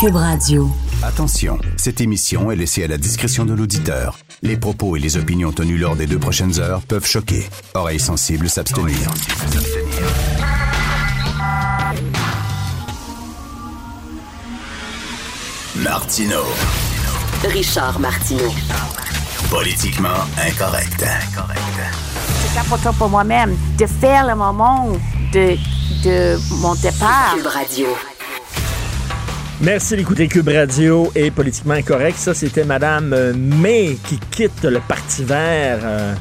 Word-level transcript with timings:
Cube 0.00 0.14
Radio. 0.14 0.70
Attention, 1.02 1.58
cette 1.76 2.00
émission 2.00 2.52
est 2.52 2.56
laissée 2.56 2.84
à 2.84 2.86
la 2.86 2.98
discrétion 2.98 3.44
de 3.44 3.52
l'auditeur. 3.52 4.16
Les 4.42 4.56
propos 4.56 4.94
et 4.94 5.00
les 5.00 5.16
opinions 5.16 5.50
tenues 5.50 5.76
lors 5.76 5.96
des 5.96 6.06
deux 6.06 6.20
prochaines 6.20 6.60
heures 6.60 6.82
peuvent 6.82 7.06
choquer. 7.06 7.48
Oreilles 7.74 7.98
sensibles 7.98 8.48
s'abstenir. 8.48 8.96
Martino. 15.76 16.42
Richard 17.44 17.98
Martineau. 17.98 18.52
Politiquement 19.50 20.08
incorrect. 20.46 21.04
C'est 22.52 22.58
important 22.60 22.92
pour 22.92 23.08
moi-même 23.08 23.56
de 23.76 23.86
faire 23.86 24.28
le 24.28 24.36
moment 24.36 24.92
de, 25.32 25.56
de 26.04 26.38
mon 26.60 26.76
départ. 26.76 27.34
Cube 27.34 27.46
Radio. 27.46 27.86
Merci 29.60 29.96
d'écouter 29.96 30.28
Cube 30.28 30.48
Radio 30.48 31.10
et 31.16 31.30
Politiquement 31.30 31.74
Incorrect. 31.74 32.16
Ça, 32.18 32.32
c'était 32.32 32.64
Madame 32.64 33.12
euh, 33.12 33.34
May 33.34 33.98
qui 34.06 34.18
quitte 34.30 34.62
le 34.62 34.78
Parti 34.86 35.24
vert. 35.24 35.80
Euh, 35.82 36.14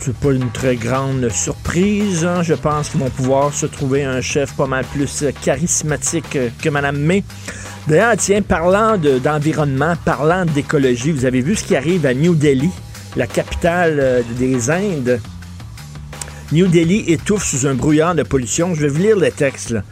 c'est 0.00 0.14
pas 0.16 0.32
une 0.32 0.50
très 0.50 0.76
grande 0.76 1.28
surprise. 1.30 2.24
hein. 2.24 2.42
Je 2.42 2.54
pense 2.54 2.88
qu'ils 2.88 3.00
vont 3.00 3.10
pouvoir 3.10 3.52
se 3.52 3.66
trouver 3.66 4.04
un 4.04 4.20
chef 4.20 4.54
pas 4.54 4.66
mal 4.66 4.84
plus 4.84 5.24
charismatique 5.42 6.38
que 6.60 6.68
Madame 6.68 6.98
May. 6.98 7.22
D'ailleurs, 7.88 8.16
tiens, 8.16 8.42
parlant 8.42 8.96
de- 8.96 9.18
d'environnement, 9.18 9.94
parlant 10.04 10.44
d'écologie, 10.44 11.10
vous 11.12 11.24
avez 11.24 11.40
vu 11.40 11.56
ce 11.56 11.64
qui 11.64 11.74
arrive 11.76 12.06
à 12.06 12.14
New 12.14 12.34
Delhi, 12.36 12.70
la 13.16 13.26
capitale 13.26 13.98
euh, 14.00 14.22
des 14.38 14.70
Indes? 14.70 15.20
New 16.52 16.66
Delhi 16.66 17.04
étouffe 17.08 17.44
sous 17.44 17.66
un 17.66 17.74
brouillard 17.74 18.14
de 18.14 18.22
pollution. 18.24 18.74
Je 18.74 18.82
vais 18.82 18.88
vous 18.88 18.98
lire 19.00 19.16
le 19.16 19.30
texte. 19.30 19.70
là. 19.70 19.82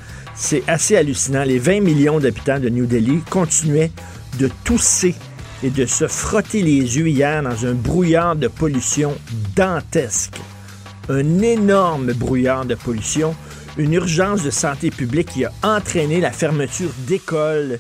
C'est 0.43 0.67
assez 0.69 0.97
hallucinant. 0.97 1.45
Les 1.45 1.59
20 1.59 1.81
millions 1.81 2.19
d'habitants 2.19 2.59
de 2.59 2.71
New 2.71 2.87
Delhi 2.87 3.21
continuaient 3.29 3.93
de 4.39 4.49
tousser 4.65 5.15
et 5.63 5.69
de 5.69 5.85
se 5.85 6.09
frotter 6.09 6.63
les 6.63 6.97
yeux 6.97 7.09
hier 7.09 7.43
dans 7.43 7.67
un 7.67 7.75
brouillard 7.75 8.37
de 8.37 8.49
pollution 8.49 9.15
dantesque. 9.55 10.41
Un 11.11 11.41
énorme 11.41 12.15
brouillard 12.15 12.65
de 12.65 12.75
pollution, 12.75 13.37
une 13.77 13.93
urgence 13.93 14.43
de 14.43 14.51
santé 14.51 14.91
publique 14.91 15.29
qui 15.29 15.45
a 15.45 15.53
entraîné 15.63 16.21
la 16.21 16.33
fermeture 16.33 16.91
d'écoles 17.07 17.79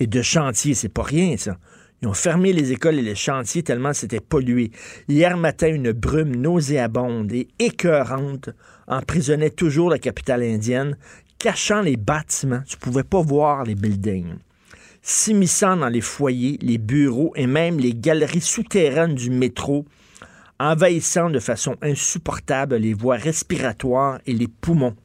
et 0.00 0.08
de 0.08 0.20
chantiers. 0.20 0.74
C'est 0.74 0.88
pas 0.88 1.04
rien, 1.04 1.36
ça. 1.36 1.56
Ils 2.02 2.08
ont 2.08 2.12
fermé 2.12 2.52
les 2.52 2.72
écoles 2.72 2.98
et 2.98 3.02
les 3.02 3.14
chantiers 3.14 3.62
tellement 3.62 3.94
c'était 3.94 4.20
pollué. 4.20 4.72
Hier 5.08 5.38
matin, 5.38 5.68
une 5.68 5.92
brume 5.92 6.34
nauséabonde 6.36 7.32
et 7.32 7.48
écœurante 7.60 8.50
emprisonnait 8.86 9.48
toujours 9.48 9.88
la 9.88 9.98
capitale 9.98 10.42
indienne, 10.42 10.98
cachant 11.44 11.82
les 11.82 11.98
bâtiments. 11.98 12.62
Tu 12.66 12.78
pouvais 12.78 13.02
pas 13.02 13.20
voir 13.20 13.64
les 13.64 13.74
buildings. 13.74 14.38
S'immisçant 15.02 15.76
dans 15.76 15.90
les 15.90 16.00
foyers, 16.00 16.58
les 16.62 16.78
bureaux 16.78 17.34
et 17.36 17.46
même 17.46 17.78
les 17.78 17.92
galeries 17.92 18.40
souterraines 18.40 19.14
du 19.14 19.28
métro, 19.28 19.84
envahissant 20.58 21.28
de 21.28 21.38
façon 21.38 21.76
insupportable 21.82 22.76
les 22.76 22.94
voies 22.94 23.16
respiratoires 23.16 24.20
et 24.24 24.32
les 24.32 24.48
poumons. 24.48 24.96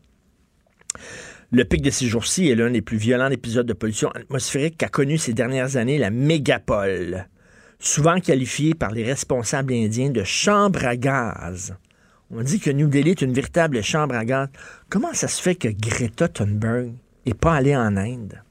Le 1.51 1.65
pic 1.65 1.81
de 1.81 1.89
ces 1.89 2.07
jours-ci 2.07 2.47
est 2.47 2.55
l'un 2.55 2.71
des 2.71 2.81
plus 2.81 2.95
violents 2.95 3.31
épisodes 3.31 3.67
de 3.67 3.73
pollution 3.73 4.09
atmosphérique 4.11 4.77
qu'a 4.77 4.87
connu 4.87 5.17
ces 5.17 5.33
dernières 5.33 5.75
années 5.75 5.97
la 5.97 6.09
mégapole, 6.09 7.27
souvent 7.79 8.21
qualifiée 8.21 8.75
par 8.75 8.91
les 8.91 9.03
responsables 9.03 9.73
indiens 9.73 10.11
de 10.11 10.23
chambre 10.23 10.85
à 10.85 10.95
gaz. 10.95 11.75
On 12.31 12.43
dit 12.43 12.59
que 12.59 12.69
New 12.69 12.87
Delhi 12.87 13.11
est 13.11 13.21
une 13.21 13.33
véritable 13.33 13.81
chambre 13.81 14.13
à 14.15 14.23
gaz. 14.23 14.49
Comment 14.89 15.13
ça 15.13 15.27
se 15.27 15.41
fait 15.41 15.55
que 15.55 15.67
Greta 15.67 16.27
Thunberg 16.27 16.91
n'est 17.25 17.33
pas 17.33 17.55
allée 17.55 17.75
en 17.75 17.97
Inde? 17.97 18.43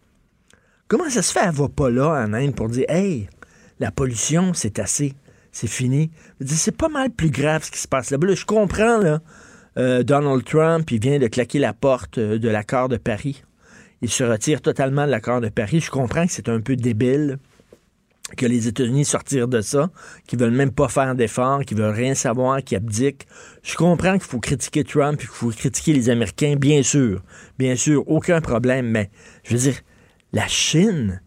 Comment 0.89 1.09
ça 1.09 1.23
se 1.23 1.33
fait 1.33 1.41
qu'elle 1.41 1.53
va 1.53 1.69
pas 1.69 1.89
là 1.91 2.25
en 2.25 2.33
Inde 2.33 2.57
pour 2.57 2.69
dire 2.69 2.87
Hey, 2.89 3.29
la 3.79 3.93
pollution, 3.93 4.53
c'est 4.53 4.81
assez, 4.81 5.15
c'est 5.53 5.69
fini? 5.69 6.11
C'est 6.45 6.77
pas 6.77 6.89
mal 6.89 7.11
plus 7.11 7.31
grave 7.31 7.63
ce 7.63 7.71
qui 7.71 7.79
se 7.79 7.87
passe 7.87 8.11
là-bas. 8.11 8.27
Là, 8.27 8.35
je 8.35 8.45
comprends, 8.45 8.99
là. 8.99 9.21
euh, 9.77 10.03
Donald 10.03 10.45
Trump, 10.45 10.91
il 10.91 11.01
vient 11.01 11.21
de 11.21 11.29
claquer 11.29 11.61
la 11.61 11.73
porte 11.73 12.19
euh, 12.19 12.39
de 12.39 12.49
l'accord 12.49 12.89
de 12.89 12.97
Paris. 12.97 13.45
Il 14.03 14.11
se 14.11 14.25
retire 14.25 14.61
totalement 14.61 15.07
de 15.07 15.11
l'accord 15.13 15.41
de 15.41 15.51
Paris. 15.51 15.81
Je 15.81 15.91
comprends 15.91 16.27
que 16.27 16.33
c'est 16.33 16.49
un 16.49 16.61
peu 16.61 16.75
débile 16.75 17.39
que 18.37 18.47
les 18.47 18.69
États-Unis 18.69 19.05
sortirent 19.05 19.49
de 19.49 19.61
ça, 19.61 19.91
qu'ils 20.27 20.39
veulent 20.39 20.51
même 20.51 20.71
pas 20.71 20.89
faire 20.89 21.15
d'efforts, 21.15 21.65
qu'ils 21.65 21.79
veulent 21.79 21.95
rien 21.95 22.15
savoir, 22.15 22.63
qu'ils 22.63 22.77
abdiquent. 22.77 23.27
Je 23.63 23.75
comprends 23.75 24.13
qu'il 24.13 24.29
faut 24.29 24.41
critiquer 24.41 24.85
Trump, 24.85 25.19
qu'il 25.19 25.29
faut 25.29 25.51
critiquer 25.51 25.93
les 25.93 26.11
Américains, 26.11 26.57
bien 26.57 26.83
sûr. 26.83 27.23
Bien 27.59 27.77
sûr, 27.77 28.05
aucun 28.09 28.41
problème, 28.41 28.89
mais 28.91 29.11
je 29.45 29.55
veux 29.55 29.63
dire, 29.63 29.81
la 30.33 30.47
Chine, 30.47 31.23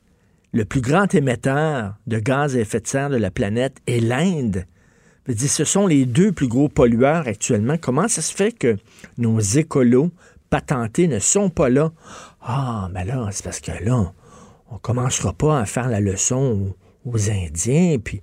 le 0.54 0.66
plus 0.66 0.82
grand 0.82 1.14
émetteur 1.16 1.96
de 2.08 2.20
gaz 2.20 2.56
à 2.56 2.60
effet 2.60 2.80
de 2.80 2.88
serre 2.88 3.10
de 3.10 3.18
la 3.18 3.32
planète, 3.32 3.78
est 3.88 4.00
l'Inde. 4.00 4.66
Je 5.28 5.34
veux 5.34 5.48
ce 5.48 5.64
sont 5.66 5.88
les 5.88 6.06
deux 6.06 6.32
plus 6.32 6.48
gros 6.48 6.68
pollueurs 6.68 7.28
actuellement. 7.28 7.78
Comment 7.80 8.08
ça 8.08 8.22
se 8.22 8.34
fait 8.34 8.52
que 8.52 8.78
nos 9.18 9.40
écolos 9.40 10.12
patentés 10.50 11.08
ne 11.08 11.20
sont 11.20 11.50
pas 11.50 11.70
là? 11.70 11.92
Ah, 12.42 12.90
mais 12.92 13.06
là, 13.06 13.30
c'est 13.32 13.44
parce 13.44 13.60
que 13.60 13.72
là, 13.84 14.14
on 14.70 14.78
commencera 14.78 15.32
pas 15.34 15.60
à 15.60 15.66
faire 15.66 15.90
la 15.90 16.00
leçon 16.00 16.74
aux, 17.06 17.30
Indiens, 17.30 17.98
puis 18.04 18.22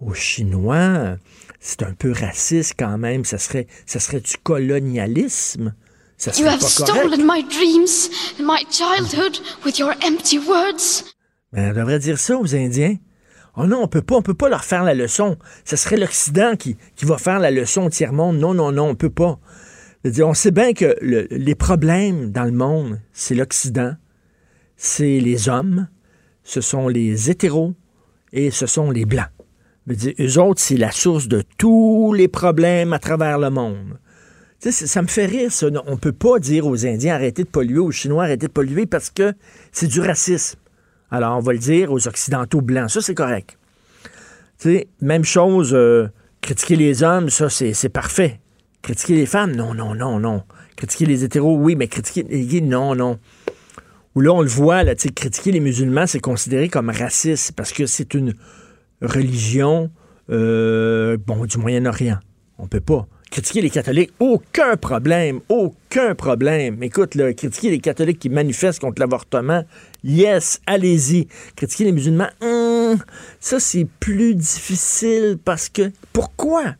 aux 0.00 0.14
Chinois. 0.14 1.16
C'est 1.60 1.82
un 1.82 1.92
peu 1.92 2.12
raciste 2.12 2.74
quand 2.78 2.96
même. 2.98 3.24
Ça 3.24 3.38
serait, 3.38 3.66
ça 3.86 4.00
serait 4.00 4.20
du 4.20 4.36
colonialisme. 4.42 5.74
Ça 6.16 6.30
You 6.32 6.36
serait 6.38 6.48
have 6.50 6.60
pas 6.60 6.68
correct. 6.76 6.98
stolen 7.06 7.26
my 7.26 7.42
dreams 7.42 8.10
and 8.38 8.44
my 8.44 8.64
childhood 8.70 9.38
with 9.64 9.78
your 9.78 9.92
empty 10.06 10.38
words. 10.38 11.04
Mais 11.52 11.70
on 11.70 11.72
devrait 11.74 11.98
dire 11.98 12.18
ça 12.18 12.36
aux 12.38 12.54
Indiens. 12.54 12.96
Oh 13.56 13.66
non, 13.66 13.82
on 13.82 13.88
peut 13.88 14.02
pas, 14.02 14.14
on 14.16 14.22
peut 14.22 14.34
pas 14.34 14.48
leur 14.48 14.64
faire 14.64 14.84
la 14.84 14.94
leçon. 14.94 15.36
Ce 15.64 15.76
serait 15.76 15.96
l'Occident 15.96 16.54
qui, 16.56 16.76
qui 16.94 17.04
va 17.04 17.18
faire 17.18 17.40
la 17.40 17.50
leçon 17.50 17.82
au 17.86 17.90
tiers-monde. 17.90 18.38
Non, 18.38 18.54
non, 18.54 18.70
non, 18.70 18.88
on 18.90 18.94
peut 18.94 19.10
pas. 19.10 19.40
Dire, 20.04 20.28
on 20.28 20.34
sait 20.34 20.50
bien 20.52 20.72
que 20.72 20.96
le- 21.02 21.26
les 21.30 21.54
problèmes 21.54 22.30
dans 22.30 22.44
le 22.44 22.52
monde, 22.52 23.00
c'est 23.12 23.34
l'Occident, 23.34 23.94
c'est 24.76 25.18
les 25.20 25.48
hommes, 25.48 25.88
ce 26.42 26.60
sont 26.60 26.88
les 26.88 27.28
hétéros 27.28 27.74
et 28.32 28.50
ce 28.50 28.66
sont 28.66 28.90
les 28.90 29.04
blancs. 29.04 29.28
Je 29.86 30.10
eux 30.20 30.38
autres, 30.38 30.60
c'est 30.60 30.76
la 30.76 30.90
source 30.90 31.26
de 31.26 31.42
tous 31.58 32.12
les 32.12 32.28
problèmes 32.28 32.92
à 32.92 32.98
travers 32.98 33.38
le 33.38 33.50
monde. 33.50 33.98
Tu 34.60 34.70
sais, 34.70 34.86
ça 34.86 35.00
me 35.00 35.06
fait 35.06 35.26
rire, 35.26 35.50
ça. 35.50 35.68
On 35.86 35.96
peut 35.96 36.12
pas 36.12 36.38
dire 36.38 36.66
aux 36.66 36.86
Indiens 36.86 37.14
arrêtez 37.14 37.44
de 37.44 37.48
polluer, 37.48 37.78
aux 37.78 37.90
Chinois 37.90 38.24
arrêtez 38.24 38.46
de 38.46 38.52
polluer 38.52 38.86
parce 38.86 39.10
que 39.10 39.32
c'est 39.72 39.86
du 39.86 40.00
racisme. 40.00 40.58
Alors, 41.10 41.36
on 41.38 41.40
va 41.40 41.52
le 41.52 41.58
dire 41.58 41.90
aux 41.92 42.06
Occidentaux 42.06 42.60
blancs. 42.60 42.90
Ça, 42.90 43.00
c'est 43.00 43.14
correct. 43.14 43.58
Tu 44.58 44.68
sais, 44.68 44.88
même 45.00 45.24
chose, 45.24 45.72
euh, 45.72 46.08
critiquer 46.42 46.76
les 46.76 47.02
hommes, 47.02 47.30
ça, 47.30 47.48
c'est 47.48 47.88
parfait. 47.88 48.40
Critiquer 48.82 49.14
les 49.14 49.26
femmes, 49.26 49.56
non, 49.56 49.74
non, 49.74 49.94
non, 49.94 50.20
non. 50.20 50.42
Critiquer 50.76 51.06
les 51.06 51.24
hétéros, 51.24 51.56
oui, 51.56 51.74
mais 51.74 51.88
critiquer 51.88 52.22
les 52.28 52.44
gays, 52.44 52.60
non, 52.60 52.94
non. 52.94 53.18
Ou 54.16 54.20
là, 54.20 54.32
on 54.32 54.42
le 54.42 54.48
voit, 54.48 54.82
là, 54.82 54.94
critiquer 54.94 55.52
les 55.52 55.60
musulmans, 55.60 56.06
c'est 56.06 56.20
considéré 56.20 56.68
comme 56.68 56.90
raciste 56.90 57.52
parce 57.52 57.72
que 57.72 57.86
c'est 57.86 58.14
une 58.14 58.34
religion, 59.00 59.90
euh, 60.30 61.16
bon, 61.24 61.44
du 61.44 61.58
Moyen-Orient. 61.58 62.18
On 62.58 62.66
peut 62.66 62.80
pas. 62.80 63.06
Critiquer 63.30 63.60
les 63.60 63.70
catholiques, 63.70 64.12
aucun 64.18 64.76
problème, 64.76 65.40
aucun 65.48 66.16
problème. 66.16 66.82
Écoute, 66.82 67.14
là, 67.14 67.32
critiquer 67.32 67.70
les 67.70 67.78
catholiques 67.78 68.18
qui 68.18 68.28
manifestent 68.28 68.80
contre 68.80 69.00
l'avortement, 69.00 69.64
yes, 70.02 70.60
allez-y. 70.66 71.28
Critiquer 71.54 71.84
les 71.84 71.92
musulmans, 71.92 72.28
hum, 72.42 72.98
ça 73.38 73.60
c'est 73.60 73.86
plus 74.00 74.34
difficile 74.34 75.38
parce 75.44 75.68
que 75.68 75.92
pourquoi? 76.12 76.74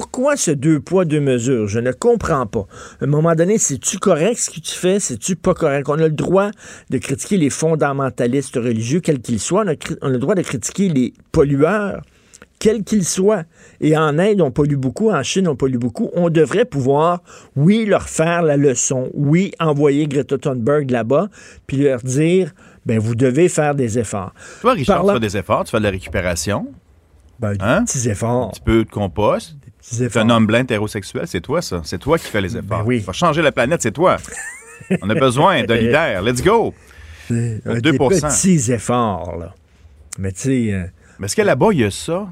Pourquoi 0.00 0.36
ce 0.36 0.50
deux 0.50 0.78
poids, 0.78 1.06
deux 1.06 1.20
mesures? 1.20 1.68
Je 1.68 1.78
ne 1.80 1.90
comprends 1.90 2.44
pas. 2.46 2.66
À 3.00 3.04
un 3.04 3.06
moment 3.06 3.34
donné, 3.34 3.56
c'est-tu 3.56 3.96
correct 3.98 4.36
ce 4.36 4.50
que 4.50 4.60
tu 4.60 4.72
fais? 4.74 5.00
C'est-tu 5.00 5.36
pas 5.36 5.54
correct? 5.54 5.88
On 5.88 5.94
a 5.94 6.02
le 6.02 6.10
droit 6.10 6.50
de 6.90 6.98
critiquer 6.98 7.38
les 7.38 7.48
fondamentalistes 7.48 8.56
religieux, 8.56 9.00
quels 9.00 9.20
qu'ils 9.22 9.40
soient. 9.40 9.62
On 9.64 9.68
a, 9.68 9.74
cri- 9.74 9.96
on 10.02 10.08
a 10.08 10.10
le 10.10 10.18
droit 10.18 10.34
de 10.34 10.42
critiquer 10.42 10.90
les 10.90 11.14
pollueurs, 11.32 12.02
quels 12.58 12.84
qu'ils 12.84 13.06
soient. 13.06 13.44
Et 13.80 13.96
en 13.96 14.18
Inde, 14.18 14.42
on 14.42 14.50
pollue 14.50 14.74
beaucoup. 14.76 15.10
En 15.10 15.22
Chine, 15.22 15.48
on 15.48 15.56
pollue 15.56 15.78
beaucoup. 15.78 16.10
On 16.12 16.28
devrait 16.28 16.66
pouvoir, 16.66 17.22
oui, 17.56 17.86
leur 17.86 18.02
faire 18.06 18.42
la 18.42 18.58
leçon. 18.58 19.08
Oui, 19.14 19.52
envoyer 19.60 20.06
Greta 20.08 20.36
Thunberg 20.36 20.90
là-bas, 20.90 21.28
puis 21.66 21.78
leur 21.78 22.02
dire, 22.02 22.52
ben, 22.84 22.98
vous 22.98 23.14
devez 23.14 23.48
faire 23.48 23.74
des 23.74 23.98
efforts. 23.98 24.34
Toi, 24.60 24.74
Richard, 24.74 24.96
Parlant- 24.98 25.14
tu 25.14 25.20
fais 25.20 25.26
des 25.26 25.36
efforts, 25.38 25.64
tu 25.64 25.70
fais 25.70 25.78
de 25.78 25.84
la 25.84 25.90
récupération, 25.90 26.66
Ben, 27.40 27.52
des 27.52 27.58
Hein? 27.60 27.84
petits 27.84 28.08
efforts. 28.10 28.48
un 28.48 28.50
petit 28.50 28.60
peu 28.60 28.84
de 28.84 28.90
compost. 28.90 29.56
Efforts. 30.00 30.22
un 30.22 30.30
homme 30.30 30.46
blanc 30.46 30.60
hétérosexuel, 30.60 31.26
c'est 31.26 31.40
toi, 31.40 31.62
ça. 31.62 31.80
C'est 31.84 31.98
toi 31.98 32.18
qui 32.18 32.26
fais 32.26 32.40
les 32.40 32.56
efforts. 32.56 32.78
Ben 32.78 32.84
oui. 32.84 33.00
Tu 33.00 33.06
vas 33.06 33.12
changer 33.12 33.42
la 33.42 33.52
planète, 33.52 33.82
c'est 33.82 33.92
toi. 33.92 34.16
On 35.02 35.10
a 35.10 35.14
besoin 35.14 35.64
de 35.64 35.74
leader. 35.74 36.22
Let's 36.22 36.42
go. 36.42 36.74
Euh, 37.30 37.80
des 37.80 37.92
2%. 37.92 37.98
petits 37.98 38.72
efforts, 38.72 39.36
là. 39.38 39.54
Mais 40.18 40.32
tu 40.32 40.40
sais, 40.40 40.72
euh, 40.72 40.84
Mais 41.18 41.26
est-ce 41.26 41.36
que 41.36 41.42
là-bas, 41.42 41.68
il 41.72 41.80
y 41.80 41.84
a 41.84 41.90
ça? 41.90 42.28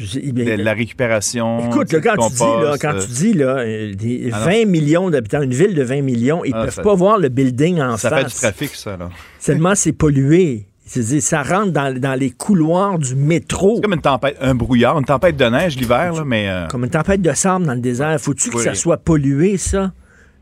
la 0.00 0.72
récupération. 0.72 1.70
Écoute, 1.70 1.94
quand, 2.02 2.28
tu 2.28 2.34
dis, 2.34 2.40
là, 2.40 2.76
quand 2.80 2.98
tu 2.98 3.06
dis 3.06 3.32
là, 3.32 3.64
des 3.94 4.30
20 4.30 4.66
millions 4.66 5.10
d'habitants, 5.10 5.42
une 5.42 5.54
ville 5.54 5.74
de 5.74 5.82
20 5.82 6.02
millions, 6.02 6.44
ils 6.44 6.52
ne 6.52 6.58
ah, 6.58 6.64
peuvent 6.64 6.82
pas 6.82 6.94
voir 6.94 7.18
le 7.18 7.28
building 7.28 7.80
en 7.80 7.96
face. 7.96 8.00
Ça 8.00 8.10
fait 8.10 8.24
du 8.24 8.34
trafic, 8.34 8.74
ça. 8.74 8.96
Là. 8.96 9.10
Seulement, 9.38 9.74
c'est 9.74 9.92
pollué. 9.92 10.66
Ça 10.86 11.42
rentre 11.42 11.72
dans, 11.72 12.18
les 12.18 12.30
couloirs 12.30 12.98
du 12.98 13.14
métro. 13.14 13.76
C'est 13.76 13.82
comme 13.82 13.94
une 13.94 14.00
tempête, 14.00 14.36
un 14.40 14.54
brouillard, 14.54 14.98
une 14.98 15.04
tempête 15.04 15.36
de 15.36 15.44
neige 15.46 15.76
l'hiver, 15.76 16.24
mais. 16.24 16.48
Euh, 16.48 16.66
comme 16.68 16.84
une 16.84 16.90
tempête 16.90 17.22
de 17.22 17.32
sable 17.32 17.64
dans 17.64 17.74
le 17.74 17.80
désert. 17.80 18.20
Faut-tu 18.20 18.50
que 18.50 18.60
ça 18.60 18.74
soit 18.74 18.98
pollué, 18.98 19.56
ça? 19.56 19.92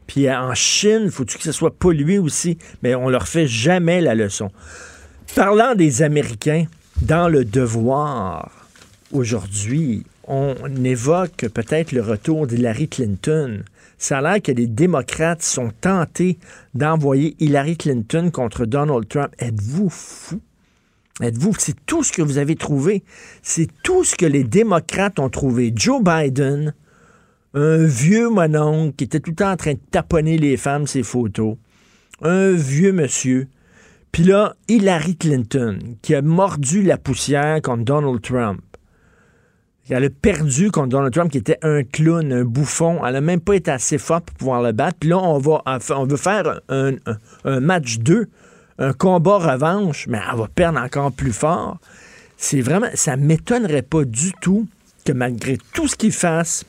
Puis 0.06 0.30
en 0.30 0.54
Chine, 0.54 1.10
faut-tu 1.10 1.38
que 1.38 1.44
ça 1.44 1.52
soit 1.52 1.74
pollué 1.74 2.18
aussi? 2.18 2.58
Mais 2.82 2.94
on 2.94 3.08
leur 3.08 3.28
fait 3.28 3.46
jamais 3.46 4.00
la 4.00 4.14
leçon. 4.14 4.50
Parlant 5.34 5.74
des 5.74 6.02
Américains, 6.02 6.66
dans 7.00 7.28
le 7.28 7.44
devoir, 7.44 8.50
aujourd'hui, 9.12 10.04
on 10.26 10.54
évoque 10.84 11.46
peut-être 11.54 11.92
le 11.92 12.02
retour 12.02 12.46
d'Hillary 12.46 12.88
Clinton. 12.88 13.62
Ça 14.02 14.18
a 14.18 14.20
l'air 14.20 14.42
que 14.42 14.50
les 14.50 14.66
démocrates 14.66 15.42
sont 15.42 15.70
tentés 15.80 16.40
d'envoyer 16.74 17.36
Hillary 17.38 17.76
Clinton 17.76 18.30
contre 18.32 18.66
Donald 18.66 19.06
Trump. 19.06 19.32
Êtes-vous 19.38 19.88
fou? 19.90 20.40
Êtes-vous, 21.20 21.52
c'est 21.56 21.76
tout 21.86 22.02
ce 22.02 22.10
que 22.10 22.20
vous 22.20 22.38
avez 22.38 22.56
trouvé. 22.56 23.04
C'est 23.42 23.68
tout 23.84 24.02
ce 24.02 24.16
que 24.16 24.26
les 24.26 24.42
démocrates 24.42 25.20
ont 25.20 25.28
trouvé. 25.28 25.72
Joe 25.72 26.02
Biden, 26.02 26.74
un 27.54 27.84
vieux 27.84 28.28
mononcle 28.28 28.96
qui 28.96 29.04
était 29.04 29.20
tout 29.20 29.30
le 29.30 29.36
temps 29.36 29.52
en 29.52 29.56
train 29.56 29.74
de 29.74 29.80
taponner 29.92 30.36
les 30.36 30.56
femmes, 30.56 30.88
ses 30.88 31.04
photos. 31.04 31.56
Un 32.22 32.50
vieux 32.50 32.92
monsieur. 32.92 33.46
Puis 34.10 34.24
là, 34.24 34.56
Hillary 34.66 35.14
Clinton, 35.14 35.78
qui 36.02 36.16
a 36.16 36.22
mordu 36.22 36.82
la 36.82 36.98
poussière 36.98 37.62
contre 37.62 37.84
Donald 37.84 38.20
Trump. 38.20 38.62
Elle 39.92 40.04
a 40.04 40.10
perdu 40.10 40.70
contre 40.70 40.88
Donald 40.88 41.12
Trump, 41.12 41.30
qui 41.30 41.38
était 41.38 41.58
un 41.62 41.82
clown, 41.82 42.32
un 42.32 42.44
bouffon. 42.44 43.04
Elle 43.04 43.14
n'a 43.14 43.20
même 43.20 43.40
pas 43.40 43.54
été 43.54 43.70
assez 43.70 43.98
forte 43.98 44.24
pour 44.26 44.36
pouvoir 44.36 44.62
le 44.62 44.72
battre. 44.72 44.98
Puis 45.00 45.10
là, 45.10 45.18
on, 45.18 45.38
va, 45.38 45.62
veut 46.04 46.16
faire 46.16 46.60
un, 46.68 46.92
un 47.44 47.60
match 47.60 47.98
2, 47.98 48.28
un 48.78 48.92
combat 48.92 49.38
revanche, 49.38 50.06
mais 50.08 50.18
elle 50.30 50.38
va 50.38 50.48
perdre 50.48 50.80
encore 50.80 51.12
plus 51.12 51.32
fort. 51.32 51.78
C'est 52.36 52.60
vraiment, 52.60 52.88
ça 52.94 53.16
m'étonnerait 53.16 53.82
pas 53.82 54.04
du 54.04 54.32
tout 54.40 54.66
que 55.04 55.12
malgré 55.12 55.58
tout 55.72 55.88
ce 55.88 55.96
qu'il 55.96 56.12
fasse, 56.12 56.64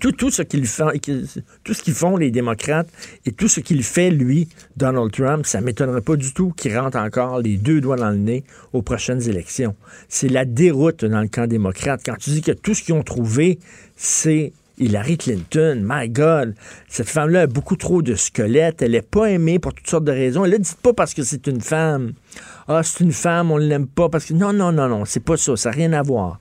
tout, 0.00 0.30
ce 0.30 0.42
qu'ils 0.42 0.66
font, 1.94 2.16
les 2.16 2.30
démocrates 2.30 2.88
et 3.26 3.32
tout 3.32 3.48
ce 3.48 3.60
qu'il 3.60 3.82
fait 3.84 4.10
lui, 4.10 4.48
Donald 4.76 5.12
Trump, 5.12 5.46
ça 5.46 5.60
m'étonnerait 5.60 6.00
pas 6.00 6.16
du 6.16 6.32
tout 6.32 6.52
qu'il 6.56 6.76
rentre 6.76 6.98
encore 6.98 7.40
les 7.40 7.56
deux 7.56 7.80
doigts 7.80 7.96
dans 7.96 8.10
le 8.10 8.16
nez 8.16 8.44
aux 8.72 8.82
prochaines 8.82 9.28
élections. 9.28 9.76
C'est 10.08 10.28
la 10.28 10.44
déroute 10.44 11.04
dans 11.04 11.20
le 11.20 11.28
camp 11.28 11.46
démocrate. 11.46 12.00
Quand 12.04 12.16
tu 12.18 12.30
dis 12.30 12.42
que 12.42 12.52
tout 12.52 12.74
ce 12.74 12.82
qu'ils 12.82 12.94
ont 12.94 13.02
trouvé, 13.02 13.58
c'est 13.96 14.52
Hillary 14.80 15.18
Clinton, 15.18 15.82
my 15.84 16.08
God, 16.08 16.54
cette 16.88 17.08
femme-là 17.08 17.42
a 17.42 17.46
beaucoup 17.46 17.76
trop 17.76 18.00
de 18.00 18.14
squelettes, 18.14 18.80
elle 18.80 18.92
n'est 18.92 19.02
pas 19.02 19.26
aimée 19.26 19.58
pour 19.58 19.74
toutes 19.74 19.88
sortes 19.88 20.04
de 20.04 20.12
raisons. 20.12 20.44
Elle 20.44 20.52
ne 20.52 20.56
dit 20.56 20.70
pas 20.82 20.94
parce 20.94 21.12
que 21.12 21.22
c'est 21.22 21.46
une 21.46 21.60
femme. 21.60 22.14
Ah, 22.66 22.82
c'est 22.82 23.04
une 23.04 23.12
femme, 23.12 23.50
on 23.50 23.58
ne 23.58 23.66
l'aime 23.66 23.86
pas 23.86 24.08
parce 24.08 24.24
que. 24.24 24.32
Non, 24.34 24.52
non, 24.52 24.72
non, 24.72 24.88
non, 24.88 25.04
c'est 25.04 25.20
pas 25.20 25.36
ça, 25.36 25.54
ça 25.56 25.70
n'a 25.70 25.76
rien 25.76 25.92
à 25.92 26.02
voir. 26.02 26.40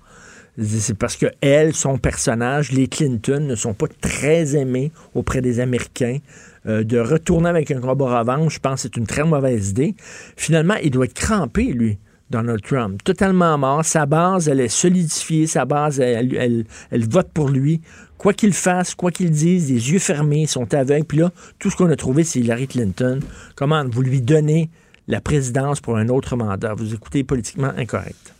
C'est 0.61 0.97
parce 0.97 1.15
que 1.15 1.27
elle, 1.41 1.73
son 1.73 1.97
personnage, 1.97 2.71
les 2.71 2.87
Clinton, 2.87 3.39
ne 3.39 3.55
sont 3.55 3.73
pas 3.73 3.87
très 4.01 4.55
aimés 4.55 4.91
auprès 5.13 5.41
des 5.41 5.59
Américains. 5.59 6.17
Euh, 6.65 6.83
de 6.83 6.99
retourner 6.99 7.47
avec 7.47 7.71
un 7.71 7.79
combat 7.79 8.19
revanche, 8.19 8.55
je 8.55 8.59
pense 8.59 8.75
que 8.75 8.81
c'est 8.81 8.97
une 8.97 9.07
très 9.07 9.23
mauvaise 9.23 9.69
idée. 9.69 9.95
Finalement, 10.35 10.75
il 10.83 10.91
doit 10.91 11.05
être 11.05 11.13
crampé, 11.13 11.63
lui. 11.63 11.97
Donald 12.29 12.61
Trump, 12.61 13.01
totalement 13.03 13.57
mort. 13.57 13.83
Sa 13.83 14.05
base, 14.05 14.49
elle 14.49 14.59
est 14.59 14.67
solidifiée. 14.67 15.47
Sa 15.47 15.65
base, 15.65 15.99
elle, 15.99 16.65
elle, 16.91 17.09
vote 17.09 17.29
pour 17.33 17.49
lui. 17.49 17.81
Quoi 18.17 18.33
qu'il 18.33 18.53
fasse, 18.53 18.93
quoi 18.93 19.09
qu'il 19.11 19.31
dise, 19.31 19.71
les 19.71 19.91
yeux 19.91 19.99
fermés, 19.99 20.45
sont 20.45 20.71
aveugles. 20.73 21.05
Puis 21.05 21.17
là, 21.19 21.31
tout 21.57 21.71
ce 21.71 21.75
qu'on 21.75 21.89
a 21.89 21.95
trouvé, 21.95 22.23
c'est 22.23 22.39
Hillary 22.39 22.67
Clinton. 22.67 23.19
Comment 23.55 23.83
vous 23.89 24.01
lui 24.01 24.21
donnez 24.21 24.69
la 25.07 25.21
présidence 25.21 25.79
pour 25.79 25.97
un 25.97 26.09
autre 26.09 26.35
mandat? 26.35 26.75
Vous 26.75 26.93
écoutez 26.93 27.23
politiquement 27.23 27.71
incorrect. 27.75 28.35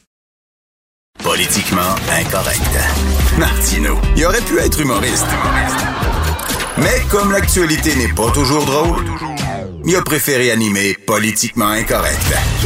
Politiquement 1.23 1.95
incorrect. 2.17 2.79
Martino, 3.37 3.97
il 4.15 4.25
aurait 4.25 4.41
pu 4.41 4.57
être 4.57 4.79
humoriste. 4.79 5.27
Mais 6.77 7.05
comme 7.09 7.31
l'actualité 7.31 7.95
n'est 7.95 8.13
pas 8.13 8.31
toujours 8.31 8.65
drôle, 8.65 9.05
il 9.85 9.95
a 9.95 10.01
préféré 10.01 10.49
animer 10.51 10.95
Politiquement 11.05 11.69
incorrect. 11.69 12.21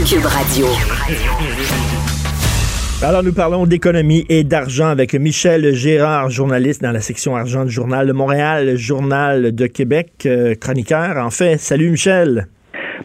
Cube 0.07 0.25
Radio. 0.25 0.67
Alors, 3.01 3.23
nous 3.23 3.33
parlons 3.33 3.65
d'économie 3.65 4.25
et 4.29 4.43
d'argent 4.43 4.87
avec 4.87 5.13
Michel 5.15 5.73
Gérard, 5.73 6.29
journaliste 6.29 6.81
dans 6.81 6.91
la 6.91 7.01
section 7.01 7.35
argent 7.35 7.65
du 7.65 7.71
Journal 7.71 8.07
de 8.07 8.13
Montréal, 8.13 8.77
Journal 8.77 9.53
de 9.53 9.67
Québec, 9.67 10.11
euh, 10.25 10.53
chroniqueur. 10.55 11.17
En 11.17 11.31
fait, 11.31 11.57
salut 11.57 11.89
Michel. 11.89 12.47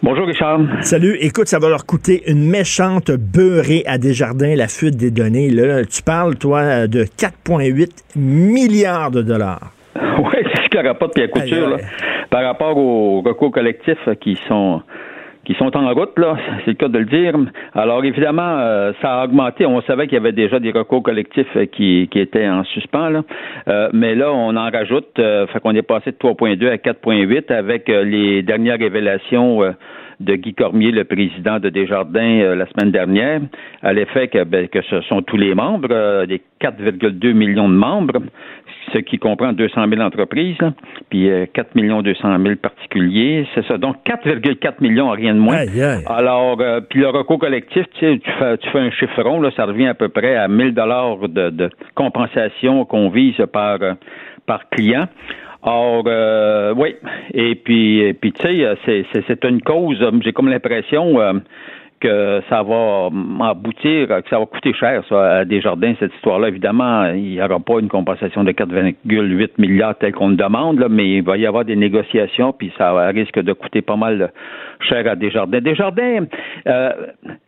Bonjour 0.01 0.27
Richard. 0.27 0.61
Salut. 0.83 1.17
Écoute, 1.21 1.49
ça 1.49 1.59
va 1.59 1.69
leur 1.69 1.85
coûter 1.85 2.23
une 2.31 2.49
méchante 2.49 3.11
beurrée 3.11 3.83
à 3.85 3.99
Desjardins, 3.99 4.55
la 4.55 4.69
fuite 4.69 4.97
des 4.97 5.11
données. 5.11 5.51
Là, 5.51 5.85
tu 5.85 6.03
parles, 6.03 6.37
toi, 6.37 6.87
de 6.87 7.03
4,8 7.03 8.17
milliards 8.17 9.11
de 9.11 9.23
dollars. 9.23 9.73
Oui, 10.21 10.35
c'est 10.53 10.63
ce 10.63 10.69
qu'il 10.69 10.81
n'y 10.81 10.87
aura 10.87 10.99
pas 10.99 11.07
de 11.07 11.13
pied 11.13 11.29
couture. 11.29 11.77
Par 12.31 12.45
rapport 12.45 12.77
aux 12.77 13.23
recours 13.23 13.53
collectifs 13.53 14.09
qui 14.21 14.39
sont 14.49 14.83
qui 15.49 15.55
sont 15.55 15.75
en 15.79 15.95
route, 15.95 16.19
là, 16.19 16.37
c'est 16.65 16.73
le 16.73 16.77
cas 16.77 16.89
de 16.89 16.99
le 16.99 17.07
dire. 17.07 17.35
Alors 17.75 18.05
évidemment, 18.05 18.59
euh, 18.59 18.93
ça 19.01 19.15
a 19.15 19.25
augmenté. 19.25 19.65
On 19.65 19.81
savait 19.81 20.07
qu'il 20.07 20.13
y 20.13 20.21
avait 20.21 20.33
déjà 20.33 20.61
des 20.61 20.73
recours 20.73 21.03
collectifs 21.03 21.57
qui, 21.73 22.07
qui 22.11 22.19
étaient 22.21 22.47
en 22.47 22.65
suspens, 22.65 23.09
là. 23.09 23.23
Euh, 23.67 23.89
mais 23.95 24.15
là, 24.15 24.31
on 24.31 24.55
en 24.57 24.71
rajoute. 24.71 25.19
Euh, 25.19 25.47
fait 25.47 25.61
qu'on 25.61 25.75
est 25.75 25.81
passé 25.81 26.11
de 26.13 26.17
3.2 26.19 26.69
à 26.69 26.77
4.8 26.77 27.51
avec 27.51 27.89
les 27.89 28.43
dernières 28.43 28.79
révélations 28.79 29.75
de 30.21 30.35
Guy 30.35 30.53
Cormier, 30.53 30.91
le 30.91 31.05
président 31.05 31.59
de 31.61 31.71
Desjardins, 31.71 32.55
la 32.55 32.67
semaine 32.67 32.91
dernière, 32.91 33.41
à 33.83 33.95
l'effet 33.95 34.29
que, 34.29 34.45
ben, 34.45 34.69
que 34.69 34.83
ce 34.83 35.01
sont 35.03 35.23
tous 35.23 35.39
les 35.39 35.55
membres, 35.55 36.27
des 36.27 36.43
4,2 36.61 37.33
millions 37.33 37.71
de 37.71 37.75
membres, 37.75 38.21
ce 38.93 38.99
qui 38.99 39.19
comprend 39.19 39.53
200 39.53 39.89
000 39.89 40.01
entreprises, 40.01 40.59
puis 41.11 41.31
4 41.53 41.75
millions 41.75 42.03
200 42.03 42.39
000 42.43 42.57
particuliers, 42.57 43.47
c'est 43.55 43.67
ça. 43.67 43.79
Donc 43.79 43.97
4,4 44.05 44.75
millions, 44.81 45.11
rien 45.11 45.35
de 45.35 45.41
moins. 45.41 45.65
Alors, 46.07 46.61
euh, 46.61 46.81
puis 46.81 47.01
le 47.01 47.09
recours 47.09 47.39
collectif, 47.39 47.85
tu, 47.95 48.01
sais, 48.01 48.19
tu, 48.19 48.31
fais, 48.39 48.59
tu 48.59 48.69
fais 48.71 48.79
un 48.79 48.91
chiffron, 48.91 49.41
là, 49.41 49.51
ça 49.57 49.65
revient 49.65 49.89
à 49.89 49.95
peu 49.95 50.09
près 50.09 50.37
à 50.37 50.49
1000 50.49 50.75
dollars 50.75 51.29
de, 51.29 51.51
de, 51.51 51.71
compensation 51.95 52.85
qu'on 52.85 53.09
vise 53.11 53.37
par 53.53 53.79
euh, 53.83 53.95
par 54.47 54.69
client. 54.71 55.07
Or, 55.63 56.05
euh, 56.07 56.73
oui. 56.77 56.95
Et 57.35 57.57
puis, 57.57 58.15
puis 58.15 58.33
tu 58.33 58.47
sais, 58.47 59.05
c'est 59.27 59.45
une 59.45 59.61
cause. 59.61 59.99
J'ai 60.23 60.33
comme 60.33 60.49
l'impression 60.49 61.19
que 62.01 62.41
ça 62.49 62.63
va 62.63 63.09
aboutir, 63.49 64.09
que 64.09 64.29
ça 64.31 64.39
va 64.39 64.47
coûter 64.47 64.73
cher, 64.73 65.03
ça, 65.09 65.39
à 65.39 65.45
Desjardins, 65.45 65.95
cette 65.99 66.15
histoire-là. 66.15 66.49
Évidemment, 66.49 67.07
il 67.07 67.31
n'y 67.31 67.43
aura 67.43 67.59
pas 67.61 67.81
une 67.81 67.89
compensation 67.89 68.45
de 68.45 68.53
4,8 68.53 69.51
milliards 69.59 69.97
telle 69.99 70.13
qu'on 70.13 70.29
le 70.29 70.37
demande, 70.37 70.79
là, 70.79 70.89
mais 70.89 71.17
il 71.17 71.23
va 71.23 71.37
y 71.37 71.47
avoir 71.47 71.65
des 71.65 71.77
négociations, 71.77 72.53
puis 72.53 72.73
ça 72.79 73.09
risque 73.09 73.39
de 73.39 73.53
coûter 73.53 73.83
pas 73.83 73.97
mal 73.97 74.33
cher 74.81 75.07
à 75.07 75.17
Desjardins. 75.17 75.61
Desjardins, 75.61 76.27
euh, 76.67 76.91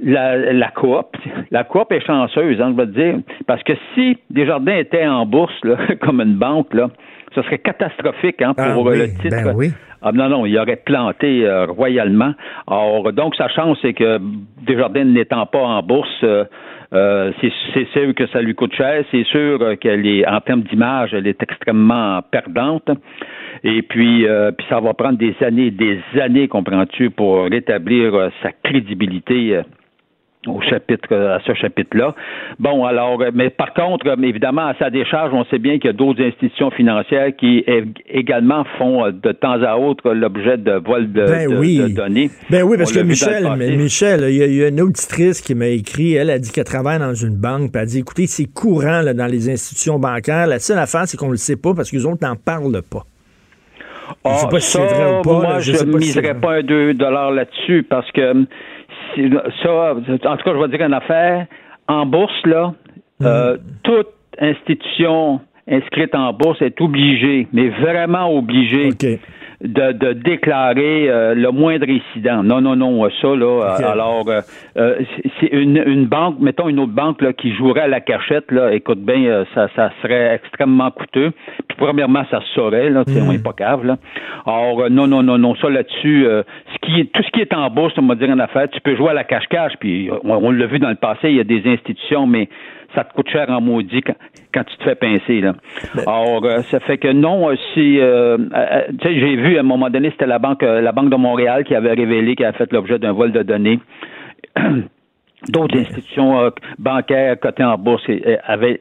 la, 0.01 0.53
la 0.53 0.69
coop, 0.69 1.17
la 1.51 1.65
coop 1.65 1.93
est 1.93 2.05
chanceuse, 2.05 2.61
hein, 2.61 2.75
je 2.77 2.83
veux 2.83 2.87
dire, 2.87 3.19
parce 3.47 3.63
que 3.63 3.73
si 3.95 4.19
Desjardins 4.31 4.77
était 4.77 5.07
en 5.07 5.27
bourse, 5.27 5.55
là, 5.65 5.77
comme 6.01 6.21
une 6.21 6.37
banque, 6.37 6.75
là, 6.75 6.89
ce 7.35 7.43
serait 7.43 7.59
catastrophique 7.59 8.43
hein, 8.43 8.55
pour 8.55 8.89
ah 8.89 8.97
le 8.97 9.09
titre. 9.15 9.45
Ben 9.45 9.55
oui. 9.55 9.71
Ah, 10.03 10.13
non, 10.13 10.29
non, 10.29 10.47
il 10.47 10.57
aurait 10.59 10.81
planté 10.85 11.47
euh, 11.47 11.67
royalement. 11.67 12.33
Or, 12.67 13.13
donc, 13.13 13.37
sa 13.37 13.49
chance, 13.49 13.79
c'est 13.83 13.93
que 13.93 14.19
Desjardins 14.67 15.05
n'étant 15.05 15.45
pas 15.47 15.63
en 15.63 15.83
bourse, 15.83 16.09
euh, 16.23 16.45
euh, 16.93 17.33
c'est 17.41 17.87
sûr 17.93 18.15
que 18.15 18.27
ça 18.29 18.41
lui 18.41 18.55
coûte 18.55 18.75
cher. 18.75 19.05
C'est 19.11 19.25
sûr 19.25 19.79
qu'elle 19.79 20.07
est, 20.07 20.27
en 20.27 20.41
termes 20.41 20.63
d'image, 20.63 21.15
elle 21.15 21.27
est 21.27 21.43
extrêmement 21.43 22.21
perdante. 22.31 22.91
Et 23.63 23.83
puis, 23.83 24.27
puis 24.57 24.67
ça 24.69 24.81
va 24.81 24.95
prendre 24.95 25.19
des 25.19 25.37
années, 25.43 25.71
des 25.71 26.01
années, 26.21 26.49
comprends-tu, 26.49 27.11
pour 27.11 27.45
rétablir 27.45 28.31
sa 28.43 28.51
crédibilité 28.65 29.61
au 30.47 30.61
chapitre 30.63 31.15
à 31.15 31.39
ce 31.47 31.53
chapitre-là. 31.53 32.15
Bon, 32.59 32.85
alors, 32.85 33.21
euh, 33.21 33.31
mais 33.35 33.51
par 33.51 33.75
contre, 33.75 34.07
euh, 34.09 34.17
évidemment, 34.23 34.69
à 34.69 34.75
sa 34.79 34.89
décharge, 34.89 35.35
on 35.35 35.45
sait 35.45 35.59
bien 35.59 35.79
qu'il 35.79 35.87
y 35.87 35.91
a 35.91 35.93
d'autres 35.93 36.23
institutions 36.23 36.71
financières 36.71 37.37
qui 37.37 37.65
également 38.09 38.65
font 38.79 39.05
euh, 39.05 39.11
de 39.11 39.33
temps 39.33 39.63
à 39.63 39.77
autre 39.77 40.13
l'objet 40.13 40.57
de 40.57 40.73
vol 40.73 41.13
de, 41.13 41.27
ben 41.27 41.95
données. 41.95 42.31
Ben 42.49 42.63
oui, 42.63 42.79
parce 42.79 42.93
que 42.93 43.01
Michel, 43.01 43.47
Michel, 43.77 44.25
il 44.31 44.37
y, 44.37 44.65
a, 44.65 44.69
une 44.69 44.81
auditrice 44.81 45.43
qui 45.43 45.55
m'a 45.55 45.69
écrit, 45.69 46.15
elle 46.15 46.31
a 46.31 46.39
dit 46.39 46.51
qu'elle 46.51 46.65
travaille 46.65 46.99
dans 46.99 47.15
une 47.15 47.37
banque, 47.37 47.73
puis 47.73 47.73
elle 47.75 47.83
a 47.83 47.87
dit, 47.87 47.99
écoutez, 47.99 48.27
c'est 48.27 48.47
courant 48.47 49.03
là, 49.03 49.13
dans 49.13 49.27
les 49.27 49.51
institutions 49.51 49.99
bancaires. 49.99 50.47
La 50.47 50.59
seule 50.59 50.79
affaire, 50.79 51.03
c'est 51.07 51.19
qu'on 51.19 51.27
ne 51.27 51.33
le 51.33 51.37
sait 51.37 51.57
pas 51.57 51.75
parce 51.75 51.91
qu'ils 51.91 52.07
autres 52.07 52.27
n'en 52.27 52.37
parlent 52.37 52.83
pas. 52.83 53.05
je 54.25 54.31
sais 54.39 54.47
ah, 54.47 54.49
pas 54.51 54.61
si 54.61 54.71
c'est 54.71 54.79
vrai 54.79 55.19
ou 55.19 55.23
pas. 55.23 55.41
Moi, 55.41 55.59
je 55.61 55.85
ne 55.85 55.99
miserais 55.99 56.35
pas 56.35 56.55
un 56.55 56.63
2 56.63 56.93
là-dessus 56.95 57.83
parce 57.89 58.11
que 58.13 58.47
ça, 59.63 59.95
en 59.95 60.37
tout 60.37 60.45
cas, 60.45 60.53
je 60.55 60.59
vais 60.59 60.69
dire 60.77 60.87
une 60.87 60.95
affaire. 60.95 61.47
En 61.89 62.07
bourse, 62.07 62.47
là, 62.47 62.75
euh, 63.23 63.57
toute 63.83 64.09
institution 64.39 65.41
inscrite 65.69 66.15
en 66.15 66.33
bourse 66.33 66.61
est 66.63 66.81
obligée, 66.81 67.47
mais 67.53 67.69
vraiment 67.69 68.37
obligée. 68.37 68.91
De, 69.63 69.93
de, 69.93 70.15
déclarer 70.15 71.11
euh, 71.11 71.35
le 71.35 71.51
moindre 71.51 71.87
incident. 71.87 72.43
Non, 72.43 72.63
non, 72.63 72.77
non, 72.77 73.07
ça, 73.21 73.29
là. 73.37 73.77
Alors, 73.85 74.25
euh, 74.29 74.41
euh, 74.79 74.97
c'est 75.39 75.49
une, 75.49 75.77
une, 75.77 76.07
banque, 76.07 76.37
mettons 76.41 76.71
une 76.71 76.79
autre 76.79 76.93
banque 76.93 77.21
là, 77.21 77.35
qui 77.35 77.55
jouerait 77.55 77.83
à 77.83 77.89
la 77.89 78.01
cachette, 78.01 78.51
là, 78.51 78.73
écoute 78.73 79.01
bien, 79.01 79.45
ça, 79.55 79.69
ça 79.77 79.91
serait 80.01 80.35
extrêmement 80.35 80.91
coûteux. 80.91 81.33
Puis, 81.69 81.77
premièrement, 81.77 82.25
ça 82.31 82.41
se 82.41 82.47
saurait, 82.55 82.89
là, 82.89 83.05
mm. 83.07 83.29
on 83.29 83.33
n'est 83.33 83.39
pas 83.39 83.53
cave, 83.53 83.85
là. 83.85 83.99
Alors, 84.47 84.89
non, 84.89 85.07
non, 85.07 85.23
non, 85.23 85.37
non, 85.37 85.55
ça 85.57 85.69
là-dessus, 85.69 86.25
ce 86.25 86.79
qui 86.81 87.01
est, 87.01 87.13
tout 87.13 87.23
ce 87.23 87.31
qui 87.31 87.43
est 87.43 87.53
en 87.53 87.69
bourse, 87.69 87.93
on 87.99 88.07
va 88.07 88.15
dire 88.15 88.31
en 88.31 88.39
affaire, 88.39 88.67
tu 88.71 88.81
peux 88.81 88.97
jouer 88.97 89.11
à 89.11 89.15
la 89.15 89.25
cache-cache, 89.25 89.75
puis 89.79 90.09
on 90.25 90.51
l'a 90.51 90.67
vu 90.67 90.79
dans 90.79 90.89
le 90.89 90.95
passé, 90.95 91.29
il 91.29 91.37
y 91.37 91.41
a 91.41 91.45
des 91.45 91.63
institutions, 91.67 92.27
mais 92.27 92.49
ça 92.95 93.05
te 93.05 93.15
coûte 93.15 93.29
cher 93.29 93.49
en 93.49 93.61
maudit 93.61 94.03
quand, 94.03 94.65
tu 94.65 94.77
te 94.77 94.85
fais 94.85 94.95
pincer. 94.95 95.41
Là. 95.41 95.55
Alors, 96.07 96.45
euh, 96.45 96.63
ça 96.71 96.81
fait 96.81 96.99
que 96.99 97.13
non, 97.13 97.51
euh, 97.51 97.57
si 97.75 98.01
euh, 98.01 98.37
tu 99.01 99.09
sais, 99.09 99.15
j'ai 99.15 99.37
vu 99.37 99.57
à 99.57 99.61
un 99.61 99.65
moment 99.65 99.91
donné, 99.91 100.11
c'était 100.11 100.27
la 100.27 100.39
banque 100.39 100.63
la 100.63 100.93
Banque 100.93 101.11
de 101.11 101.17
Montréal 101.17 101.65
qui 101.65 101.75
avait 101.75 101.93
révélé 101.93 102.35
qu'elle 102.35 102.47
a 102.47 102.53
fait 102.53 102.73
l'objet 102.73 102.99
d'un 102.99 103.13
vol 103.13 103.33
de 103.33 103.43
données. 103.43 103.81
D'autres 105.49 105.79
institutions 105.79 106.39
euh, 106.39 106.51
bancaires 106.79 107.39
cotées 107.41 107.65
en 107.65 107.79
bourse 107.79 108.03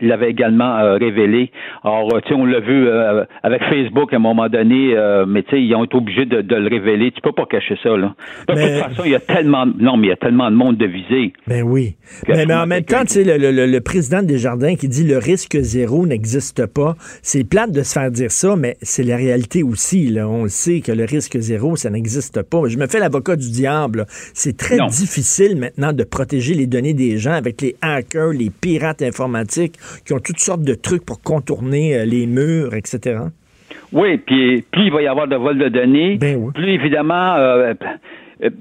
l'avaient 0.02 0.30
également 0.30 0.78
euh, 0.78 0.98
révélé. 0.98 1.52
Alors, 1.84 2.22
tu 2.22 2.30
sais, 2.30 2.36
on 2.36 2.46
l'a 2.46 2.60
vu 2.60 2.88
euh, 2.88 3.24
avec 3.44 3.64
Facebook 3.64 4.12
à 4.12 4.18
un 4.18 4.20
moment 4.20 4.50
donné, 4.50 4.94
mais 5.28 5.44
tu 5.44 5.52
sais, 5.52 5.62
ils 5.62 5.74
ont 5.76 5.86
été 5.86 5.96
obligés 5.96 6.26
de, 6.26 6.56
le 6.56 6.68
révéler. 6.68 7.12
Tu 7.12 7.22
peux 7.22 7.32
pas 7.32 7.46
cacher 7.46 7.78
ça, 7.82 7.96
là. 7.96 8.14
De 8.48 8.54
toute 8.54 8.84
façon, 8.84 9.04
il 9.06 9.12
y 9.12 9.16
a 9.16 9.20
tellement, 9.20 9.66
non, 9.66 9.96
mais 9.96 10.08
il 10.08 10.10
y 10.10 10.14
a 10.14 10.18
tellement 10.18 10.52
de 10.52 10.56
monde 10.56 10.78
de 10.78 10.86
visé. 10.86 11.34
Ben 11.48 11.64
oui. 11.64 11.96
Mais, 12.28 12.54
en 12.54 12.68
même 12.68 12.84
temps, 12.84 13.02
tu 13.02 13.14
sais, 13.14 13.24
le, 13.24 13.38
le, 13.52 13.66
le, 13.66 13.82
président 13.82 14.22
Desjardins 14.22 14.76
qui 14.76 14.90
dit 14.90 15.08
le 15.08 15.18
risque 15.18 15.58
zéro 15.60 16.06
n'existe 16.06 16.66
pas. 16.66 16.96
C'est 17.22 17.48
plate 17.48 17.72
de 17.72 17.84
se 17.84 17.94
faire 17.94 18.12
dire 18.12 18.32
ça, 18.32 18.56
mais 18.58 18.76
c'est 18.82 19.04
la 19.04 19.16
réalité 19.16 19.64
aussi, 19.64 20.08
là. 20.08 20.28
On 20.28 20.44
le 20.44 20.50
sait 20.50 20.82
que 20.82 20.92
le 20.92 21.06
risque 21.06 21.38
zéro, 21.38 21.78
ça 21.78 21.90
n'existe 21.90 22.42
pas. 22.44 22.68
Je 22.68 22.78
me 22.78 22.88
fais 22.88 23.00
l'avocat 23.00 23.38
du 23.38 23.50
diable. 23.50 24.06
C'est 24.34 24.58
très 24.58 24.78
difficile 24.88 25.58
maintenant 25.58 25.94
de 25.94 26.04
protéger 26.04 26.49
les 26.54 26.68
données 26.68 26.94
des 26.94 27.18
gens 27.18 27.34
avec 27.34 27.62
les 27.62 27.76
hackers, 27.82 28.32
les 28.32 28.50
pirates 28.50 29.02
informatiques 29.02 29.76
qui 30.06 30.14
ont 30.14 30.20
toutes 30.20 30.40
sortes 30.40 30.64
de 30.64 30.74
trucs 30.74 31.06
pour 31.06 31.22
contourner 31.22 31.96
euh, 31.96 32.06
les 32.06 32.26
murs, 32.28 32.74
etc. 32.76 33.20
Oui, 33.92 34.18
puis 34.18 34.64
plus 34.72 34.86
il 34.86 34.92
va 34.92 35.02
y 35.02 35.08
avoir 35.08 35.28
de 35.28 35.36
vol 35.36 35.58
de 35.58 35.68
données, 35.70 36.18
ben 36.18 36.52
plus 36.54 36.74
évidemment, 36.74 37.36
euh, 37.36 37.74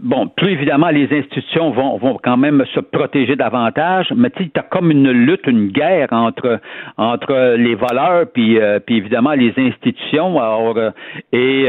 bon, 0.03 0.29
plus 0.29 0.53
évidemment 0.53 0.89
les 0.89 1.09
institutions 1.13 1.71
vont, 1.71 1.97
vont 1.99 2.19
quand 2.23 2.37
même 2.37 2.65
se 2.75 2.81
protéger 2.81 3.37
davantage, 3.37 4.13
mais 4.15 4.31
tu 4.31 4.51
as 4.57 4.63
comme 4.63 4.91
une 4.91 5.11
lutte, 5.11 5.47
une 5.47 5.69
guerre 5.69 6.09
entre 6.13 6.61
entre 6.97 7.57
les 7.57 7.75
voleurs 7.75 8.27
puis 8.33 8.59
puis 8.87 8.97
évidemment 8.97 9.33
les 9.33 9.53
institutions. 9.57 10.39
Alors, 10.41 10.77
et 11.33 11.67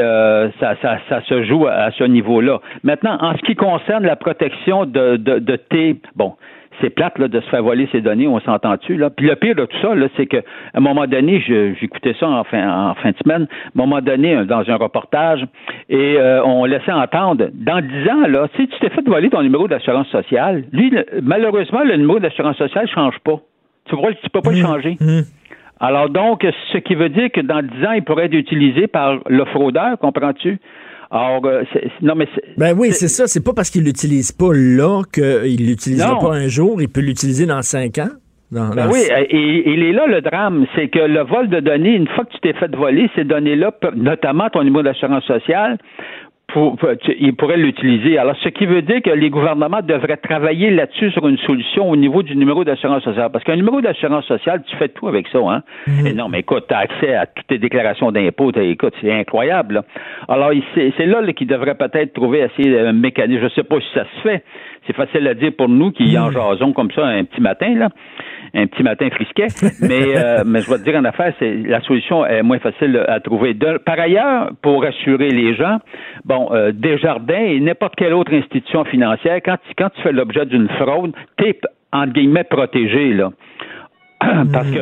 ça, 0.59 0.75
ça, 0.81 0.97
ça 1.07 1.21
se 1.21 1.43
joue 1.43 1.67
à 1.67 1.91
ce 1.91 2.03
niveau-là. 2.03 2.59
Maintenant, 2.83 3.17
en 3.21 3.35
ce 3.35 3.41
qui 3.43 3.55
concerne 3.55 4.05
la 4.05 4.15
protection 4.15 4.85
de 4.85 5.17
de, 5.17 5.39
de 5.39 5.55
tes 5.55 5.97
bon 6.15 6.33
c'est 6.81 6.89
plate 6.89 7.17
là, 7.17 7.27
de 7.27 7.39
se 7.39 7.49
faire 7.49 7.63
voler 7.63 7.87
ses 7.91 8.01
données, 8.01 8.27
on 8.27 8.39
s'entend-tu 8.39 8.97
là? 8.97 9.09
Puis 9.09 9.27
le 9.27 9.35
pire 9.35 9.55
de 9.55 9.65
tout 9.65 9.77
ça, 9.81 9.95
là, 9.95 10.07
c'est 10.17 10.25
qu'à 10.25 10.41
un 10.73 10.79
moment 10.79 11.07
donné, 11.07 11.39
j'écoutais 11.79 12.15
ça 12.19 12.27
en 12.27 12.43
fin, 12.43 12.89
en 12.89 12.95
fin 12.95 13.11
de 13.11 13.17
semaine, 13.17 13.47
à 13.51 13.67
un 13.67 13.71
moment 13.75 14.01
donné, 14.01 14.45
dans 14.45 14.69
un 14.69 14.75
reportage, 14.75 15.45
et 15.89 16.17
euh, 16.17 16.43
on 16.43 16.65
laissait 16.65 16.91
entendre, 16.91 17.49
dans 17.53 17.81
dix 17.81 18.09
ans, 18.09 18.27
là, 18.27 18.47
si 18.55 18.67
tu 18.67 18.79
t'es 18.79 18.89
fait 18.89 19.07
voler 19.07 19.29
ton 19.29 19.41
numéro 19.41 19.67
d'assurance 19.67 20.07
sociale, 20.07 20.63
lui, 20.71 20.93
malheureusement, 21.21 21.83
le 21.83 21.95
numéro 21.97 22.19
d'assurance 22.19 22.57
sociale 22.57 22.85
ne 22.85 22.89
change 22.89 23.19
pas. 23.19 23.39
Tu 23.85 23.95
vois, 23.95 24.13
tu 24.13 24.29
peux 24.29 24.41
pas 24.41 24.51
le 24.51 24.57
mmh. 24.57 24.61
changer? 24.61 24.97
Mmh. 24.99 25.21
Alors 25.79 26.09
donc, 26.09 26.45
ce 26.73 26.77
qui 26.77 26.95
veut 26.95 27.09
dire 27.09 27.31
que 27.31 27.41
dans 27.41 27.61
dix 27.61 27.85
ans, 27.85 27.93
il 27.93 28.03
pourrait 28.03 28.25
être 28.25 28.33
utilisé 28.33 28.87
par 28.87 29.19
le 29.27 29.45
fraudeur, 29.45 29.97
comprends-tu? 29.97 30.59
Alors, 31.11 31.43
euh, 31.45 31.63
non, 32.01 32.13
mais 32.15 32.27
Ben 32.57 32.75
oui, 32.77 32.91
c'est 32.91 33.07
ça. 33.07 33.25
C'est 33.25 33.43
pas 33.43 33.53
parce 33.53 33.69
qu'il 33.69 33.83
l'utilise 33.83 34.31
pas 34.31 34.53
là 34.53 35.01
qu'il 35.11 35.67
l'utilisera 35.67 36.19
pas 36.19 36.33
un 36.35 36.47
jour. 36.47 36.81
Il 36.81 36.89
peut 36.89 37.01
l'utiliser 37.01 37.47
dans 37.47 37.63
cinq 37.63 37.97
ans. 37.97 38.09
ben 38.51 38.87
oui, 38.91 38.99
et, 39.29 39.69
il 39.71 39.83
est 39.83 39.91
là 39.91 40.05
le 40.05 40.21
drame, 40.21 40.65
c'est 40.75 40.87
que 40.87 40.99
le 40.99 41.21
vol 41.21 41.49
de 41.49 41.59
données, 41.59 41.95
une 41.95 42.07
fois 42.07 42.25
que 42.25 42.31
tu 42.31 42.39
t'es 42.41 42.53
fait 42.53 42.73
voler 42.75 43.09
ces 43.15 43.23
données-là, 43.23 43.73
notamment 43.95 44.49
ton 44.49 44.63
numéro 44.63 44.83
d'assurance 44.83 45.23
sociale, 45.25 45.77
pour, 46.53 46.77
il 47.19 47.35
pourrait 47.35 47.57
l'utiliser. 47.57 48.17
Alors, 48.17 48.35
ce 48.43 48.49
qui 48.49 48.65
veut 48.65 48.81
dire 48.81 49.01
que 49.01 49.09
les 49.11 49.29
gouvernements 49.29 49.81
devraient 49.81 50.17
travailler 50.17 50.69
là-dessus 50.69 51.11
sur 51.11 51.27
une 51.27 51.37
solution 51.39 51.89
au 51.89 51.95
niveau 51.95 52.23
du 52.23 52.35
numéro 52.35 52.63
d'assurance 52.63 53.03
sociale. 53.03 53.29
Parce 53.31 53.43
qu'un 53.43 53.55
numéro 53.55 53.81
d'assurance 53.81 54.25
sociale, 54.25 54.63
tu 54.67 54.75
fais 54.77 54.89
tout 54.89 55.07
avec 55.07 55.27
ça, 55.27 55.39
hein? 55.39 55.63
Mhm. 55.87 56.13
non, 56.15 56.29
mais 56.29 56.39
écoute, 56.39 56.65
tu 56.67 56.73
as 56.73 56.79
accès 56.79 57.15
à 57.15 57.25
toutes 57.25 57.47
tes 57.47 57.57
déclarations 57.57 58.11
d'impôts, 58.11 58.51
écoute, 58.51 58.93
c'est 59.01 59.11
incroyable. 59.11 59.83
Alors, 60.27 60.51
c'est 60.75 61.05
là, 61.05 61.21
là 61.21 61.33
qu'il 61.33 61.47
devrait 61.47 61.75
peut-être 61.75 62.13
trouver 62.13 62.43
assez 62.43 62.77
un 62.79 62.93
mécanisme. 62.93 63.43
Je 63.43 63.49
sais 63.53 63.63
pas 63.63 63.79
si 63.79 63.87
ça 63.93 64.05
se 64.05 64.21
fait. 64.21 64.43
C'est 64.89 64.95
facile 64.95 65.27
à 65.27 65.35
dire 65.35 65.51
pour 65.55 65.69
nous 65.69 65.91
qui 65.91 66.17
en 66.17 66.27
mhm. 66.27 66.33
jasons 66.33 66.73
comme 66.73 66.89
ça 66.91 67.05
un 67.05 67.23
petit 67.23 67.41
matin, 67.41 67.75
là 67.75 67.89
un 68.55 68.65
petit 68.65 68.81
matin 68.81 69.07
frisquet. 69.11 69.47
mais, 69.81 70.17
euh, 70.17 70.43
mais 70.45 70.61
je 70.61 70.69
vais 70.71 70.77
te 70.79 70.83
dire 70.83 70.95
en 70.95 71.05
affaire, 71.05 71.31
c'est 71.37 71.53
la 71.53 71.79
solution 71.81 72.25
est 72.25 72.41
moins 72.41 72.57
facile 72.57 73.05
à 73.07 73.19
trouver. 73.19 73.53
par 73.85 73.99
ailleurs, 73.99 74.49
pour 74.63 74.81
rassurer 74.83 75.29
les 75.29 75.53
gens, 75.55 75.77
bon, 76.25 76.49
euh, 76.51 76.71
Desjardins 76.71 77.35
et 77.35 77.59
n'importe 77.59 77.95
quelle 77.95 78.13
autre 78.13 78.33
institution 78.33 78.83
financière, 78.85 79.39
quand 79.45 79.57
tu, 79.67 79.75
quand 79.77 79.89
tu 79.89 80.01
fais 80.01 80.11
l'objet 80.11 80.47
d'une 80.47 80.69
fraude, 80.69 81.13
t'es 81.37 81.59
entre 81.91 82.13
guillemets 82.13 82.43
protégé 82.43 83.13
là. 83.13 83.29
Parce 84.19 84.71
que 84.71 84.79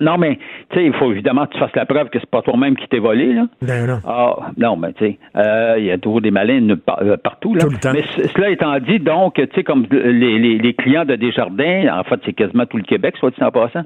non, 0.00 0.18
mais 0.18 0.38
tu 0.70 0.78
sais, 0.78 0.84
il 0.84 0.92
faut 0.94 1.10
évidemment 1.10 1.46
que 1.46 1.52
tu 1.52 1.58
fasses 1.58 1.74
la 1.74 1.86
preuve 1.86 2.08
que 2.10 2.18
c'est 2.18 2.30
pas 2.30 2.42
toi-même 2.42 2.76
qui 2.76 2.86
t'es 2.88 2.98
volé, 2.98 3.32
là. 3.32 3.46
Ben 3.62 3.86
non. 3.86 3.98
Ah, 4.06 4.36
non, 4.56 4.76
mais 4.76 4.92
tu 4.92 5.04
sais, 5.04 5.18
euh, 5.36 5.76
il 5.78 5.84
y 5.84 5.90
a 5.90 5.98
toujours 5.98 6.20
des 6.20 6.30
malins 6.30 6.76
euh, 7.02 7.16
partout, 7.16 7.54
là. 7.54 7.64
Mais 7.92 8.02
cela 8.34 8.50
étant 8.50 8.78
dit, 8.78 8.98
donc, 8.98 9.34
tu 9.34 9.48
sais, 9.54 9.64
comme 9.64 9.86
les, 9.90 10.38
les, 10.38 10.58
les, 10.58 10.74
clients 10.74 11.04
de 11.04 11.16
Desjardins, 11.16 11.98
en 11.98 12.04
fait, 12.04 12.20
c'est 12.24 12.32
quasiment 12.32 12.66
tout 12.66 12.76
le 12.76 12.82
Québec, 12.82 13.16
soit 13.18 13.30
dit 13.30 13.42
en 13.42 13.50
passant, 13.50 13.84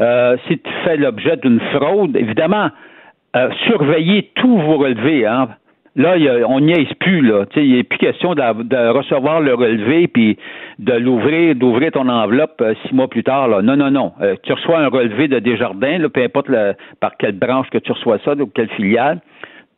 euh, 0.00 0.36
si 0.46 0.58
tu 0.58 0.70
fais 0.84 0.96
l'objet 0.96 1.36
d'une 1.36 1.60
fraude, 1.74 2.16
évidemment, 2.16 2.70
surveillez 3.66 4.30
tous 4.34 4.58
vos 4.58 4.78
relevés, 4.78 5.26
hein. 5.26 5.48
Là, 5.98 6.14
on 6.46 6.60
n'y 6.60 6.72
est 6.72 6.94
plus, 6.94 7.22
là. 7.22 7.44
Il 7.56 7.74
n'est 7.74 7.82
plus 7.82 7.98
question 7.98 8.34
de, 8.34 8.90
recevoir 8.92 9.40
le 9.40 9.54
relevé 9.54 10.06
puis 10.06 10.38
de 10.78 10.92
l'ouvrir, 10.92 11.54
d'ouvrir 11.56 11.92
ton 11.92 12.08
enveloppe 12.08 12.60
euh, 12.60 12.74
six 12.86 12.94
mois 12.94 13.08
plus 13.08 13.24
tard. 13.24 13.48
Là. 13.48 13.62
Non, 13.62 13.76
non, 13.76 13.90
non. 13.90 14.12
Euh, 14.20 14.36
tu 14.42 14.52
reçois 14.52 14.78
un 14.78 14.88
relevé 14.88 15.28
de 15.28 15.38
Desjardins, 15.38 15.98
là, 15.98 16.08
peu 16.08 16.22
importe 16.22 16.48
par 17.00 17.16
quelle 17.16 17.36
branche 17.36 17.68
que 17.70 17.78
tu 17.78 17.92
reçois 17.92 18.18
ça, 18.24 18.34
ou 18.34 18.46
quelle 18.46 18.68
filiale 18.70 19.20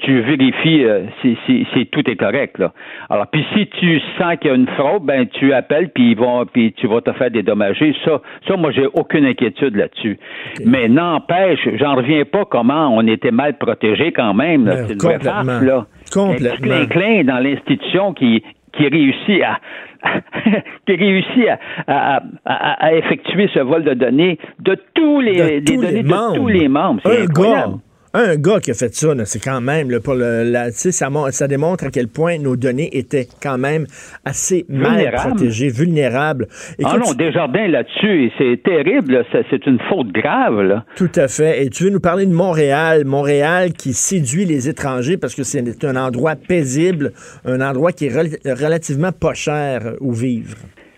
tu 0.00 0.20
vérifies 0.20 0.84
euh, 0.84 1.02
si, 1.20 1.36
si, 1.46 1.86
tout 1.86 2.08
est 2.08 2.16
correct. 2.16 2.58
Là. 2.58 2.72
Alors, 3.08 3.26
puis 3.26 3.44
si 3.54 3.66
tu 3.66 4.00
sens 4.18 4.36
qu'il 4.40 4.50
y 4.50 4.52
a 4.52 4.56
une 4.56 4.68
fraude, 4.68 5.04
ben 5.04 5.26
tu 5.26 5.52
appelles 5.52 5.90
puis 5.90 6.12
ils 6.12 6.16
vont 6.16 6.46
puis 6.46 6.72
tu 6.72 6.86
vas 6.86 7.00
te 7.00 7.12
faire 7.12 7.30
dédommager. 7.30 7.94
Ça, 8.04 8.20
ça, 8.48 8.56
moi 8.56 8.70
j'ai 8.72 8.86
aucune 8.86 9.26
inquiétude 9.26 9.76
là-dessus. 9.76 10.18
Mais 10.64 10.88
n'empêche, 10.88 11.68
j'en 11.74 11.94
reviens 11.96 12.24
pas 12.24 12.44
comment 12.44 12.96
on 12.96 13.06
était 13.06 13.30
mal 13.30 13.58
protégé 13.58 14.12
quand 14.12 14.34
même. 14.34 14.64
Ben, 14.64 14.86
C'est 14.86 14.94
une 14.94 14.98
vraie 14.98 15.20
farce, 15.20 15.62
là. 15.62 15.86
Complètement. 16.12 16.74
Un 16.74 16.86
clin 16.86 17.24
dans 17.24 17.38
l'institution 17.38 18.14
qui 18.14 18.42
qui 18.72 18.86
réussit 18.86 19.42
à 19.42 19.58
qui 20.86 20.94
réussit 20.94 21.48
à, 21.86 22.22
à, 22.44 22.86
à, 22.86 22.94
effectuer 22.94 23.48
ce 23.52 23.60
vol 23.60 23.84
de 23.84 23.94
données 23.94 24.38
de 24.60 24.76
tous 24.94 25.20
les, 25.20 25.60
de 25.60 25.76
données 25.76 26.02
de 26.02 26.36
tous 26.36 26.48
les 26.48 26.68
membres. 26.68 27.00
C'est 27.04 27.22
incroyable. 27.22 27.78
Un 28.12 28.34
gars 28.34 28.58
qui 28.58 28.72
a 28.72 28.74
fait 28.74 28.92
ça, 28.92 29.14
c'est 29.24 29.38
quand 29.38 29.60
même, 29.60 30.00
pour 30.00 30.14
le, 30.14 30.70
ça, 30.72 31.08
ça 31.30 31.48
démontre 31.48 31.84
à 31.84 31.90
quel 31.90 32.08
point 32.08 32.38
nos 32.38 32.56
données 32.56 32.96
étaient 32.96 33.28
quand 33.40 33.56
même 33.56 33.86
assez 34.24 34.66
mal 34.68 35.12
protégées, 35.12 35.68
vulnérables. 35.68 36.48
ah 36.82 36.98
non, 36.98 37.14
Desjardins 37.14 37.68
là-dessus, 37.68 38.32
c'est 38.36 38.60
terrible, 38.64 39.24
c'est 39.32 39.64
une 39.64 39.78
faute 39.88 40.08
grave. 40.08 40.60
Là. 40.60 40.84
Tout 40.96 41.12
à 41.14 41.28
fait. 41.28 41.64
Et 41.64 41.70
tu 41.70 41.84
veux 41.84 41.90
nous 41.90 42.00
parler 42.00 42.26
de 42.26 42.32
Montréal, 42.32 43.04
Montréal 43.04 43.74
qui 43.74 43.92
séduit 43.92 44.44
les 44.44 44.68
étrangers 44.68 45.16
parce 45.16 45.36
que 45.36 45.44
c'est 45.44 45.84
un 45.84 45.94
endroit 45.94 46.34
paisible, 46.34 47.12
un 47.44 47.60
endroit 47.60 47.92
qui 47.92 48.06
est 48.06 48.12
relativement 48.12 49.12
pas 49.12 49.34
cher 49.34 49.94
où 50.00 50.12
vivre. 50.12 50.56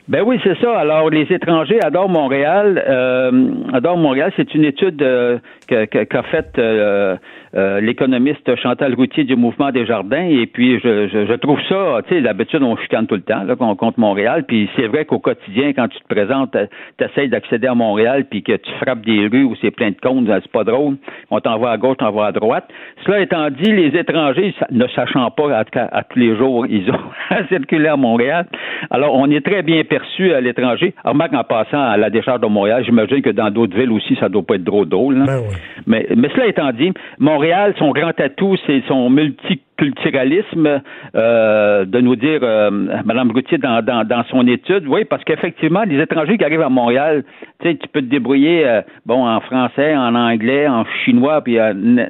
Ben 0.09 0.23
oui, 0.23 0.41
c'est 0.43 0.59
ça. 0.61 0.79
Alors, 0.79 1.11
les 1.11 1.27
étrangers 1.31 1.81
adorent 1.83 2.09
Montréal. 2.09 2.83
Euh, 2.89 3.51
adorent 3.73 3.97
Montréal. 3.97 4.33
C'est 4.37 4.55
une 4.55 4.65
étude 4.65 5.01
euh, 5.01 5.39
qu'a 5.69 6.23
faite 6.25 6.59
euh, 6.59 7.17
euh, 7.55 7.81
l'économiste 7.81 8.55
Chantal 8.57 8.95
Routier 8.95 9.25
du 9.25 9.37
Mouvement 9.37 9.71
des 9.71 9.87
Jardins. 9.87 10.25
Et 10.25 10.47
puis, 10.47 10.81
je, 10.81 11.09
je, 11.09 11.35
trouve 11.35 11.59
ça, 11.69 12.01
tu 12.09 12.15
sais, 12.15 12.21
d'habitude, 12.21 12.63
on 12.63 12.77
chicane 12.77 13.07
tout 13.07 13.15
le 13.15 13.23
temps, 13.23 13.43
là, 13.45 13.57
qu'on 13.57 13.75
compte 13.77 13.99
Montréal. 13.99 14.45
Puis 14.47 14.69
c'est 14.77 14.87
vrai 14.87 15.05
qu'au 15.05 15.19
quotidien, 15.19 15.73
quand 15.73 15.89
tu 15.89 15.99
te 15.99 16.07
présentes, 16.09 16.57
tu 16.99 17.05
essaies 17.05 17.29
d'accéder 17.29 17.67
à 17.67 17.75
Montréal, 17.75 18.27
puis 18.31 18.43
que 18.43 18.53
tu 18.53 18.71
frappes 18.81 19.05
des 19.05 19.27
rues 19.27 19.45
où 19.45 19.55
c'est 19.61 19.71
plein 19.71 19.91
de 19.91 20.01
comptes, 20.03 20.27
c'est 20.27 20.53
pas 20.53 20.65
drôle. 20.65 20.97
On 21.31 21.41
t'envoie 21.41 21.73
à 21.73 21.77
gauche, 21.77 21.97
on 22.01 22.05
t'envoie 22.07 22.27
à 22.27 22.33
droite. 22.33 22.69
Cela 23.05 23.21
étant 23.21 23.51
dit, 23.51 23.71
les 23.73 23.99
étrangers, 23.99 24.55
ne 24.71 24.87
sachant 24.89 25.31
pas 25.31 25.59
à, 25.59 25.65
à 25.93 26.03
tous 26.05 26.19
les 26.19 26.37
jours, 26.37 26.67
ils 26.67 26.91
ont 26.91 27.01
à 27.31 27.47
circuler 27.49 27.89
à 27.89 27.97
Montréal. 27.97 28.47
Alors, 28.91 29.15
on 29.15 29.31
est 29.31 29.45
très 29.45 29.63
bien 29.63 29.83
perçu 29.85 30.33
à 30.33 30.41
l'étranger. 30.41 30.95
Remarque, 31.05 31.35
en 31.35 31.45
passant 31.45 31.83
à 31.83 31.97
la 31.97 32.11
décharge 32.11 32.41
de 32.41 32.47
Montréal, 32.47 32.83
j'imagine 32.85 33.23
que 33.23 33.31
dans 33.31 33.51
d'autres 33.51 33.77
villes 33.77 33.93
aussi, 33.93 34.17
ça 34.21 34.29
doit 34.29 34.43
pas 34.43 34.55
être 34.55 34.65
drôle 34.65 34.89
drôle. 34.89 35.17
Hein. 35.19 35.25
Ben 35.27 35.43
mais, 35.87 36.07
mais 36.17 36.29
cela 36.31 36.47
étant 36.47 36.71
dit, 36.73 36.93
Montréal, 37.19 37.42
son 37.79 37.91
grand 37.91 38.19
atout, 38.21 38.57
c'est 38.67 38.83
son 38.87 39.11
multiculturalisme, 39.11 40.81
euh, 41.15 41.85
de 41.85 42.01
nous 42.01 42.17
dire, 42.17 42.41
euh, 42.43 42.71
Mme 43.05 43.31
Routier, 43.33 43.59
dans, 43.59 43.83
dans, 43.83 44.25
son 44.31 44.47
étude, 44.47 44.85
oui, 44.87 45.05
parce 45.05 45.25
qu'effectivement, 45.25 45.83
les 45.83 46.01
étrangers 46.01 46.39
qui 46.39 46.45
arrivent 46.45 46.63
à 46.63 46.69
Montréal, 46.69 47.25
tu 47.61 47.69
sais, 47.69 47.77
tu 47.77 47.89
peux 47.89 48.01
te 48.01 48.07
débrouiller, 48.07 48.67
euh, 48.67 48.83
bon, 49.07 49.27
en 49.27 49.41
français, 49.41 49.97
en 49.97 50.15
anglais, 50.15 50.69
en 50.69 50.85
chinois, 51.05 51.43
puis 51.43 51.59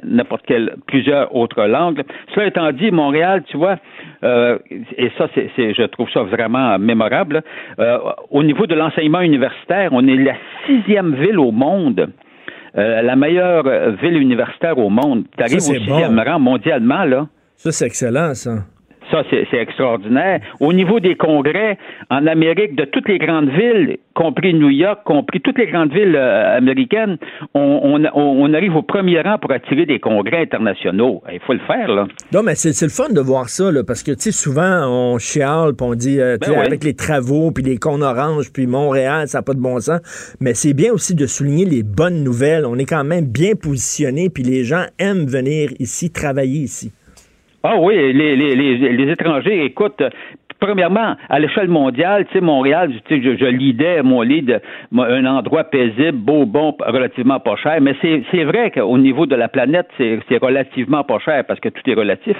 n'importe 0.03 0.45
quelle, 0.45 0.75
plusieurs 0.87 1.35
autres 1.35 1.63
langues. 1.65 2.03
Cela 2.33 2.47
étant 2.47 2.71
dit, 2.71 2.91
Montréal, 2.91 3.43
tu 3.47 3.57
vois, 3.57 3.77
et 4.21 5.11
ça, 5.17 5.27
c'est, 5.35 5.49
je 5.57 5.83
trouve 5.83 6.09
ça 6.11 6.23
vraiment 6.23 6.77
mémorable. 6.79 7.41
au 8.31 8.43
niveau 8.43 8.67
de 8.67 8.75
l'enseignement 8.75 9.21
universitaire, 9.21 9.89
on 9.91 10.07
est 10.07 10.15
la 10.15 10.35
sixième 10.65 11.15
ville 11.15 11.39
au 11.39 11.51
monde 11.51 12.09
euh, 12.77 13.01
la 13.01 13.15
meilleure 13.15 13.63
ville 14.01 14.17
universitaire 14.17 14.77
au 14.77 14.89
monde. 14.89 15.25
Tu 15.37 15.43
arrives 15.43 15.57
au 15.57 15.73
sixième 15.73 16.19
rang 16.19 16.39
mondialement, 16.39 17.03
là. 17.03 17.27
Ça, 17.55 17.71
c'est 17.71 17.85
excellent, 17.85 18.33
ça. 18.33 18.65
Ça, 19.13 19.21
c'est 19.29 19.57
extraordinaire. 19.57 20.39
Au 20.59 20.73
niveau 20.73 20.99
des 20.99 21.13
congrès, 21.13 21.77
en 22.09 22.25
Amérique, 22.25 22.75
de 22.75 22.85
toutes 22.85 23.07
les 23.07 23.19
grandes 23.19 23.49
villes, 23.49 23.97
compris 24.15 24.55
New 24.55 24.71
York, 24.71 25.01
compris 25.05 25.39
toutes 25.39 25.59
les 25.59 25.67
grandes 25.67 25.93
villes 25.93 26.15
euh, 26.15 26.57
américaines, 26.57 27.17
on, 27.53 28.53
arrive 28.55 28.75
au 28.75 28.81
premier 28.81 29.21
rang 29.21 29.37
pour 29.37 29.51
attirer 29.51 29.85
des 29.85 29.99
congrès 29.99 30.41
internationaux. 30.41 31.21
Il 31.31 31.39
faut 31.41 31.53
le 31.53 31.59
faire, 31.59 31.89
là. 31.89 32.07
Non, 32.33 32.41
mais 32.41 32.55
c'est 32.55 32.81
le 32.81 32.89
fun 32.89 33.13
de 33.13 33.21
voir 33.21 33.49
ça, 33.49 33.71
là, 33.71 33.83
parce 33.83 34.01
que, 34.01 34.13
tu 34.13 34.19
sais, 34.19 34.31
souvent, 34.31 34.87
on 34.87 35.19
chiale, 35.19 35.75
puis 35.75 35.85
on 35.87 35.93
dit, 35.93 36.19
euh, 36.19 36.37
ben 36.39 36.57
avec 36.57 36.83
les 36.83 36.95
travaux, 36.95 37.51
puis 37.51 37.63
les 37.63 37.77
cons 37.77 38.01
oranges, 38.01 38.51
puis 38.51 38.65
Montréal, 38.65 39.27
ça 39.27 39.39
n'a 39.39 39.41
pas 39.43 39.53
de 39.53 39.61
bon 39.61 39.79
sens. 39.79 40.35
Mais 40.41 40.55
c'est 40.55 40.73
bien 40.73 40.91
aussi 40.91 41.13
de 41.13 41.27
souligner 41.27 41.65
les 41.65 41.83
bonnes 41.83 42.23
nouvelles. 42.23 42.65
On 42.65 42.79
est 42.79 42.89
quand 42.89 43.03
même 43.03 43.25
bien 43.25 43.53
positionné, 43.53 44.31
puis 44.31 44.41
les 44.41 44.63
gens 44.63 44.85
aiment 44.97 45.27
venir 45.27 45.69
ici, 45.77 46.11
travailler 46.11 46.61
ici. 46.61 46.91
Ah 47.65 47.77
oui, 47.79 47.95
les, 47.95 48.35
les, 48.35 48.55
les, 48.55 48.77
les 48.77 49.11
étrangers, 49.11 49.63
écoute, 49.63 50.03
premièrement, 50.63 51.15
à 51.29 51.39
l'échelle 51.39 51.67
mondiale, 51.67 52.25
tu 52.27 52.33
sais, 52.33 52.41
Montréal, 52.41 52.89
je, 53.09 53.15
je 53.15 53.45
lidais 53.45 54.01
mon 54.01 54.21
lead 54.21 54.61
un 54.97 55.25
endroit 55.25 55.65
paisible, 55.65 56.13
beau, 56.13 56.45
bon, 56.45 56.75
relativement 56.85 57.41
pas 57.41 57.57
cher, 57.57 57.79
mais 57.81 57.95
c'est 58.01 58.43
vrai 58.45 58.71
qu'au 58.71 58.97
niveau 58.97 59.25
de 59.25 59.35
la 59.35 59.49
planète, 59.49 59.87
c'est 59.97 60.41
relativement 60.41 61.03
pas 61.03 61.19
cher 61.19 61.43
parce 61.45 61.59
que 61.59 61.67
tout 61.67 61.81
est 61.89 61.93
relatif. 61.93 62.37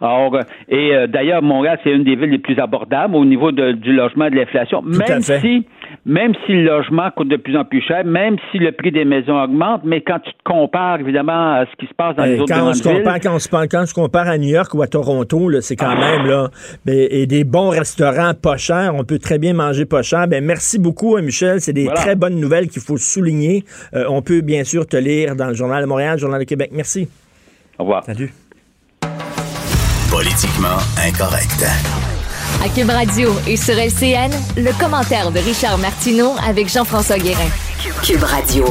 Or, 0.00 0.38
et 0.68 0.94
euh, 0.94 1.06
d'ailleurs, 1.06 1.42
Montréal, 1.42 1.78
c'est 1.84 1.90
une 1.90 2.04
des 2.04 2.16
villes 2.16 2.30
les 2.30 2.38
plus 2.38 2.58
abordables 2.58 3.14
au 3.14 3.24
niveau 3.24 3.52
du 3.52 3.92
logement 3.92 4.26
et 4.26 4.30
de 4.30 4.36
l'inflation, 4.36 4.80
même 4.82 5.20
si 5.20 5.66
même 6.04 6.32
si 6.46 6.52
le 6.52 6.64
logement 6.64 7.10
coûte 7.14 7.28
de 7.28 7.36
plus 7.36 7.56
en 7.56 7.64
plus 7.64 7.82
cher, 7.82 8.04
même 8.04 8.36
si 8.50 8.58
le 8.58 8.72
prix 8.72 8.92
des 8.92 9.04
maisons 9.04 9.38
augmente, 9.42 9.82
mais 9.84 10.00
quand 10.00 10.18
tu 10.20 10.32
te 10.32 10.42
compares 10.44 11.00
évidemment 11.00 11.54
à 11.54 11.64
ce 11.66 11.76
qui 11.76 11.86
se 11.86 11.94
passe 11.94 12.16
dans 12.16 12.24
les 12.24 12.38
autres 12.40 12.52
quand 12.52 12.60
grandes 12.60 12.74
villes, 12.74 13.02
quand, 13.22 13.34
on 13.34 13.38
se, 13.38 13.48
quand 13.48 13.84
tu 13.84 13.94
compares 13.94 14.28
à 14.28 14.38
New 14.38 14.48
York 14.48 14.72
ou 14.74 14.82
à 14.82 14.86
Toronto, 14.86 15.50
c'est 15.60 15.76
quand 15.76 15.90
ah. 15.90 16.16
même 16.16 16.26
là, 16.26 16.48
et 16.86 17.26
des 17.26 17.44
bons 17.44 17.57
restaurants 17.66 18.34
pas 18.34 18.56
chers, 18.56 18.94
on 18.94 19.04
peut 19.04 19.18
très 19.18 19.38
bien 19.38 19.54
manger 19.54 19.84
pas 19.84 20.02
cher. 20.02 20.28
Ben 20.28 20.44
merci 20.44 20.78
beaucoup, 20.78 21.16
hein, 21.16 21.22
Michel, 21.22 21.60
c'est 21.60 21.72
des 21.72 21.86
très 21.86 22.14
bonnes 22.14 22.38
nouvelles 22.38 22.68
qu'il 22.68 22.82
faut 22.82 22.96
souligner. 22.96 23.64
Euh, 23.94 24.04
on 24.08 24.22
peut 24.22 24.40
bien 24.40 24.64
sûr 24.64 24.86
te 24.86 24.96
lire 24.96 25.34
dans 25.34 25.46
le 25.46 25.54
Journal 25.54 25.82
de 25.82 25.88
Montréal, 25.88 26.14
le 26.14 26.20
Journal 26.20 26.40
de 26.40 26.44
Québec. 26.44 26.70
Merci. 26.72 27.08
Au 27.78 27.82
revoir. 27.82 28.04
Salut. 28.04 28.32
Politiquement 30.10 30.78
incorrect. 31.04 31.64
À 32.64 32.68
Cube 32.68 32.90
Radio 32.90 33.30
et 33.46 33.56
sur 33.56 33.74
LCN, 33.74 34.30
le 34.56 34.78
commentaire 34.80 35.30
de 35.30 35.38
Richard 35.38 35.78
Martineau 35.78 36.32
avec 36.46 36.68
Jean-François 36.68 37.18
Guérin. 37.18 37.48
Cube 38.02 38.22
Radio. 38.22 38.64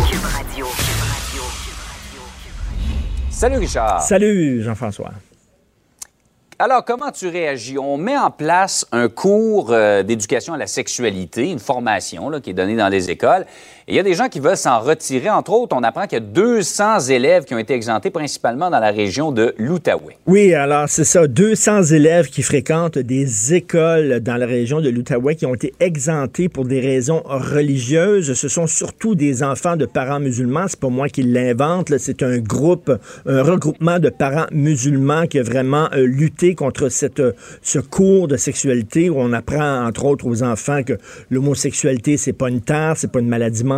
Salut 3.29 3.57
Richard. 3.57 4.01
Salut 4.01 4.63
Jean-François. 4.63 5.11
Alors, 6.59 6.83
comment 6.83 7.11
tu 7.11 7.27
réagis? 7.27 7.77
On 7.77 7.97
met 7.97 8.17
en 8.17 8.31
place 8.31 8.87
un 8.91 9.09
cours 9.09 9.71
euh, 9.71 10.01
d'éducation 10.01 10.55
à 10.55 10.57
la 10.57 10.65
sexualité, 10.65 11.51
une 11.51 11.59
formation 11.59 12.31
qui 12.41 12.49
est 12.49 12.53
donnée 12.53 12.75
dans 12.75 12.89
les 12.89 13.11
écoles. 13.11 13.45
Il 13.89 13.95
y 13.95 13.99
a 13.99 14.03
des 14.03 14.15
gens 14.15 14.27
qui 14.27 14.41
veulent 14.41 14.57
s'en 14.57 14.81
retirer. 14.81 15.29
Entre 15.29 15.53
autres, 15.53 15.73
on 15.73 15.81
apprend 15.81 16.07
qu'il 16.07 16.17
y 16.17 16.21
a 16.21 16.25
200 16.25 16.99
élèves 17.07 17.45
qui 17.45 17.53
ont 17.53 17.57
été 17.57 17.73
exemptés, 17.73 18.09
principalement 18.09 18.69
dans 18.69 18.81
la 18.81 18.91
région 18.91 19.31
de 19.31 19.55
l'Outaouais. 19.57 20.17
Oui, 20.25 20.53
alors 20.53 20.89
c'est 20.89 21.05
ça, 21.05 21.25
200 21.25 21.83
élèves 21.83 22.27
qui 22.27 22.43
fréquentent 22.43 22.97
des 22.97 23.53
écoles 23.53 24.19
dans 24.19 24.35
la 24.35 24.45
région 24.45 24.81
de 24.81 24.89
l'Outaouais 24.89 25.35
qui 25.35 25.45
ont 25.45 25.55
été 25.55 25.73
exemptés 25.79 26.49
pour 26.49 26.65
des 26.65 26.81
raisons 26.81 27.21
religieuses. 27.23 28.33
Ce 28.33 28.49
sont 28.49 28.67
surtout 28.67 29.15
des 29.15 29.41
enfants 29.41 29.77
de 29.77 29.85
parents 29.85 30.19
musulmans. 30.19 30.65
C'est 30.67 30.81
pas 30.81 30.89
moi 30.89 31.07
qui 31.07 31.23
l'invente. 31.23 31.97
C'est 31.97 32.23
un 32.23 32.39
groupe, 32.39 32.91
un 33.25 33.41
regroupement 33.41 33.99
de 33.99 34.09
parents 34.09 34.47
musulmans 34.51 35.27
qui 35.27 35.39
a 35.39 35.43
vraiment 35.43 35.87
euh, 35.93 36.05
lutté 36.05 36.55
contre 36.55 36.89
cette, 36.89 37.23
ce 37.61 37.79
cours 37.79 38.27
de 38.27 38.35
sexualité 38.35 39.09
où 39.09 39.15
on 39.17 39.31
apprend, 39.31 39.85
entre 39.85 40.03
autres, 40.03 40.27
aux 40.27 40.43
enfants 40.43 40.83
que 40.83 40.97
l'homosexualité, 41.29 42.17
c'est 42.17 42.33
pas 42.33 42.49
une 42.49 42.59
tare, 42.59 42.97
c'est 42.97 43.09
pas 43.09 43.21
une 43.21 43.29
maladie 43.29 43.63
mentale 43.63 43.76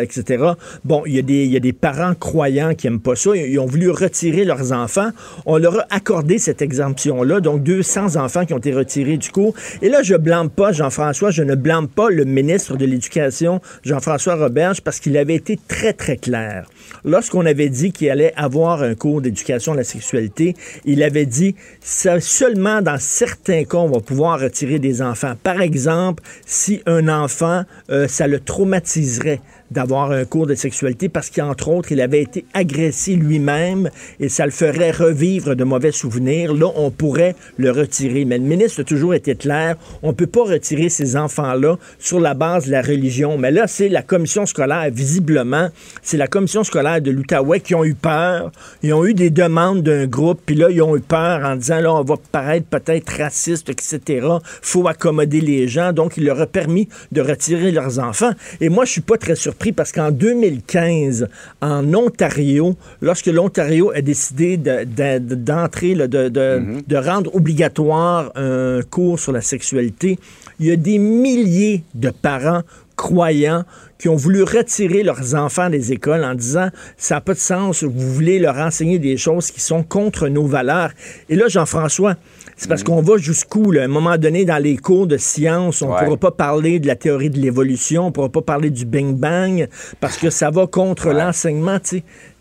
etc. 0.00 0.44
Bon, 0.84 1.02
il 1.06 1.14
y, 1.14 1.18
a 1.18 1.22
des, 1.22 1.46
y 1.46 1.56
a 1.56 1.60
des 1.60 1.72
parents 1.72 2.14
croyants 2.14 2.74
qui 2.74 2.86
n'aiment 2.86 3.00
pas 3.00 3.16
ça. 3.16 3.36
Ils 3.36 3.58
ont 3.58 3.66
voulu 3.66 3.90
retirer 3.90 4.44
leurs 4.44 4.72
enfants. 4.72 5.10
On 5.46 5.58
leur 5.58 5.80
a 5.80 5.86
accordé 5.90 6.38
cette 6.38 6.62
exemption-là. 6.62 7.40
Donc, 7.40 7.62
200 7.62 8.16
enfants 8.16 8.44
qui 8.44 8.54
ont 8.54 8.58
été 8.58 8.72
retirés 8.72 9.16
du 9.16 9.30
cours. 9.30 9.54
Et 9.82 9.88
là, 9.88 10.02
je 10.02 10.14
blâme 10.14 10.50
pas 10.50 10.72
Jean-François, 10.72 11.30
je 11.30 11.42
ne 11.42 11.54
blâme 11.54 11.88
pas 11.88 12.10
le 12.10 12.24
ministre 12.24 12.76
de 12.76 12.84
l'Éducation, 12.84 13.60
Jean-François 13.84 14.36
Roberge, 14.36 14.80
parce 14.80 15.00
qu'il 15.00 15.16
avait 15.16 15.34
été 15.34 15.58
très, 15.68 15.92
très 15.92 16.16
clair. 16.16 16.68
Lorsqu'on 17.04 17.44
avait 17.46 17.68
dit 17.68 17.92
qu'il 17.92 18.10
allait 18.10 18.32
avoir 18.36 18.82
un 18.82 18.94
cours 18.94 19.20
d'éducation 19.20 19.72
à 19.72 19.76
la 19.76 19.84
sexualité, 19.84 20.54
il 20.84 21.02
avait 21.02 21.26
dit 21.26 21.54
seulement 21.80 22.82
dans 22.82 22.98
certains 22.98 23.64
cas, 23.64 23.78
on 23.78 23.90
va 23.90 24.00
pouvoir 24.00 24.40
retirer 24.40 24.78
des 24.78 25.02
enfants. 25.02 25.34
Par 25.42 25.60
exemple, 25.60 26.22
si 26.46 26.82
un 26.86 27.08
enfant, 27.08 27.64
euh, 27.90 28.08
ça 28.08 28.26
le 28.26 28.40
traumatiserait 28.40 29.33
d'avoir 29.74 30.12
un 30.12 30.24
cours 30.24 30.46
de 30.46 30.54
sexualité 30.54 31.08
parce 31.08 31.28
qu'entre 31.28 31.68
autres, 31.68 31.92
il 31.92 32.00
avait 32.00 32.22
été 32.22 32.46
agressé 32.54 33.14
lui-même 33.14 33.90
et 34.20 34.28
ça 34.28 34.46
le 34.46 34.52
ferait 34.52 34.92
revivre 34.92 35.54
de 35.54 35.64
mauvais 35.64 35.92
souvenirs. 35.92 36.54
Là, 36.54 36.68
on 36.76 36.90
pourrait 36.90 37.34
le 37.58 37.70
retirer. 37.70 38.24
Mais 38.24 38.38
le 38.38 38.44
ministre 38.44 38.80
a 38.80 38.84
toujours 38.84 39.14
été 39.14 39.34
clair, 39.34 39.76
on 40.02 40.08
ne 40.08 40.12
peut 40.12 40.26
pas 40.26 40.44
retirer 40.44 40.88
ces 40.88 41.16
enfants-là 41.16 41.76
sur 41.98 42.20
la 42.20 42.34
base 42.34 42.66
de 42.66 42.70
la 42.70 42.82
religion. 42.82 43.36
Mais 43.36 43.50
là, 43.50 43.66
c'est 43.66 43.88
la 43.88 44.02
commission 44.02 44.46
scolaire, 44.46 44.88
visiblement, 44.92 45.68
c'est 46.02 46.16
la 46.16 46.28
commission 46.28 46.64
scolaire 46.64 47.00
de 47.00 47.10
l'Outaouais 47.10 47.60
qui 47.60 47.74
ont 47.74 47.84
eu 47.84 47.94
peur. 47.94 48.52
Ils 48.82 48.94
ont 48.94 49.04
eu 49.04 49.14
des 49.14 49.30
demandes 49.30 49.82
d'un 49.82 50.06
groupe, 50.06 50.40
puis 50.46 50.54
là, 50.54 50.70
ils 50.70 50.82
ont 50.82 50.96
eu 50.96 51.00
peur 51.00 51.44
en 51.44 51.56
disant, 51.56 51.80
là, 51.80 51.92
on 51.92 52.02
va 52.02 52.14
paraître 52.30 52.66
peut-être 52.66 53.10
raciste, 53.18 53.68
etc. 53.68 54.26
faut 54.62 54.86
accommoder 54.86 55.40
les 55.40 55.66
gens. 55.66 55.92
Donc, 55.92 56.16
il 56.16 56.24
leur 56.24 56.40
a 56.40 56.46
permis 56.46 56.88
de 57.12 57.20
retirer 57.20 57.72
leurs 57.72 57.98
enfants. 57.98 58.32
Et 58.60 58.68
moi, 58.68 58.84
je 58.84 58.92
suis 58.92 59.00
pas 59.00 59.18
très 59.18 59.34
surpris 59.34 59.63
parce 59.72 59.92
qu'en 59.92 60.10
2015, 60.10 61.28
en 61.60 61.94
Ontario, 61.94 62.76
lorsque 63.00 63.26
l'Ontario 63.26 63.90
a 63.94 64.00
décidé 64.00 64.56
d'entrer, 64.56 65.94
de, 65.94 66.28
mm-hmm. 66.28 66.86
de, 66.86 66.96
rendre 66.96 67.34
obligatoire 67.34 68.32
un 68.34 68.80
cours 68.82 69.18
sur 69.18 69.32
la 69.32 69.40
sexualité, 69.40 70.18
il 70.60 70.66
y 70.66 70.70
a 70.70 70.76
des 70.76 70.98
milliers 70.98 71.84
de 71.94 72.10
parents 72.10 72.62
croyants 72.96 73.64
qui 73.98 74.08
ont 74.08 74.16
voulu 74.16 74.42
retirer 74.42 75.02
leurs 75.02 75.34
enfants 75.34 75.70
des 75.70 75.92
écoles 75.92 76.24
en 76.24 76.34
disant 76.34 76.68
ça 76.96 77.16
n'a 77.16 77.20
pas 77.20 77.34
de 77.34 77.38
sens, 77.38 77.82
vous 77.82 78.12
voulez 78.12 78.38
leur 78.38 78.56
enseigner 78.58 78.98
des 78.98 79.16
choses 79.16 79.50
qui 79.50 79.60
sont 79.60 79.82
contre 79.82 80.28
nos 80.28 80.46
valeurs. 80.46 80.90
Et 81.28 81.36
là, 81.36 81.48
Jean-François, 81.48 82.14
c'est 82.56 82.68
parce 82.68 82.84
qu'on 82.84 83.02
va 83.02 83.16
jusqu'où, 83.16 83.72
à 83.78 83.82
un 83.82 83.88
moment 83.88 84.16
donné, 84.16 84.44
dans 84.44 84.62
les 84.62 84.76
cours 84.76 85.06
de 85.06 85.16
science, 85.16 85.82
on 85.82 85.92
ne 85.92 86.04
pourra 86.04 86.16
pas 86.16 86.30
parler 86.30 86.78
de 86.78 86.86
la 86.86 86.96
théorie 86.96 87.30
de 87.30 87.38
l'évolution, 87.38 88.04
on 88.04 88.06
ne 88.06 88.12
pourra 88.12 88.28
pas 88.28 88.42
parler 88.42 88.70
du 88.70 88.84
Bing 88.84 89.14
Bang, 89.14 89.68
parce 90.00 90.16
que 90.16 90.30
ça 90.30 90.50
va 90.50 90.66
contre 90.66 91.08
l'enseignement, 91.12 91.78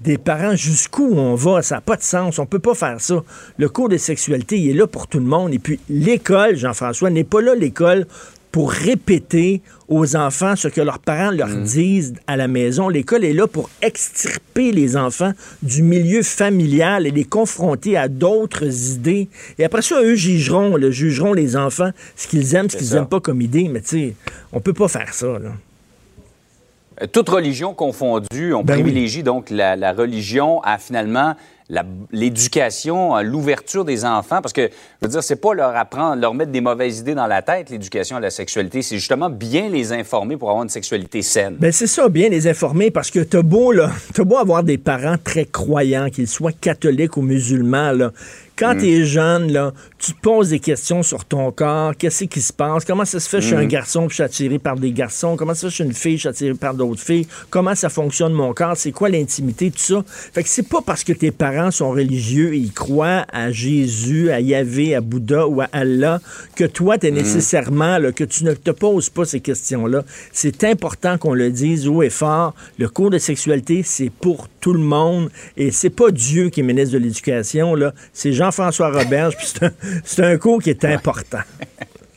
des 0.02 0.18
parents. 0.18 0.56
Jusqu'où 0.56 1.14
on 1.16 1.36
va, 1.36 1.62
ça 1.62 1.76
n'a 1.76 1.82
pas 1.82 1.96
de 1.96 2.04
sens. 2.04 2.40
On 2.40 2.46
peut 2.46 2.60
pas 2.60 2.76
faire 2.76 3.00
ça. 3.00 3.24
Le 3.58 3.70
cours 3.70 3.90
de 3.90 3.98
sexualité, 3.98 4.58
il 4.60 4.70
est 4.70 4.74
là 4.74 4.88
pour 4.88 5.08
tout 5.08 5.20
le 5.20 5.26
monde. 5.26 5.54
Et 5.54 5.60
puis, 5.60 5.80
l'école, 5.90 6.56
Jean-François, 6.56 7.10
n'est 7.10 7.24
pas 7.24 7.42
là 7.42 7.56
l'école 7.56 8.06
pour 8.54 8.72
répéter 8.72 9.62
aux 9.90 10.16
enfants 10.16 10.56
ce 10.56 10.68
que 10.68 10.80
leurs 10.80 11.00
parents 11.00 11.32
leur 11.32 11.48
Mm. 11.50 11.64
disent 11.64 12.14
à 12.28 12.38
la 12.38 12.48
maison. 12.48 12.88
L'école 12.88 13.26
est 13.26 13.34
là 13.34 13.48
pour 13.48 13.68
extirper 13.82 14.72
les 14.72 14.96
enfants 14.96 15.34
du 15.64 15.82
milieu 15.82 16.22
familial 16.22 17.08
et 17.08 17.12
les 17.12 17.24
confronter 17.26 17.98
à 17.98 18.08
d'autres 18.08 18.92
idées. 18.92 19.28
Et 19.58 19.64
après 19.66 19.82
ça, 19.82 20.00
eux 20.04 20.14
jugeront, 20.16 20.76
là, 20.78 20.92
jugeront 20.92 21.34
les 21.34 21.58
enfants 21.58 21.90
ce 22.16 22.28
qu'ils 22.28 22.54
aiment, 22.54 22.70
ce 22.70 22.78
qu'ils 22.78 22.94
n'aiment 22.94 23.08
pas 23.08 23.20
comme 23.20 23.42
idée. 23.42 23.68
Mais 23.70 23.82
tu 23.82 23.88
sais, 23.88 24.14
on 24.52 24.60
peut 24.60 24.72
pas 24.74 24.88
faire 24.88 25.14
ça. 25.16 25.28
Là. 25.40 25.50
Euh, 27.02 27.08
Toute 27.12 27.30
religion 27.30 27.74
confondue, 27.74 28.54
on 28.54 28.64
Ben 28.64 28.76
oui. 28.76 28.84
privilégie 28.84 29.24
donc 29.24 29.50
la, 29.50 29.76
la 29.76 29.94
religion 29.94 30.62
à 30.62 30.78
finalement 30.78 31.36
l'éducation, 32.12 33.16
à 33.16 33.24
l'ouverture 33.24 33.86
des 33.86 34.06
enfants, 34.06 34.42
parce 34.42 34.54
que, 34.54 34.70
je 35.02 35.08
veux 35.08 35.12
dire, 35.12 35.24
c'est 35.24 35.38
pas 35.38 35.54
leur 35.54 35.76
apprendre, 35.76 36.22
leur 36.22 36.34
mettre 36.34 36.52
des 36.52 36.62
mauvaises 36.62 37.00
idées 37.00 37.16
dans 37.16 37.28
la 37.28 37.42
tête, 37.42 37.70
l'éducation 37.70 38.18
à 38.18 38.20
la 38.20 38.30
sexualité, 38.30 38.82
c'est 38.82 38.98
justement 38.98 39.30
bien 39.30 39.70
les 39.70 39.92
informer 39.92 40.38
pour 40.38 40.50
avoir 40.50 40.64
une 40.64 40.70
sexualité 40.70 41.22
saine. 41.22 41.56
Ben 41.60 41.72
c'est 41.72 41.88
ça, 41.88 42.10
bien 42.10 42.30
les 42.30 42.48
informer, 42.48 42.92
parce 42.92 43.12
que 43.12 43.20
t'as 43.20 43.42
beau, 43.42 43.72
là, 43.72 43.90
t'as 44.14 44.24
beau 44.24 44.38
avoir 44.38 44.64
des 44.64 44.78
parents 44.78 45.18
très 45.24 45.46
croyants, 45.46 46.10
qu'ils 46.10 46.28
soient 46.28 46.52
catholiques 46.52 47.18
ou 47.18 47.22
musulmans. 47.22 47.94
Quand 48.56 48.78
t'es 48.78 49.04
jeune, 49.04 49.52
là, 49.52 49.74
tu 49.98 50.14
te 50.14 50.22
poses 50.22 50.50
des 50.50 50.60
questions 50.60 51.02
sur 51.02 51.26
ton 51.26 51.52
corps, 51.52 51.96
qu'est-ce 51.98 52.26
qui 52.26 52.42
se 52.42 52.54
passe, 52.54 52.86
comment 52.86 53.04
ça 53.04 53.20
se 53.20 53.28
fait 53.28 53.38
que 53.38 53.44
je 53.44 53.48
suis 53.48 53.56
un 53.56 53.66
garçon 53.66 54.02
puis 54.02 54.10
je 54.10 54.14
suis 54.16 54.24
attiré 54.24 54.60
par 54.60 54.76
des 54.76 54.92
garçons, 54.92 55.36
comment 55.36 55.54
ça 55.56 55.62
se 55.62 55.66
fait 55.66 55.68
que 55.68 55.72
je 55.72 55.76
suis 55.76 55.84
une 55.86 55.94
fille, 55.94 56.16
je 56.18 56.22
suis 56.22 56.30
attiré 56.30 56.54
par 56.54 56.76
d'autres 56.76 57.02
filles, 57.02 57.28
comment 57.50 57.74
ça 57.74 57.90
fonctionne 57.90 58.34
mon 58.34 58.54
corps, 58.54 58.78
c'est 58.78 58.92
quoi 58.92 59.10
l'intimité, 59.10 59.72
tout 59.72 59.80
ça? 59.80 60.04
Fait 60.06 60.44
que 60.44 60.50
c'est 60.50 60.68
pas 60.68 60.82
parce 60.86 61.04
que 61.04 61.14
tes 61.14 61.32
parents 61.32 61.72
sont 61.72 61.90
religieux 61.90 62.54
et 62.54 62.58
ils 62.58 62.74
croient 62.74 63.26
à 63.34 63.52
Jésus, 63.52 64.30
à 64.30 64.40
Yahvé, 64.40 64.94
à 64.94 65.02
Bouddha 65.02 65.48
ou 65.48 65.62
à 65.62 65.70
Allah 65.72 66.22
que 66.56 66.66
toi, 66.66 66.98
t'es 66.98 67.12
nécessairement, 67.12 67.98
là, 67.98 68.12
que 68.12 68.24
tu 68.24 68.44
ne 68.44 68.54
te 68.54 68.72
poses 68.72 69.10
pas 69.10 69.26
ces 69.26 69.40
questions-là. 69.40 70.04
C'est 70.32 70.64
important 70.64 71.18
qu'on 71.18 71.34
le 71.34 71.50
dise 71.50 71.88
haut 71.88 72.04
et 72.04 72.10
fort. 72.10 72.54
Le 72.78 72.88
cours 72.88 73.10
de 73.10 73.18
sexualité, 73.18 73.82
c'est 73.84 74.12
pour 74.12 74.48
tout 74.60 74.74
le 74.74 74.80
monde 74.80 75.32
et 75.58 75.72
c'est 75.72 75.90
pas 75.90 76.12
Dieu 76.12 76.50
qui 76.50 76.60
est 76.60 76.64
ministre 76.64 76.94
de 76.94 77.00
l'Éducation, 77.00 77.76
là. 77.76 77.94
C'est 78.14 78.32
Jean-François 78.44 78.92
Roberge, 78.92 79.38
puis 79.38 79.48
c'est 80.04 80.24
un, 80.24 80.34
un 80.34 80.38
cours 80.38 80.62
qui 80.62 80.70
est 80.70 80.84
important. 80.84 81.40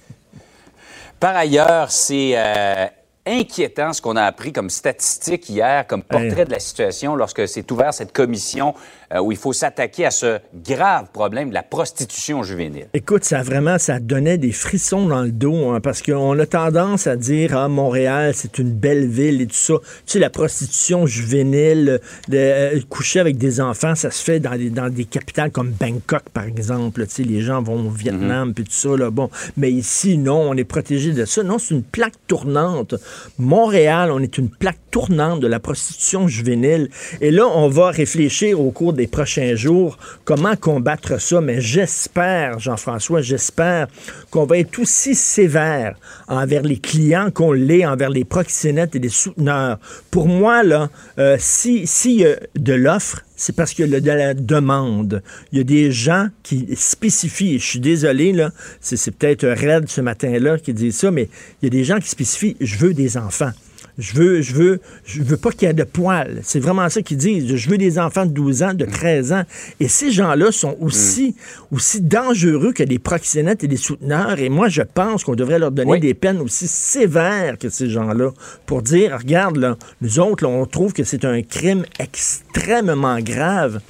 Par 1.20 1.36
ailleurs, 1.36 1.92
c'est 1.92 2.32
euh, 2.34 2.86
inquiétant 3.24 3.92
ce 3.92 4.02
qu'on 4.02 4.16
a 4.16 4.24
appris 4.24 4.52
comme 4.52 4.68
statistique 4.68 5.48
hier, 5.48 5.86
comme 5.86 6.02
portrait 6.02 6.44
de 6.44 6.50
la 6.50 6.58
situation 6.58 7.14
lorsque 7.14 7.46
s'est 7.46 7.70
ouvert 7.70 7.94
cette 7.94 8.12
commission 8.12 8.74
euh, 9.12 9.20
où 9.20 9.32
il 9.32 9.38
faut 9.38 9.52
s'attaquer 9.52 10.06
à 10.06 10.10
ce 10.10 10.38
grave 10.54 11.06
problème 11.12 11.50
de 11.50 11.54
la 11.54 11.62
prostitution 11.62 12.42
juvénile. 12.42 12.88
Écoute, 12.94 13.24
ça 13.24 13.42
vraiment, 13.42 13.78
ça 13.78 14.00
donnait 14.00 14.38
des 14.38 14.52
frissons 14.52 15.06
dans 15.06 15.22
le 15.22 15.30
dos, 15.30 15.70
hein, 15.70 15.80
parce 15.80 16.02
qu'on 16.02 16.38
a 16.38 16.46
tendance 16.46 17.06
à 17.06 17.16
dire, 17.16 17.56
ah, 17.56 17.68
Montréal, 17.68 18.32
c'est 18.34 18.58
une 18.58 18.70
belle 18.70 19.06
ville 19.06 19.40
et 19.40 19.46
tout 19.46 19.54
ça. 19.54 19.74
Tu 20.06 20.12
sais, 20.12 20.18
la 20.18 20.30
prostitution 20.30 21.06
juvénile, 21.06 22.00
de, 22.28 22.36
euh, 22.36 22.80
coucher 22.88 23.20
avec 23.20 23.36
des 23.38 23.60
enfants, 23.60 23.94
ça 23.94 24.10
se 24.10 24.22
fait 24.22 24.40
dans 24.40 24.56
des, 24.56 24.70
dans 24.70 24.88
des 24.88 25.04
capitales 25.04 25.50
comme 25.50 25.70
Bangkok, 25.70 26.28
par 26.32 26.44
exemple. 26.44 27.06
Tu 27.06 27.14
sais, 27.14 27.22
les 27.22 27.40
gens 27.40 27.62
vont 27.62 27.86
au 27.86 27.90
Vietnam, 27.90 28.54
puis 28.54 28.64
tout 28.64 28.72
ça, 28.72 28.96
là, 28.96 29.10
bon. 29.10 29.30
Mais 29.56 29.70
ici, 29.70 30.18
non, 30.18 30.50
on 30.50 30.56
est 30.56 30.64
protégé 30.64 31.12
de 31.12 31.24
ça. 31.24 31.42
Non, 31.42 31.58
c'est 31.58 31.74
une 31.74 31.82
plaque 31.82 32.14
tournante. 32.26 32.94
Montréal, 33.38 34.10
on 34.10 34.20
est 34.20 34.38
une 34.38 34.48
plaque 34.48 34.78
tournante 34.90 35.40
de 35.40 35.46
la 35.46 35.60
prostitution 35.60 36.28
juvénile. 36.28 36.88
Et 37.20 37.30
là, 37.30 37.46
on 37.46 37.68
va 37.68 37.90
réfléchir 37.90 38.60
au 38.60 38.70
cours 38.70 38.92
des 38.96 39.06
prochains 39.06 39.54
jours 39.54 39.98
comment 40.24 40.56
combattre 40.56 41.20
ça? 41.20 41.40
Mais 41.40 41.60
j'espère, 41.60 42.58
Jean-François, 42.58 43.22
j'espère 43.22 43.86
qu'on 44.30 44.44
va 44.44 44.58
être 44.58 44.78
aussi 44.78 45.14
sévère 45.14 45.96
envers 46.28 46.62
les 46.62 46.78
clients 46.78 47.30
qu'on 47.30 47.52
l'est 47.52 47.86
envers 47.86 48.10
les 48.10 48.24
proxénètes 48.24 48.96
et 48.96 48.98
les 48.98 49.08
souteneurs. 49.08 49.78
Pour 50.10 50.28
moi, 50.28 50.62
là, 50.62 50.90
euh, 51.18 51.36
si 51.38 52.24
a 52.24 52.36
de 52.58 52.72
l'offre, 52.72 53.22
c'est 53.36 53.54
parce 53.54 53.74
qu'il 53.74 53.88
y 53.88 53.94
a 53.94 54.00
de 54.00 54.10
la 54.10 54.34
demande. 54.34 55.22
Il 55.52 55.58
y 55.58 55.60
a 55.60 55.64
des 55.64 55.92
gens 55.92 56.28
qui 56.42 56.68
spécifient, 56.74 57.58
je 57.58 57.66
suis 57.66 57.80
désolé, 57.80 58.32
là, 58.32 58.50
c'est, 58.80 58.96
c'est 58.96 59.10
peut-être 59.10 59.46
Red 59.46 59.88
ce 59.88 60.00
matin-là 60.00 60.58
qui 60.58 60.72
dit 60.72 60.92
ça, 60.92 61.10
mais 61.10 61.28
il 61.60 61.66
y 61.66 61.68
a 61.68 61.70
des 61.70 61.84
gens 61.84 61.98
qui 61.98 62.08
spécifient, 62.08 62.56
je 62.60 62.76
veux 62.78 62.94
des 62.94 63.16
enfants. 63.16 63.52
Je 63.98 64.12
veux, 64.14 64.42
je 64.42 64.54
veux, 64.54 64.80
je 65.06 65.22
veux 65.22 65.38
pas 65.38 65.50
qu'il 65.52 65.66
y 65.66 65.70
ait 65.70 65.74
de 65.74 65.82
poils. 65.84 66.40
C'est 66.42 66.60
vraiment 66.60 66.86
ça 66.90 67.00
qu'ils 67.00 67.16
disent. 67.16 67.56
Je 67.56 67.70
veux 67.70 67.78
des 67.78 67.98
enfants 67.98 68.26
de 68.26 68.30
12 68.32 68.62
ans, 68.62 68.74
de 68.74 68.84
13 68.84 69.32
ans. 69.32 69.42
Et 69.80 69.88
ces 69.88 70.10
gens-là 70.10 70.52
sont 70.52 70.76
aussi, 70.80 71.34
aussi 71.72 72.02
dangereux 72.02 72.72
que 72.74 72.82
des 72.82 72.98
proxénètes 72.98 73.64
et 73.64 73.68
des 73.68 73.78
souteneurs. 73.78 74.38
Et 74.38 74.50
moi, 74.50 74.68
je 74.68 74.82
pense 74.82 75.24
qu'on 75.24 75.34
devrait 75.34 75.58
leur 75.58 75.70
donner 75.70 75.92
Oui. 75.92 76.00
des 76.00 76.12
peines 76.12 76.40
aussi 76.42 76.68
sévères 76.68 77.56
que 77.58 77.70
ces 77.70 77.88
gens-là 77.88 78.32
pour 78.66 78.82
dire, 78.82 79.16
regarde, 79.18 79.56
là, 79.56 79.76
nous 80.02 80.18
autres, 80.20 80.44
là, 80.44 80.50
on 80.50 80.66
trouve 80.66 80.92
que 80.92 81.02
c'est 81.04 81.24
un 81.24 81.40
crime 81.42 81.84
extrêmement 81.98 83.18
grave. 83.20 83.80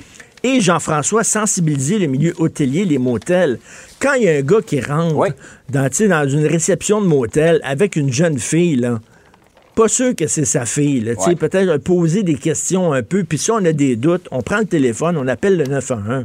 Et 0.44 0.60
Jean-François, 0.60 1.24
sensibiliser 1.24 1.98
le 1.98 2.06
milieu 2.06 2.32
hôtelier, 2.38 2.84
les 2.84 2.98
motels. 2.98 3.58
Quand 3.98 4.12
il 4.14 4.24
y 4.24 4.28
a 4.28 4.36
un 4.36 4.42
gars 4.42 4.60
qui 4.64 4.80
rentre 4.80 5.16
Oui. 5.16 5.28
dans, 5.70 5.88
dans 6.08 6.28
une 6.28 6.46
réception 6.46 7.00
de 7.00 7.06
motel 7.08 7.60
avec 7.64 7.96
une 7.96 8.12
jeune 8.12 8.38
fille, 8.38 8.76
là, 8.76 9.00
pas 9.76 9.86
sûr 9.88 10.16
que 10.16 10.26
c'est 10.26 10.44
sa 10.46 10.64
fille. 10.66 11.14
Ouais. 11.26 11.34
Peut-être 11.36 11.76
poser 11.76 12.22
des 12.24 12.34
questions 12.34 12.92
un 12.92 13.02
peu. 13.04 13.22
Puis 13.22 13.38
si 13.38 13.50
on 13.52 13.58
a 13.64 13.72
des 13.72 13.94
doutes, 13.94 14.26
on 14.32 14.42
prend 14.42 14.58
le 14.58 14.64
téléphone, 14.64 15.16
on 15.16 15.28
appelle 15.28 15.56
le 15.56 15.64
911. 15.66 16.24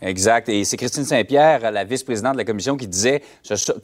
Exact. 0.00 0.48
Et 0.48 0.64
c'est 0.64 0.76
Christine 0.76 1.04
Saint-Pierre, 1.04 1.72
la 1.72 1.82
vice-présidente 1.82 2.34
de 2.34 2.38
la 2.38 2.44
commission, 2.44 2.76
qui 2.76 2.86
disait, 2.86 3.20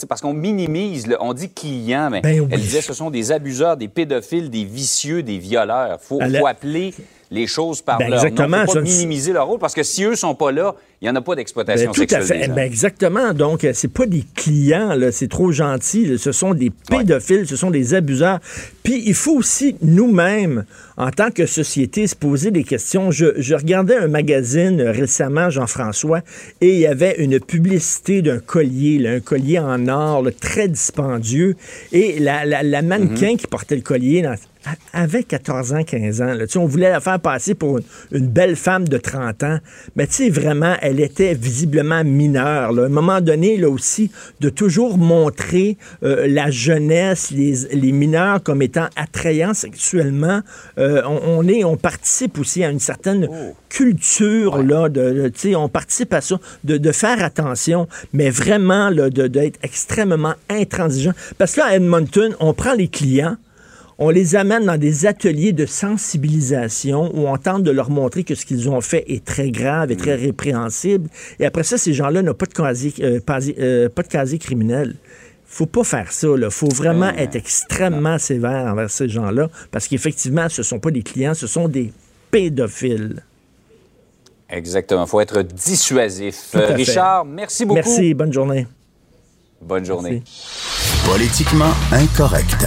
parce 0.09 0.21
qu'on 0.21 0.33
minimise, 0.33 1.09
le- 1.09 1.17
on 1.21 1.33
dit 1.35 1.51
clients, 1.51 2.09
mais 2.09 2.21
Ben 2.21 2.41
oui. 2.41 2.47
elle 2.53 2.61
disait 2.61 2.83
ce 2.83 2.93
sont 2.93 3.11
des 3.11 3.33
abuseurs, 3.33 3.77
des 3.77 3.89
pédophiles, 3.89 4.49
des 4.49 4.65
vicieux, 4.65 5.25
des 5.25 5.39
violeurs. 5.39 5.99
Il 6.01 6.07
faut, 6.07 6.19
Elle 6.21 6.39
faut 6.39 6.47
appeler 6.47 6.95
les 7.31 7.47
choses 7.47 7.83
par 7.83 7.99
Ben 7.99 8.09
leur 8.11 8.21
nom. 8.21 8.27
exactement, 8.29 8.61
faut 8.61 8.67
pas 8.67 8.73
ça- 8.75 8.81
minimiser 8.81 9.33
leur 9.33 9.47
rôle, 9.47 9.59
parce 9.59 9.75
que 9.75 9.83
si 9.83 10.05
eux 10.05 10.15
sont 10.15 10.35
pas 10.35 10.53
là, 10.53 10.75
il 11.01 11.07
n'y 11.07 11.11
en 11.11 11.17
a 11.17 11.21
pas 11.21 11.35
d'exploitation 11.35 11.91
Ben, 11.91 11.95
tout 11.95 12.03
à 12.15 12.21
sexuelle. 12.21 12.27
fait. 12.27 12.39
des 12.39 12.47
gens. 12.47 12.55
Ben, 12.55 12.63
exactement. 12.65 13.35
Donc, 13.35 13.65
euh, 13.65 13.73
c'est 13.75 13.93
pas 13.93 14.07
des 14.07 14.25
clients, 14.35 14.95
là, 14.95 15.13
c'est 15.13 15.29
trop 15.29 15.53
gentil. 15.53 16.07
là. 16.07 16.17
Ce 16.19 16.33
sont 16.33 16.55
des 16.55 16.71
pédophiles, 16.71 17.47
ce 17.47 17.57
sont 17.57 17.71
des 17.71 17.93
abuseurs. 17.95 18.39
Puis, 18.83 19.03
il 19.05 19.15
faut 19.15 19.33
aussi, 19.37 19.77
nous-mêmes, 19.83 20.65
en 20.97 21.11
tant 21.11 21.31
que 21.31 21.45
société, 21.47 22.07
se 22.07 22.15
poser 22.15 22.51
des 22.51 22.65
questions. 22.65 23.11
Je, 23.11 23.27
je 23.37 23.55
regardais 23.55 23.97
un 23.97 24.09
magazine 24.09 24.81
récemment, 24.81 25.51
Jean-François, 25.51 26.21
et 26.61 26.73
il 26.75 26.79
y 26.79 26.87
avait 26.87 27.17
une 27.19 27.39
publicité 27.41 28.23
d'un 28.23 28.39
collier, 28.39 28.99
là, 28.99 29.11
un 29.13 29.21
collier 29.21 29.59
en 29.59 29.89
or, 29.89 30.23
là, 30.23 30.31
très 30.33 30.69
dispendieux. 30.69 31.57
Et 31.93 32.19
la, 32.19 32.45
la- 32.47 32.63
la 32.63 32.83
mannequin 32.83 33.37
qui 33.37 33.47
portait 33.47 33.77
le 33.77 33.83
collier 33.83 34.23
dans- 34.23 34.37
avait 34.93 35.23
14 35.25 35.73
ans, 35.75 35.83
15 35.85 36.23
ans. 36.23 36.27
là. 36.35 36.47
Tu 36.47 36.53
sais, 36.53 36.59
on 36.59 36.67
voulait 36.67 36.91
la 36.91 37.01
faire 37.01 37.21
passer 37.21 37.55
pour 37.55 37.79
une, 37.79 37.85
une 38.13 38.27
belle 38.29 38.57
femme 38.57 38.89
de 38.89 38.97
30 38.99 39.43
ans. 39.43 39.59
Mais 39.97 40.07
tu 40.07 40.15
sais, 40.15 40.31
vraiment, 40.31 40.75
elle 40.81 41.01
était 41.01 41.35
visiblement 41.35 42.03
mineure. 42.05 42.73
là. 42.73 42.83
À 42.83 42.87
un 42.87 42.89
moment 42.91 43.21
donné, 43.21 43.57
là 43.57 43.69
aussi, 43.69 44.11
de 44.41 44.49
toujours 44.49 44.99
montrer 44.99 45.77
euh, 46.03 46.27
la 46.29 46.51
jeunesse, 46.51 47.31
les, 47.31 47.55
les 47.73 47.93
mineurs 47.93 48.43
comme 48.43 48.63
étant 48.63 48.87
attrayants 48.97 49.55
sexuellement, 49.55 50.41
euh, 50.79 51.03
on, 51.07 51.21
on 51.45 51.49
est, 51.49 51.65
on 51.65 51.77
participe 51.77 52.39
aussi 52.39 52.65
à 52.65 52.71
une 52.71 52.81
certaine 52.81 53.29
culture, 53.69 54.63
là, 54.63 54.89
de, 54.89 55.11
de- 55.13 55.29
tu 55.29 55.51
sais, 55.51 55.55
on 55.55 55.69
participe 55.69 56.13
à 56.15 56.21
ça, 56.21 56.39
de, 56.65 56.77
de 56.79 56.93
faire 56.93 57.23
attention, 57.23 57.89
mais 58.13 58.31
vraiment, 58.31 58.89
là, 58.89 59.11
de- 59.11 59.27
d'être 59.27 59.59
extrêmement 59.63 60.35
intransigeant. 60.49 61.13
Parce 61.39 61.55
que 61.55 61.61
là, 61.61 61.67
à 61.67 61.77
Edmonton, 61.77 62.35
on 62.41 62.55
prend 62.55 62.75
les 62.75 62.89
clients, 62.89 63.37
on 64.05 64.11
les 64.11 64.37
amène 64.37 64.67
dans 64.67 64.77
des 64.77 65.07
ateliers 65.07 65.55
de 65.55 65.65
sensibilisation 65.65 67.11
où 67.15 67.27
on 67.27 67.39
tente 67.39 67.63
de 67.63 67.71
leur 67.71 67.89
montrer 67.89 68.23
que 68.23 68.35
ce 68.35 68.45
qu'ils 68.45 68.69
ont 68.69 68.83
fait 68.83 69.03
est 69.11 69.25
très 69.25 69.51
grave 69.51 69.91
et 69.91 69.97
très 69.97 70.15
répréhensible. 70.15 71.09
Et 71.41 71.47
après 71.47 71.63
ça, 71.63 71.79
ces 71.79 71.95
gens-là 71.95 72.21
n'ont 72.21 72.35
pas 72.35 72.45
de 72.45 72.53
casier, 72.53 72.93
euh, 73.01 73.19
euh, 73.59 73.89
pas 73.89 74.03
de 74.03 74.09
casier 74.09 74.39
criminel. 74.39 74.97
Faut 75.47 75.65
pas 75.65 75.85
faire 75.85 76.13
ça. 76.13 76.29
Il 76.37 76.51
faut 76.51 76.69
vraiment 76.69 77.15
être 77.17 77.35
extrêmement 77.35 78.19
sévère 78.19 78.67
envers 78.67 78.91
ces 78.91 79.09
gens-là 79.09 79.49
parce 79.71 79.89
qu'effectivement, 79.89 80.51
ce 80.51 80.63
sont 80.63 80.81
pas 80.81 80.91
des 80.91 81.03
clients, 81.03 81.33
ce 81.33 81.47
sont 81.47 81.69
des 81.69 81.91
pédophiles. 82.31 83.23
Exactement. 84.51 85.05
Il 85.07 85.09
faut 85.09 85.21
être 85.21 85.41
dissuasif. 85.41 86.51
Euh. 86.57 86.75
Richard, 86.75 87.25
merci 87.25 87.65
beaucoup. 87.65 87.77
Merci, 87.77 88.13
bonne 88.13 88.35
journée. 88.35 88.67
Bonne 89.63 89.87
journée. 89.87 90.23
Politiquement 91.07 91.73
incorrect. 91.91 92.67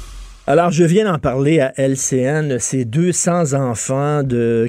Alors, 0.51 0.69
je 0.69 0.83
viens 0.83 1.05
d'en 1.05 1.17
parler 1.17 1.61
à 1.61 1.71
LCN. 1.77 2.59
Ces 2.59 2.83
200 2.83 3.53
enfants 3.53 4.21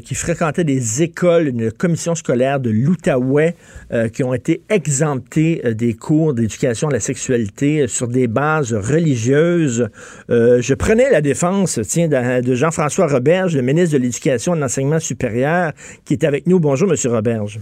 qui 0.05 0.15
fréquentaient 0.15 0.63
des 0.63 1.03
écoles, 1.03 1.49
une 1.49 1.73
commission 1.73 2.15
scolaire 2.15 2.61
de 2.61 2.71
l'Outaouais, 2.71 3.57
euh, 3.93 4.09
qui 4.09 4.23
ont 4.23 4.33
été 4.33 4.63
exemptés 4.69 5.61
euh, 5.65 5.75
des 5.75 5.95
cours 5.95 6.35
d'éducation 6.35 6.87
à 6.87 6.93
la 6.93 7.01
sexualité 7.01 7.89
sur 7.89 8.07
des 8.07 8.29
bases 8.29 8.73
religieuses. 8.73 9.89
Euh, 10.31 10.63
je 10.63 10.75
prenais 10.75 11.11
la 11.11 11.21
défense, 11.21 11.81
tiens, 11.83 12.07
de, 12.07 12.43
de 12.43 12.55
Jean-François 12.55 13.09
Roberge, 13.09 13.57
le 13.57 13.63
ministre 13.63 13.99
de 13.99 14.03
l'Éducation 14.05 14.55
et 14.55 14.59
de 14.59 14.61
l'Enseignement 14.61 15.01
supérieur, 15.01 15.73
qui 16.05 16.13
est 16.13 16.23
avec 16.23 16.47
nous. 16.47 16.61
Bonjour, 16.61 16.87
Monsieur 16.87 17.11
Roberge. 17.11 17.59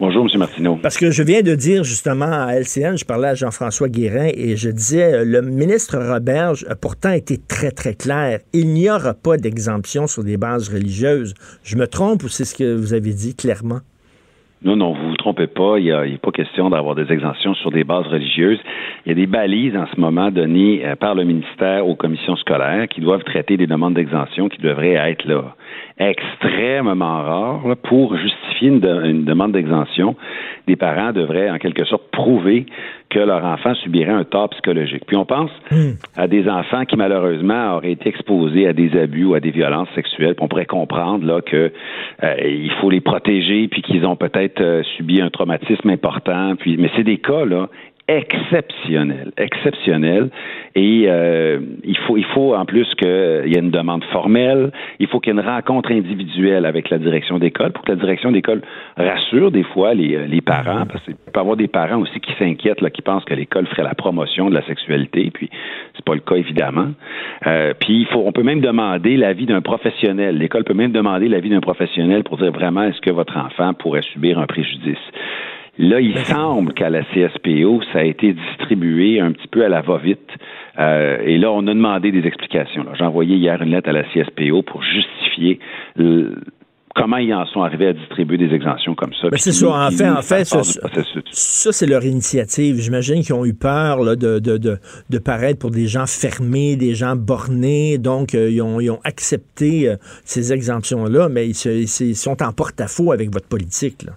Bonjour, 0.00 0.26
M. 0.32 0.38
Martineau. 0.38 0.78
Parce 0.82 0.96
que 0.96 1.10
je 1.10 1.22
viens 1.22 1.42
de 1.42 1.54
dire 1.54 1.84
justement 1.84 2.32
à 2.32 2.54
LCN, 2.54 2.96
je 2.96 3.04
parlais 3.04 3.28
à 3.28 3.34
Jean-François 3.34 3.90
Guérin 3.90 4.28
et 4.32 4.56
je 4.56 4.70
disais, 4.70 5.12
euh, 5.12 5.24
le 5.26 5.42
ministre 5.42 5.98
Roberge 5.98 6.64
a 6.70 6.74
pourtant 6.74 7.12
été 7.12 7.36
très, 7.36 7.70
très 7.70 7.92
clair. 7.92 8.38
Il 8.54 8.68
n'y 8.68 8.88
aura 8.88 9.12
pas 9.12 9.36
d'exemption 9.36 10.06
sur 10.06 10.24
des 10.24 10.38
bases 10.38 10.70
religieuses. 10.70 11.34
Je 11.64 11.76
me 11.76 11.86
trompe 11.86 12.22
ou 12.22 12.28
c'est 12.28 12.46
ce 12.46 12.54
que 12.54 12.74
vous 12.74 12.94
avez 12.94 13.12
dit 13.12 13.36
clairement? 13.36 13.80
Non, 14.62 14.74
non, 14.74 14.94
vous 14.94 15.10
vous 15.10 15.16
trompez 15.16 15.46
pas. 15.46 15.78
Il 15.78 15.84
n'y 15.84 15.92
a, 15.92 16.02
pas 16.22 16.32
question 16.32 16.70
d'avoir 16.70 16.94
des 16.94 17.12
exemptions 17.12 17.52
sur 17.52 17.70
des 17.70 17.84
bases 17.84 18.06
religieuses. 18.06 18.58
Il 19.04 19.10
y 19.10 19.12
a 19.12 19.14
des 19.14 19.26
balises 19.26 19.76
en 19.76 19.86
ce 19.94 20.00
moment 20.00 20.30
données 20.30 20.82
euh, 20.82 20.96
par 20.96 21.14
le 21.14 21.24
ministère 21.24 21.86
aux 21.86 21.94
commissions 21.94 22.36
scolaires 22.36 22.88
qui 22.88 23.02
doivent 23.02 23.24
traiter 23.24 23.58
des 23.58 23.66
demandes 23.66 23.94
d'exemption 23.94 24.48
qui 24.48 24.62
devraient 24.62 24.94
être 24.94 25.26
là 25.26 25.54
extrêmement 26.00 27.22
rare 27.22 27.76
pour 27.82 28.16
justifier 28.16 28.68
une, 28.68 29.24
demande 29.24 29.52
d'exemption. 29.52 30.16
Des 30.66 30.76
parents 30.76 31.12
devraient 31.12 31.50
en 31.50 31.58
quelque 31.58 31.84
sorte 31.84 32.10
prouver 32.10 32.66
que 33.10 33.18
leur 33.18 33.44
enfant 33.44 33.74
subirait 33.74 34.12
un 34.12 34.24
tort 34.24 34.48
psychologique. 34.50 35.04
Puis 35.06 35.16
on 35.16 35.26
pense 35.26 35.50
hmm. 35.70 35.92
à 36.16 36.26
des 36.26 36.48
enfants 36.48 36.84
qui 36.84 36.96
malheureusement 36.96 37.76
auraient 37.76 37.92
été 37.92 38.08
exposés 38.08 38.66
à 38.66 38.72
des 38.72 38.98
abus 38.98 39.24
ou 39.24 39.34
à 39.34 39.40
des 39.40 39.50
violences 39.50 39.88
sexuelles. 39.94 40.34
Puis 40.34 40.44
on 40.44 40.48
pourrait 40.48 40.66
comprendre 40.66 41.26
là 41.26 41.42
que 41.42 41.72
euh, 42.22 42.34
il 42.42 42.72
faut 42.80 42.88
les 42.88 43.00
protéger 43.00 43.68
puis 43.68 43.82
qu'ils 43.82 44.06
ont 44.06 44.16
peut-être 44.16 44.60
euh, 44.60 44.82
subi 44.96 45.20
un 45.20 45.28
traumatisme 45.28 45.90
important. 45.90 46.56
Puis 46.56 46.76
mais 46.78 46.90
c'est 46.96 47.04
des 47.04 47.18
cas 47.18 47.44
là 47.44 47.68
exceptionnel, 48.10 49.30
exceptionnel. 49.36 50.30
Et 50.74 51.04
euh, 51.06 51.60
il 51.84 51.96
faut, 51.98 52.16
il 52.16 52.24
faut 52.24 52.54
en 52.56 52.64
plus 52.64 52.86
qu'il 52.96 53.08
y 53.46 53.54
ait 53.54 53.60
une 53.60 53.70
demande 53.70 54.02
formelle. 54.04 54.72
Il 54.98 55.06
faut 55.06 55.20
qu'il 55.20 55.32
y 55.32 55.36
ait 55.36 55.40
une 55.40 55.48
rencontre 55.48 55.92
individuelle 55.92 56.66
avec 56.66 56.90
la 56.90 56.98
direction 56.98 57.38
d'école 57.38 57.70
pour 57.70 57.84
que 57.84 57.92
la 57.92 57.96
direction 57.96 58.32
d'école 58.32 58.62
rassure 58.96 59.52
des 59.52 59.62
fois 59.62 59.94
les, 59.94 60.16
euh, 60.16 60.40
parents, 60.44 60.86
parce 60.86 61.04
qu'il 61.04 61.14
peut 61.14 61.38
y 61.38 61.38
avoir 61.38 61.56
des 61.56 61.68
parents 61.68 62.00
aussi 62.00 62.18
qui 62.18 62.32
s'inquiètent, 62.36 62.80
qui 62.90 63.02
pensent 63.02 63.24
que 63.24 63.34
l'école 63.34 63.66
ferait 63.68 63.84
la 63.84 63.94
promotion 63.94 64.50
de 64.50 64.54
la 64.54 64.66
sexualité. 64.66 65.30
Puis 65.32 65.48
c'est 65.94 66.04
pas 66.04 66.14
le 66.14 66.20
cas 66.20 66.34
évidemment. 66.34 66.88
Euh, 67.46 67.74
puis 67.78 68.00
il 68.00 68.06
faut, 68.06 68.24
on 68.26 68.32
peut 68.32 68.42
même 68.42 68.60
demander 68.60 69.16
l'avis 69.16 69.46
d'un 69.46 69.60
professionnel. 69.60 70.36
L'école 70.36 70.64
peut 70.64 70.74
même 70.74 70.92
demander 70.92 71.28
l'avis 71.28 71.50
d'un 71.50 71.60
professionnel 71.60 72.24
pour 72.24 72.38
dire 72.38 72.50
vraiment 72.50 72.82
est-ce 72.82 73.00
que 73.00 73.12
votre 73.12 73.36
enfant 73.36 73.72
pourrait 73.74 74.02
subir 74.02 74.40
un 74.40 74.46
préjudice? 74.46 74.98
Là, 75.80 75.98
il 75.98 76.14
semble 76.26 76.74
qu'à 76.74 76.90
la 76.90 77.02
CSPO, 77.04 77.80
ça 77.90 78.00
a 78.00 78.04
été 78.04 78.34
distribué 78.34 79.18
un 79.18 79.32
petit 79.32 79.48
peu 79.48 79.64
à 79.64 79.70
la 79.70 79.80
va-vite. 79.80 80.28
Euh, 80.78 81.22
et 81.24 81.38
là, 81.38 81.50
on 81.50 81.66
a 81.66 81.72
demandé 81.72 82.12
des 82.12 82.26
explications. 82.26 82.84
J'ai 82.98 83.04
envoyé 83.04 83.36
hier 83.36 83.62
une 83.62 83.70
lettre 83.70 83.88
à 83.88 83.92
la 83.92 84.02
CSPO 84.02 84.62
pour 84.62 84.82
justifier 84.82 85.58
comment 86.94 87.16
ils 87.16 87.32
en 87.32 87.46
sont 87.46 87.62
arrivés 87.62 87.86
à 87.86 87.92
distribuer 87.94 88.36
des 88.36 88.54
exemptions 88.54 88.94
comme 88.94 89.14
ça. 89.14 89.30
Ben, 89.30 89.38
c'est 89.38 89.52
ça. 89.52 89.68
En 89.70 89.90
fait, 89.90 90.06
en 90.06 90.20
fait, 90.20 90.44
ça, 90.44 91.72
c'est 91.72 91.86
leur 91.86 92.04
initiative. 92.04 92.76
J'imagine 92.76 93.22
qu'ils 93.22 93.34
ont 93.34 93.46
eu 93.46 93.54
peur 93.54 94.04
de, 94.04 94.38
de, 94.38 94.58
de, 94.58 95.18
paraître 95.18 95.58
pour 95.58 95.70
des 95.70 95.86
gens 95.86 96.04
fermés, 96.06 96.76
des 96.76 96.94
gens 96.94 97.16
bornés. 97.16 97.96
Donc, 97.96 98.34
euh, 98.34 98.50
ils, 98.50 98.60
ont, 98.60 98.80
ils, 98.80 98.90
ont, 98.90 99.00
accepté 99.04 99.88
euh, 99.88 99.96
ces 100.24 100.52
exemptions-là, 100.52 101.30
mais 101.30 101.48
ils, 101.48 101.54
ils, 101.54 102.16
sont 102.16 102.42
en 102.42 102.52
porte-à-faux 102.52 103.12
avec 103.12 103.32
votre 103.32 103.48
politique. 103.48 104.02
Là 104.02 104.12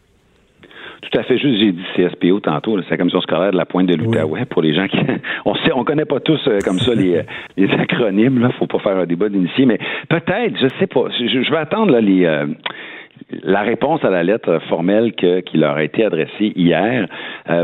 tout 1.09 1.19
à 1.19 1.23
fait 1.23 1.37
juste. 1.37 1.59
J'ai 1.59 1.71
dit 1.71 1.83
CSPO 1.95 2.39
tantôt, 2.39 2.79
c'est 2.83 2.91
la 2.91 2.97
commission 2.97 3.21
scolaire 3.21 3.51
de 3.51 3.57
la 3.57 3.65
pointe 3.65 3.87
de 3.87 3.95
l'Outaouais 3.95 4.45
pour 4.45 4.61
les 4.61 4.73
gens 4.73 4.87
qui. 4.87 4.97
on 5.45 5.55
sait, 5.55 5.71
on 5.73 5.83
connaît 5.83 6.05
pas 6.05 6.19
tous 6.19 6.39
euh, 6.47 6.59
comme 6.63 6.79
ça 6.79 6.93
les, 6.95 7.17
euh, 7.17 7.23
les 7.57 7.69
acronymes. 7.71 8.39
Là, 8.39 8.49
faut 8.57 8.67
pas 8.67 8.79
faire 8.79 8.97
un 8.97 9.05
débat 9.05 9.29
d'initié, 9.29 9.65
mais 9.65 9.79
peut-être, 10.09 10.57
je 10.59 10.67
sais 10.79 10.87
pas. 10.87 11.05
Je, 11.09 11.51
vais 11.51 11.57
attendre 11.57 11.91
là, 11.91 12.01
les. 12.01 12.25
Euh, 12.25 12.45
la 13.43 13.61
réponse 13.61 14.03
à 14.03 14.09
la 14.09 14.23
lettre 14.23 14.59
formelle 14.67 15.13
que, 15.13 15.39
qui 15.41 15.57
leur 15.57 15.77
a 15.77 15.83
été 15.83 16.03
adressée 16.03 16.51
hier. 16.55 17.07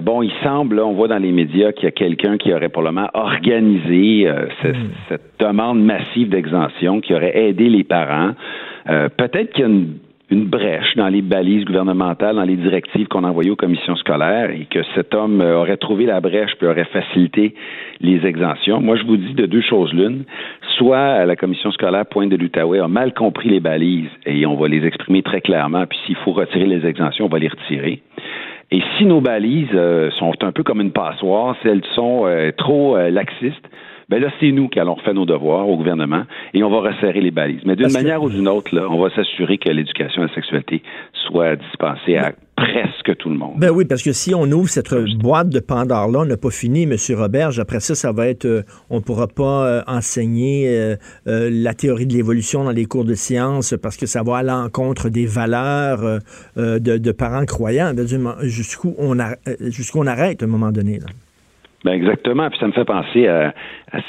bon, 0.03 0.21
il 0.21 0.31
semble, 0.43 0.79
on 0.79 0.93
voit 0.93 1.07
dans 1.07 1.17
les 1.17 1.31
médias 1.31 1.71
qu'il 1.73 1.85
y 1.85 1.87
a 1.87 1.91
quelqu'un 1.91 2.37
qui 2.37 2.53
aurait 2.53 2.69
probablement 2.69 3.09
organisé 3.13 4.31
hmm. 4.31 4.73
cette 5.09 5.33
demande 5.39 5.83
massive 5.83 6.29
d'exemption, 6.29 7.01
qui 7.01 7.13
aurait 7.13 7.37
aidé 7.37 7.67
les 7.67 7.83
parents. 7.83 8.31
Peut-être 8.85 9.51
qu'il 9.51 9.61
y 9.61 9.67
a 9.67 9.69
une 9.69 9.95
une 10.31 10.45
brèche 10.45 10.95
dans 10.95 11.07
les 11.07 11.21
balises 11.21 11.65
gouvernementales, 11.65 12.35
dans 12.35 12.43
les 12.43 12.55
directives 12.55 13.07
qu'on 13.07 13.23
envoyait 13.23 13.49
aux 13.49 13.55
commissions 13.55 13.95
scolaires 13.95 14.51
et 14.51 14.67
que 14.69 14.79
cet 14.95 15.13
homme 15.15 15.41
euh, 15.41 15.57
aurait 15.57 15.77
trouvé 15.77 16.05
la 16.05 16.21
brèche 16.21 16.51
puis 16.57 16.67
aurait 16.67 16.85
facilité 16.85 17.55
les 17.99 18.25
exemptions. 18.25 18.79
Moi, 18.79 18.95
je 18.95 19.03
vous 19.03 19.17
dis 19.17 19.33
de 19.33 19.45
deux 19.45 19.61
choses 19.61 19.91
l'une. 19.93 20.25
Soit 20.77 21.25
la 21.25 21.35
commission 21.35 21.71
scolaire 21.71 22.05
Pointe 22.05 22.29
de 22.29 22.37
l'Outaouais 22.37 22.79
a 22.79 22.87
mal 22.87 23.13
compris 23.13 23.49
les 23.49 23.59
balises 23.59 24.09
et 24.25 24.45
on 24.45 24.55
va 24.55 24.67
les 24.67 24.85
exprimer 24.85 25.23
très 25.23 25.41
clairement, 25.41 25.85
puis 25.85 25.97
s'il 26.05 26.15
faut 26.17 26.31
retirer 26.31 26.65
les 26.65 26.85
exemptions, 26.85 27.25
on 27.25 27.29
va 27.29 27.39
les 27.39 27.49
retirer. 27.49 28.01
Et 28.71 28.81
si 28.97 29.05
nos 29.05 29.19
balises 29.19 29.67
euh, 29.73 30.11
sont 30.11 30.33
un 30.43 30.51
peu 30.51 30.63
comme 30.63 30.79
une 30.79 30.91
passoire, 30.91 31.55
si 31.61 31.67
elles 31.67 31.83
sont 31.95 32.25
euh, 32.25 32.51
trop 32.55 32.97
laxistes, 32.97 33.67
ben 34.09 34.19
là, 34.19 34.31
c'est 34.39 34.51
nous 34.51 34.69
qui 34.69 34.79
allons 34.79 34.97
faire 34.97 35.13
nos 35.13 35.25
devoirs 35.25 35.69
au 35.69 35.77
gouvernement 35.77 36.23
et 36.53 36.63
on 36.63 36.69
va 36.69 36.89
resserrer 36.89 37.21
les 37.21 37.31
balises. 37.31 37.61
Mais 37.65 37.75
d'une 37.75 37.91
manière 37.91 38.23
ou 38.23 38.29
d'une 38.29 38.47
autre, 38.47 38.75
là, 38.75 38.87
on 38.89 38.99
va 38.99 39.09
s'assurer 39.15 39.59
que 39.59 39.69
l'éducation 39.69 40.23
à 40.23 40.25
la 40.25 40.33
sexualité 40.33 40.81
soit 41.27 41.55
dispensée 41.55 42.17
à 42.17 42.33
presque 42.55 43.15
tout 43.17 43.29
le 43.29 43.35
monde. 43.35 43.53
Ben 43.57 43.69
oui, 43.69 43.85
parce 43.85 44.01
que 44.01 44.11
si 44.11 44.33
on 44.33 44.43
ouvre 44.51 44.67
cette 44.67 44.93
boîte 45.17 45.49
de 45.49 45.59
Pandore-là, 45.59 46.21
on 46.21 46.25
n'a 46.25 46.37
pas 46.37 46.49
fini, 46.49 46.83
M. 46.83 46.95
Roberge. 47.17 47.59
Après 47.59 47.79
ça, 47.79 47.95
ça 47.95 48.11
va 48.11 48.27
être, 48.27 48.45
euh, 48.45 48.63
on 48.89 48.95
ne 48.95 49.01
pourra 49.01 49.27
pas 49.27 49.67
euh, 49.67 49.81
enseigner 49.87 50.67
euh, 50.67 50.95
la 51.25 51.73
théorie 51.73 52.07
de 52.07 52.13
l'évolution 52.13 52.63
dans 52.63 52.71
les 52.71 52.85
cours 52.85 53.05
de 53.05 53.13
sciences 53.13 53.75
parce 53.81 53.95
que 53.95 54.07
ça 54.07 54.23
va 54.23 54.37
à 54.37 54.43
l'encontre 54.43 55.09
des 55.09 55.25
valeurs 55.25 56.19
de, 56.57 57.11
parents 57.11 57.45
croyants. 57.45 57.93
Ben, 57.93 58.07
jusqu'où 58.41 58.95
on, 58.97 59.15
jusqu'où 59.69 59.99
on 59.99 60.07
arrête 60.07 60.41
à 60.41 60.45
un 60.45 60.49
moment 60.49 60.71
donné. 60.71 60.99
Là. 60.99 61.07
Ben 61.85 61.93
exactement. 61.93 62.49
Puis 62.49 62.59
ça 62.59 62.67
me 62.67 62.73
fait 62.73 62.83
penser 62.83 63.27
à, 63.27 63.53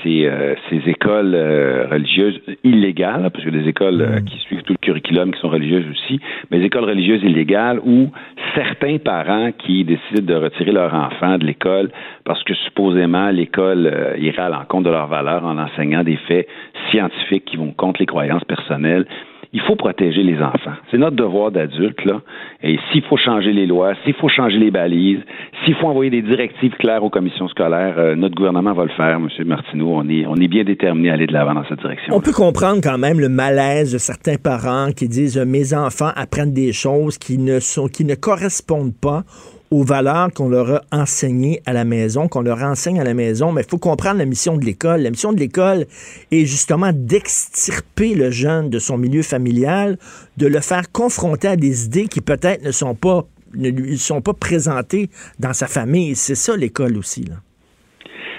ces, 0.03 0.27
euh, 0.27 0.55
ces, 0.69 0.89
écoles 0.91 1.35
euh, 1.35 1.87
religieuses 1.89 2.41
illégales, 2.65 3.31
parce 3.33 3.45
que 3.45 3.51
des 3.51 3.69
écoles 3.69 4.03
euh, 4.03 4.19
mm. 4.19 4.25
qui 4.25 4.39
suivent 4.39 4.63
tout 4.63 4.73
le 4.73 4.79
curriculum 4.79 5.33
qui 5.33 5.41
sont 5.41 5.51
religieuses 5.51 5.85
aussi, 5.89 6.21
mais 6.51 6.59
des 6.59 6.65
écoles 6.65 6.85
religieuses 6.85 7.23
illégales 7.23 7.79
où 7.85 8.11
certains 8.57 8.99
parents 8.99 9.53
qui 9.53 9.85
décident 9.85 10.23
de 10.23 10.35
retirer 10.35 10.73
leur 10.73 10.93
enfant 10.93 11.39
de 11.39 11.47
l'école 11.47 11.91
parce 12.25 12.43
que 12.43 12.55
supposément 12.55 13.31
l'école 13.31 14.17
irait 14.19 14.43
à 14.43 14.49
l'encontre 14.49 14.85
de 14.85 14.91
leurs 14.91 15.07
valeurs 15.07 15.45
en 15.45 15.57
enseignant 15.57 16.03
des 16.03 16.17
faits 16.17 16.49
scientifiques 16.91 17.45
qui 17.45 17.57
vont 17.57 17.73
contre 17.73 18.01
les 18.01 18.07
croyances 18.07 18.45
personnelles 18.45 19.07
il 19.53 19.61
faut 19.63 19.75
protéger 19.75 20.23
les 20.23 20.41
enfants. 20.41 20.75
C'est 20.91 20.99
notre 20.99 21.17
devoir 21.17 21.51
d'adulte, 21.51 22.05
là. 22.05 22.21
Et 22.63 22.79
s'il 22.91 23.03
faut 23.03 23.17
changer 23.17 23.53
les 23.53 23.67
lois, 23.67 23.95
s'il 24.05 24.15
faut 24.15 24.29
changer 24.29 24.59
les 24.59 24.71
balises, 24.71 25.21
s'il 25.65 25.75
faut 25.75 25.89
envoyer 25.89 26.11
des 26.11 26.23
directives 26.23 26.75
claires 26.79 27.03
aux 27.03 27.11
commissions 27.11 27.49
scolaires, 27.49 27.99
euh, 27.99 28.15
notre 28.15 28.37
gouvernement 28.37 28.73
va 28.75 28.85
le 28.85 28.91
faire, 28.91 29.17
M. 29.17 29.29
Martineau. 29.47 29.97
On 29.97 30.09
est, 30.09 30.49
bien 30.49 30.65
déterminé 30.65 31.11
à 31.11 31.15
aller 31.15 31.27
de 31.27 31.33
l'avant 31.33 31.55
dans 31.55 31.65
cette 31.69 31.81
direction. 31.81 32.15
On 32.15 32.21
peut 32.21 32.33
comprendre 32.33 32.81
quand 32.83 32.99
même 32.99 33.19
le 33.19 33.29
malaise 33.29 33.93
de 33.93 33.99
certains 33.99 34.37
parents 34.37 34.91
qui 34.97 35.09
disent 35.09 35.37
mes 35.39 35.75
enfants 35.75 36.11
apprennent 36.15 36.53
des 36.53 36.73
choses 36.73 37.19
qui 37.19 37.39
ne 37.39 37.59
sont, 37.61 37.89
qui 37.89 38.05
ne 38.05 38.15
correspondent 38.15 38.95
pas 39.01 39.23
aux 39.71 39.85
valeurs 39.85 40.33
qu'on 40.35 40.49
leur 40.49 40.71
a 40.71 40.81
enseignées 40.93 41.61
à 41.65 41.73
la 41.73 41.85
maison, 41.85 42.27
qu'on 42.27 42.43
leur 42.43 42.63
enseigne 42.63 43.01
à 43.01 43.05
la 43.05 43.15
maison, 43.15 43.53
mais 43.53 43.63
il 43.63 43.71
faut 43.71 43.79
comprendre 43.79 44.19
la 44.19 44.27
mission 44.27 44.57
de 44.57 44.65
l'école. 44.65 45.03
La 45.03 45.11
mission 45.11 45.33
de 45.33 45.39
l'école 45.39 45.87
est 46.33 46.45
justement 46.45 46.91
d'extirper 46.93 48.15
le 48.15 48.31
jeune 48.31 48.69
de 48.69 48.79
son 48.79 48.99
milieu 48.99 49.23
familial, 49.23 49.97
de 50.37 50.47
le 50.47 50.61
faire 50.61 50.91
confronter 50.93 51.49
à 51.49 51.57
des 51.57 51.87
idées 51.87 52.09
qui 52.09 52.21
peut-être 52.21 52.65
ne 52.65 52.73
sont 52.73 52.95
pas 52.95 53.25
ne 53.55 53.69
lui 53.69 53.99
sont 53.99 54.21
pas 54.21 54.33
présentées 54.33 55.09
dans 55.39 55.53
sa 55.53 55.67
famille. 55.67 56.15
C'est 56.15 56.37
ça 56.37 56.57
l'école 56.57 56.97
aussi. 56.97 57.25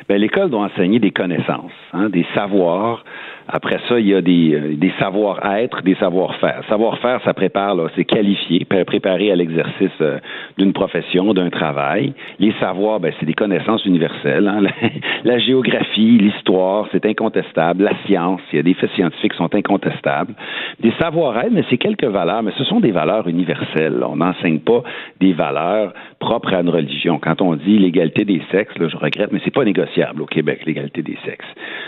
Ben, 0.08 0.18
l'école 0.18 0.50
doit 0.50 0.66
enseigner 0.66 1.00
des 1.00 1.12
connaissances, 1.12 1.72
hein, 1.94 2.10
des 2.10 2.26
savoirs 2.34 3.04
Après 3.48 3.80
ça, 3.88 4.00
il 4.00 4.08
y 4.08 4.14
a 4.14 4.22
des, 4.22 4.54
euh, 4.54 4.76
des 4.76 4.92
savoir-être, 5.00 5.82
des 5.82 5.96
savoir-faire. 5.96 6.62
Savoir-faire, 6.70 7.22
ça 7.24 7.34
prépare, 7.34 7.76
c'est 7.96 8.06
qualifié, 8.06 8.66
préparer 8.66 9.32
à 9.32 9.36
l'exercice 9.36 9.90
euh, 10.02 10.20
d'une 10.58 10.74
profession, 10.74 11.34
d'un 11.34 11.50
travail. 11.50 12.14
Les 12.40 12.54
savoirs, 12.60 13.00
ben, 13.00 13.14
c'est 13.20 13.26
des 13.26 13.34
connaissances 13.34 13.86
universelles. 13.86 14.48
Hein. 14.48 14.62
La, 15.24 15.40
géographie, 15.40 16.18
l'histoire, 16.18 16.88
c'est 16.92 17.06
incontestable. 17.06 17.84
La 17.84 17.94
science, 18.06 18.42
il 18.52 18.58
y 18.58 18.60
a 18.60 18.64
des 18.64 18.74
faits 18.74 18.92
scientifiques 18.92 19.32
qui 19.32 19.38
sont 19.38 19.54
incontestables. 19.54 20.34
Des 20.80 20.92
savoir-être, 21.00 21.52
mais 21.52 21.64
c'est 21.70 21.78
quelques 21.78 22.06
valeurs, 22.06 22.44
mais 22.44 22.52
ce 22.58 22.64
sont 22.64 22.80
des 22.80 22.92
valeurs 22.92 23.28
universelles. 23.28 24.04
On 24.04 24.18
n'enseigne 24.18 24.60
pas 24.60 24.84
des 25.20 25.34
valeurs 25.34 25.94
propres 26.20 26.54
à 26.54 26.62
une 26.62 26.70
religion. 26.70 27.20
Quand 27.20 27.42
on 27.42 27.56
dit 27.56 27.78
l'égalité 27.78 28.26
des 28.26 28.42
sexes, 28.52 28.78
là, 28.78 28.88
je 28.88 28.98
regrette, 28.98 29.32
mais 29.32 29.40
c'est 29.44 29.54
pas 29.54 29.66
négociable 29.66 30.22
au 30.22 30.26
Québec, 30.26 30.62
l'égalité 30.66 31.02
des 31.02 31.18
sexes. 31.26 31.48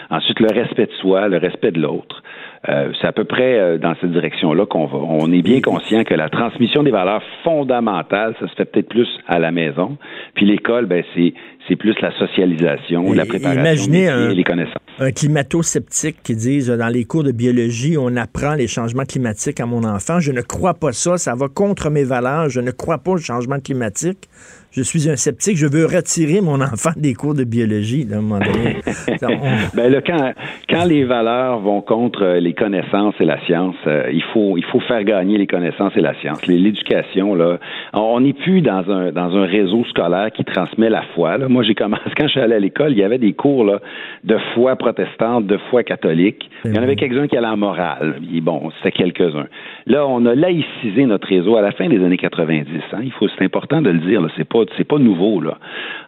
Ensuite, 0.09 0.39
le 0.39 0.53
respect 0.53 0.87
de 0.87 0.91
soi, 0.93 1.27
le 1.27 1.37
respect 1.43 1.71
de 1.71 1.81
l'autre. 1.81 2.23
Euh, 2.69 2.91
c'est 2.99 3.07
à 3.07 3.11
peu 3.11 3.25
près 3.25 3.59
euh, 3.59 3.77
dans 3.77 3.93
cette 3.99 4.11
direction-là 4.11 4.65
qu'on 4.65 4.85
va. 4.85 4.97
On 4.97 5.31
est 5.31 5.41
bien 5.41 5.59
conscient 5.59 6.03
que 6.03 6.13
la 6.13 6.29
transmission 6.29 6.81
des 6.81 6.91
valeurs 6.91 7.21
fondamentales, 7.43 8.35
ça 8.39 8.47
se 8.47 8.55
fait 8.55 8.65
peut-être 8.65 8.89
plus 8.89 9.09
à 9.27 9.39
la 9.39 9.51
maison. 9.51 9.97
Puis 10.33 10.45
l'école, 10.45 10.85
ben 10.85 11.03
c'est 11.13 11.33
c'est 11.67 11.75
plus 11.75 11.95
la 12.01 12.11
socialisation, 12.17 13.13
la 13.13 13.25
préparation, 13.25 13.61
imaginez 13.61 14.09
un, 14.09 14.29
les 14.29 14.43
connaissances. 14.43 14.77
Un 14.99 15.11
climato-sceptique 15.11 16.17
qui 16.23 16.35
dise 16.35 16.69
dans 16.69 16.87
les 16.87 17.05
cours 17.05 17.23
de 17.23 17.31
biologie, 17.31 17.97
on 17.97 18.15
apprend 18.15 18.53
les 18.53 18.67
changements 18.67 19.05
climatiques 19.05 19.59
à 19.59 19.65
mon 19.65 19.83
enfant. 19.83 20.19
Je 20.19 20.31
ne 20.31 20.41
crois 20.41 20.73
pas 20.73 20.91
ça, 20.91 21.17
ça 21.17 21.35
va 21.35 21.47
contre 21.47 21.89
mes 21.89 22.03
valeurs. 22.03 22.49
Je 22.49 22.59
ne 22.59 22.71
crois 22.71 22.99
pas 22.99 23.11
au 23.11 23.17
changement 23.17 23.59
climatique 23.59 24.27
je 24.75 24.81
suis 24.81 25.07
un 25.07 25.15
sceptique, 25.15 25.55
je 25.55 25.67
veux 25.67 25.85
retirer 25.85 26.41
mon 26.41 26.59
enfant 26.61 26.91
des 26.97 27.13
cours 27.13 27.35
de 27.35 27.43
biologie, 27.43 28.07
à 28.11 28.17
un 28.17 28.21
moment 28.21 28.39
donné. 28.39 28.77
ben 29.75 29.91
là, 29.91 30.01
quand, 30.01 30.33
quand 30.69 30.85
les 30.85 31.03
valeurs 31.03 31.59
vont 31.59 31.81
contre 31.81 32.39
les 32.39 32.53
connaissances 32.53 33.13
et 33.19 33.25
la 33.25 33.39
science, 33.45 33.75
euh, 33.85 34.09
il, 34.11 34.23
faut, 34.33 34.57
il 34.57 34.65
faut 34.65 34.79
faire 34.81 35.03
gagner 35.03 35.37
les 35.37 35.47
connaissances 35.47 35.93
et 35.95 36.01
la 36.01 36.15
science. 36.21 36.45
L'éducation, 36.47 37.35
là, 37.35 37.59
on 37.93 38.19
n'est 38.21 38.33
plus 38.33 38.61
dans 38.61 38.89
un, 38.89 39.11
dans 39.11 39.35
un 39.35 39.45
réseau 39.45 39.85
scolaire 39.85 40.31
qui 40.31 40.43
transmet 40.43 40.89
la 40.89 41.03
foi. 41.13 41.37
Là. 41.37 41.47
Moi, 41.53 41.61
j'ai 41.61 41.75
commencé, 41.75 42.01
quand 42.17 42.25
je 42.25 42.31
suis 42.31 42.39
allé 42.39 42.55
à 42.55 42.59
l'école, 42.59 42.93
il 42.93 42.97
y 42.97 43.03
avait 43.03 43.19
des 43.19 43.33
cours 43.33 43.63
là, 43.63 43.79
de 44.23 44.37
foi 44.55 44.75
protestante, 44.75 45.45
de 45.45 45.57
foi 45.69 45.83
catholique. 45.83 46.49
Il 46.65 46.75
y 46.75 46.79
en 46.79 46.81
avait 46.81 46.95
quelques-uns 46.95 47.27
qui 47.27 47.37
allaient 47.37 47.45
en 47.45 47.57
morale. 47.57 48.15
bon, 48.41 48.71
c'était 48.77 48.91
quelques-uns. 48.91 49.45
Là, 49.85 50.07
on 50.07 50.25
a 50.25 50.33
laïcisé 50.33 51.05
notre 51.05 51.27
réseau 51.27 51.55
à 51.55 51.61
la 51.61 51.71
fin 51.71 51.87
des 51.87 52.03
années 52.03 52.17
90. 52.17 52.67
Hein. 52.93 53.01
Il 53.03 53.11
faut, 53.11 53.27
c'est 53.27 53.45
important 53.45 53.81
de 53.83 53.91
le 53.91 53.99
dire. 53.99 54.19
Là. 54.19 54.29
C'est 54.35 54.49
pas, 54.49 54.63
c'est 54.77 54.87
pas 54.87 54.97
nouveau. 54.97 55.41
Là. 55.41 55.59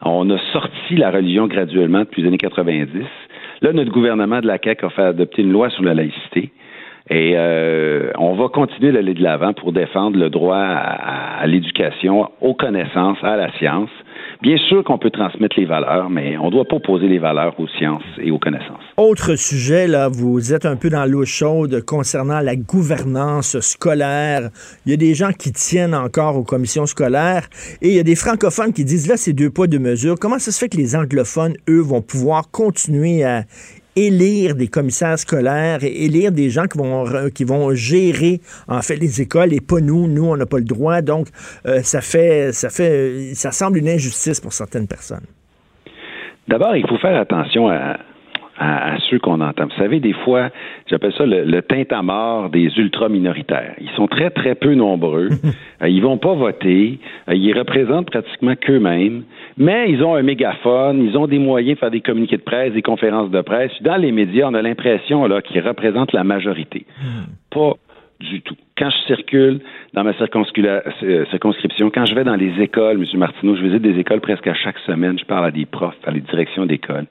On 0.02 0.28
a 0.32 0.38
sorti 0.52 0.96
la 0.96 1.12
religion 1.12 1.46
graduellement 1.46 2.00
depuis 2.00 2.24
les 2.24 2.30
années 2.30 2.38
90. 2.40 3.04
Là, 3.62 3.72
notre 3.72 3.92
gouvernement 3.92 4.40
de 4.42 4.48
la 4.48 4.58
CAQ 4.58 4.86
a 4.86 4.90
fait 4.90 5.04
adopter 5.04 5.44
une 5.44 5.52
loi 5.52 5.70
sur 5.70 5.84
la 5.84 5.94
laïcité. 5.94 6.50
Et 7.12 7.34
euh, 7.36 8.10
on 8.18 8.34
va 8.34 8.48
continuer 8.48 8.92
d'aller 8.92 9.14
de 9.14 9.22
l'avant 9.22 9.54
pour 9.54 9.74
défendre 9.74 10.18
le 10.18 10.32
droit 10.32 10.58
à 10.58 11.46
l'éducation, 11.46 12.32
aux 12.42 12.56
connaissances, 12.56 13.20
à 13.22 13.38
la 13.38 13.52
science. 13.60 13.92
Bien 14.42 14.58
sûr 14.58 14.84
qu'on 14.84 14.98
peut 14.98 15.10
transmettre 15.10 15.56
les 15.58 15.66
valeurs, 15.66 16.10
mais 16.10 16.38
on 16.38 16.48
ne 16.48 16.52
doit 16.52 16.66
pas 16.66 16.76
opposer 16.76 17.08
les 17.08 17.20
valeurs 17.20 17.60
aux 17.60 17.68
sciences 17.68 18.04
et 18.22 18.32
aux 18.32 18.40
connaissances. 18.40 18.82
Autre 18.98 19.36
sujet, 19.36 19.88
là, 19.88 20.10
vous 20.10 20.54
êtes 20.54 20.66
un 20.66 20.76
peu 20.76 20.90
dans 20.90 21.06
l'eau 21.06 21.26
chaude 21.26 21.82
concernant 21.86 22.40
la 22.42 22.56
gouvernance 22.56 23.60
scolaire. 23.60 24.50
Il 24.86 24.92
y 24.92 24.94
a 24.94 24.98
des 24.98 25.14
gens 25.14 25.32
qui 25.32 25.52
tiennent 25.52 25.96
encore 25.96 26.38
aux 26.38 26.44
commissions 26.44 26.86
scolaires 26.86 27.48
et 27.82 27.90
il 27.90 27.94
y 27.96 28.00
a 28.00 28.04
des 28.04 28.16
francophones 28.16 28.74
qui 28.74 28.86
disent 28.86 29.08
là, 29.08 29.18
c'est 29.18 29.34
deux 29.34 29.50
poids, 29.50 29.68
deux 29.68 29.80
mesures. 29.80 30.16
Comment 30.20 30.40
ça 30.40 30.52
se 30.52 30.60
fait 30.60 30.70
que 30.70 30.78
les 30.78 30.96
anglophones, 30.96 31.56
eux, 31.70 31.82
vont 31.82 32.02
pouvoir 32.02 32.50
continuer 32.52 33.24
à 33.24 33.44
élire 33.96 34.56
des 34.56 34.68
commissaires 34.68 35.18
scolaires 35.18 35.84
élire 35.84 36.32
des 36.32 36.50
gens 36.50 36.66
qui 36.66 36.78
vont, 36.78 37.06
qui 37.34 37.44
vont 37.44 37.74
gérer 37.74 38.42
en 38.68 38.82
fait 38.82 38.98
les 38.98 39.22
écoles 39.22 39.54
et 39.54 39.62
pas 39.62 39.80
nous. 39.80 40.08
Nous, 40.08 40.26
on 40.26 40.38
n'a 40.38 40.46
pas 40.46 40.58
le 40.58 40.66
droit. 40.66 41.02
Donc, 41.02 41.28
euh, 41.66 41.80
ça 41.82 42.02
fait, 42.02 42.52
ça 42.52 42.70
fait, 42.70 43.34
ça 43.34 43.52
semble 43.52 43.78
une 43.80 43.90
injustice 43.90 44.40
pour 44.40 44.54
certaines 44.54 44.88
personnes. 44.88 45.26
D'abord, 46.48 46.76
il 46.76 46.88
faut 46.88 46.98
faire 46.98 47.20
attention 47.20 47.70
à, 47.70 47.98
à, 48.58 48.98
ceux 49.10 49.20
qu'on 49.20 49.42
entend. 49.42 49.66
Vous 49.66 49.78
savez, 49.78 50.00
des 50.00 50.14
fois, 50.14 50.50
j'appelle 50.88 51.14
ça 51.18 51.26
le, 51.26 51.44
le 51.44 51.62
à 51.94 52.02
mort 52.02 52.50
des 52.50 52.72
ultra-minoritaires. 52.78 53.76
Ils 53.82 53.90
sont 53.92 54.08
très, 54.08 54.30
très 54.30 54.56
peu 54.56 54.74
nombreux. 54.74 55.30
Euh, 55.82 55.90
ils 55.90 56.02
vont 56.02 56.18
pas 56.18 56.34
voter. 56.34 57.00
Euh, 57.28 57.36
ils 57.36 57.52
représentent 57.52 58.10
pratiquement 58.10 58.56
qu'eux-mêmes. 58.56 59.24
Mais 59.58 59.92
ils 59.92 60.02
ont 60.04 60.16
un 60.16 60.22
mégaphone. 60.22 61.04
Ils 61.04 61.18
ont 61.18 61.28
des 61.28 61.38
moyens 61.38 61.76
de 61.76 61.80
faire 61.80 61.92
des 61.92 62.00
communiqués 62.00 62.38
de 62.38 62.44
presse, 62.44 62.72
des 62.72 62.82
conférences 62.82 63.30
de 63.30 63.42
presse. 63.42 63.72
Dans 63.82 63.98
les 63.98 64.14
médias, 64.14 64.48
on 64.50 64.54
a 64.54 64.62
l'impression 64.62 65.26
là 65.26 65.42
qu'ils 65.42 65.60
représentent 65.60 66.14
la 66.14 66.24
majorité. 66.24 66.86
Hmm. 66.98 67.26
Pas 67.50 67.74
du 68.22 68.40
tout. 68.40 68.56
Quand 68.78 68.90
je 68.90 69.14
circule 69.14 69.60
dans 69.94 70.06
ma 70.06 70.12
euh, 70.12 71.26
circonscription, 71.30 71.92
quand 71.94 72.06
je 72.06 72.16
vais 72.16 72.24
dans 72.24 72.38
les 72.38 72.62
écoles, 72.62 73.02
M. 73.02 73.20
Martineau, 73.20 73.58
je 73.58 73.62
visite 73.62 73.82
des 73.82 74.00
écoles 74.00 74.22
presque 74.22 74.48
à 74.48 74.54
chaque 74.54 74.80
semaine, 74.80 75.20
je 75.20 75.26
parle 75.26 75.46
à 75.46 75.52
des 75.52 75.66
profs, 75.66 75.98
à 76.06 76.12
les 76.12 76.22
directions 76.22 76.66
d'école 76.66 77.06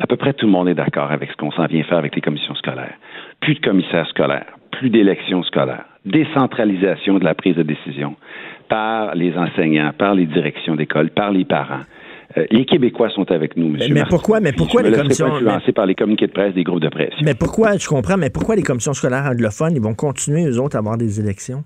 à 0.00 0.06
peu 0.06 0.16
près 0.16 0.32
tout 0.32 0.46
le 0.46 0.52
monde 0.52 0.68
est 0.68 0.74
d'accord 0.74 1.10
avec 1.10 1.30
ce 1.30 1.36
qu'on 1.36 1.50
s'en 1.52 1.66
vient 1.66 1.82
faire 1.84 1.98
avec 1.98 2.14
les 2.14 2.20
commissions 2.20 2.54
scolaires. 2.54 2.94
Plus 3.40 3.54
de 3.54 3.60
commissaires 3.60 4.06
scolaires, 4.08 4.46
plus 4.70 4.90
d'élections 4.90 5.42
scolaires, 5.42 5.84
décentralisation 6.04 7.18
de 7.18 7.24
la 7.24 7.34
prise 7.34 7.56
de 7.56 7.62
décision 7.62 8.16
par 8.68 9.14
les 9.14 9.36
enseignants, 9.36 9.92
par 9.96 10.14
les 10.14 10.26
directions 10.26 10.76
d'école, 10.76 11.10
par 11.10 11.30
les 11.30 11.44
parents. 11.44 11.84
Euh, 12.36 12.44
les 12.50 12.66
Québécois 12.66 13.08
sont 13.10 13.30
avec 13.32 13.56
nous, 13.56 13.68
monsieur. 13.68 13.94
Mais, 13.94 14.04
pourquoi, 14.08 14.40
mais 14.40 14.52
pourquoi 14.52 14.82
les 14.82 14.92
commissions 14.92 15.30
pas 15.44 15.60
par 15.74 15.86
les 15.86 15.94
communiqués 15.94 16.26
de 16.26 16.32
presse 16.32 16.54
des 16.54 16.62
groupes 16.62 16.82
de 16.82 16.88
presse 16.88 17.14
Mais 17.22 17.34
pourquoi, 17.34 17.76
je 17.78 17.88
comprends, 17.88 18.18
mais 18.18 18.28
pourquoi 18.28 18.54
les 18.54 18.62
commissions 18.62 18.92
scolaires 18.92 19.24
anglophones, 19.24 19.74
ils 19.74 19.82
vont 19.82 19.94
continuer 19.94 20.46
eux 20.46 20.60
autres 20.60 20.76
à 20.76 20.80
avoir 20.80 20.98
des 20.98 21.20
élections? 21.20 21.64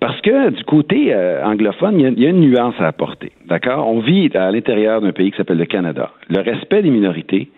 Parce 0.00 0.20
que 0.20 0.50
du 0.50 0.64
côté 0.64 1.12
euh, 1.12 1.44
anglophone, 1.44 2.00
il 2.00 2.18
y, 2.18 2.26
a, 2.26 2.30
une 2.30 2.40
nuance 2.40 2.74
à 2.78 2.86
apporter. 2.86 3.32
D'accord? 3.46 3.88
On 3.88 4.00
vit 4.00 4.30
à 4.34 4.50
l'intérieur 4.50 5.00
d'un 5.00 5.12
pays 5.12 5.30
qui 5.30 5.36
s'appelle 5.36 5.58
le 5.58 5.66
Canada. 5.66 6.10
Le 6.28 6.40
respect 6.40 6.82
des 6.82 6.90
minorités, 6.90 7.48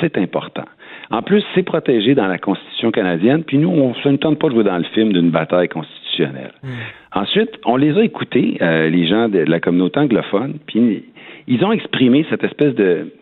c'est 0.00 0.18
important. 0.18 0.64
En 1.10 1.22
plus, 1.22 1.44
c'est 1.54 1.62
protégé 1.62 2.14
dans 2.14 2.26
la 2.26 2.38
Constitution 2.38 2.90
canadienne, 2.90 3.44
puis 3.44 3.58
nous, 3.58 3.68
on 3.68 3.94
ne 4.10 4.16
tente 4.16 4.38
pas 4.38 4.48
de 4.48 4.54
jouer 4.54 4.64
dans 4.64 4.78
le 4.78 4.84
film 4.84 5.12
d'une 5.12 5.30
bataille 5.30 5.68
constitutionnelle. 5.68 6.52
Hmm. 6.62 7.20
Ensuite, 7.20 7.50
on 7.64 7.76
les 7.76 7.96
a 7.96 8.02
écoutés, 8.02 8.58
euh, 8.60 8.88
les 8.88 9.06
gens 9.06 9.28
de 9.28 9.38
la 9.38 9.60
communauté 9.60 10.00
anglophone, 10.00 10.54
puis 10.66 11.04
ils 11.46 11.64
ont 11.64 11.70
exprimé 11.70 12.26
cette 12.28 12.42
espèce 12.42 12.74
de, 12.74 13.12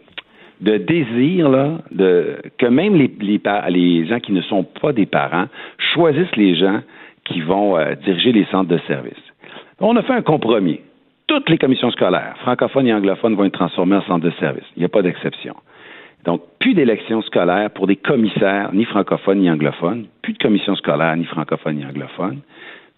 de 0.63 0.79
désir 0.79 1.51
là, 1.51 1.79
de, 1.91 2.37
que 2.59 2.67
même 2.67 2.95
les, 2.95 3.11
les, 3.21 3.41
les 3.69 4.07
gens 4.07 4.21
qui 4.21 4.33
ne 4.33 4.41
sont 4.43 4.65
pas 4.65 4.93
des 4.93 5.07
parents 5.07 5.47
choisissent 5.93 6.37
les 6.37 6.55
gens 6.55 6.81
qui 7.25 7.41
vont 7.41 7.77
euh, 7.77 7.95
diriger 7.95 8.33
les 8.33 8.45
centres 8.47 8.69
de 8.69 8.79
services. 8.87 9.15
On 9.81 9.97
a 9.97 10.03
fait 10.03 10.13
un 10.13 10.23
compromis. 10.23 10.81
Toutes 11.27 11.49
les 11.49 11.59
commissions 11.59 11.91
scolaires, 11.91 12.37
francophones 12.43 12.87
et 12.87 12.95
anglophones, 12.95 13.35
vont 13.35 13.45
être 13.45 13.55
transformées 13.55 13.97
en 13.97 14.03
centres 14.03 14.25
de 14.25 14.33
services. 14.39 14.67
Il 14.77 14.81
n'y 14.81 14.85
a 14.85 14.91
pas 14.91 15.03
d'exception. 15.03 15.55
Donc, 16.25 16.43
plus 16.59 16.75
d'élections 16.75 17.23
scolaires 17.23 17.71
pour 17.71 17.87
des 17.87 17.97
commissaires, 17.97 18.71
ni 18.73 18.85
francophones 18.85 19.41
ni 19.41 19.51
anglophones, 19.51 20.07
plus 20.23 20.35
de 20.35 20.39
commissions 20.39 20.75
scolaires, 20.77 21.17
ni 21.17 21.25
francophones 21.25 21.77
ni 21.77 21.85
anglophones, 21.85 22.41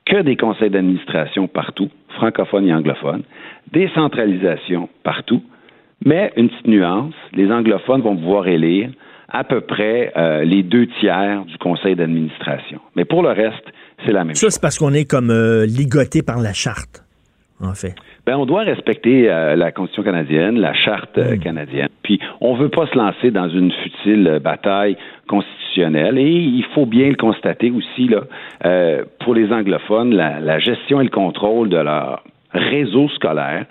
que 0.04 0.22
des 0.22 0.36
conseils 0.36 0.70
d'administration 0.70 1.48
partout, 1.48 1.90
francophones 2.10 2.66
et 2.68 2.74
anglophones, 2.74 3.24
décentralisation 3.72 4.88
partout, 5.02 5.42
mais 6.04 6.32
une 6.36 6.48
petite 6.48 6.68
nuance, 6.68 7.14
les 7.32 7.50
anglophones 7.50 8.02
vont 8.02 8.16
pouvoir 8.16 8.46
élire 8.46 8.90
à 9.28 9.44
peu 9.44 9.60
près 9.60 10.12
euh, 10.16 10.44
les 10.44 10.62
deux 10.62 10.86
tiers 11.00 11.44
du 11.44 11.56
conseil 11.58 11.96
d'administration. 11.96 12.80
Mais 12.94 13.04
pour 13.04 13.22
le 13.22 13.30
reste, 13.30 13.64
c'est 14.04 14.12
la 14.12 14.24
même 14.24 14.34
Ça, 14.34 14.50
c'est 14.50 14.60
parce 14.60 14.78
qu'on 14.78 14.92
est 14.92 15.08
comme 15.08 15.30
euh, 15.30 15.66
ligoté 15.66 16.22
par 16.22 16.40
la 16.40 16.52
charte, 16.52 17.04
en 17.60 17.74
fait. 17.74 17.94
Ben, 18.26 18.36
on 18.36 18.46
doit 18.46 18.62
respecter 18.62 19.30
euh, 19.30 19.56
la 19.56 19.72
Constitution 19.72 20.02
canadienne, 20.02 20.58
la 20.58 20.74
charte 20.74 21.18
euh, 21.18 21.36
hmm. 21.36 21.38
canadienne. 21.38 21.88
Puis, 22.02 22.20
on 22.40 22.54
veut 22.54 22.68
pas 22.68 22.86
se 22.86 22.96
lancer 22.96 23.30
dans 23.30 23.48
une 23.48 23.72
futile 23.72 24.40
bataille 24.42 24.96
constitutionnelle. 25.28 26.18
Et 26.18 26.30
il 26.30 26.64
faut 26.74 26.86
bien 26.86 27.08
le 27.08 27.16
constater 27.16 27.70
aussi, 27.70 28.08
là, 28.08 28.22
pour 29.20 29.34
les 29.34 29.52
anglophones, 29.52 30.14
la, 30.14 30.40
la 30.40 30.58
gestion 30.58 31.00
et 31.00 31.04
le 31.04 31.10
contrôle 31.10 31.68
de 31.68 31.76
leur 31.76 32.22
réseau 32.52 33.08
scolaire, 33.10 33.66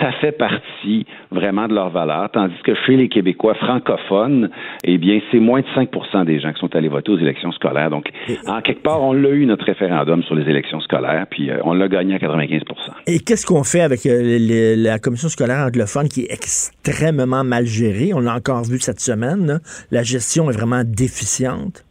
ça 0.00 0.12
fait 0.20 0.32
partie 0.32 1.06
vraiment 1.30 1.68
de 1.68 1.74
leur 1.74 1.90
valeur, 1.90 2.30
tandis 2.32 2.54
que 2.64 2.74
chez 2.86 2.96
les 2.96 3.08
Québécois 3.08 3.54
francophones, 3.54 4.50
eh 4.84 4.98
bien, 4.98 5.20
c'est 5.30 5.40
moins 5.40 5.60
de 5.60 5.66
5% 5.76 6.24
des 6.24 6.40
gens 6.40 6.52
qui 6.52 6.60
sont 6.60 6.74
allés 6.74 6.88
voter 6.88 7.12
aux 7.12 7.18
élections 7.18 7.52
scolaires. 7.52 7.90
Donc, 7.90 8.08
en 8.46 8.60
quelque 8.60 8.82
part, 8.82 9.02
on 9.02 9.12
l'a 9.12 9.30
eu, 9.30 9.46
notre 9.46 9.64
référendum 9.64 10.22
sur 10.22 10.34
les 10.34 10.48
élections 10.48 10.80
scolaires, 10.80 11.26
puis 11.30 11.50
euh, 11.50 11.58
on 11.64 11.74
l'a 11.74 11.88
gagné 11.88 12.14
à 12.14 12.18
95% 12.18 12.62
Et 13.06 13.20
qu'est-ce 13.20 13.46
qu'on 13.46 13.64
fait 13.64 13.80
avec 13.80 14.06
euh, 14.06 14.74
la 14.76 14.98
commission 14.98 15.28
scolaire 15.28 15.66
anglophone 15.66 16.08
qui 16.08 16.22
est 16.22 16.32
extrêmement 16.32 17.44
mal 17.44 17.66
gérée? 17.66 18.12
On 18.14 18.20
l'a 18.20 18.34
encore 18.34 18.64
vu 18.64 18.78
cette 18.78 19.00
semaine. 19.00 19.60
La 19.90 20.02
gestion 20.02 20.50
est 20.50 20.54
vraiment 20.54 20.82
déficiente. 20.84 21.84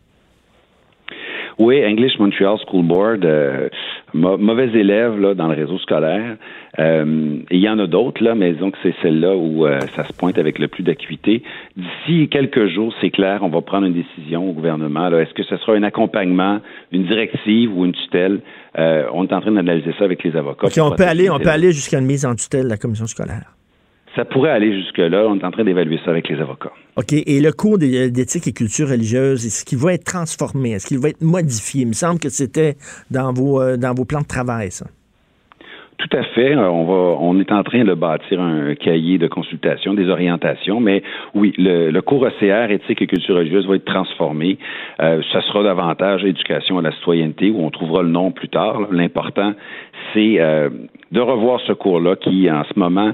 Oui, 1.60 1.84
English 1.86 2.18
Montreal 2.20 2.58
School 2.66 2.86
Board, 2.86 3.26
euh, 3.26 3.68
mauvais 4.14 4.70
élève 4.70 5.20
là, 5.20 5.34
dans 5.34 5.50
le 5.50 5.56
réseau 5.56 5.78
scolaire. 5.80 6.38
Euh, 6.80 7.40
il 7.52 7.60
y 7.60 7.68
en 7.68 7.78
a 7.80 7.86
d'autres, 7.86 8.24
là, 8.24 8.34
mais 8.34 8.54
disons 8.54 8.72
que 8.72 8.78
c'est 8.82 8.96
celle-là 9.02 9.36
où 9.36 9.66
euh, 9.66 9.82
ça 9.94 10.06
se 10.06 10.14
pointe 10.14 10.38
avec 10.38 10.58
le 10.58 10.70
plus 10.70 10.84
d'acuité. 10.84 11.44
D'ici 11.76 12.30
quelques 12.30 12.68
jours, 12.68 12.94
c'est 13.02 13.10
clair, 13.10 13.40
on 13.42 13.50
va 13.50 13.60
prendre 13.60 13.88
une 13.88 13.94
décision 13.94 14.50
au 14.50 14.54
gouvernement. 14.54 15.10
Est-ce 15.10 15.34
que 15.34 15.44
ce 15.44 15.58
sera 15.58 15.74
un 15.74 15.84
accompagnement, 15.84 16.62
une 16.94 17.04
directive 17.04 17.78
ou 17.78 17.86
une 17.86 17.94
tutelle? 17.94 18.40
on 18.78 19.26
est 19.26 19.34
en 19.34 19.42
train 19.42 19.52
d'analyser 19.52 19.94
ça 19.98 20.06
avec 20.06 20.24
les 20.24 20.38
avocats. 20.38 20.68
OK, 20.68 20.74
on 20.82 20.96
peut 20.96 21.04
aller, 21.04 21.30
on 21.30 21.40
peut 21.40 21.50
aller 21.50 21.74
jusqu'à 21.74 22.00
une 22.00 22.06
mise 22.06 22.26
en 22.26 22.36
tutelle 22.36 22.64
de 22.64 22.70
la 22.70 22.78
commission 22.78 23.08
scolaire. 23.08 23.52
Ça 24.16 24.24
pourrait 24.24 24.52
aller 24.52 24.74
jusque-là. 24.74 25.26
On 25.28 25.38
est 25.38 25.44
en 25.44 25.52
train 25.52 25.66
d'évaluer 25.66 26.00
ça 26.06 26.12
avec 26.12 26.30
les 26.30 26.40
avocats. 26.40 26.72
OK. 27.00 27.14
Et 27.14 27.40
le 27.40 27.54
cours 27.54 27.78
d'éthique 27.78 28.48
et 28.48 28.52
culture 28.52 28.90
religieuse, 28.90 29.46
est-ce 29.46 29.64
qu'il 29.64 29.78
va 29.78 29.94
être 29.94 30.04
transformé? 30.04 30.72
Est-ce 30.72 30.88
qu'il 30.88 31.00
va 31.00 31.08
être 31.08 31.22
modifié? 31.22 31.84
Il 31.84 31.88
me 31.88 31.94
semble 31.94 32.20
que 32.20 32.28
c'était 32.28 32.76
dans 33.10 33.32
vos, 33.32 33.62
euh, 33.62 33.78
dans 33.78 33.94
vos 33.94 34.04
plans 34.04 34.20
de 34.20 34.28
travail, 34.28 34.70
ça. 34.70 34.86
Tout 35.98 36.18
à 36.18 36.24
fait. 36.24 36.56
Euh, 36.56 36.70
on 36.70 36.84
va, 36.84 37.18
on 37.22 37.40
est 37.40 37.54
en 37.54 37.64
train 37.64 37.86
de 37.86 37.94
bâtir 37.94 38.42
un 38.42 38.76
cahier 38.76 39.18
de 39.18 39.28
consultation, 39.28 39.94
des 39.94 40.10
orientations, 40.10 40.82
mais 40.82 41.02
oui, 41.36 41.54
le, 41.58 41.98
cours 42.02 42.28
ECR, 42.28 42.70
éthique 42.70 43.02
et 43.02 43.08
culture 43.08 43.36
religieuse, 43.38 43.66
va 43.66 43.76
être 43.76 43.86
transformé. 43.86 44.58
Euh, 45.00 45.22
ça 45.32 45.42
sera 45.44 45.64
davantage 45.64 46.26
éducation 46.26 46.80
à 46.80 46.82
la 46.82 46.92
citoyenneté, 46.92 47.50
où 47.50 47.64
on 47.64 47.70
trouvera 47.70 48.04
le 48.04 48.10
nom 48.10 48.32
plus 48.32 48.50
tard. 48.50 48.88
L'important, 48.92 49.54
c'est 50.14 50.38
de 51.12 51.20
revoir 51.20 51.60
ce 51.68 51.74
cours-là 51.74 52.16
qui, 52.16 52.50
en 52.50 52.64
ce 52.64 52.80
moment, 52.80 53.14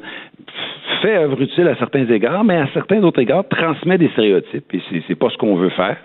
fait 1.01 1.17
œuvre 1.17 1.41
utile 1.41 1.67
à 1.67 1.75
certains 1.75 2.05
égards, 2.07 2.43
mais 2.43 2.57
à 2.57 2.67
certains 2.73 3.01
autres 3.03 3.19
égards 3.19 3.47
transmet 3.47 3.97
des 3.97 4.09
stéréotypes. 4.09 4.73
Et 4.73 4.81
c'est, 4.89 5.03
c'est 5.07 5.15
pas 5.15 5.29
ce 5.29 5.37
qu'on 5.37 5.55
veut 5.55 5.69
faire. 5.69 5.97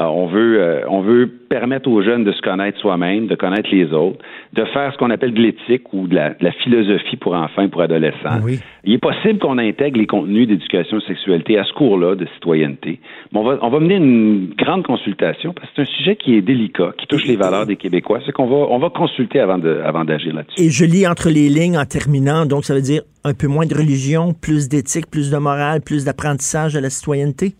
Euh, 0.00 0.04
on 0.06 0.26
veut 0.26 0.60
euh, 0.60 0.80
on 0.88 1.02
veut 1.02 1.30
permettre 1.48 1.88
aux 1.88 2.02
jeunes 2.02 2.24
de 2.24 2.32
se 2.32 2.40
connaître 2.42 2.78
soi-même, 2.80 3.28
de 3.28 3.36
connaître 3.36 3.68
les 3.70 3.92
autres, 3.92 4.18
de 4.52 4.64
faire 4.64 4.92
ce 4.92 4.98
qu'on 4.98 5.10
appelle 5.10 5.32
de 5.32 5.40
l'éthique 5.40 5.92
ou 5.92 6.08
de 6.08 6.16
la, 6.16 6.52
philosophie 6.64 7.16
pour 7.16 7.34
enfants 7.34 7.68
pour 7.68 7.80
adolescents. 7.80 8.40
Il 8.82 8.94
est 8.94 8.98
possible 8.98 9.38
qu'on 9.38 9.58
intègre 9.58 9.98
les 9.98 10.06
contenus 10.06 10.48
d'éducation 10.48 11.00
sexualité 11.00 11.58
à 11.58 11.64
ce 11.64 11.72
cours-là 11.74 12.16
de 12.16 12.26
citoyenneté. 12.34 12.98
Mais 13.32 13.38
on 13.38 13.44
va 13.44 13.58
on 13.62 13.70
va 13.70 13.78
mener 13.78 13.96
une 13.96 14.52
grande 14.58 14.84
consultation 14.84 15.52
parce 15.52 15.68
que 15.68 15.74
c'est 15.76 15.82
un 15.82 15.96
sujet 15.96 16.16
qui 16.16 16.34
est 16.34 16.42
délicat, 16.42 16.92
qui 16.98 17.06
touche 17.06 17.26
les 17.26 17.36
valeurs 17.36 17.66
des 17.66 17.76
Québécois. 17.76 18.18
C'est 18.26 18.32
qu'on 18.32 18.46
va 18.46 18.66
on 18.70 18.78
va 18.78 18.90
consulter 18.90 19.38
avant 19.38 19.58
de 19.58 19.80
avant 19.84 20.04
d'agir 20.04 20.34
là-dessus. 20.34 20.60
Et 20.60 20.70
je 20.70 20.84
lis 20.84 21.06
entre 21.06 21.28
les 21.28 21.48
lignes 21.48 21.78
en 21.78 21.84
terminant, 21.84 22.46
donc 22.46 22.64
ça 22.64 22.74
veut 22.74 22.82
dire 22.82 23.02
un 23.24 23.32
peu 23.32 23.46
moins 23.46 23.66
de 23.66 23.73
religion, 23.74 24.32
plus 24.32 24.68
d'éthique, 24.68 25.10
plus 25.10 25.30
de 25.30 25.36
morale, 25.36 25.80
plus 25.80 26.04
d'apprentissage 26.04 26.74
de 26.74 26.78
la 26.78 26.90
citoyenneté? 26.90 27.54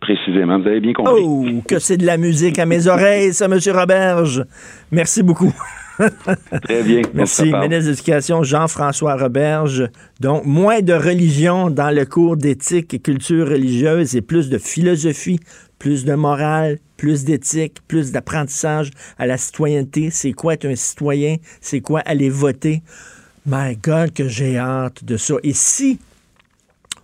Précisément, 0.00 0.58
vous 0.58 0.66
avez 0.66 0.80
bien 0.80 0.92
compris. 0.94 1.22
Oh, 1.22 1.44
que 1.68 1.78
c'est 1.78 1.98
de 1.98 2.06
la 2.06 2.16
musique 2.16 2.58
à 2.58 2.66
mes 2.66 2.86
oreilles, 2.86 3.34
ça, 3.34 3.46
M. 3.46 3.58
Roberge. 3.76 4.44
Merci 4.90 5.22
beaucoup. 5.22 5.52
Très 6.62 6.82
bien. 6.82 7.02
Merci, 7.12 7.52
ministre 7.52 7.68
de 7.68 7.90
l'Éducation 7.90 8.42
Jean-François 8.42 9.16
Roberge. 9.16 9.90
Donc, 10.18 10.46
moins 10.46 10.80
de 10.80 10.94
religion 10.94 11.68
dans 11.68 11.94
le 11.94 12.06
cours 12.06 12.38
d'éthique 12.38 12.94
et 12.94 12.98
culture 12.98 13.48
religieuse 13.48 14.16
et 14.16 14.22
plus 14.22 14.48
de 14.48 14.56
philosophie, 14.56 15.38
plus 15.78 16.06
de 16.06 16.14
morale, 16.14 16.78
plus 16.96 17.24
d'éthique, 17.24 17.78
plus 17.86 18.12
d'apprentissage 18.12 18.90
à 19.18 19.26
la 19.26 19.36
citoyenneté. 19.36 20.08
C'est 20.10 20.32
quoi 20.32 20.54
être 20.54 20.66
un 20.66 20.76
citoyen? 20.76 21.36
C'est 21.60 21.80
quoi 21.80 22.00
aller 22.00 22.30
voter? 22.30 22.82
My 23.46 23.76
God, 23.76 24.12
que 24.12 24.28
j'ai 24.28 24.58
hâte 24.58 25.04
de 25.04 25.16
ça. 25.16 25.34
Et 25.42 25.52
si 25.52 25.98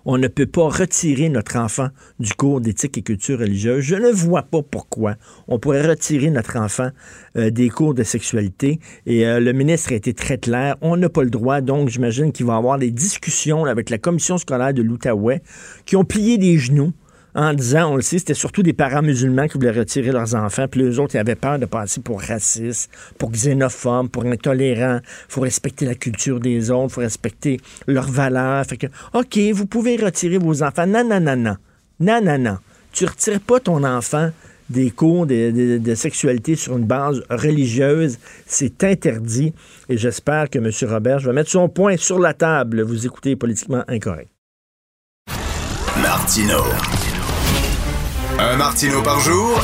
on 0.09 0.19
ne 0.19 0.29
peut 0.29 0.47
pas 0.47 0.69
retirer 0.69 1.29
notre 1.29 1.57
enfant 1.57 1.89
du 2.21 2.33
cours 2.33 2.61
d'éthique 2.61 2.97
et 2.97 3.03
culture 3.03 3.41
religieuse. 3.41 3.83
Je 3.83 3.97
ne 3.97 4.09
vois 4.09 4.45
pas 4.45 4.63
pourquoi 4.63 5.17
on 5.49 5.59
pourrait 5.59 5.87
retirer 5.87 6.31
notre 6.31 6.57
enfant 6.59 6.91
euh, 7.37 7.51
des 7.51 7.69
cours 7.69 7.93
de 7.93 8.05
sexualité. 8.05 8.79
Et 9.05 9.27
euh, 9.27 9.41
le 9.41 9.53
ministre 9.53 9.93
a 9.93 9.97
été 9.97 10.15
très 10.15 10.39
clair, 10.39 10.77
on 10.81 10.97
n'a 10.97 11.09
pas 11.09 11.25
le 11.25 11.31
droit, 11.31 11.61
donc 11.61 11.89
j'imagine 11.89 12.31
qu'il 12.31 12.47
va 12.47 12.55
y 12.55 12.57
avoir 12.57 12.79
des 12.79 12.93
discussions 12.93 13.65
avec 13.65 13.91
la 13.91 13.99
commission 13.99 14.39
scolaire 14.39 14.73
de 14.73 14.83
l'Outaouais 14.83 15.43
qui 15.87 15.97
ont 15.97 16.05
plié 16.05 16.39
des 16.39 16.57
genoux 16.57 16.93
en 17.37 17.53
disant, 17.53 17.93
on 17.93 17.97
le 17.97 18.03
sait, 18.03 18.19
c'était 18.19 18.35
surtout 18.35 18.63
des 18.63 18.73
parents 18.73 19.03
musulmans 19.03 19.47
qui 19.47 19.59
voulaient 19.59 19.71
retirer 19.71 20.11
leurs 20.11 20.35
enfants, 20.35 20.67
puis 20.69 20.81
les 20.81 20.99
autres, 20.99 21.15
ils 21.17 21.19
avaient 21.19 21.35
peur 21.35 21.59
de 21.59 21.67
passer 21.67 22.01
pour 22.01 22.23
racistes, 22.23 22.91
pour 23.19 23.31
xénophobes, 23.31 24.09
pour 24.09 24.25
intolérants. 24.25 25.01
Il 25.05 25.33
faut 25.33 25.43
respecter 25.43 25.85
la 25.85 25.95
culture 25.95 26.41
des 26.41 26.71
autres, 26.71 26.87
il 26.87 26.95
faut 26.95 27.01
respecter 27.03 27.61
leurs 27.87 28.11
valeurs. 28.11 28.65
Fait 28.65 28.79
que, 28.79 28.87
OK, 29.13 29.39
vous 29.53 29.67
pouvez 29.67 29.97
retirer 29.97 30.39
vos 30.39 30.63
enfants. 30.63 30.87
Non, 30.87 31.07
non, 31.07 31.21
non, 31.21 31.37
non. 31.37 31.57
Non, 32.01 32.21
non, 32.23 32.39
non. 32.39 32.59
Tu 32.93 33.05
retires 33.05 33.41
pas 33.41 33.61
ton 33.61 33.85
enfant 33.85 34.31
des 34.71 34.91
cours 34.91 35.27
de, 35.27 35.95
sexualité 35.95 36.57
sur 36.57 36.77
une 36.77 36.87
base 36.87 37.23
religieuse. 37.29 38.19
C'est 38.47 38.83
interdit. 38.83 39.53
Et 39.91 39.99
j'espère 39.99 40.49
que 40.49 40.59
M. 40.59 40.71
Robert 40.91 41.21
vais 41.21 41.33
mettre 41.33 41.51
son 41.51 41.69
point 41.69 41.97
sur 41.99 42.19
la 42.19 42.33
table. 42.33 42.83
Vous 42.83 43.07
écoutez 43.07 43.37
politiquement 43.37 43.85
incorrect. 43.89 44.31
Martino. 46.03 46.63
Un 48.49 48.57
martino 48.59 49.03
par 49.03 49.19
jour 49.19 49.61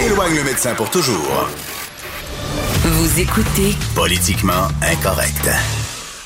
éloigne 0.00 0.36
le 0.36 0.44
médecin 0.44 0.76
pour 0.76 0.88
toujours. 0.90 1.48
Vous 2.84 3.20
écoutez 3.20 3.74
Politiquement 3.96 4.68
incorrect. 4.80 5.50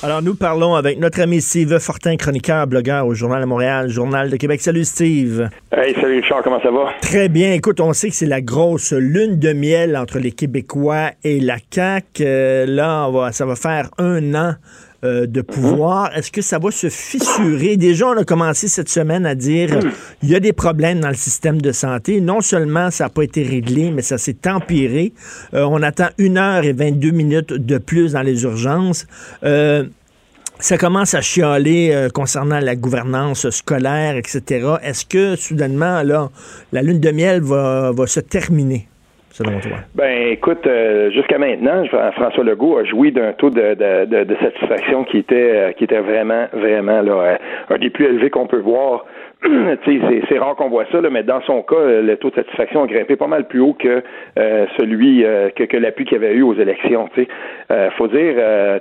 Alors, 0.02 0.20
nous 0.20 0.34
parlons 0.34 0.74
avec 0.74 0.98
notre 0.98 1.20
ami 1.22 1.40
Steve 1.40 1.78
Fortin, 1.78 2.16
chroniqueur, 2.16 2.66
blogueur 2.66 3.06
au 3.06 3.14
Journal 3.14 3.40
de 3.40 3.46
Montréal, 3.46 3.88
Journal 3.88 4.28
de 4.28 4.36
Québec. 4.36 4.60
Salut, 4.60 4.84
Steve. 4.84 5.48
Hey, 5.72 5.94
salut, 5.94 6.20
Richard, 6.20 6.42
comment 6.42 6.60
ça 6.60 6.70
va? 6.70 6.92
Très 7.00 7.30
bien. 7.30 7.52
Écoute, 7.52 7.80
on 7.80 7.94
sait 7.94 8.10
que 8.10 8.14
c'est 8.14 8.26
la 8.26 8.42
grosse 8.42 8.92
lune 8.92 9.38
de 9.38 9.54
miel 9.54 9.96
entre 9.96 10.18
les 10.18 10.32
Québécois 10.32 11.12
et 11.24 11.40
la 11.40 11.56
CAQ. 11.70 12.04
Euh, 12.20 12.66
là, 12.66 13.08
ça 13.32 13.46
va 13.46 13.56
faire 13.56 13.88
un 13.96 14.34
an 14.34 14.54
euh, 15.02 15.26
de 15.26 15.40
pouvoir. 15.40 16.14
Est-ce 16.14 16.30
que 16.30 16.42
ça 16.42 16.58
va 16.58 16.70
se 16.70 16.90
fissurer? 16.90 17.78
Déjà, 17.78 18.08
on 18.08 18.18
a 18.18 18.24
commencé 18.24 18.68
cette 18.68 18.90
semaine 18.90 19.24
à 19.24 19.34
dire 19.34 19.78
il 20.22 20.28
y 20.28 20.34
a 20.34 20.40
des 20.40 20.52
problèmes 20.52 21.00
dans 21.00 21.08
le 21.08 21.14
système 21.14 21.58
de 21.62 21.72
santé. 21.72 22.20
Non 22.20 22.42
seulement 22.42 22.90
ça 22.90 23.04
n'a 23.04 23.10
pas 23.10 23.22
été 23.22 23.42
réglé, 23.42 23.90
mais 23.90 24.02
ça 24.02 24.18
s'est 24.18 24.46
empiré. 24.46 25.14
Euh, 25.54 25.64
on 25.64 25.82
attend 25.82 26.08
une 26.18 26.36
heure 26.36 26.64
et 26.64 26.74
22 26.74 27.12
minutes 27.12 27.52
de 27.54 27.78
plus 27.78 28.12
dans 28.12 28.20
les 28.20 28.42
urgences. 28.42 29.06
Euh, 29.42 29.84
ça 30.58 30.76
commence 30.76 31.14
à 31.14 31.22
chialer 31.22 32.08
concernant 32.12 32.60
la 32.60 32.76
gouvernance 32.76 33.48
scolaire, 33.48 34.16
etc. 34.16 34.74
Est-ce 34.82 35.06
que 35.06 35.34
soudainement, 35.34 36.02
là, 36.02 36.28
la 36.72 36.82
lune 36.82 37.00
de 37.00 37.10
miel 37.10 37.40
va, 37.40 37.92
va 37.92 38.06
se 38.06 38.20
terminer? 38.20 38.89
Ben, 39.94 40.28
écoute, 40.32 40.66
euh, 40.66 41.10
jusqu'à 41.12 41.38
maintenant, 41.38 41.84
François 41.86 42.42
Legault 42.42 42.78
a 42.78 42.84
joui 42.84 43.12
d'un 43.12 43.32
taux 43.32 43.50
de, 43.50 43.74
de, 43.74 44.24
de, 44.24 44.36
satisfaction 44.36 45.04
qui 45.04 45.18
était, 45.18 45.34
euh, 45.36 45.72
qui 45.72 45.84
était 45.84 46.00
vraiment, 46.00 46.46
vraiment 46.52 47.00
là, 47.00 47.12
euh, 47.12 47.36
un 47.70 47.78
des 47.78 47.90
plus 47.90 48.06
élevés 48.06 48.30
qu'on 48.30 48.46
peut 48.46 48.60
voir 48.60 49.04
c'est 50.28 50.38
rare 50.38 50.54
qu'on 50.56 50.68
voit 50.68 50.84
ça, 50.92 51.00
là, 51.00 51.08
mais 51.08 51.22
dans 51.22 51.40
son 51.42 51.62
cas, 51.62 51.82
le 52.02 52.14
taux 52.16 52.28
de 52.28 52.34
satisfaction 52.34 52.82
a 52.82 52.86
grimpé 52.86 53.16
pas 53.16 53.26
mal 53.26 53.48
plus 53.48 53.60
haut 53.60 53.72
que 53.72 54.02
euh, 54.38 54.66
celui 54.78 55.24
euh, 55.24 55.48
que, 55.50 55.64
que 55.64 55.78
l'appui 55.78 56.04
qu'il 56.04 56.18
avait 56.18 56.34
eu 56.34 56.42
aux 56.42 56.54
élections. 56.54 57.08
Il 57.16 57.26
euh, 57.72 57.90
faut 57.92 58.06
dire 58.08 58.34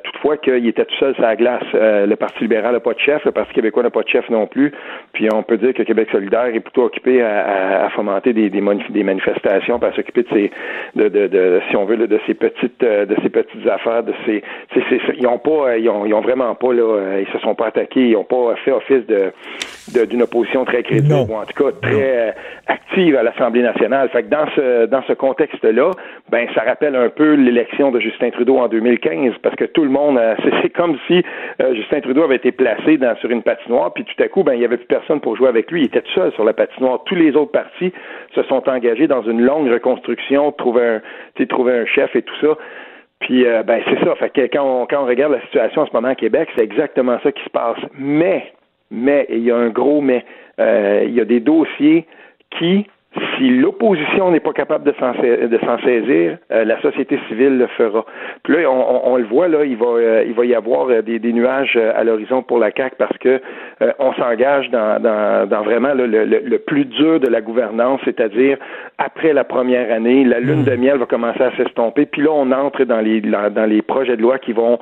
toutefois 0.03 0.35
qu'il 0.37 0.67
était 0.67 0.83
tout 0.83 0.95
seul 0.99 1.13
sur 1.13 1.23
la 1.23 1.37
glace. 1.37 1.63
le 1.73 2.13
Parti 2.15 2.41
libéral 2.41 2.73
n'a 2.73 2.81
pas 2.81 2.93
de 2.93 2.99
chef, 2.99 3.23
le 3.23 3.31
Parti 3.31 3.53
québécois 3.53 3.83
n'a 3.83 3.89
pas 3.89 4.03
de 4.03 4.09
chef 4.09 4.29
non 4.29 4.47
plus. 4.47 4.73
Puis 5.13 5.29
on 5.33 5.43
peut 5.43 5.57
dire 5.57 5.73
que 5.73 5.83
Québec 5.83 6.09
solidaire 6.11 6.47
est 6.47 6.59
plutôt 6.59 6.83
occupé 6.83 7.21
à, 7.21 7.85
à, 7.85 7.89
fomenter 7.91 8.33
des, 8.33 8.49
des, 8.49 8.61
des 8.89 9.03
manifestations, 9.03 9.77
à 9.81 9.93
s'occuper 9.93 10.23
de 10.23 10.29
ces, 10.33 10.51
de, 10.95 11.07
de, 11.07 11.27
de, 11.27 11.61
si 11.69 11.77
on 11.77 11.85
veut, 11.85 11.95
de 11.95 12.19
ces 12.27 12.33
petites, 12.33 12.81
de 12.81 13.15
ces 13.23 13.29
petites 13.29 13.67
affaires, 13.67 14.03
de 14.03 14.13
ces, 14.25 14.43
ils 15.17 15.27
ont 15.27 15.39
pas, 15.39 15.77
ils 15.77 15.89
ont, 15.89 16.05
ils 16.05 16.13
ont 16.13 16.21
vraiment 16.21 16.53
pas 16.55 16.73
là, 16.73 17.19
ils 17.19 17.27
se 17.31 17.39
sont 17.39 17.55
pas 17.55 17.67
attaqués, 17.67 18.09
ils 18.09 18.15
ont 18.17 18.25
pas 18.25 18.55
fait 18.65 18.71
office 18.71 19.05
de 19.07 19.31
d'une 20.07 20.23
opposition 20.23 20.65
très 20.65 20.83
crédible, 20.83 21.13
ou 21.13 21.35
en 21.35 21.45
tout 21.45 21.63
cas 21.63 21.71
très 21.81 22.29
euh, 22.29 22.31
active 22.67 23.15
à 23.15 23.23
l'Assemblée 23.23 23.61
nationale. 23.61 24.09
Fait 24.09 24.23
que 24.23 24.29
dans 24.29 24.47
ce 24.55 24.85
dans 24.85 25.01
ce 25.03 25.13
contexte-là, 25.13 25.91
ben 26.29 26.47
ça 26.55 26.61
rappelle 26.61 26.95
un 26.95 27.09
peu 27.09 27.33
l'élection 27.33 27.91
de 27.91 27.99
Justin 27.99 28.29
Trudeau 28.29 28.57
en 28.57 28.67
2015, 28.67 29.33
parce 29.41 29.55
que 29.55 29.65
tout 29.65 29.83
le 29.83 29.89
monde, 29.89 30.17
euh, 30.17 30.35
c'est 30.61 30.69
comme 30.69 30.97
si 31.07 31.23
euh, 31.61 31.73
Justin 31.75 32.01
Trudeau 32.01 32.23
avait 32.23 32.35
été 32.35 32.51
placé 32.51 32.97
dans, 32.97 33.15
sur 33.17 33.29
une 33.29 33.43
patinoire, 33.43 33.93
puis 33.93 34.03
tout 34.05 34.23
à 34.23 34.27
coup, 34.27 34.43
ben 34.43 34.53
il 34.53 34.61
y 34.61 34.65
avait 34.65 34.77
plus 34.77 34.87
personne 34.87 35.19
pour 35.19 35.35
jouer 35.35 35.49
avec 35.49 35.71
lui. 35.71 35.81
Il 35.81 35.85
était 35.85 36.01
tout 36.01 36.13
seul 36.13 36.31
sur 36.33 36.43
la 36.43 36.53
patinoire. 36.53 37.03
Tous 37.05 37.15
les 37.15 37.35
autres 37.35 37.51
partis 37.51 37.91
se 38.35 38.43
sont 38.43 38.67
engagés 38.69 39.07
dans 39.07 39.23
une 39.23 39.41
longue 39.41 39.71
reconstruction, 39.71 40.51
trouver 40.51 40.99
un, 41.39 41.45
trouver 41.45 41.73
un 41.73 41.85
chef 41.85 42.15
et 42.15 42.21
tout 42.21 42.35
ça. 42.41 42.57
Puis 43.19 43.43
ben 43.43 43.81
c'est 43.85 44.05
ça. 44.05 44.15
Fait 44.15 44.29
que 44.29 44.41
quand 44.41 44.63
on, 44.63 44.85
quand 44.85 45.03
on 45.03 45.05
regarde 45.05 45.33
la 45.33 45.41
situation 45.41 45.81
en 45.81 45.87
ce 45.87 45.91
moment 45.93 46.07
à 46.07 46.15
Québec, 46.15 46.47
c'est 46.55 46.63
exactement 46.63 47.17
ça 47.21 47.31
qui 47.33 47.43
se 47.43 47.49
passe. 47.49 47.77
Mais 47.97 48.53
mais, 48.91 49.27
il 49.29 49.43
y 49.43 49.51
a 49.51 49.57
un 49.57 49.69
gros 49.69 50.01
mais, 50.01 50.25
euh, 50.59 51.03
il 51.05 51.13
y 51.13 51.21
a 51.21 51.25
des 51.25 51.39
dossiers 51.39 52.05
qui, 52.57 52.87
si 53.37 53.49
l'opposition 53.49 54.29
n'est 54.29 54.39
pas 54.39 54.53
capable 54.53 54.83
de 54.85 54.93
s'en, 54.99 55.13
saisir, 55.83 56.37
euh, 56.51 56.63
la 56.63 56.79
société 56.81 57.19
civile 57.27 57.57
le 57.57 57.65
fera. 57.67 58.05
Puis 58.43 58.53
là, 58.53 58.69
on, 58.69 59.17
le 59.17 59.23
voit, 59.23 59.47
là, 59.47 59.65
il 59.65 59.77
va, 59.77 59.87
euh, 59.87 60.23
il 60.27 60.33
va 60.33 60.45
y 60.45 60.53
avoir 60.53 60.87
des, 61.01 61.17
des, 61.17 61.33
nuages 61.33 61.75
à 61.75 62.03
l'horizon 62.03 62.43
pour 62.43 62.59
la 62.59 62.71
CAQ 62.71 62.95
parce 62.97 63.17
que 63.17 63.41
on 63.97 64.13
s'engage 64.13 64.69
dans, 64.69 65.01
dans, 65.01 65.63
vraiment 65.63 65.93
le, 65.95 66.57
plus 66.57 66.85
dur 66.85 67.19
de 67.19 67.27
la 67.27 67.41
gouvernance, 67.41 67.99
c'est-à-dire 68.05 68.57
après 68.97 69.33
la 69.33 69.43
première 69.43 69.91
année, 69.91 70.23
la 70.23 70.39
lune 70.39 70.63
de 70.63 70.75
miel 70.75 70.97
va 70.97 71.05
commencer 71.05 71.41
à 71.41 71.55
s'estomper, 71.55 72.05
puis 72.05 72.21
là, 72.21 72.31
on 72.31 72.51
entre 72.51 72.83
dans 72.83 72.99
les, 72.99 73.21
dans 73.21 73.69
les 73.69 73.81
projets 73.81 74.17
de 74.17 74.21
loi 74.21 74.37
qui 74.37 74.53
vont 74.53 74.79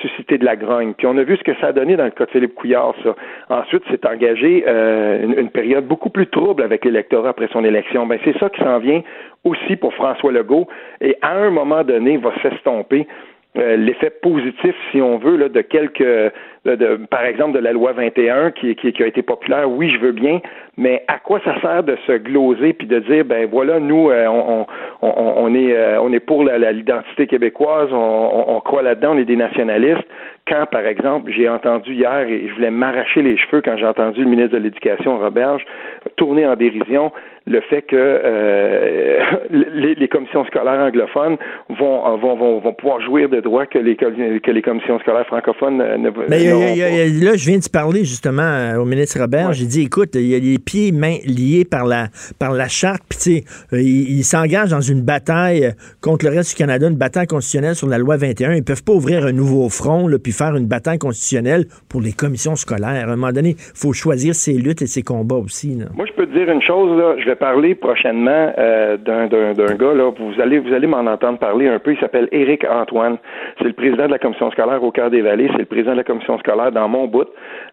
susciter 0.00 0.36
de 0.38 0.44
la 0.44 0.56
grogne. 0.56 0.92
Puis 0.94 1.06
on 1.06 1.16
a 1.16 1.22
vu 1.22 1.36
ce 1.36 1.44
que 1.44 1.54
ça 1.60 1.68
a 1.68 1.72
donné 1.72 1.96
dans 1.96 2.04
le 2.04 2.10
cas 2.10 2.26
de 2.26 2.30
Philippe 2.30 2.54
Couillard, 2.54 2.94
ça. 3.02 3.14
Ensuite, 3.48 3.82
c'est 3.90 4.04
engagé 4.04 4.64
une 4.66 5.50
période 5.50 5.86
beaucoup 5.86 6.10
plus 6.10 6.26
trouble 6.26 6.62
avec 6.62 6.84
l'électorat 6.84 7.30
après 7.30 7.48
son 7.52 7.61
élection. 7.64 8.06
Ben, 8.06 8.18
c'est 8.24 8.36
ça 8.38 8.48
qui 8.50 8.62
s'en 8.62 8.78
vient 8.78 9.02
aussi 9.44 9.76
pour 9.76 9.92
François 9.94 10.32
Legault. 10.32 10.68
Et 11.00 11.16
à 11.22 11.32
un 11.32 11.50
moment 11.50 11.84
donné, 11.84 12.16
va 12.16 12.32
s'estomper 12.42 13.06
euh, 13.58 13.76
l'effet 13.76 14.08
positif, 14.08 14.74
si 14.90 15.02
on 15.02 15.18
veut, 15.18 15.36
de 15.50 15.60
quelques, 15.60 16.00
de, 16.64 17.00
par 17.10 17.22
exemple, 17.22 17.52
de 17.52 17.58
la 17.58 17.72
loi 17.72 17.92
21 17.92 18.50
qui, 18.52 18.74
qui, 18.74 19.02
a 19.02 19.06
été 19.06 19.20
populaire. 19.20 19.70
Oui, 19.70 19.90
je 19.90 19.98
veux 19.98 20.12
bien, 20.12 20.40
mais 20.78 21.04
à 21.06 21.18
quoi 21.18 21.38
ça 21.44 21.60
sert 21.60 21.82
de 21.82 21.96
se 22.06 22.12
gloser 22.12 22.72
puis 22.72 22.86
de 22.86 23.00
dire, 23.00 23.26
ben 23.26 23.46
voilà, 23.50 23.78
nous, 23.78 24.08
euh, 24.08 24.26
on, 25.02 25.54
est, 25.54 25.76
euh, 25.76 26.00
on 26.00 26.10
est 26.14 26.20
pour 26.20 26.44
l'identité 26.44 27.26
québécoise, 27.26 27.90
on 27.92 28.58
croit 28.64 28.80
là-dedans, 28.80 29.16
on 29.16 29.18
est 29.18 29.26
des 29.26 29.36
nationalistes. 29.36 30.08
Quand, 30.48 30.66
par 30.66 30.84
exemple, 30.86 31.30
j'ai 31.30 31.48
entendu 31.48 31.94
hier, 31.94 32.26
et 32.28 32.48
je 32.48 32.54
voulais 32.54 32.70
m'arracher 32.70 33.22
les 33.22 33.36
cheveux 33.36 33.62
quand 33.64 33.76
j'ai 33.76 33.86
entendu 33.86 34.24
le 34.24 34.28
ministre 34.28 34.52
de 34.52 34.62
l'Éducation, 34.62 35.18
Roberge, 35.18 35.64
tourner 36.16 36.46
en 36.46 36.56
dérision 36.56 37.12
le 37.46 37.60
fait 37.62 37.82
que 37.82 37.96
euh, 37.96 39.18
les, 39.50 39.94
les, 39.94 40.08
commissions 40.08 40.44
scolaires 40.46 40.80
anglophones 40.80 41.36
vont, 41.70 42.16
vont, 42.18 42.36
vont, 42.36 42.60
vont, 42.60 42.72
pouvoir 42.72 43.00
jouir 43.00 43.28
de 43.28 43.40
droits 43.40 43.66
que 43.66 43.78
les, 43.78 43.96
que 43.96 44.50
les 44.50 44.62
commissions 44.62 44.98
scolaires 45.00 45.26
francophones 45.26 45.78
ne 45.78 46.10
Mais 46.28 46.44
Là, 46.44 47.36
je 47.36 47.46
viens 47.46 47.58
de 47.58 47.68
parler 47.68 48.04
justement 48.04 48.42
euh, 48.42 48.76
au 48.76 48.84
ministre 48.84 49.20
Robert. 49.20 49.52
J'ai 49.52 49.66
dit, 49.66 49.82
écoute, 49.82 50.10
il 50.14 50.26
y 50.26 50.34
a 50.34 50.38
les 50.38 50.58
pieds 50.58 50.88
et 50.88 50.92
mains 50.92 51.18
liés 51.24 51.64
par 51.68 51.84
la, 51.84 52.08
par 52.38 52.52
la 52.52 52.68
charte, 52.68 53.02
puis 53.08 53.18
tu 53.18 53.24
sais, 53.24 53.44
euh, 53.72 53.80
il, 53.80 54.22
s'engage 54.22 54.70
dans 54.70 54.80
une 54.80 55.02
bataille 55.02 55.72
contre 56.00 56.26
le 56.26 56.30
reste 56.30 56.50
du 56.50 56.56
Canada, 56.56 56.88
une 56.88 56.96
bataille 56.96 57.26
constitutionnelle 57.26 57.74
sur 57.74 57.88
la 57.88 57.98
loi 57.98 58.16
21. 58.16 58.54
Ils 58.54 58.64
peuvent 58.64 58.84
pas 58.84 58.92
ouvrir 58.92 59.26
un 59.26 59.32
nouveau 59.32 59.68
front, 59.68 60.06
là, 60.06 60.18
puis 60.22 60.31
faire 60.32 60.56
une 60.56 60.66
bataille 60.66 60.98
constitutionnelle 60.98 61.64
pour 61.88 62.00
les 62.00 62.12
commissions 62.12 62.56
scolaires. 62.56 63.08
À 63.08 63.12
un 63.12 63.16
moment 63.16 63.32
donné, 63.32 63.50
il 63.50 63.78
faut 63.78 63.92
choisir 63.92 64.34
ses 64.34 64.54
luttes 64.54 64.82
et 64.82 64.86
ses 64.86 65.02
combats 65.02 65.36
aussi. 65.36 65.78
Moi, 65.94 66.06
je 66.06 66.12
peux 66.12 66.26
te 66.26 66.32
dire 66.32 66.50
une 66.50 66.62
chose, 66.62 66.98
là. 66.98 67.14
Je 67.18 67.24
vais 67.26 67.36
parler 67.36 67.74
prochainement 67.74 68.52
euh, 68.58 68.96
d'un, 68.96 69.26
gars, 69.26 69.94
là. 69.94 70.10
Vous 70.10 70.40
allez, 70.40 70.58
vous 70.58 70.72
allez 70.72 70.86
m'en 70.86 71.06
entendre 71.06 71.38
parler 71.38 71.68
un 71.68 71.78
peu. 71.78 71.92
Il 71.92 71.98
s'appelle 72.00 72.28
Éric 72.32 72.64
Antoine. 72.64 73.18
C'est 73.58 73.64
le 73.64 73.72
président 73.72 74.06
de 74.06 74.12
la 74.12 74.18
commission 74.18 74.50
scolaire 74.50 74.82
au 74.82 74.90
cœur 74.90 75.10
des 75.10 75.22
vallées. 75.22 75.48
C'est 75.52 75.60
le 75.60 75.66
président 75.66 75.92
de 75.92 75.98
la 75.98 76.04
commission 76.04 76.38
scolaire 76.38 76.72
dans 76.72 76.88
mon 76.88 77.06
bout. 77.06 77.28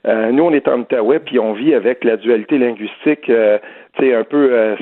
Euh, 0.07 0.31
nous, 0.31 0.43
on 0.43 0.51
est 0.53 0.67
en 0.67 0.79
Outaouais, 0.79 1.19
puis 1.19 1.39
on 1.39 1.53
vit 1.53 1.73
avec 1.73 2.03
la 2.03 2.17
dualité 2.17 2.57
linguistique. 2.57 3.29
Euh, 3.29 3.57
c'est 3.97 4.13
un 4.13 4.23
peu, 4.23 4.49
euh, 4.53 4.75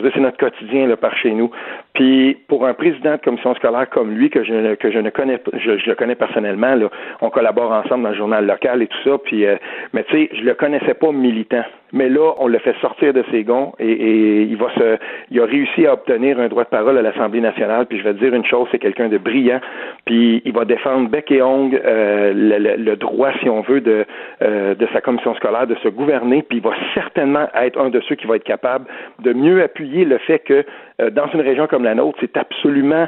c'est 0.00 0.20
notre 0.20 0.36
quotidien 0.36 0.86
là, 0.86 0.96
par 0.96 1.16
chez 1.16 1.32
nous. 1.32 1.50
Puis 1.94 2.36
pour 2.48 2.66
un 2.66 2.74
président 2.74 3.12
de 3.12 3.20
commission 3.20 3.54
scolaire 3.54 3.88
comme 3.90 4.12
lui 4.12 4.30
que 4.30 4.44
je 4.44 4.74
que 4.74 4.90
je 4.90 4.98
ne 4.98 5.10
connais, 5.10 5.40
je, 5.54 5.78
je 5.78 5.88
le 5.88 5.94
connais 5.94 6.14
personnellement, 6.14 6.74
là, 6.74 6.88
on 7.20 7.30
collabore 7.30 7.72
ensemble 7.72 8.04
dans 8.04 8.10
le 8.10 8.16
journal 8.16 8.46
local 8.46 8.82
et 8.82 8.86
tout 8.86 8.98
ça. 9.04 9.18
Puis, 9.18 9.46
euh, 9.46 9.56
mais 9.92 10.04
tu 10.04 10.14
sais, 10.14 10.30
je 10.32 10.42
le 10.42 10.54
connaissais 10.54 10.94
pas 10.94 11.12
militant. 11.12 11.64
Mais 11.92 12.08
là, 12.08 12.34
on 12.38 12.48
le 12.48 12.58
fait 12.58 12.74
sortir 12.80 13.12
de 13.12 13.24
ses 13.30 13.44
gonds 13.44 13.72
et, 13.78 13.90
et, 13.90 14.42
il 14.42 14.56
va 14.56 14.68
se, 14.74 14.98
il 15.30 15.40
a 15.40 15.44
réussi 15.46 15.86
à 15.86 15.94
obtenir 15.94 16.38
un 16.38 16.48
droit 16.48 16.64
de 16.64 16.68
parole 16.68 16.98
à 16.98 17.02
l'Assemblée 17.02 17.40
nationale. 17.40 17.86
Puis 17.86 17.98
je 17.98 18.04
vais 18.04 18.14
te 18.14 18.18
dire 18.18 18.34
une 18.34 18.44
chose, 18.44 18.68
c'est 18.70 18.78
quelqu'un 18.78 19.08
de 19.08 19.18
brillant. 19.18 19.60
Puis 20.04 20.42
il 20.44 20.52
va 20.52 20.64
défendre 20.64 21.08
bec 21.08 21.30
et 21.30 21.42
ongle 21.42 21.80
euh, 21.84 22.32
le, 22.34 22.76
le, 22.76 22.96
droit, 22.96 23.30
si 23.40 23.48
on 23.48 23.62
veut, 23.62 23.80
de 23.80 24.04
euh, 24.42 24.74
de 24.74 24.86
sa 24.92 25.00
commission 25.00 25.34
scolaire 25.34 25.66
de 25.66 25.76
se 25.76 25.88
gouverner. 25.88 26.42
Puis 26.42 26.58
il 26.58 26.62
va 26.62 26.74
certainement 26.94 27.48
être 27.54 27.80
un 27.80 27.90
de 27.90 28.00
ceux 28.00 28.14
qui 28.14 28.26
va 28.26 28.36
être 28.36 28.44
capable 28.44 28.86
de 29.20 29.32
mieux 29.32 29.62
appuyer 29.62 30.04
le 30.04 30.18
fait 30.18 30.40
que 30.40 30.64
euh, 31.00 31.10
dans 31.10 31.28
une 31.28 31.40
région 31.40 31.66
comme 31.66 31.84
la 31.84 31.94
nôtre, 31.94 32.18
c'est 32.20 32.36
absolument 32.36 33.06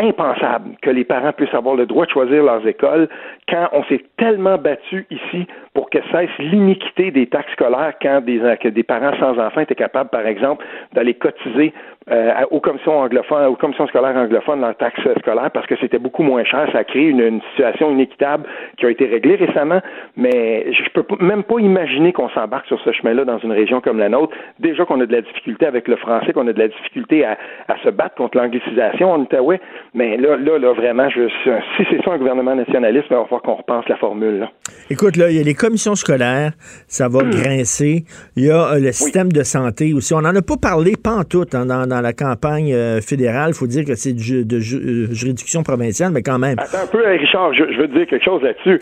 impensable 0.00 0.76
que 0.82 0.90
les 0.90 1.04
parents 1.04 1.32
puissent 1.32 1.54
avoir 1.54 1.74
le 1.74 1.86
droit 1.86 2.06
de 2.06 2.10
choisir 2.10 2.42
leurs 2.42 2.66
écoles 2.66 3.08
quand 3.48 3.68
on 3.72 3.84
s'est 3.84 4.04
tellement 4.16 4.58
battu 4.58 5.06
ici 5.10 5.46
pour 5.74 5.90
que 5.90 5.98
cesse 6.10 6.30
l'iniquité 6.38 7.10
des 7.10 7.26
taxes 7.26 7.52
scolaires 7.52 7.94
quand 8.00 8.22
des, 8.22 8.40
des 8.70 8.82
parents 8.82 9.16
sans 9.18 9.38
enfants 9.38 9.60
étaient 9.60 9.74
capables, 9.74 10.10
par 10.10 10.26
exemple, 10.26 10.64
d'aller 10.94 11.14
cotiser 11.14 11.72
euh, 12.10 12.32
aux 12.50 12.60
commissions 12.60 12.98
anglophones, 12.98 13.46
aux 13.46 13.56
commissions 13.56 13.86
scolaires 13.86 14.16
anglophones 14.16 14.60
leur 14.60 14.76
taxe 14.76 15.00
scolaire 15.18 15.50
parce 15.52 15.66
que 15.66 15.76
c'était 15.80 15.98
beaucoup 15.98 16.22
moins 16.22 16.44
cher. 16.44 16.66
Ça 16.72 16.78
a 16.78 16.84
créé 16.84 17.08
une, 17.08 17.40
situation 17.50 17.90
inéquitable 17.90 18.46
qui 18.78 18.86
a 18.86 18.90
été 18.90 19.06
réglée 19.06 19.36
récemment, 19.36 19.80
mais 20.16 20.72
je 20.72 20.90
peux 20.90 21.04
même 21.20 21.42
pas 21.42 21.58
imaginer 21.60 22.12
qu'on 22.12 22.28
s'embarque 22.30 22.66
sur 22.66 22.80
ce 22.80 22.92
chemin-là 22.92 23.24
dans 23.24 23.38
une 23.38 23.52
région 23.52 23.80
comme 23.80 23.98
la 23.98 24.08
nôtre. 24.08 24.34
Déjà 24.58 24.84
qu'on 24.84 25.00
a 25.00 25.06
de 25.06 25.12
la 25.12 25.20
difficulté 25.20 25.66
avec 25.66 25.88
le 25.88 25.96
français, 25.96 26.32
qu'on 26.32 26.46
a 26.48 26.52
de 26.52 26.58
la 26.58 26.68
difficulté 26.68 27.24
à, 27.24 27.36
à 27.68 27.76
se 27.84 27.90
battre 27.90 28.14
contre 28.14 28.38
l'anglicisation 28.38 29.12
en 29.12 29.20
Outaouais, 29.20 29.60
mais 29.94 30.16
là, 30.16 30.36
là, 30.36 30.58
là, 30.58 30.72
vraiment, 30.72 31.08
je, 31.10 31.28
si 31.76 31.84
c'est 31.90 32.02
ça 32.02 32.12
un 32.12 32.18
gouvernement 32.18 32.54
nationaliste, 32.54 33.06
il 33.10 33.16
va 33.16 33.24
falloir 33.24 33.42
qu'on 33.42 33.56
repense 33.56 33.88
la 33.88 33.96
formule. 33.96 34.48
Écoute, 34.88 35.16
là, 35.16 35.30
il 35.30 35.36
y 35.36 35.40
a 35.40 35.42
les 35.42 35.54
commissions 35.54 35.94
scolaires, 35.94 36.52
ça 36.88 37.08
va 37.08 37.22
hmm. 37.22 37.30
grincer. 37.30 38.04
Il 38.36 38.44
y 38.44 38.50
a 38.50 38.72
euh, 38.72 38.78
le 38.78 38.92
système 38.92 39.30
de 39.32 39.42
santé 39.42 39.92
aussi. 39.94 40.14
On 40.14 40.20
n'en 40.22 40.34
a 40.34 40.42
pas 40.42 40.56
parlé, 40.60 40.94
pas 41.02 41.14
en 41.14 41.24
tout, 41.24 41.46
hein, 41.52 41.66
dans, 41.66 41.89
dans, 41.90 42.00
la 42.00 42.12
campagne 42.12 42.72
euh, 42.72 43.00
fédérale. 43.00 43.50
Il 43.50 43.54
faut 43.54 43.66
dire 43.66 43.84
que 43.84 43.94
c'est 43.94 44.12
de, 44.12 44.42
de, 44.42 44.56
euh, 44.56 45.12
juridiction 45.12 45.62
provinciale, 45.62 46.12
mais 46.12 46.22
quand 46.22 46.38
même. 46.38 46.56
Attends 46.58 46.84
un 46.84 46.86
peu, 46.86 47.04
Richard, 47.06 47.52
je, 47.52 47.64
veux 47.78 47.88
dire 47.88 48.06
quelque 48.06 48.24
chose 48.24 48.42
là-dessus. 48.42 48.80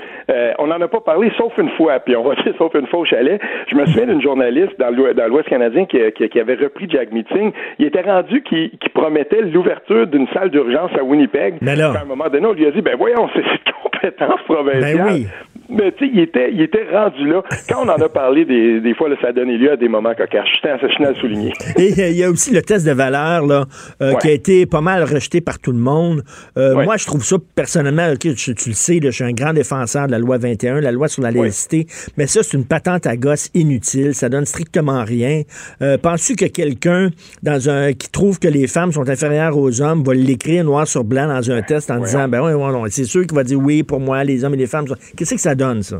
on 0.59 0.66
n'en 0.66 0.80
a 0.80 0.88
pas 0.88 1.00
parlé 1.00 1.30
sauf 1.36 1.52
une 1.59 1.70
fois, 1.70 1.98
puis 2.00 2.14
on 2.16 2.22
va 2.22 2.34
dire 2.42 2.54
sauf 2.59 2.72
une 2.74 2.86
fois 2.86 3.00
au 3.00 3.04
chalet. 3.04 3.40
Je 3.70 3.76
me 3.76 3.86
souviens 3.86 4.06
d'une 4.06 4.22
journaliste 4.22 4.78
dans 4.78 4.90
l'Ouest 5.28 5.48
canadien 5.48 5.86
qui, 5.86 5.98
qui, 6.12 6.40
avait 6.40 6.54
repris 6.54 6.86
Jack 6.88 7.12
Meeting. 7.12 7.52
Il 7.78 7.86
était 7.86 8.02
rendu 8.02 8.42
qui, 8.42 8.70
qui 8.78 8.88
promettait 8.90 9.42
l'ouverture 9.42 10.06
d'une 10.06 10.28
salle 10.28 10.50
d'urgence 10.50 10.90
à 10.98 11.02
Winnipeg. 11.02 11.56
Mais 11.61 11.76
là. 11.76 11.92
À 11.92 12.02
un 12.02 12.04
moment 12.04 12.28
donné, 12.28 12.46
on 12.46 12.52
lui 12.52 12.66
a 12.66 12.70
dit, 12.70 12.82
ben 12.82 12.96
voyons, 12.96 13.28
c'est 13.34 13.42
compétence 13.82 14.40
provinciale. 14.46 14.96
Ben 14.96 15.06
oui. 15.06 15.26
Mais 15.70 15.92
tu 15.92 16.06
sais, 16.06 16.10
il 16.12 16.20
était, 16.20 16.50
il 16.52 16.60
était 16.62 16.86
rendu 16.90 17.26
là. 17.26 17.42
Quand 17.68 17.84
on 17.84 17.88
en 17.88 18.00
a 18.00 18.08
parlé, 18.08 18.44
des, 18.46 18.80
des 18.80 18.94
fois, 18.94 19.08
là, 19.08 19.16
ça 19.20 19.28
a 19.28 19.32
donné 19.32 19.58
lieu 19.58 19.70
à 19.70 19.76
des 19.76 19.88
moments 19.88 20.14
cocasses. 20.14 20.46
Je 20.54 20.60
tiens 20.60 21.06
à 21.06 21.10
le 21.10 21.14
souligner. 21.16 21.52
Et 21.76 22.10
il 22.10 22.16
y 22.16 22.24
a 22.24 22.30
aussi 22.30 22.52
le 22.52 22.62
test 22.62 22.86
de 22.86 22.92
valeur 22.92 23.46
là, 23.46 23.66
euh, 24.00 24.14
qui 24.14 24.28
a 24.28 24.32
été 24.32 24.64
pas 24.64 24.80
mal 24.80 25.02
rejeté 25.02 25.40
par 25.42 25.58
tout 25.58 25.72
le 25.72 25.78
monde. 25.78 26.22
Euh, 26.56 26.82
moi, 26.84 26.96
je 26.96 27.04
trouve 27.04 27.22
ça 27.22 27.36
personnellement, 27.54 28.14
tu, 28.18 28.28
le 28.30 28.72
sais, 28.72 29.00
je 29.02 29.10
suis 29.10 29.24
un 29.24 29.32
grand 29.32 29.52
défenseur 29.52 30.06
de 30.06 30.12
la 30.12 30.18
loi 30.18 30.38
21, 30.38 30.80
la 30.80 30.92
loi 30.92 31.08
sur 31.08 31.22
la 31.22 31.30
laïcité, 31.30 31.86
mais 32.16 32.26
ça, 32.26 32.42
c'est 32.42 32.56
une 32.56 32.64
patente 32.64 33.06
à 33.06 33.16
gosse 33.16 33.50
inutile. 33.54 34.14
Ça 34.14 34.28
donne 34.28 34.46
strictement 34.46 35.04
rien. 35.04 35.42
Euh, 35.82 35.98
Penses-tu 35.98 36.36
que 36.36 36.46
quelqu'un 36.46 37.10
dans 37.42 37.68
un 37.68 37.92
qui 37.92 38.10
trouve 38.10 38.38
que 38.38 38.48
les 38.48 38.66
femmes 38.66 38.92
sont 38.92 39.08
inférieures 39.08 39.56
aux 39.56 39.82
hommes 39.82 40.02
va 40.02 40.14
l'écrire 40.14 40.64
noir 40.64 40.86
sur 40.86 41.04
blanc 41.04 41.28
dans 41.28 41.50
un 41.50 41.62
test 41.62 41.90
en 41.90 41.98
disant, 41.98 42.28
ben 42.28 42.40
oui, 42.42 42.90
c'est 42.90 43.04
sûr 43.04 43.26
qu'il 43.26 43.34
va 43.34 43.44
dire 43.44 43.58
oui 43.58 43.82
pour 43.82 44.00
moi, 44.00 44.24
les 44.24 44.44
hommes 44.44 44.54
et 44.54 44.58
les 44.58 44.66
femmes. 44.66 44.86
Qu'est-ce 45.16 45.34
que 45.34 45.40
ça 45.40 45.54
donne, 45.59 45.82
ça? 45.82 45.98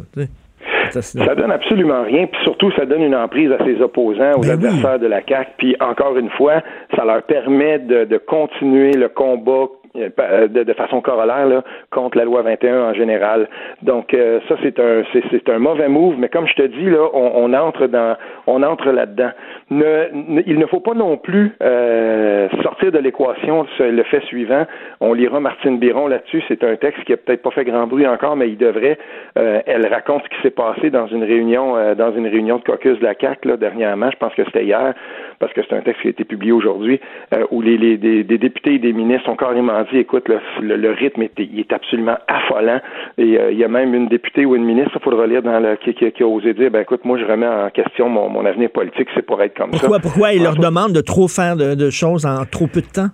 Ça, 0.91 1.35
donne 1.35 1.51
absolument 1.51 2.03
rien, 2.03 2.27
puis 2.27 2.41
surtout, 2.45 2.73
ça 2.73 2.87
donne 2.87 3.03
une 3.03 3.15
emprise 3.15 3.53
à 3.53 3.63
ses 3.65 3.81
opposants, 3.83 4.37
aux 4.37 4.41
ben 4.41 4.53
adversaires 4.53 4.99
de 4.99 5.07
la 5.07 5.21
CAQ, 5.27 5.51
puis 5.59 5.77
encore 5.81 6.17
une 6.17 6.31
fois, 6.31 6.63
ça 6.97 7.05
leur 7.05 7.23
permet 7.25 7.79
de, 7.79 8.05
de 8.05 8.17
continuer 8.17 8.93
le 8.93 9.11
combat 9.11 9.67
de, 9.95 10.63
de, 10.63 10.73
façon 10.73 11.01
corollaire 11.01 11.47
là, 11.47 11.63
contre 11.91 12.19
la 12.19 12.25
loi 12.25 12.43
21 12.43 12.91
en 12.91 12.95
général. 12.95 13.49
Donc 13.83 14.15
euh, 14.15 14.41
ça 14.49 14.57
c'est 14.63 14.79
un 14.79 15.03
c'est, 15.13 15.49
un 15.49 15.59
mauvais 15.59 15.89
move, 15.89 16.17
mais 16.19 16.29
comme 16.29 16.47
je 16.47 16.55
te 16.55 16.63
dis 16.63 16.91
là, 16.91 17.09
on, 17.13 17.33
on 17.35 17.53
entre 17.55 17.87
dans 17.87 18.17
on 18.47 18.63
entre 18.63 18.91
là-dedans. 18.91 19.31
Ne, 19.71 20.43
il 20.47 20.59
ne 20.59 20.67
faut 20.67 20.81
pas 20.81 20.95
non 20.95 21.17
plus 21.17 21.53
euh, 21.63 22.49
sortir 22.63 22.93
de 22.93 22.99
l'équation 22.99 23.67
le 23.79 24.03
fait 24.05 24.23
suivant. 24.25 24.67
On 25.01 25.13
lira 25.13 25.41
Martine 25.41 25.79
Biron 25.79 26.09
là-dessus. 26.09 26.43
C'est 26.49 26.65
un 26.65 26.77
texte 26.77 27.05
qui 27.05 27.13
a 27.13 27.17
peut-être 27.17 27.43
pas 27.43 27.51
fait 27.51 27.65
grand 27.65 27.87
bruit 27.87 28.07
encore, 28.07 28.37
mais 28.37 28.49
il 28.49 28.57
devrait. 28.57 28.99
elle 29.35 29.87
raconte 29.87 30.23
ce 30.25 30.29
qui 30.29 30.43
s'est 30.43 30.51
passé 30.51 30.91
dans 30.91 31.07
une 31.07 31.25
réunion 31.25 31.95
dans 31.95 32.13
une 32.13 32.27
réunion 32.27 32.59
de 32.59 32.63
caucus 32.63 32.99
de 32.99 33.05
la 33.05 33.15
CAC 33.15 33.45
là 33.45 33.57
dernièrement. 33.57 34.11
Je 34.11 34.17
pense 34.17 34.35
que 34.35 34.45
c'était 34.45 34.65
hier 34.65 34.95
parce 35.39 35.53
que 35.53 35.61
c'est 35.69 35.77
un 35.77 35.83
texte 35.83 36.03
qui 36.03 36.09
a 36.09 36.11
été 36.11 36.25
publié 36.25 36.53
aujourd'hui 36.53 37.01
où 37.51 37.61
les, 37.61 37.77
les 37.79 37.97
des, 37.97 38.25
des 38.25 38.39
députés 38.39 38.75
et 38.75 38.79
des 38.79 38.93
ministres 38.93 39.29
ont 39.29 39.37
carrément 39.37 39.83
dit, 39.91 39.99
écoute, 39.99 40.29
le, 40.29 40.91
rythme 40.93 41.23
est, 41.23 41.33
il 41.39 41.61
est 41.61 41.73
absolument 41.73 42.17
affolant. 42.27 42.81
Et 43.17 43.39
euh, 43.39 43.53
il 43.53 43.59
y 43.59 43.65
a 43.65 43.69
même 43.69 43.95
une 43.95 44.09
députée 44.09 44.45
ou 44.47 44.57
une 44.57 44.65
ministre, 44.65 44.93
il 44.97 45.03
faudra 45.03 45.27
lire 45.27 45.43
dans 45.43 45.61
le, 45.61 45.77
qui, 45.77 45.95
qui, 45.95 46.23
a 46.23 46.27
osé 46.27 46.55
dire, 46.55 46.71
ben 46.71 46.81
écoute, 46.81 47.05
moi 47.05 47.19
je 47.19 47.25
remets 47.25 47.47
en 47.47 47.71
question 47.71 48.09
mon, 48.09 48.29
mon 48.29 48.45
avenir 48.45 48.71
politique, 48.71 49.09
c'est 49.15 49.23
pour 49.23 49.43
être 49.43 49.57
comme 49.57 49.71
pourquoi, 49.71 49.97
ça. 49.97 50.01
Pourquoi 50.01 50.33
ils 50.33 50.43
leur 50.43 50.57
demandent 50.57 50.93
de 50.93 51.01
trop 51.01 51.29
faire 51.29 51.57
de, 51.57 51.91
choses 51.91 52.27
en 52.27 52.45
trop 52.45 52.67
peu 52.67 52.81
de 52.81 52.87
temps? 52.87 53.09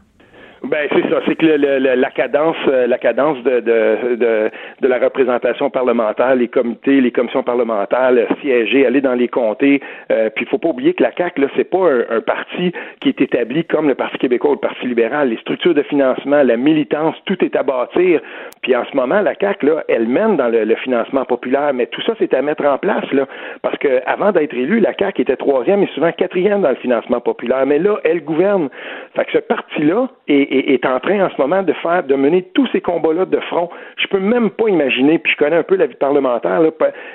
Ben 0.66 0.88
c'est 0.92 1.02
ça, 1.10 1.20
c'est 1.26 1.34
que 1.34 1.44
le, 1.44 1.94
la 1.94 2.10
cadence, 2.10 2.56
euh, 2.68 2.86
la 2.86 2.96
cadence 2.96 3.36
de, 3.42 3.60
de, 3.60 4.16
de, 4.16 4.50
de, 4.80 4.88
la 4.88 4.98
représentation 4.98 5.68
parlementaire, 5.68 6.34
les 6.36 6.48
comités, 6.48 7.02
les 7.02 7.10
commissions 7.10 7.42
parlementaires, 7.42 8.12
siéger, 8.40 8.86
aller 8.86 9.02
dans 9.02 9.12
les 9.12 9.28
comtés. 9.28 9.82
Euh, 10.10 10.30
puis 10.34 10.46
il 10.46 10.48
faut 10.48 10.56
pas 10.56 10.68
oublier 10.68 10.94
que 10.94 11.02
la 11.02 11.10
CAC 11.10 11.36
là, 11.38 11.48
c'est 11.54 11.68
pas 11.68 11.86
un, 12.08 12.20
parti 12.22 12.72
qui 13.00 13.10
est 13.10 13.20
établi 13.20 13.64
comme 13.64 13.88
le 13.88 13.94
Parti 13.94 14.16
québécois 14.16 14.52
ou 14.52 14.54
le 14.54 14.60
Parti 14.60 14.86
libéral. 14.86 15.28
Les 15.28 15.36
structures 15.36 15.74
de 15.74 15.82
financement, 15.82 16.42
la 16.42 16.56
militance, 16.56 17.14
tout 17.26 17.44
est 17.44 17.56
à 17.56 17.62
bâtir. 17.62 18.22
Puis 18.62 18.74
en 18.74 18.86
ce 18.86 18.96
moment, 18.96 19.20
la 19.20 19.34
CAC 19.34 19.64
là, 19.64 19.84
elle 19.88 20.08
mène 20.08 20.38
dans 20.38 20.48
le, 20.48 20.74
financement 20.76 21.26
populaire, 21.26 21.72
mais 21.74 21.86
tout 21.86 22.00
ça 22.02 22.14
c'est 22.18 22.32
à 22.32 22.40
mettre 22.40 22.64
en 22.64 22.78
place 22.78 23.10
là, 23.12 23.26
parce 23.62 23.76
que 23.78 24.00
avant 24.06 24.32
d'être 24.32 24.54
élue, 24.54 24.80
la 24.80 24.94
CAC 24.94 25.20
était 25.20 25.36
troisième 25.36 25.82
et 25.82 25.88
souvent 25.94 26.10
quatrième 26.10 26.62
dans 26.62 26.70
le 26.70 26.76
financement 26.76 27.20
populaire. 27.20 27.66
Mais 27.66 27.78
là, 27.78 27.98
elle 28.04 28.24
gouverne. 28.24 28.70
Fait 29.14 29.26
que 29.26 29.32
ce 29.32 29.38
parti-là 29.38 30.08
est 30.26 30.53
est, 30.58 30.86
en 30.86 31.00
train 31.00 31.24
en 31.24 31.30
ce 31.30 31.40
moment 31.40 31.62
de 31.62 31.72
faire, 31.74 32.04
de 32.04 32.14
mener 32.14 32.42
tous 32.54 32.66
ces 32.72 32.80
combats-là 32.80 33.24
de 33.24 33.38
front. 33.40 33.68
Je 33.96 34.06
peux 34.08 34.18
même 34.18 34.50
pas 34.50 34.68
imaginer, 34.68 35.18
puis 35.18 35.32
je 35.32 35.36
connais 35.36 35.56
un 35.56 35.62
peu 35.62 35.76
la 35.76 35.86
vie 35.86 35.94
parlementaire, 35.94 36.60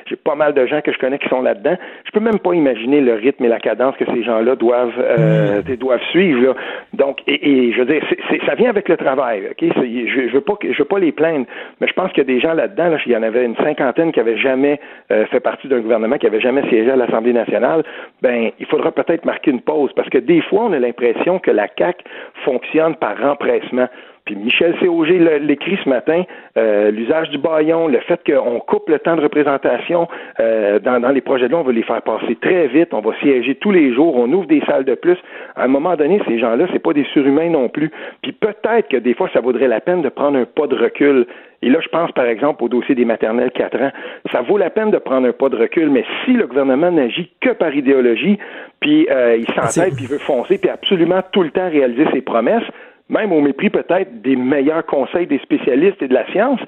j'ai 0.07 0.15
pas 0.15 0.35
mal 0.35 0.53
de 0.53 0.65
gens 0.65 0.81
que 0.81 0.91
je 0.91 0.97
connais 0.97 1.19
qui 1.19 1.29
sont 1.29 1.41
là-dedans, 1.41 1.77
je 2.05 2.11
peux 2.11 2.19
même 2.19 2.39
pas 2.39 2.53
imaginer 2.53 3.01
le 3.01 3.13
rythme 3.13 3.45
et 3.45 3.47
la 3.47 3.59
cadence 3.59 3.95
que 3.97 4.05
ces 4.05 4.23
gens-là 4.23 4.55
doivent 4.55 4.99
euh, 4.99 5.61
mm. 5.61 5.75
doivent 5.75 6.03
suivre. 6.11 6.55
Donc, 6.93 7.19
et, 7.27 7.71
je 7.71 7.79
veux 7.79 7.85
dire, 7.85 8.03
ça 8.45 8.55
vient 8.55 8.69
avec 8.69 8.89
le 8.89 8.97
travail. 8.97 9.43
Ok, 9.51 9.69
je, 9.75 10.27
je 10.27 10.33
veux 10.33 10.41
pas, 10.41 10.55
je 10.61 10.77
veux 10.77 10.85
pas 10.85 10.99
les 10.99 11.11
plaindre, 11.11 11.45
mais 11.79 11.87
je 11.87 11.93
pense 11.93 12.11
qu'il 12.11 12.19
y 12.19 12.21
a 12.21 12.33
des 12.33 12.39
gens 12.39 12.53
là-dedans. 12.53 12.89
Là, 12.89 12.97
il 13.05 13.11
y 13.11 13.17
en 13.17 13.23
avait 13.23 13.45
une 13.45 13.55
cinquantaine 13.57 14.11
qui 14.11 14.19
avaient 14.19 14.37
jamais 14.37 14.79
euh, 15.11 15.25
fait 15.27 15.39
partie 15.39 15.67
d'un 15.67 15.79
gouvernement, 15.79 16.17
qui 16.17 16.27
avait 16.27 16.41
jamais 16.41 16.61
siégé 16.69 16.91
à 16.91 16.95
l'Assemblée 16.95 17.33
nationale. 17.33 17.83
Ben, 18.21 18.51
il 18.59 18.65
faudra 18.65 18.91
peut-être 18.91 19.25
marquer 19.25 19.51
une 19.51 19.61
pause 19.61 19.91
parce 19.95 20.09
que 20.09 20.17
des 20.17 20.41
fois, 20.41 20.65
on 20.65 20.73
a 20.73 20.79
l'impression 20.79 21.39
que 21.39 21.51
la 21.51 21.67
CAC 21.67 22.03
fonctionne 22.45 22.95
par 22.95 23.23
empressement. 23.31 23.87
Puis 24.29 24.35
Michel 24.35 24.75
Cauger 24.77 25.17
l'écrit 25.39 25.79
ce 25.83 25.89
matin, 25.89 26.23
euh, 26.55 26.91
l'usage 26.91 27.29
du 27.31 27.39
baillon, 27.39 27.87
le 27.87 27.99
fait 28.01 28.21
qu'on 28.23 28.59
coupe 28.59 28.87
le 28.87 28.99
temps 28.99 29.15
de 29.15 29.21
représentation 29.21 30.07
euh, 30.39 30.77
dans, 30.77 30.99
les 31.09 31.21
projets 31.21 31.47
de 31.47 31.51
loi, 31.53 31.61
on 31.61 31.63
va 31.63 31.71
les 31.71 31.81
faire 31.81 32.01
passer 32.03 32.35
très 32.35 32.67
vite, 32.67 32.93
on 32.93 33.01
va 33.01 33.11
siéger 33.21 33.55
tous 33.55 33.71
les 33.71 33.91
jours, 33.91 34.15
on 34.15 34.31
ouvre 34.31 34.45
des 34.45 34.61
salles 34.67 34.85
de 34.85 34.93
plus. 34.93 35.17
À 35.55 35.63
un 35.63 35.67
moment 35.67 35.95
donné, 35.95 36.21
ces 36.27 36.37
gens-là, 36.37 36.67
c'est 36.71 36.77
pas 36.77 36.93
des 36.93 37.05
surhumains 37.05 37.49
non 37.49 37.69
plus. 37.69 37.91
Puis 38.21 38.31
peut-être 38.33 38.87
que 38.89 38.97
des 38.97 39.15
fois, 39.15 39.29
ça 39.33 39.41
vaudrait 39.41 39.67
la 39.67 39.81
peine 39.81 40.03
de 40.03 40.09
prendre 40.09 40.37
un 40.37 40.45
pas 40.45 40.67
de 40.67 40.75
recul. 40.75 41.25
Et 41.61 41.69
là, 41.69 41.79
je 41.81 41.89
pense 41.89 42.11
par 42.11 42.25
exemple 42.25 42.63
au 42.63 42.69
dossier 42.69 42.95
des 42.95 43.05
maternelles 43.05 43.51
4 43.51 43.81
ans. 43.81 43.91
Ça 44.31 44.41
vaut 44.41 44.57
la 44.57 44.69
peine 44.69 44.91
de 44.91 44.97
prendre 44.97 45.27
un 45.27 45.33
pas 45.33 45.49
de 45.49 45.57
recul, 45.57 45.89
mais 45.89 46.05
si 46.23 46.33
le 46.33 46.47
gouvernement 46.47 46.91
n'agit 46.91 47.31
que 47.41 47.49
par 47.49 47.73
idéologie, 47.73 48.37
puis 48.79 49.07
euh, 49.09 49.37
il 49.37 49.47
s'entête, 49.55 49.95
puis 49.95 50.05
il 50.05 50.09
veut 50.09 50.19
foncer, 50.19 50.57
puis 50.57 50.69
absolument 50.69 51.21
tout 51.31 51.43
le 51.43 51.49
temps 51.49 51.69
réaliser 51.69 52.05
ses 52.13 52.21
promesses, 52.21 52.63
même 53.09 53.31
au 53.31 53.41
mépris 53.41 53.69
peut-être 53.69 54.21
des 54.21 54.35
meilleurs 54.35 54.85
conseils 54.85 55.27
des 55.27 55.39
spécialistes 55.39 56.01
et 56.01 56.07
de 56.07 56.13
la 56.13 56.29
science, 56.31 56.59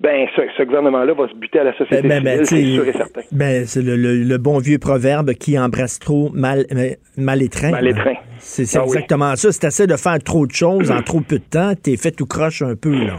ben 0.00 0.28
ce, 0.36 0.62
gouvernement-là 0.62 1.12
va 1.12 1.28
se 1.28 1.34
buter 1.34 1.58
à 1.58 1.64
la 1.64 1.76
société 1.76 2.06
ben, 2.06 2.22
ben, 2.22 2.44
c'est 2.44 2.62
sûr 2.62 2.86
et 2.86 2.92
certain. 2.92 3.20
Ben, 3.32 3.64
c'est 3.66 3.82
le, 3.82 4.36
bon 4.38 4.58
vieux 4.58 4.78
proverbe 4.78 5.32
qui 5.32 5.58
embrasse 5.58 5.98
trop 5.98 6.30
mal, 6.32 6.66
mal 7.16 7.42
étreint. 7.42 7.72
Mal 7.72 7.88
étreint. 7.88 8.14
C'est 8.38 8.78
ah 8.78 8.84
exactement 8.84 9.34
ça. 9.34 9.50
C'est 9.50 9.66
assez 9.66 9.86
de 9.88 9.96
faire 9.96 10.18
trop 10.24 10.46
de 10.46 10.52
choses 10.52 10.92
en 10.92 11.02
trop 11.02 11.20
peu 11.20 11.38
de 11.38 11.50
temps. 11.50 11.72
T'es 11.74 11.96
fait 11.96 12.12
tout 12.12 12.26
croche 12.26 12.62
un 12.62 12.76
peu, 12.76 12.92
là. 12.92 13.14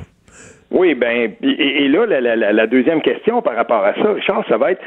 Oui, 0.72 0.94
ben, 0.94 1.32
et, 1.42 1.88
là, 1.88 2.06
la, 2.06 2.68
deuxième 2.68 3.02
question 3.02 3.42
par 3.42 3.56
rapport 3.56 3.84
à 3.84 3.96
ça, 3.96 4.16
Charles, 4.26 4.46
ça 4.48 4.58
va 4.58 4.72
être, 4.72 4.82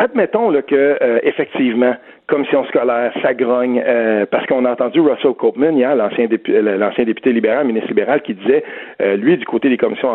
admettons 0.00 0.50
là, 0.50 0.62
que, 0.62 0.98
euh, 1.00 1.18
effectivement, 1.22 1.94
commission 2.30 2.64
scolaire, 2.66 3.12
ça 3.22 3.34
grogne, 3.34 3.82
euh, 3.84 4.24
parce 4.24 4.46
qu'on 4.46 4.64
a 4.64 4.70
entendu 4.70 5.00
Russell 5.00 5.34
Copeman 5.34 5.76
l'ancien 5.96 6.26
député, 6.28 6.56
euh, 6.56 7.32
libéral, 7.32 7.66
ministre 7.66 7.88
libéral, 7.88 8.22
qui 8.22 8.34
disait, 8.34 8.62
euh, 9.02 9.16
lui, 9.16 9.36
du 9.36 9.44
côté 9.44 9.68
des 9.68 9.76
commissions 9.76 10.14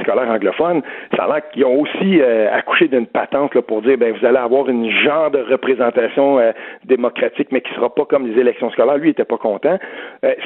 scolaires 0.00 0.30
anglophones, 0.30 0.82
ça 1.16 1.24
a 1.24 1.26
l'air 1.26 1.50
qu'ils 1.50 1.64
ont 1.64 1.80
aussi 1.80 2.22
accouché 2.52 2.86
d'une 2.86 3.06
patente 3.06 3.54
là, 3.54 3.62
pour 3.62 3.82
dire, 3.82 3.98
ben 3.98 4.14
vous 4.16 4.24
allez 4.24 4.38
avoir 4.38 4.68
une 4.68 4.88
genre 4.90 5.30
de 5.30 5.40
représentation 5.40 6.38
démocratique, 6.84 7.48
mais 7.50 7.60
qui 7.60 7.74
sera 7.74 7.92
pas 7.92 8.04
comme 8.04 8.28
les 8.28 8.40
élections 8.40 8.70
scolaires. 8.70 8.96
Lui, 8.98 9.08
il 9.08 9.12
était 9.12 9.24
pas 9.24 9.38
content. 9.38 9.78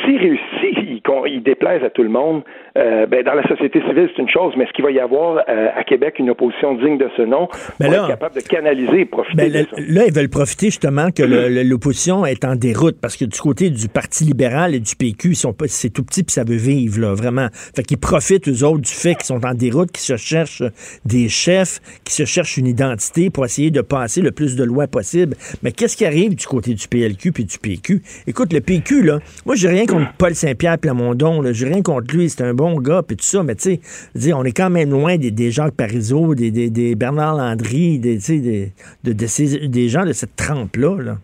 S'il 0.04 0.18
réussit, 0.18 1.02
il, 1.26 1.42
déplaise 1.42 1.84
à 1.84 1.90
tout 1.90 2.02
le 2.02 2.08
monde, 2.08 2.42
ben, 2.74 3.22
dans 3.24 3.34
la 3.34 3.46
société 3.46 3.80
civile, 3.80 4.08
c'est 4.14 4.22
une 4.22 4.28
chose, 4.28 4.52
mais 4.56 4.64
est-ce 4.64 4.72
qu'il 4.72 4.84
va 4.84 4.90
y 4.90 5.00
avoir 5.00 5.44
à 5.48 5.84
Québec 5.84 6.16
une 6.18 6.30
opposition 6.30 6.74
digne 6.74 6.98
de 6.98 7.08
ce 7.16 7.22
nom? 7.22 7.48
Ben 7.78 7.86
pour 7.86 7.94
être 7.94 8.08
capable 8.08 8.34
de 8.34 8.40
canaliser 8.40 9.00
et 9.00 9.04
profiter 9.04 9.36
ben 9.36 9.52
de 9.52 9.68
ça? 9.70 9.76
Là, 9.78 10.06
ils 10.06 10.12
veulent 10.12 10.28
profiter 10.28 10.66
justement 10.66 11.10
que 11.10 11.22
l'opposition 11.22 12.26
est 12.26 12.44
en 12.44 12.56
déroute 12.56 12.96
parce 13.00 13.16
que 13.16 13.24
du 13.24 13.38
côté 13.38 13.70
du 13.70 13.88
Parti 13.88 14.24
libéral 14.24 14.74
et 14.74 14.80
du 14.80 14.96
PQ, 14.96 15.34
c'est 15.66 15.90
tout 15.90 16.02
petit 16.02 16.24
puis 16.24 16.32
ça 16.32 16.44
veut 16.44 16.56
vivre, 16.56 17.00
là, 17.00 17.14
vraiment. 17.14 17.48
Fait 17.52 17.82
qu'ils 17.82 17.98
profitent, 17.98 18.48
eux 18.48 18.64
autres, 18.64 18.80
du 18.80 18.92
fait 18.92 19.14
qu'ils 19.14 19.26
sont 19.26 19.44
en 19.44 19.54
déroute, 19.54 19.92
qu'ils 19.92 20.00
se 20.00 20.16
cherchent 20.16 20.62
des 21.04 21.28
chefs, 21.28 21.80
qui 22.04 22.12
se 22.12 22.24
cherchent 22.24 22.56
une 22.56 22.66
identité 22.66 23.30
pour 23.30 23.44
essayer 23.44 23.70
de 23.70 23.80
passer 23.82 24.20
le 24.20 24.32
plus 24.32 24.56
de 24.56 24.64
lois 24.64 24.86
possible. 24.86 25.36
Mais 25.62 25.70
qu'est-ce 25.72 25.96
qui 25.96 26.06
arrive 26.06 26.34
du 26.34 26.46
côté 26.46 26.74
du 26.74 26.88
PLQ 26.88 27.32
puis 27.32 27.44
du 27.44 27.58
PQ? 27.58 28.02
Écoute, 28.26 28.52
le 28.52 28.60
PQ, 28.60 29.02
là, 29.02 29.20
moi, 29.46 29.54
j'ai 29.54 29.68
rien 29.68 29.86
contre 29.86 30.12
Paul 30.18 30.34
Saint-Pierre 30.34 30.78
Plamondon, 30.78 31.40
là. 31.40 31.52
J'ai 31.52 31.66
rien 31.66 31.82
contre 31.82 32.14
lui, 32.14 32.28
c'est 32.28 32.42
un 32.42 32.54
bon 32.54 32.63
gars 32.72 33.02
puis 33.06 33.16
tout 33.16 33.24
ça, 33.24 33.42
mais 33.42 33.54
tu 33.54 33.78
sais, 34.14 34.32
on 34.32 34.44
est 34.44 34.56
quand 34.56 34.70
même 34.70 34.90
loin 34.90 35.16
des, 35.16 35.50
Jacques 35.50 35.76
Parizeau, 35.76 36.34
des, 36.34 36.50
des, 36.50 36.94
Bernard 36.94 37.36
Landry, 37.36 37.98
des, 37.98 38.18
des, 38.18 38.72
de, 39.04 39.66
des 39.66 39.88
gens 39.88 40.04
de 40.04 40.12
cette 40.12 40.36
trempe-là. 40.36 41.16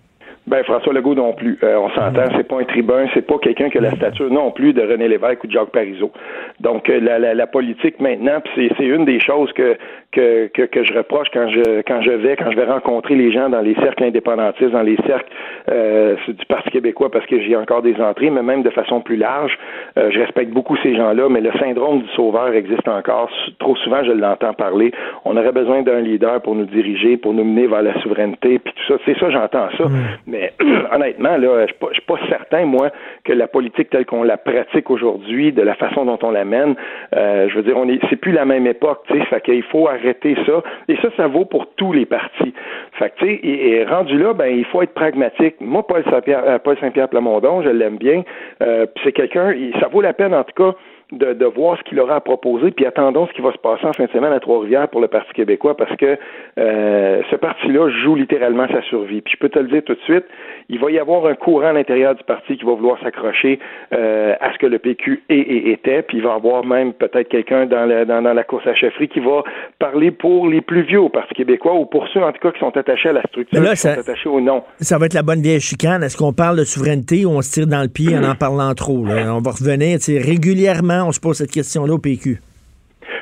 Ben, 0.46 0.64
François 0.64 0.92
Legault 0.92 1.14
non 1.14 1.32
plus. 1.32 1.58
Euh, 1.62 1.78
on 1.78 1.90
s'entend, 1.90 2.24
c'est 2.36 2.48
pas 2.48 2.60
un 2.60 2.64
tribun, 2.64 3.06
c'est 3.14 3.24
pas 3.24 3.38
quelqu'un 3.38 3.70
qui 3.70 3.78
a 3.78 3.82
la 3.82 3.94
stature 3.94 4.30
non 4.32 4.50
plus 4.50 4.72
de 4.72 4.82
René 4.82 5.06
Lévesque 5.06 5.44
ou 5.44 5.46
de 5.46 5.52
Jacques 5.52 5.70
Parizeau. 5.70 6.10
Donc, 6.58 6.88
euh, 6.88 6.98
la, 6.98 7.20
la, 7.20 7.34
la, 7.34 7.46
politique 7.46 8.00
maintenant, 8.00 8.42
c'est 8.56 8.84
une 8.84 9.04
des 9.04 9.20
choses 9.20 9.52
que, 9.52 9.76
que, 10.12 10.48
que, 10.48 10.62
que, 10.62 10.84
je 10.84 10.92
reproche 10.92 11.28
quand 11.32 11.48
je 11.48 11.82
quand 11.82 12.02
je 12.02 12.10
vais, 12.10 12.36
quand 12.36 12.50
je 12.50 12.56
vais 12.56 12.64
rencontrer 12.64 13.14
les 13.14 13.32
gens 13.32 13.48
dans 13.48 13.60
les 13.60 13.74
cercles 13.76 14.04
indépendantistes, 14.04 14.72
dans 14.72 14.82
les 14.82 14.96
cercles 15.06 15.32
euh, 15.70 16.16
du 16.26 16.46
Parti 16.46 16.70
québécois, 16.70 17.10
parce 17.10 17.26
que 17.26 17.40
j'ai 17.40 17.56
encore 17.56 17.82
des 17.82 17.96
entrées, 18.00 18.30
mais 18.30 18.42
même 18.42 18.62
de 18.62 18.70
façon 18.70 19.00
plus 19.00 19.16
large. 19.16 19.56
je 19.96 20.18
respecte 20.18 20.52
beaucoup 20.52 20.76
ces 20.82 20.96
gens-là, 20.96 21.28
mais 21.28 21.40
le 21.40 21.52
syndrome 21.58 22.02
du 22.02 22.08
sauveur 22.10 22.52
existe 22.54 22.88
encore. 22.88 23.30
Trop 23.58 23.76
souvent, 23.76 24.02
je 24.04 24.12
l'entends 24.12 24.54
parler. 24.54 24.92
On 25.24 25.36
aurait 25.36 25.52
besoin 25.52 25.82
d'un 25.82 26.00
leader 26.00 26.40
pour 26.42 26.54
nous 26.54 26.66
diriger, 26.66 27.16
pour 27.16 27.32
nous 27.32 27.44
mener 27.44 27.66
vers 27.66 27.82
la 27.82 28.00
souveraineté, 28.02 28.58
puis 28.58 28.72
tout 28.74 28.92
ça. 28.92 29.00
C'est 29.04 29.18
ça, 29.18 29.30
j'entends 29.30 29.68
ça. 29.78 29.84
Mais 30.26 30.40
mais 30.40 30.52
honnêtement, 30.92 31.36
là, 31.36 31.66
je 31.66 31.72
suis 31.92 32.02
pas 32.02 32.18
certain, 32.28 32.64
moi, 32.64 32.90
que 33.24 33.32
la 33.32 33.46
politique 33.46 33.90
telle 33.90 34.06
qu'on 34.06 34.22
la 34.22 34.36
pratique 34.36 34.90
aujourd'hui, 34.90 35.52
de 35.52 35.62
la 35.62 35.74
façon 35.74 36.04
dont 36.04 36.18
on 36.22 36.30
la 36.30 36.44
mène, 36.44 36.74
euh, 37.14 37.48
je 37.48 37.56
veux 37.56 37.62
dire, 37.62 37.76
on 37.76 37.88
est, 37.88 38.00
c'est 38.08 38.16
plus 38.16 38.32
la 38.32 38.44
même 38.44 38.66
époque, 38.66 39.02
tu 39.08 39.18
sais, 39.18 39.24
fait 39.26 39.40
qu'il 39.42 39.62
faut 39.64 39.88
arrêter 40.00 40.36
ça. 40.46 40.62
Et 40.88 40.96
ça, 40.96 41.08
ça 41.16 41.26
vaut 41.26 41.44
pour 41.44 41.66
tous 41.76 41.92
les 41.92 42.06
partis. 42.06 42.54
Fait 42.92 43.10
que, 43.10 43.18
tu 43.18 43.26
sais, 43.26 43.40
et, 43.42 43.84
rendu 43.84 44.18
là, 44.18 44.32
ben, 44.32 44.46
il 44.46 44.64
faut 44.64 44.82
être 44.82 44.94
pragmatique. 44.94 45.56
Moi, 45.60 45.86
Paul 45.86 46.04
Saint-Pierre, 46.10 46.42
euh, 46.46 46.58
Paul 46.58 46.78
Saint-Pierre 46.80 47.08
Plamondon, 47.08 47.62
je 47.62 47.70
l'aime 47.70 47.96
bien. 47.96 48.22
Euh, 48.62 48.86
c'est 49.04 49.12
quelqu'un, 49.12 49.54
ça 49.80 49.88
vaut 49.88 50.00
la 50.00 50.12
peine, 50.12 50.34
en 50.34 50.44
tout 50.44 50.62
cas, 50.62 50.76
de, 51.12 51.32
de 51.32 51.44
voir 51.44 51.76
ce 51.78 51.82
qu'il 51.84 51.98
aura 52.00 52.16
à 52.16 52.20
proposer, 52.20 52.70
puis 52.70 52.86
attendons 52.86 53.26
ce 53.26 53.32
qui 53.32 53.40
va 53.40 53.52
se 53.52 53.58
passer 53.58 53.84
en 53.84 53.92
fin 53.92 54.04
de 54.04 54.10
semaine 54.10 54.32
à 54.32 54.40
Trois-Rivières 54.40 54.88
pour 54.88 55.00
le 55.00 55.08
Parti 55.08 55.32
québécois, 55.32 55.76
parce 55.76 55.94
que 55.96 56.16
euh, 56.58 57.22
ce 57.30 57.36
parti-là 57.36 57.90
joue 58.02 58.14
littéralement 58.14 58.66
sa 58.68 58.82
survie. 58.82 59.20
Puis 59.20 59.34
je 59.34 59.38
peux 59.38 59.48
te 59.48 59.58
le 59.58 59.68
dire 59.68 59.82
tout 59.84 59.94
de 59.94 60.00
suite, 60.00 60.24
il 60.68 60.78
va 60.78 60.90
y 60.90 60.98
avoir 60.98 61.26
un 61.26 61.34
courant 61.34 61.68
à 61.68 61.72
l'intérieur 61.72 62.14
du 62.14 62.22
parti 62.24 62.56
qui 62.56 62.64
va 62.64 62.74
vouloir 62.74 62.98
s'accrocher 63.02 63.58
euh, 63.92 64.34
à 64.40 64.52
ce 64.52 64.58
que 64.58 64.66
le 64.66 64.78
PQ 64.78 65.22
est 65.28 65.34
et 65.34 65.72
était, 65.72 66.02
puis 66.02 66.18
il 66.18 66.22
va 66.22 66.30
y 66.30 66.36
avoir 66.36 66.64
même 66.64 66.92
peut-être 66.92 67.28
quelqu'un 67.28 67.66
dans 67.66 67.86
la, 67.86 68.04
dans, 68.04 68.20
la 68.20 68.44
course 68.44 68.66
à 68.66 68.74
chefferie 68.74 69.08
qui 69.08 69.20
va 69.20 69.42
parler 69.78 70.10
pour 70.10 70.48
les 70.48 70.60
plus 70.60 70.82
vieux 70.82 71.00
au 71.00 71.08
Parti 71.08 71.34
québécois, 71.34 71.74
ou 71.74 71.86
pour 71.86 72.06
ceux 72.08 72.22
en 72.22 72.32
tout 72.32 72.40
cas 72.40 72.52
qui 72.52 72.60
sont 72.60 72.76
attachés 72.76 73.08
à 73.08 73.14
la 73.14 73.22
structure, 73.22 73.60
qui 73.70 73.76
sont 73.76 73.88
attachés 73.88 74.28
au 74.28 74.40
nom. 74.40 74.62
Ça 74.80 74.98
va 74.98 75.06
être 75.06 75.14
la 75.14 75.22
bonne 75.22 75.42
vieille 75.42 75.60
chicane. 75.60 76.02
Est-ce 76.02 76.16
qu'on 76.16 76.32
parle 76.32 76.58
de 76.58 76.64
souveraineté 76.64 77.24
ou 77.24 77.30
on 77.30 77.42
se 77.42 77.52
tire 77.52 77.66
dans 77.66 77.82
le 77.82 77.88
pied 77.88 78.16
en 78.16 78.22
en 78.22 78.34
parlant 78.34 78.72
trop? 78.74 79.04
On 79.06 79.40
va 79.40 79.50
revenir 79.50 79.98
régulièrement 80.08 80.99
on 81.04 81.12
se 81.12 81.20
pose 81.20 81.38
cette 81.38 81.50
question-là 81.50 81.94
au 81.94 81.98
PQ? 81.98 82.40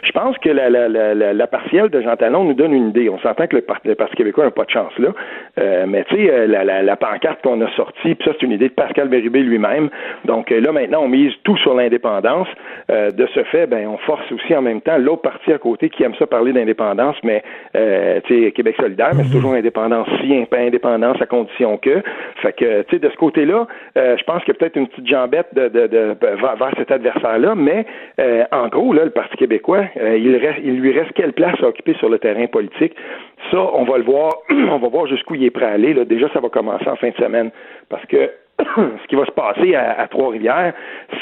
Je 0.02 0.12
pense 0.12 0.36
que 0.38 0.50
la, 0.50 0.70
la, 0.70 0.88
la, 0.88 1.14
la, 1.14 1.46
partielle 1.46 1.88
de 1.88 2.00
Jean 2.00 2.16
Talon 2.16 2.44
nous 2.44 2.54
donne 2.54 2.72
une 2.72 2.88
idée. 2.88 3.08
On 3.08 3.18
s'entend 3.18 3.46
que 3.46 3.56
le, 3.56 3.62
Parti, 3.62 4.16
québécois 4.16 4.44
n'a 4.44 4.50
pas 4.50 4.64
de 4.64 4.70
chance 4.70 4.92
là. 4.98 5.10
Euh, 5.58 5.84
mais 5.86 6.04
tu 6.04 6.16
sais, 6.16 6.30
euh, 6.30 6.46
la, 6.46 6.96
pancarte 6.96 7.42
qu'on 7.42 7.60
a 7.60 7.70
sortie, 7.72 8.14
puis 8.14 8.24
ça, 8.24 8.32
c'est 8.38 8.46
une 8.46 8.52
idée 8.52 8.68
de 8.68 8.74
Pascal 8.74 9.08
Bérubé 9.08 9.40
lui-même. 9.40 9.88
Donc 10.24 10.50
euh, 10.50 10.60
là, 10.60 10.72
maintenant, 10.72 11.02
on 11.02 11.08
mise 11.08 11.32
tout 11.44 11.56
sur 11.58 11.74
l'indépendance. 11.74 12.48
de 12.88 13.26
ce 13.34 13.42
fait, 13.44 13.66
ben, 13.66 13.86
on 13.86 13.98
force 13.98 14.30
aussi 14.32 14.54
en 14.54 14.62
même 14.62 14.80
temps 14.80 14.98
l'autre 14.98 15.22
parti 15.22 15.52
à 15.52 15.58
côté 15.58 15.88
qui 15.90 16.02
aime 16.02 16.14
ça 16.18 16.26
parler 16.26 16.52
d'indépendance, 16.52 17.16
mais 17.22 17.42
tu 17.74 18.44
sais, 18.44 18.52
Québec 18.52 18.76
solidaire, 18.80 19.10
mais 19.14 19.24
c'est 19.24 19.32
toujours 19.32 19.54
indépendance 19.54 20.08
si, 20.20 20.46
pas 20.50 20.58
indépendance 20.58 21.20
à 21.20 21.26
condition 21.26 21.76
que. 21.76 22.02
Fait 22.42 22.52
que, 22.52 22.82
tu 22.82 22.96
sais, 22.96 22.98
de 22.98 23.10
ce 23.10 23.16
côté-là, 23.16 23.66
je 23.96 24.22
pense 24.24 24.42
qu'il 24.44 24.54
y 24.54 24.56
a 24.56 24.58
peut-être 24.58 24.76
une 24.76 24.88
petite 24.88 25.06
jambette 25.06 25.48
de, 25.54 25.68
de, 25.68 25.86
de, 25.86 26.16
vers, 26.20 26.70
cet 26.76 26.90
adversaire-là, 26.90 27.54
mais 27.54 27.86
en 28.52 28.68
gros, 28.68 28.92
là, 28.92 29.04
le 29.04 29.10
Parti 29.10 29.36
québécois, 29.36 29.77
euh, 29.78 30.16
il, 30.16 30.36
reste, 30.36 30.60
il 30.62 30.80
lui 30.80 30.92
reste 30.92 31.12
quelle 31.14 31.32
place 31.32 31.56
à 31.62 31.68
occuper 31.68 31.94
sur 31.94 32.08
le 32.08 32.18
terrain 32.18 32.46
politique? 32.46 32.94
Ça, 33.50 33.58
on 33.58 33.84
va 33.84 33.98
le 33.98 34.04
voir, 34.04 34.32
on 34.50 34.78
va 34.78 34.88
voir 34.88 35.06
jusqu'où 35.06 35.34
il 35.34 35.44
est 35.44 35.50
prêt 35.50 35.66
à 35.66 35.72
aller. 35.72 35.94
Déjà, 36.04 36.28
ça 36.32 36.40
va 36.40 36.48
commencer 36.48 36.88
en 36.88 36.96
fin 36.96 37.10
de 37.10 37.16
semaine. 37.16 37.50
Parce 37.88 38.04
que 38.06 38.30
ce 38.58 39.06
qui 39.08 39.16
va 39.16 39.24
se 39.24 39.32
passer 39.32 39.74
à, 39.74 40.06
Trois-Rivières, 40.08 40.74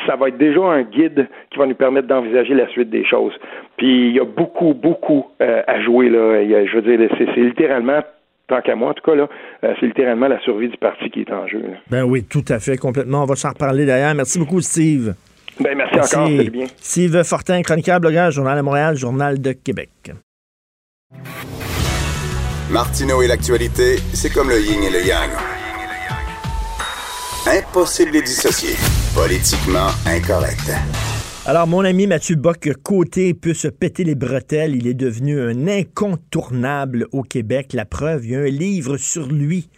ça 0.07 0.17
va 0.17 0.29
être 0.29 0.39
déjà 0.39 0.61
un 0.61 0.83
guide 0.83 1.29
qui 1.51 1.59
va 1.59 1.67
nous 1.67 1.75
permettre 1.75 2.09
d'envisager 2.09 2.55
la 2.55 2.69
suite 2.69 2.91
des 2.91 3.05
choses. 3.05 3.35
Puis 3.77 4.09
il 4.09 4.17
y 4.17 4.21
a 4.21 4.25
beaucoup, 4.25 4.75
beaucoup 4.75 5.27
euh, 5.43 5.63
à 5.67 5.81
jouer 5.81 6.09
là. 6.09 6.43
je 6.67 6.77
veux 6.77 6.97
dire, 6.97 7.09
c'est 7.19 7.41
littéralement 7.41 8.01
tant 8.49 8.61
qu'à 8.61 8.77
moi, 8.77 8.91
en 8.91 8.95
tout 8.95 9.03
cas, 9.03 9.15
là, 9.15 9.29
euh, 9.65 9.75
c'est 9.81 9.87
littéralement 9.87 10.29
la 10.29 10.41
survie 10.41 10.69
du 10.69 10.77
parti 10.77 11.11
qui 11.11 11.21
est 11.21 11.33
en 11.33 11.47
jeu. 11.47 11.63
Ben 11.91 12.05
oui, 12.05 12.25
tout 12.25 12.45
à 12.49 12.59
fait, 12.59 12.77
complètement. 12.77 13.23
On 13.23 13.27
va 13.27 13.35
s'en 13.35 13.51
reparler 13.51 13.87
d'ailleurs. 13.87 14.15
Merci 14.15 14.39
beaucoup, 14.39 14.61
Steve. 14.61 15.15
Ben, 15.59 15.77
merci, 15.77 15.95
encore, 16.15 16.29
c'est 16.29 16.51
bien. 16.51 16.67
Steve 16.81 17.23
Fortin, 17.23 17.63
chroniqueur, 17.63 17.99
blogueur, 18.01 18.31
Journal 18.31 18.59
de 18.59 18.63
Montréal, 18.63 18.97
Journal 18.97 19.41
de 19.41 19.53
Québec. 19.53 20.13
Martineau 22.71 23.23
et 23.23 23.27
l'actualité, 23.27 23.97
c'est 24.13 24.31
comme 24.31 24.51
le 24.51 24.61
yin 24.61 24.83
et 24.83 24.91
le 24.91 25.07
yang. 25.07 25.31
Impossible 27.47 28.13
de 28.13 28.21
dissocier. 28.21 28.75
Politiquement 29.15 29.89
incorrect. 30.05 30.73
Alors, 31.47 31.69
mon 31.69 31.85
ami 31.85 32.09
Mathieu 32.09 32.35
Bock-Côté 32.35 33.33
peut 33.33 33.55
se 33.55 33.69
péter 33.69 34.03
les 34.03 34.17
bretelles. 34.17 34.75
Il 34.75 34.89
est 34.89 34.95
devenu 34.95 35.41
un 35.41 35.69
incontournable 35.69 37.07
au 37.13 37.23
Québec. 37.23 37.73
La 37.73 37.85
preuve, 37.85 38.27
il 38.27 38.33
y 38.33 38.35
a 38.35 38.41
un 38.41 38.51
livre 38.51 38.97
sur 38.97 39.29
lui. 39.29 39.69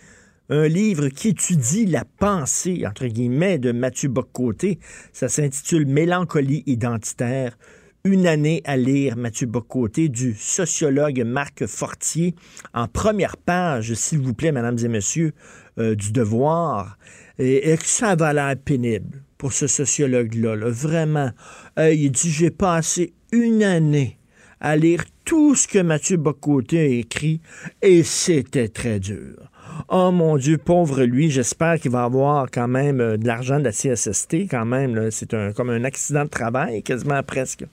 Un 0.51 0.67
livre 0.67 1.09
qui 1.09 1.29
étudie 1.29 1.85
la 1.85 2.07
pensée, 2.07 2.87
entre 2.87 3.07
guillemets, 3.07 3.59
de 3.59 3.71
Mathieu 3.71 4.09
Bock-Côté. 4.09 4.79
Ça 5.13 5.29
s'intitule 5.29 5.85
Mélancolie 5.85 6.63
identitaire. 6.65 7.59
Une 8.05 8.27
année 8.27 8.63
à 8.65 8.79
lire 8.79 9.19
Mathieu 9.19 9.47
Bocoté 9.47 10.09
du 10.09 10.35
sociologue 10.35 11.23
Marc 11.27 11.67
Fortier 11.67 12.35
en 12.73 12.89
première 12.89 13.37
page, 13.37 13.93
s'il 13.93 14.21
vous 14.21 14.33
plaît, 14.33 14.53
mesdames 14.53 14.79
et 14.83 14.89
messieurs, 14.89 15.33
euh, 15.79 15.95
du 15.95 16.13
devoir. 16.13 16.97
Et, 17.39 17.77
que 17.77 17.85
ça 17.85 18.17
va 18.17 18.33
l'air 18.33 18.57
pénible 18.57 19.23
pour 19.37 19.53
ce 19.53 19.67
sociologue-là. 19.67 20.71
Vraiment. 20.71 21.31
Il 21.77 22.11
dit 22.11 22.31
J'ai 22.31 22.51
passé 22.51 23.13
une 23.33 23.63
année 23.63 24.19
à 24.61 24.77
lire 24.77 25.05
tout 25.27 25.55
ce 25.55 25.69
que 25.69 25.79
Mathieu 25.81 26.17
Bocoté 26.17 26.79
a 26.79 26.85
écrit 26.85 27.43
et 27.83 28.03
c'était 28.03 28.69
très 28.69 28.99
dur. 28.99 29.51
Oh 29.89 30.11
mon 30.11 30.37
Dieu, 30.37 30.59
pauvre 30.59 31.05
lui, 31.05 31.31
j'espère 31.31 31.79
qu'il 31.79 31.91
va 31.91 32.05
avoir 32.05 32.51
quand 32.51 32.69
même 32.69 33.01
euh, 33.01 33.17
de 33.17 33.27
l'argent 33.27 33.59
de 33.59 33.65
la 33.65 33.73
CSST, 33.73 34.49
quand 34.51 34.65
même. 34.65 35.11
C'est 35.11 35.35
comme 35.55 35.71
un 35.71 35.85
accident 35.85 36.25
de 36.25 36.29
travail, 36.29 36.83
quasiment 36.83 37.23
presque. 37.23 37.65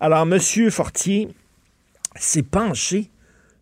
Alors, 0.00 0.24
Monsieur 0.26 0.70
Fortier 0.70 1.28
s'est 2.16 2.42
penché 2.42 3.10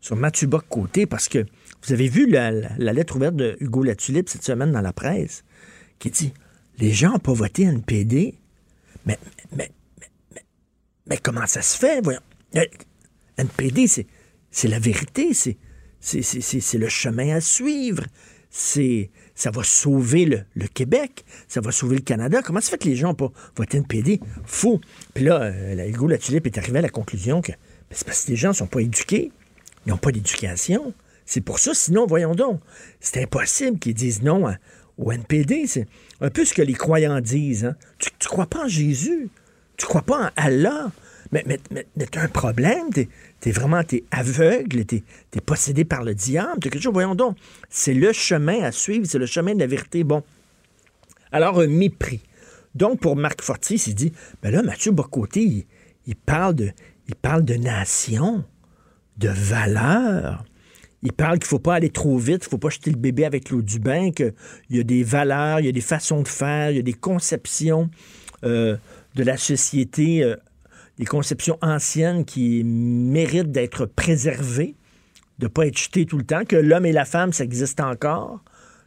sur 0.00 0.16
Mathieu 0.16 0.46
Bocoté 0.46 1.06
parce 1.06 1.28
que 1.28 1.44
vous 1.84 1.92
avez 1.92 2.08
vu 2.08 2.28
la, 2.28 2.50
lettre 2.78 3.16
ouverte 3.16 3.36
de 3.36 3.56
Hugo 3.60 3.82
Latulippe 3.82 4.28
cette 4.28 4.44
semaine 4.44 4.72
dans 4.72 4.80
la 4.80 4.92
presse 4.92 5.44
qui 5.98 6.10
dit 6.10 6.32
Les 6.78 6.92
gens 6.92 7.12
n'ont 7.12 7.18
pas 7.18 7.32
voté 7.32 7.62
NPD. 7.62 8.34
Mais, 9.04 9.18
mais, 9.56 9.70
mais, 10.34 10.42
mais, 11.06 11.18
comment 11.18 11.46
ça 11.46 11.62
se 11.62 11.78
fait? 11.78 12.00
Voyons. 12.02 12.20
Euh, 12.56 12.64
NPD, 13.36 13.86
c'est 13.86 14.68
la 14.68 14.78
vérité, 14.78 15.34
c'est 15.34 15.56
c'est 16.00 16.78
le 16.78 16.88
chemin 16.88 17.34
à 17.34 17.40
suivre. 17.40 18.04
C'est 18.50 19.10
ça 19.34 19.50
va 19.50 19.62
sauver 19.62 20.24
le, 20.24 20.66
Québec, 20.66 21.24
ça 21.46 21.60
va 21.60 21.70
sauver 21.70 21.96
le 21.96 22.02
Canada. 22.02 22.40
Comment 22.42 22.60
ça 22.60 22.70
fait 22.70 22.78
que 22.78 22.88
les 22.88 22.96
gens 22.96 23.08
n'ont 23.08 23.14
pas 23.14 23.30
voté 23.54 23.76
NPD? 23.76 24.18
Faux. 24.46 24.80
Puis 25.12 25.24
là, 25.24 25.42
euh, 25.42 25.88
Hugo 25.88 26.08
Latulippe 26.08 26.46
est 26.46 26.56
arrivé 26.56 26.78
à 26.78 26.82
la 26.82 26.88
conclusion 26.88 27.42
que 27.42 27.52
ben, 27.52 27.58
c'est 27.90 28.06
parce 28.06 28.24
que 28.24 28.30
les 28.30 28.36
gens 28.36 28.48
ne 28.48 28.54
sont 28.54 28.66
pas 28.66 28.80
éduqués. 28.80 29.30
Ils 29.84 29.90
n'ont 29.90 29.98
pas 29.98 30.10
d'éducation. 30.10 30.94
C'est 31.26 31.42
pour 31.42 31.58
ça, 31.58 31.74
sinon, 31.74 32.06
voyons 32.06 32.34
donc, 32.34 32.60
c'est 33.00 33.22
impossible 33.22 33.78
qu'ils 33.78 33.94
disent 33.94 34.22
non 34.22 34.44
au 34.96 35.12
NPD. 35.12 35.66
C'est 35.66 35.86
un 36.20 36.30
peu 36.30 36.44
ce 36.44 36.54
que 36.54 36.62
les 36.62 36.74
croyants 36.74 37.20
disent. 37.20 37.66
Hein. 37.66 37.76
Tu 37.98 38.10
ne 38.10 38.26
crois 38.26 38.46
pas 38.46 38.64
en 38.64 38.68
Jésus? 38.68 39.28
Tu 39.76 39.84
ne 39.84 39.88
crois 39.88 40.02
pas 40.02 40.26
en 40.26 40.30
Allah? 40.36 40.90
Mais, 41.32 41.44
mais, 41.46 41.58
mais, 41.70 42.06
tu 42.10 42.18
as 42.18 42.22
un 42.22 42.28
problème. 42.28 42.88
Vraiment 43.46 43.80
es 43.80 44.04
aveugle. 44.10 44.84
Tu 44.84 45.02
es, 45.34 45.40
possédé 45.40 45.84
par 45.84 46.04
le 46.04 46.14
diable. 46.14 46.60
quelque 46.60 46.78
chose. 46.78 46.92
Voyons 46.92 47.14
donc. 47.14 47.36
C'est 47.70 47.94
le 47.94 48.12
chemin 48.12 48.62
à 48.62 48.72
suivre. 48.72 49.06
C'est 49.06 49.18
le 49.18 49.26
chemin 49.26 49.54
de 49.54 49.60
la 49.60 49.66
vérité. 49.66 50.04
Bon. 50.04 50.22
Alors, 51.32 51.60
un 51.60 51.66
mépris. 51.66 52.20
Donc, 52.74 53.00
pour 53.00 53.16
Marc 53.16 53.42
Fortis, 53.42 53.82
il 53.86 53.94
dit 53.94 54.12
ben 54.42 54.52
là, 54.52 54.62
Mathieu 54.62 54.92
Bocoté, 54.92 55.66
il, 56.06 56.16
parle 56.16 56.54
de, 56.54 56.70
il 57.08 57.14
parle 57.14 57.44
de 57.44 57.54
nation, 57.54 58.44
de 59.16 59.28
valeur. 59.28 60.44
Il 61.02 61.12
parle 61.12 61.38
qu'il 61.38 61.46
ne 61.46 61.48
faut 61.48 61.58
pas 61.58 61.74
aller 61.74 61.90
trop 61.90 62.18
vite, 62.18 62.42
il 62.42 62.46
ne 62.46 62.50
faut 62.50 62.58
pas 62.58 62.68
jeter 62.68 62.90
le 62.90 62.96
bébé 62.96 63.24
avec 63.24 63.50
l'eau 63.50 63.62
du 63.62 63.78
bain, 63.78 64.10
qu'il 64.10 64.34
y 64.70 64.80
a 64.80 64.82
des 64.82 65.04
valeurs, 65.04 65.60
il 65.60 65.66
y 65.66 65.68
a 65.68 65.72
des 65.72 65.80
façons 65.80 66.22
de 66.22 66.28
faire, 66.28 66.70
il 66.70 66.76
y 66.76 66.80
a 66.80 66.82
des 66.82 66.94
conceptions 66.94 67.90
euh, 68.44 68.76
de 69.14 69.22
la 69.22 69.36
société, 69.36 70.22
euh, 70.22 70.36
des 70.98 71.04
conceptions 71.04 71.58
anciennes 71.62 72.24
qui 72.24 72.62
méritent 72.64 73.52
d'être 73.52 73.86
préservées, 73.86 74.74
de 75.38 75.46
ne 75.46 75.48
pas 75.48 75.66
être 75.66 75.78
jetées 75.78 76.06
tout 76.06 76.18
le 76.18 76.24
temps, 76.24 76.44
que 76.44 76.56
l'homme 76.56 76.86
et 76.86 76.92
la 76.92 77.04
femme, 77.04 77.32
ça 77.32 77.44
existe 77.44 77.80
encore, 77.80 78.42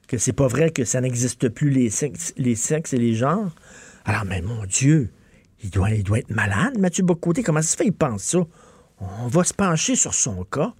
que 0.07 0.17
c'est 0.17 0.33
pas 0.33 0.47
vrai 0.47 0.71
que 0.71 0.85
ça 0.85 1.01
n'existe 1.01 1.49
plus 1.49 1.69
les 1.69 1.89
sexes, 1.89 2.33
et 2.35 2.97
les 2.97 3.13
genres. 3.13 3.53
Alors, 4.05 4.25
mais 4.25 4.41
mon 4.41 4.65
Dieu, 4.65 5.11
il 5.63 5.69
doit, 5.69 5.91
il 5.91 6.03
doit 6.03 6.19
être 6.19 6.31
malade, 6.31 6.79
Mathieu 6.79 7.03
Bocoté. 7.03 7.43
Comment 7.43 7.61
ça 7.61 7.67
se 7.69 7.77
fait, 7.77 7.85
il 7.85 7.93
pense 7.93 8.23
ça? 8.23 8.39
On 8.99 9.27
va 9.27 9.43
se 9.43 9.53
pencher 9.53 9.95
sur 9.95 10.13
son 10.13 10.43
cas. 10.45 10.73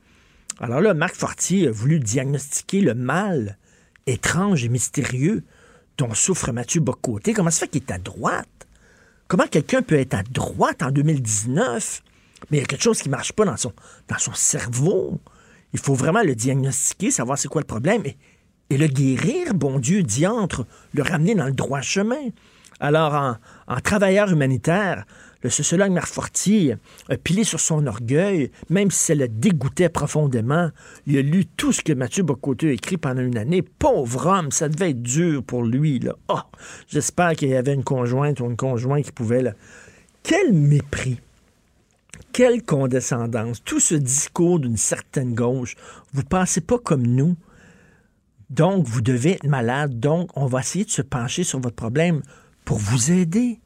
Alors 0.60 0.82
là, 0.82 0.94
Marc 0.94 1.16
Fortier 1.16 1.68
a 1.68 1.72
voulu 1.72 2.00
diagnostiquer 2.00 2.82
le 2.82 2.96
mal 2.96 3.58
étrange 4.08 4.66
et 4.66 4.70
mystérieux 4.70 5.44
dont 5.98 6.14
souffre 6.14 6.52
Mathieu 6.52 6.82
Bocoté. 6.82 7.34
Comment 7.34 7.52
ça 7.52 7.58
se 7.58 7.60
fait 7.62 7.68
qu'il 7.68 7.84
est 7.84 7.92
à 7.92 7.98
droite? 8.00 8.59
Comment 9.30 9.46
quelqu'un 9.46 9.84
peut 9.84 10.00
être 10.00 10.16
à 10.16 10.24
droite 10.24 10.82
en 10.82 10.90
2019, 10.90 12.02
mais 12.50 12.58
il 12.58 12.62
y 12.62 12.64
a 12.64 12.66
quelque 12.66 12.82
chose 12.82 13.00
qui 13.00 13.10
ne 13.10 13.12
marche 13.12 13.32
pas 13.32 13.46
dans 13.46 13.58
son, 13.58 13.72
cerveau? 14.34 15.20
Il 15.72 15.80
faut 15.80 15.94
vraiment 15.94 16.24
le 16.24 16.34
diagnostiquer, 16.34 17.12
savoir 17.12 17.38
c'est 17.38 17.48
quoi 17.48 17.62
le 17.62 17.68
problème 17.68 18.02
et, 18.08 18.18
et 18.72 18.78
le 18.78 18.88
guérir, 18.88 19.54
bon 19.54 19.78
Dieu, 19.78 20.02
diantre, 20.02 20.66
le 20.96 21.04
ramener 21.04 21.36
dans 21.36 21.46
le 21.46 21.52
droit 21.52 21.82
chemin. 21.82 22.30
Alors, 22.80 23.14
en, 23.14 23.36
en 23.68 23.80
travailleur 23.82 24.32
humanitaire, 24.32 25.06
le 25.42 25.50
sociologue 25.50 25.92
Marc 25.92 26.08
Fortier 26.08 26.76
a 27.08 27.16
pilé 27.16 27.44
sur 27.46 27.60
son 27.60 27.88
orgueil, 27.88 28.52
même 28.70 28.92
si 28.92 29.06
ça 29.06 29.16
le 29.16 29.30
dégoûtait 29.30 29.88
profondément. 29.88 30.70
Il 31.08 31.18
a 31.18 31.22
lu 31.22 31.46
tout 31.46 31.72
ce 31.72 31.82
que 31.82 31.94
Mathieu 31.94 32.24
Bocoté 32.24 32.70
a 32.70 32.74
écrit 32.74 32.98
pendant 32.98 33.22
une 33.22 33.38
année. 33.38 33.62
Pauvre 33.62 34.28
homme, 34.28 34.52
ça 34.52 34.68
devait 34.68 34.92
être 34.92 35.02
dur 35.02 35.42
pour 35.44 35.64
lui. 35.64 36.02
Oh, 36.28 36.40
j'espère 36.90 37.36
qu'il 37.36 37.50
y 37.50 37.56
avait 37.56 37.74
une 37.74 37.86
conjointe 37.86 38.42
ou 38.42 38.46
un 38.46 38.56
conjoint 38.56 39.02
qui 39.02 39.14
pouvait... 39.14 39.54
Quel 40.24 40.52
mépris! 40.52 41.22
Quelle 42.34 42.62
condescendance! 42.64 43.64
Tout 43.64 43.80
ce 43.80 43.96
discours 43.96 44.60
d'une 44.60 44.78
certaine 44.78 45.34
gauche. 45.34 45.76
Vous 46.14 46.24
pensez 46.24 46.60
pas 46.60 46.78
comme 46.80 47.08
nous. 47.08 47.38
Donc, 48.50 48.86
vous 48.86 49.02
devez 49.02 49.34
être 49.34 49.48
malade. 49.48 50.00
Donc, 50.00 50.30
on 50.36 50.48
va 50.48 50.60
essayer 50.60 50.84
de 50.84 50.90
se 50.90 51.02
pencher 51.02 51.46
sur 51.46 51.60
votre 51.60 51.76
problème 51.78 52.22
pour 52.66 52.78
vous 52.78 53.12
aider 53.12 53.60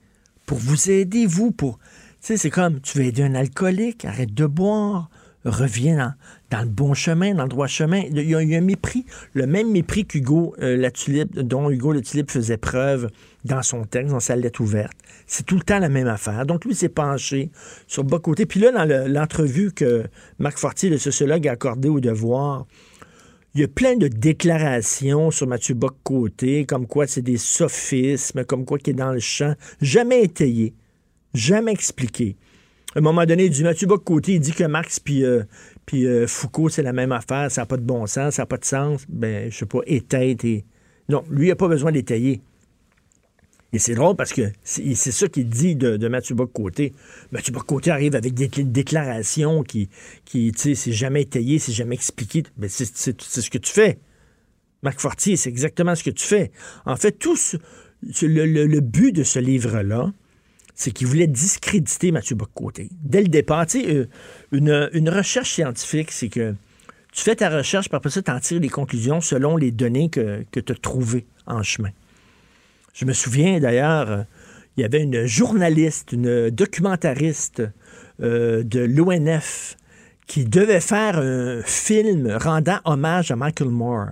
pour 0.45 0.57
vous 0.57 0.89
aider, 0.89 1.25
vous, 1.25 1.51
pour... 1.51 1.79
Tu 2.21 2.27
sais, 2.27 2.37
c'est 2.37 2.49
comme, 2.49 2.79
tu 2.79 2.97
veux 2.97 3.05
aider 3.05 3.23
un 3.23 3.35
alcoolique, 3.35 4.05
arrête 4.05 4.33
de 4.33 4.45
boire, 4.45 5.09
reviens 5.45 6.15
dans, 6.51 6.61
le 6.61 6.69
bon 6.69 6.93
chemin, 6.93 7.33
dans 7.33 7.43
le 7.43 7.49
droit 7.49 7.67
chemin. 7.67 8.03
Il 8.09 8.21
y, 8.21 8.35
a, 8.35 8.37
un 8.37 8.61
mépris, 8.61 9.05
le 9.33 9.45
même 9.45 9.71
mépris 9.71 10.05
qu'Hugo 10.05 10.55
euh, 10.61 10.77
la 10.77 10.89
dont 11.43 11.69
Hugo 11.69 11.91
la 11.91 12.01
tulipe 12.01 12.31
faisait 12.31 12.57
preuve 12.57 13.09
dans 13.43 13.61
son 13.61 13.83
texte, 13.83 14.11
dans 14.11 14.19
sa 14.19 14.35
lettre 14.35 14.61
ouverte. 14.61 14.93
C'est 15.27 15.45
tout 15.45 15.55
le 15.55 15.63
temps 15.63 15.79
la 15.79 15.89
même 15.89 16.07
affaire. 16.07 16.45
Donc, 16.45 16.65
lui 16.65 16.75
s'est 16.75 16.89
penché 16.89 17.51
sur 17.87 18.03
bas 18.03 18.19
côté. 18.19 18.45
Puis 18.45 18.59
là, 18.59 18.71
dans 18.71 19.11
l'entrevue 19.11 19.71
que 19.71 20.05
Marc 20.39 20.57
Fortier, 20.57 20.89
le 20.89 20.97
sociologue, 20.97 21.47
a 21.47 21.51
accordée 21.51 21.89
au 21.89 21.99
devoir, 21.99 22.65
il 23.55 23.61
y 23.61 23.63
a 23.63 23.67
plein 23.67 23.95
de 23.95 24.07
déclarations 24.07 25.29
sur 25.29 25.45
Mathieu 25.45 25.75
Bock-Côté, 25.75 26.65
comme 26.65 26.87
quoi 26.87 27.05
c'est 27.05 27.21
des 27.21 27.37
sophismes, 27.37 28.43
comme 28.45 28.65
quoi 28.65 28.79
qui 28.79 28.89
est 28.89 28.95
dans 28.95 29.11
le 29.11 29.19
champ, 29.19 29.53
jamais 29.79 30.23
étayé, 30.23 30.73
jamais 31.35 31.71
expliqué. 31.71 32.35
À 32.95 32.99
un 32.99 33.01
moment 33.01 33.25
donné, 33.25 33.49
dit 33.49 33.63
Mathieu 33.63 33.85
Bock-Côté, 33.85 34.33
il 34.33 34.39
dit 34.39 34.53
que 34.53 34.63
Marx 34.63 34.99
puis, 34.99 35.23
euh, 35.23 35.43
euh, 35.93 36.25
Foucault, 36.25 36.69
c'est 36.69 36.81
la 36.81 36.93
même 36.93 37.11
affaire, 37.11 37.51
ça 37.51 37.61
n'a 37.61 37.65
pas 37.67 37.77
de 37.77 37.83
bon 37.83 38.07
sens, 38.07 38.35
ça 38.35 38.41
n'a 38.41 38.45
pas 38.47 38.57
de 38.57 38.65
sens. 38.65 39.05
Ben, 39.07 39.51
je 39.51 39.57
sais 39.57 39.65
pas, 39.67 39.79
étaye. 39.85 40.65
Non, 41.09 41.23
lui, 41.29 41.47
il 41.47 41.49
n'a 41.49 41.55
pas 41.55 41.67
besoin 41.67 41.91
d'étayer. 41.91 42.41
Et 43.73 43.79
c'est 43.79 43.95
drôle 43.95 44.15
parce 44.15 44.33
que 44.33 44.51
c'est 44.63 44.93
ça 44.95 45.27
qu'il 45.27 45.49
dit 45.49 45.75
de, 45.75 46.07
Mathieu 46.07 46.35
Bock-Côté. 46.35 46.93
Mathieu 47.31 47.51
Bock-Côté 47.51 47.89
arrive 47.89 48.15
avec 48.15 48.35
des 48.35 48.47
déclarations 48.47 49.63
qui, 49.63 49.89
tu 50.25 50.51
sais, 50.55 50.75
c'est 50.75 50.91
jamais 50.91 51.23
étayé, 51.23 51.57
c'est 51.57 51.71
jamais 51.71 51.95
expliqué. 51.95 52.43
Mais 52.57 52.69
c'est 52.69 52.85
ce 52.85 53.49
que 53.49 53.57
tu 53.57 53.73
fais. 53.73 53.97
Marc 54.83 54.99
Fortier, 54.99 55.37
c'est 55.37 55.49
exactement 55.49 55.95
ce 55.95 56.03
que 56.03 56.11
tu 56.11 56.23
fais. 56.23 56.51
En 56.85 56.97
fait, 56.97 57.13
tout 57.13 57.35
le, 58.21 58.79
but 58.79 59.11
de 59.11 59.23
ce 59.23 59.39
livre-là, 59.39 60.13
c'est 60.75 60.91
qu'il 60.91 61.07
voulait 61.07 61.27
discréditer 61.27 62.11
Mathieu 62.11 62.35
Bock-Côté. 62.35 62.89
Dès 63.01 63.21
le 63.21 63.27
départ, 63.27 63.65
tu 63.65 63.81
sais, 63.81 63.95
euh, 63.95 64.07
une, 64.51 65.09
recherche 65.09 65.53
scientifique, 65.53 66.11
c'est 66.11 66.29
que 66.29 66.53
tu 67.11 67.23
fais 67.23 67.35
ta 67.35 67.49
recherche, 67.49 67.89
puis 67.89 67.95
après 67.95 68.09
ça, 68.11 68.21
tu 68.21 68.29
en 68.29 68.39
tires 68.39 68.59
les 68.59 68.69
conclusions 68.69 69.19
selon 69.19 69.57
les 69.57 69.71
données 69.71 70.09
que, 70.09 70.45
que 70.51 70.59
tu 70.59 70.73
as 70.73 70.75
trouvées 70.75 71.25
en 71.47 71.63
chemin. 71.63 71.91
Je 72.93 73.05
me 73.05 73.13
souviens 73.13 73.59
d'ailleurs, 73.59 74.25
il 74.77 74.81
y 74.81 74.83
avait 74.83 75.01
une 75.01 75.25
journaliste, 75.25 76.11
une 76.11 76.49
documentariste 76.49 77.63
euh, 78.21 78.63
de 78.63 78.79
l'ONF 78.79 79.77
qui 80.27 80.45
devait 80.45 80.79
faire 80.79 81.17
un 81.17 81.61
film 81.63 82.37
rendant 82.39 82.79
hommage 82.85 83.31
à 83.31 83.35
Michael 83.35 83.69
Moore. 83.69 84.09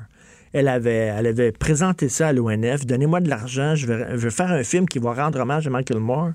Elle 0.53 0.67
avait, 0.67 1.51
présenté 1.53 2.09
ça 2.09 2.29
à 2.29 2.33
l'ONF. 2.33 2.85
Donnez-moi 2.85 3.21
de 3.21 3.29
l'argent, 3.29 3.75
je 3.75 3.87
vais, 3.87 4.17
je 4.17 4.17
vais 4.17 4.31
faire 4.31 4.51
un 4.51 4.63
film 4.63 4.87
qui 4.87 4.99
va 4.99 5.13
rendre 5.13 5.39
hommage 5.39 5.67
à 5.67 5.69
Michael 5.69 5.99
Moore. 5.99 6.31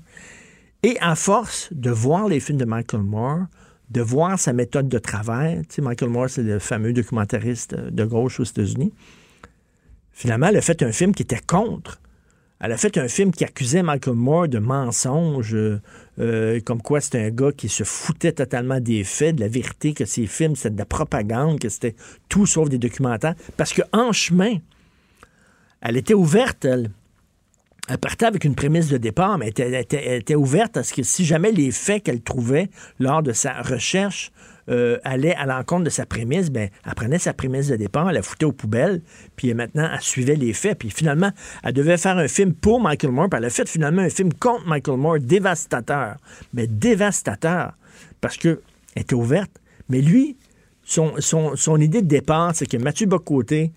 Et 0.83 0.97
à 1.01 1.15
force 1.15 1.69
de 1.71 1.91
voir 1.91 2.27
les 2.27 2.39
films 2.39 2.57
de 2.57 2.65
Michael 2.65 3.03
Moore, 3.03 3.45
de 3.89 4.01
voir 4.01 4.39
sa 4.39 4.53
méthode 4.53 4.89
de 4.89 4.99
travail, 4.99 5.61
tu 5.69 5.81
Michael 5.81 6.09
Moore, 6.09 6.29
c'est 6.29 6.43
le 6.43 6.59
fameux 6.59 6.93
documentariste 6.93 7.75
de 7.75 8.05
gauche 8.05 8.39
aux 8.39 8.43
États-Unis, 8.43 8.93
finalement, 10.11 10.47
elle 10.47 10.57
a 10.57 10.61
fait 10.61 10.81
un 10.83 10.91
film 10.91 11.13
qui 11.13 11.23
était 11.23 11.39
contre. 11.45 11.99
Elle 12.59 12.71
a 12.71 12.77
fait 12.77 12.97
un 12.97 13.07
film 13.07 13.31
qui 13.31 13.43
accusait 13.43 13.83
Michael 13.83 14.15
Moore 14.15 14.47
de 14.47 14.57
mensonges, 14.57 15.55
euh, 16.19 16.59
comme 16.61 16.81
quoi 16.81 17.01
c'était 17.01 17.25
un 17.25 17.29
gars 17.29 17.51
qui 17.51 17.69
se 17.69 17.83
foutait 17.83 18.31
totalement 18.31 18.79
des 18.79 19.03
faits, 19.03 19.35
de 19.35 19.41
la 19.41 19.47
vérité, 19.47 19.93
que 19.93 20.05
ses 20.05 20.25
films, 20.25 20.55
c'était 20.55 20.71
de 20.71 20.79
la 20.79 20.85
propagande, 20.85 21.59
que 21.59 21.69
c'était 21.69 21.95
tout 22.29 22.47
sauf 22.47 22.69
des 22.69 22.79
documentaires. 22.79 23.35
Parce 23.57 23.73
qu'en 23.73 24.11
chemin, 24.11 24.55
elle 25.81 25.97
était 25.97 26.15
ouverte, 26.15 26.65
elle. 26.65 26.89
Elle 27.87 27.97
partait 27.97 28.25
avec 28.25 28.43
une 28.43 28.55
prémisse 28.55 28.89
de 28.89 28.97
départ, 28.97 29.37
mais 29.37 29.53
elle 29.57 29.75
était, 29.75 30.35
ouverte 30.35 30.75
à 30.75 30.83
ce 30.83 30.93
que 30.93 31.03
si 31.03 31.23
jamais 31.23 31.51
les 31.51 31.71
faits 31.71 32.03
qu'elle 32.03 32.21
trouvait 32.21 32.69
lors 32.99 33.23
de 33.23 33.31
sa 33.31 33.61
recherche 33.61 34.31
euh, 34.69 34.97
allait 35.05 35.35
à 35.35 35.45
l'encontre 35.45 35.85
de 35.85 35.89
sa 35.89 36.05
prémisse, 36.05 36.49
ben, 36.49 36.69
elle 36.85 36.95
prenait 36.95 37.19
sa 37.19 37.33
prémisse 37.33 37.67
de 37.67 37.77
départ, 37.77 38.09
elle 38.09 38.15
la 38.15 38.21
foutait 38.21 38.45
aux 38.45 38.51
poubelles, 38.51 39.01
puis 39.37 39.53
maintenant, 39.53 39.89
elle 39.93 40.01
suivait 40.01 40.35
les 40.35 40.51
faits. 40.51 40.79
Puis 40.79 40.89
finalement, 40.89 41.31
elle 41.63 41.71
devait 41.71 41.97
faire 41.97 42.17
un 42.17 42.27
film 42.27 42.53
pour 42.53 42.81
Michael 42.81 43.11
Moore, 43.11 43.29
puis 43.29 43.37
elle 43.37 43.45
a 43.45 43.49
fait 43.49 43.69
finalement 43.69 44.01
un 44.01 44.09
film 44.09 44.33
contre 44.33 44.67
Michael 44.67 44.97
Moore, 44.97 45.19
dévastateur. 45.19 46.17
Mais 46.53 46.67
dévastateur, 46.67 47.71
parce 48.19 48.35
qu'elle 48.35 48.59
était 48.97 49.15
ouverte. 49.15 49.51
Mais 49.87 50.01
lui, 50.01 50.35
son 50.83 51.79
idée 51.79 52.01
de 52.01 52.07
départ, 52.07 52.53
c'est 52.53 52.65
que 52.65 52.75
Mathieu 52.75 53.05
Bocoté, 53.05 53.71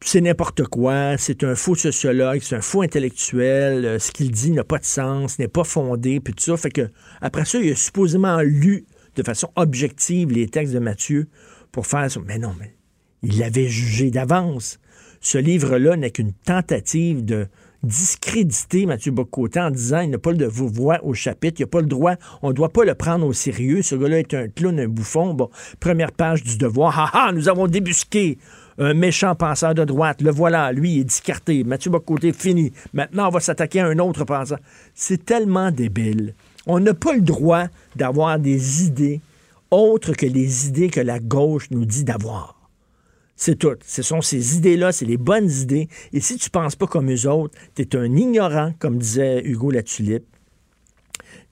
c'est 0.00 0.20
n'importe 0.20 0.64
quoi, 0.64 1.16
c'est 1.18 1.42
un 1.44 1.54
faux 1.54 1.74
sociologue, 1.74 2.40
c'est 2.42 2.56
un 2.56 2.60
faux 2.60 2.82
intellectuel, 2.82 3.84
euh, 3.84 3.98
ce 3.98 4.12
qu'il 4.12 4.30
dit 4.30 4.52
n'a 4.52 4.64
pas 4.64 4.78
de 4.78 4.84
sens, 4.84 5.38
n'est 5.38 5.48
pas 5.48 5.64
fondé, 5.64 6.20
puis 6.20 6.34
tout 6.34 6.44
ça. 6.44 6.56
Fait 6.56 6.70
que 6.70 6.88
après 7.20 7.44
ça, 7.44 7.58
il 7.58 7.72
a 7.72 7.76
supposément 7.76 8.40
lu 8.40 8.86
de 9.16 9.22
façon 9.22 9.50
objective 9.56 10.30
les 10.30 10.48
textes 10.48 10.72
de 10.72 10.78
Mathieu 10.78 11.28
pour 11.72 11.86
faire 11.86 12.10
ça. 12.10 12.20
Mais 12.24 12.38
non, 12.38 12.54
mais 12.58 12.76
il 13.22 13.38
l'avait 13.38 13.68
jugé 13.68 14.10
d'avance. 14.10 14.78
Ce 15.20 15.36
livre-là 15.36 15.96
n'est 15.96 16.12
qu'une 16.12 16.32
tentative 16.32 17.24
de 17.24 17.48
discréditer 17.82 18.86
Mathieu 18.86 19.12
Bocoté 19.12 19.60
en 19.60 19.70
disant 19.70 20.00
il 20.00 20.10
n'a 20.10 20.18
pas 20.18 20.32
le 20.32 20.36
de 20.36 20.46
vous 20.46 20.68
voir 20.68 21.04
au 21.04 21.14
chapitre, 21.14 21.60
il 21.60 21.64
n'a 21.64 21.68
pas 21.68 21.80
le 21.80 21.86
droit, 21.86 22.14
on 22.42 22.48
ne 22.48 22.52
doit 22.52 22.72
pas 22.72 22.84
le 22.84 22.94
prendre 22.94 23.26
au 23.26 23.32
sérieux. 23.32 23.82
Ce 23.82 23.94
gars-là 23.94 24.20
est 24.20 24.34
un 24.34 24.48
clown, 24.48 24.78
un 24.78 24.88
bouffon. 24.88 25.34
Bon, 25.34 25.50
première 25.80 26.12
page 26.12 26.42
du 26.42 26.56
devoir. 26.56 26.98
Ha 26.98 27.10
ha, 27.12 27.32
nous 27.32 27.48
avons 27.48 27.66
débusqué 27.66 28.38
un 28.78 28.94
méchant 28.94 29.34
penseur 29.34 29.74
de 29.74 29.84
droite. 29.84 30.22
Le 30.22 30.30
voilà, 30.30 30.72
lui, 30.72 31.00
est 31.00 31.04
discarté. 31.04 31.64
Mathieu 31.64 31.90
Bocoté, 31.90 32.32
fini. 32.32 32.72
Maintenant, 32.92 33.28
on 33.28 33.30
va 33.30 33.40
s'attaquer 33.40 33.80
à 33.80 33.86
un 33.86 33.98
autre 33.98 34.24
penseur. 34.24 34.58
C'est 34.94 35.24
tellement 35.24 35.70
débile. 35.70 36.34
On 36.66 36.80
n'a 36.80 36.94
pas 36.94 37.14
le 37.14 37.20
droit 37.20 37.64
d'avoir 37.96 38.38
des 38.38 38.84
idées 38.84 39.20
autres 39.70 40.12
que 40.12 40.26
les 40.26 40.68
idées 40.68 40.90
que 40.90 41.00
la 41.00 41.18
gauche 41.18 41.70
nous 41.70 41.84
dit 41.84 42.04
d'avoir. 42.04 42.54
C'est 43.36 43.56
tout. 43.56 43.76
Ce 43.86 44.02
sont 44.02 44.20
ces 44.20 44.56
idées-là, 44.56 44.92
c'est 44.92 45.04
les 45.04 45.16
bonnes 45.16 45.50
idées. 45.50 45.88
Et 46.12 46.20
si 46.20 46.36
tu 46.36 46.48
ne 46.48 46.50
penses 46.50 46.74
pas 46.74 46.86
comme 46.86 47.12
eux 47.12 47.28
autres, 47.28 47.56
tu 47.74 47.82
es 47.82 47.96
un 47.96 48.16
ignorant, 48.16 48.72
comme 48.78 48.98
disait 48.98 49.42
Hugo 49.44 49.70
Latulippe. 49.70 50.26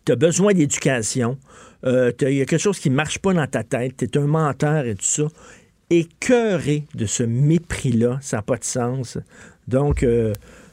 Tu 0.05 0.13
as 0.13 0.17
besoin 0.17 0.53
d'éducation. 0.53 1.39
Il 1.85 2.15
y 2.21 2.41
a 2.41 2.45
quelque 2.45 2.59
chose 2.59 2.79
qui 2.81 2.91
ne 2.91 2.97
marche 2.97 3.19
pas 3.19 3.33
dans 3.33 3.47
ta 3.47 3.63
tête. 3.63 3.97
Tu 3.97 4.05
es 4.07 4.19
un 4.19 4.27
menteur 4.27 4.85
et 4.87 4.95
tout 4.95 5.05
ça 5.05 5.25
écœuré 5.91 6.85
de 6.95 7.07
ce 7.07 7.23
mépris-là. 7.23 8.19
Ça 8.21 8.39
n'a 8.39 8.43
pas 8.43 8.57
de 8.57 8.65
sens. 8.65 9.19
Donc, 9.69 10.03
euh, 10.03 10.33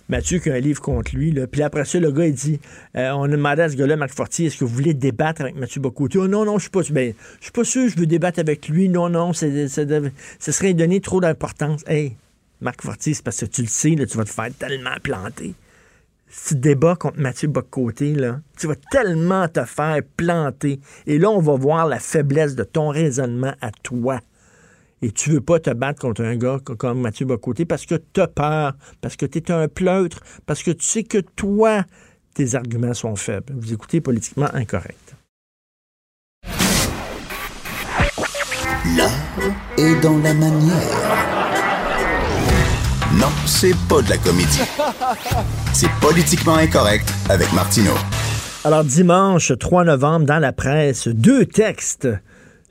Mathieu 0.10 0.40
qui 0.40 0.50
a 0.50 0.56
un 0.56 0.60
livre 0.60 0.82
contre 0.82 1.16
lui. 1.16 1.32
Là. 1.32 1.48
Puis 1.48 1.64
après 1.64 1.86
ça, 1.86 2.00
le 2.00 2.12
gars, 2.12 2.26
il 2.26 2.34
dit 2.34 2.60
euh, 2.98 3.12
on 3.12 3.24
a 3.24 3.28
demandé 3.28 3.62
à 3.62 3.70
ce 3.70 3.76
gars-là, 3.76 3.96
Marc 3.96 4.12
Fortier, 4.12 4.48
est-ce 4.48 4.58
que 4.58 4.66
vous 4.66 4.74
voulez 4.74 4.94
débattre 4.94 5.42
avec 5.42 5.56
Mathieu 5.56 5.82
Bocoté? 5.82 6.18
Oh, 6.18 6.28
Non, 6.28 6.46
non, 6.46 6.58
je 6.58 6.64
suis 6.64 6.70
pas, 6.70 6.82
ben, 6.92 7.14
je 7.40 7.46
suis 7.46 7.52
pas 7.52 7.64
sûr, 7.64 7.90
je 7.90 7.98
veux 7.98 8.06
débattre 8.06 8.40
avec 8.40 8.68
lui. 8.68 8.90
Non, 8.90 9.10
non, 9.10 9.34
ça 9.34 9.48
serait 10.40 10.74
donner 10.74 11.00
trop 11.00 11.22
d'importance. 11.22 11.84
Hey, 11.88 12.16
Marc 12.62 12.82
Fortier, 12.82 13.14
c'est 13.14 13.24
parce 13.24 13.40
que 13.40 13.46
tu 13.46 13.62
le 13.62 13.68
sais, 13.68 13.96
tu 13.96 14.18
vas 14.18 14.26
te 14.26 14.30
faire 14.30 14.50
tellement 14.58 14.96
planter. 15.02 15.54
Si 16.30 16.56
tu 16.56 16.62
débats 16.62 16.96
contre 16.96 17.20
Mathieu 17.20 17.48
Bocoté, 17.48 18.16
tu 18.58 18.68
vas 18.68 18.76
tellement 18.92 19.48
te 19.48 19.64
faire 19.66 20.00
planter. 20.18 20.80
Et 21.06 21.20
là, 21.20 21.30
on 21.30 21.40
va 21.40 21.56
voir 21.56 21.88
la 21.88 22.00
faiblesse 22.00 22.56
de 22.56 22.64
ton 22.64 22.90
raisonnement 22.90 23.54
à 23.62 23.70
toi 23.84 24.20
et 25.04 25.12
tu 25.12 25.32
veux 25.32 25.42
pas 25.42 25.60
te 25.60 25.70
battre 25.70 26.00
contre 26.00 26.24
un 26.24 26.38
gars 26.38 26.60
comme 26.64 27.02
Mathieu 27.02 27.26
Bocoté 27.26 27.66
parce 27.66 27.86
que 27.86 27.96
tu 27.96 28.22
as 28.22 28.28
peur, 28.28 28.74
parce 29.02 29.18
que 29.18 29.26
tu 29.26 29.40
es 29.40 29.52
un 29.52 29.68
pleutre, 29.68 30.22
parce 30.46 30.64
que 30.64 30.72
tu 30.72 30.86
sais 30.86 31.04
que 31.04 31.18
toi, 31.18 31.84
tes 32.34 32.56
arguments 32.56 32.94
sont 32.94 33.18
faibles. 33.18 33.54
Vous 33.54 33.74
écoutez 33.74 34.00
politiquement 34.00 34.48
incorrect. 34.54 35.16
L'art 38.96 39.12
est 39.78 40.02
dans 40.02 40.18
la 40.20 40.34
manière. 40.34 41.34
Non, 43.20 43.28
c'est 43.46 43.76
pas 43.90 44.02
de 44.02 44.10
la 44.10 44.18
comédie. 44.18 44.62
C'est 45.74 45.92
politiquement 46.00 46.56
incorrect 46.56 47.14
avec 47.30 47.52
Martineau. 47.52 47.98
Alors 48.64 48.86
dimanche 48.86 49.52
3 49.60 49.84
novembre, 49.84 50.26
dans 50.26 50.40
la 50.40 50.54
presse, 50.54 51.10
deux 51.10 51.46
textes 51.46 52.08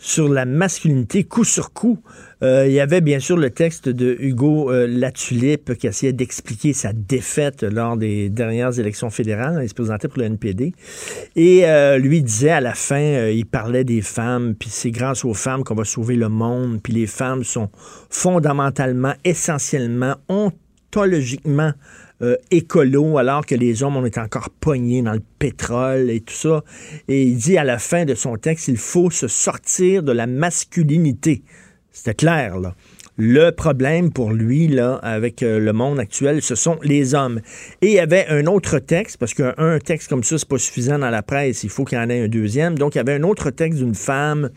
sur 0.02 0.28
la 0.28 0.44
masculinité 0.44 1.22
coup 1.22 1.44
sur 1.44 1.72
coup. 1.72 2.00
Euh, 2.42 2.66
il 2.66 2.72
y 2.72 2.80
avait 2.80 3.00
bien 3.00 3.20
sûr 3.20 3.36
le 3.36 3.50
texte 3.50 3.88
de 3.88 4.16
Hugo 4.18 4.68
euh, 4.68 4.88
Latulippe 4.88 5.74
qui 5.74 5.86
essayait 5.86 6.12
d'expliquer 6.12 6.72
sa 6.72 6.92
défaite 6.92 7.62
lors 7.62 7.96
des 7.96 8.28
dernières 8.28 8.80
élections 8.80 9.10
fédérales. 9.10 9.60
Il 9.62 9.68
se 9.68 9.74
présentait 9.74 10.08
pour 10.08 10.18
le 10.18 10.24
NPD. 10.24 10.74
Et 11.36 11.66
euh, 11.66 11.98
lui 11.98 12.20
disait 12.20 12.50
à 12.50 12.60
la 12.60 12.74
fin, 12.74 13.28
il 13.28 13.46
parlait 13.46 13.84
des 13.84 14.02
femmes, 14.02 14.56
puis 14.58 14.70
c'est 14.70 14.90
grâce 14.90 15.24
aux 15.24 15.34
femmes 15.34 15.62
qu'on 15.62 15.76
va 15.76 15.84
sauver 15.84 16.16
le 16.16 16.28
monde, 16.28 16.80
puis 16.82 16.92
les 16.92 17.06
femmes 17.06 17.44
sont 17.44 17.70
fondamentalement, 18.10 19.14
essentiellement, 19.24 20.16
ontologiquement 20.28 21.74
euh, 22.22 22.36
écolo, 22.50 23.18
alors 23.18 23.44
que 23.46 23.54
les 23.54 23.82
hommes, 23.82 23.96
on 23.96 24.04
est 24.04 24.18
encore 24.18 24.50
pognés 24.50 25.02
dans 25.02 25.12
le 25.12 25.22
pétrole 25.38 26.10
et 26.10 26.20
tout 26.20 26.34
ça. 26.34 26.62
Et 27.08 27.24
il 27.24 27.36
dit 27.36 27.58
à 27.58 27.64
la 27.64 27.78
fin 27.78 28.04
de 28.04 28.14
son 28.14 28.36
texte, 28.36 28.68
il 28.68 28.76
faut 28.76 29.10
se 29.10 29.28
sortir 29.28 30.02
de 30.02 30.12
la 30.12 30.26
masculinité. 30.26 31.42
C'était 31.90 32.14
clair, 32.14 32.58
là. 32.58 32.74
Le 33.18 33.50
problème 33.50 34.10
pour 34.10 34.32
lui, 34.32 34.68
là, 34.68 34.94
avec 35.02 35.42
euh, 35.42 35.58
le 35.58 35.74
monde 35.74 36.00
actuel, 36.00 36.40
ce 36.40 36.54
sont 36.54 36.78
les 36.82 37.14
hommes. 37.14 37.40
Et 37.82 37.88
il 37.88 37.92
y 37.92 37.98
avait 37.98 38.26
un 38.28 38.46
autre 38.46 38.78
texte, 38.78 39.18
parce 39.18 39.34
qu'un 39.34 39.78
texte 39.84 40.08
comme 40.08 40.24
ça, 40.24 40.38
c'est 40.38 40.48
pas 40.48 40.56
suffisant 40.56 40.98
dans 40.98 41.10
la 41.10 41.22
presse, 41.22 41.62
il 41.62 41.68
faut 41.68 41.84
qu'il 41.84 41.98
y 41.98 42.00
en 42.00 42.08
ait 42.08 42.24
un 42.24 42.28
deuxième. 42.28 42.78
Donc, 42.78 42.94
il 42.94 42.98
y 42.98 43.00
avait 43.02 43.14
un 43.14 43.22
autre 43.22 43.50
texte 43.50 43.80
d'une 43.80 43.94
femme 43.94 44.48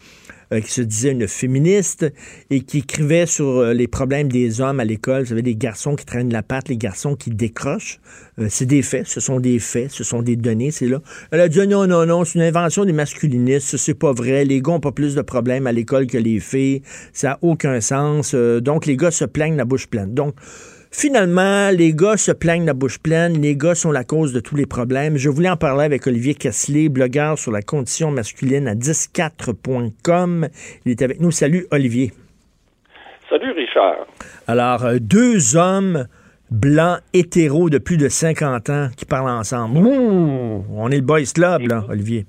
euh, 0.53 0.61
qui 0.61 0.71
se 0.71 0.81
disait 0.81 1.11
une 1.11 1.27
féministe 1.27 2.05
et 2.49 2.61
qui 2.61 2.79
écrivait 2.79 3.25
sur 3.25 3.57
euh, 3.57 3.73
les 3.73 3.87
problèmes 3.87 4.31
des 4.31 4.61
hommes 4.61 4.79
à 4.79 4.85
l'école. 4.85 5.23
Vous 5.23 5.29
savez, 5.29 5.41
les 5.41 5.55
garçons 5.55 5.95
qui 5.95 6.05
traînent 6.05 6.31
la 6.31 6.43
patte, 6.43 6.69
les 6.69 6.77
garçons 6.77 7.15
qui 7.15 7.31
décrochent. 7.31 7.99
Euh, 8.39 8.47
c'est 8.49 8.65
des 8.65 8.81
faits, 8.81 9.07
ce 9.07 9.19
sont 9.19 9.39
des 9.39 9.59
faits, 9.59 9.91
ce 9.91 10.03
sont 10.03 10.21
des 10.21 10.35
données, 10.35 10.71
c'est 10.71 10.87
là. 10.87 11.01
Elle 11.31 11.41
a 11.41 11.49
dit 11.49 11.65
non, 11.67 11.87
non, 11.87 12.05
non, 12.05 12.23
c'est 12.25 12.39
une 12.39 12.45
invention 12.45 12.85
des 12.85 12.93
masculinistes, 12.93 13.77
c'est 13.77 13.93
pas 13.93 14.13
vrai. 14.13 14.45
Les 14.45 14.61
gars 14.61 14.73
n'ont 14.73 14.79
pas 14.79 14.91
plus 14.91 15.15
de 15.15 15.21
problèmes 15.21 15.67
à 15.67 15.71
l'école 15.71 16.07
que 16.07 16.17
les 16.17 16.39
filles. 16.39 16.81
Ça 17.13 17.29
n'a 17.29 17.39
aucun 17.41 17.81
sens. 17.81 18.35
donc, 18.35 18.85
les 18.85 18.97
gars 18.97 19.11
se 19.11 19.25
plaignent 19.25 19.57
la 19.57 19.65
bouche 19.65 19.87
pleine. 19.87 20.13
Donc, 20.13 20.35
Finalement, 20.97 21.71
les 21.71 21.91
gars 21.93 22.15
se 22.15 22.31
plaignent 22.31 22.65
la 22.65 22.73
bouche 22.73 22.99
pleine, 22.99 23.41
les 23.41 23.57
gars 23.57 23.75
sont 23.75 23.91
la 23.91 24.05
cause 24.05 24.31
de 24.31 24.39
tous 24.39 24.55
les 24.55 24.65
problèmes. 24.65 25.17
Je 25.17 25.29
voulais 25.29 25.49
en 25.49 25.57
parler 25.57 25.83
avec 25.83 26.07
Olivier 26.07 26.35
Kessler, 26.35 26.87
blogueur 26.87 27.37
sur 27.37 27.51
la 27.51 27.61
condition 27.61 28.11
masculine 28.11 28.69
à 28.69 28.75
104.com. 28.75 30.47
Il 30.85 30.91
est 30.91 31.01
avec 31.01 31.19
nous. 31.19 31.31
Salut 31.31 31.67
Olivier. 31.71 32.11
Salut 33.29 33.51
Richard. 33.51 34.07
Alors, 34.47 34.85
euh, 34.85 34.95
deux 35.01 35.57
hommes 35.57 36.05
blancs 36.49 36.99
hétéros 37.13 37.69
de 37.69 37.77
plus 37.77 37.97
de 37.97 38.07
50 38.07 38.69
ans 38.69 38.87
qui 38.95 39.03
parlent 39.03 39.29
ensemble. 39.29 39.77
on 39.77 40.89
est 40.91 40.95
le 40.95 41.01
boys 41.01 41.23
club, 41.35 41.67
là, 41.67 41.83
Olivier. 41.89 42.25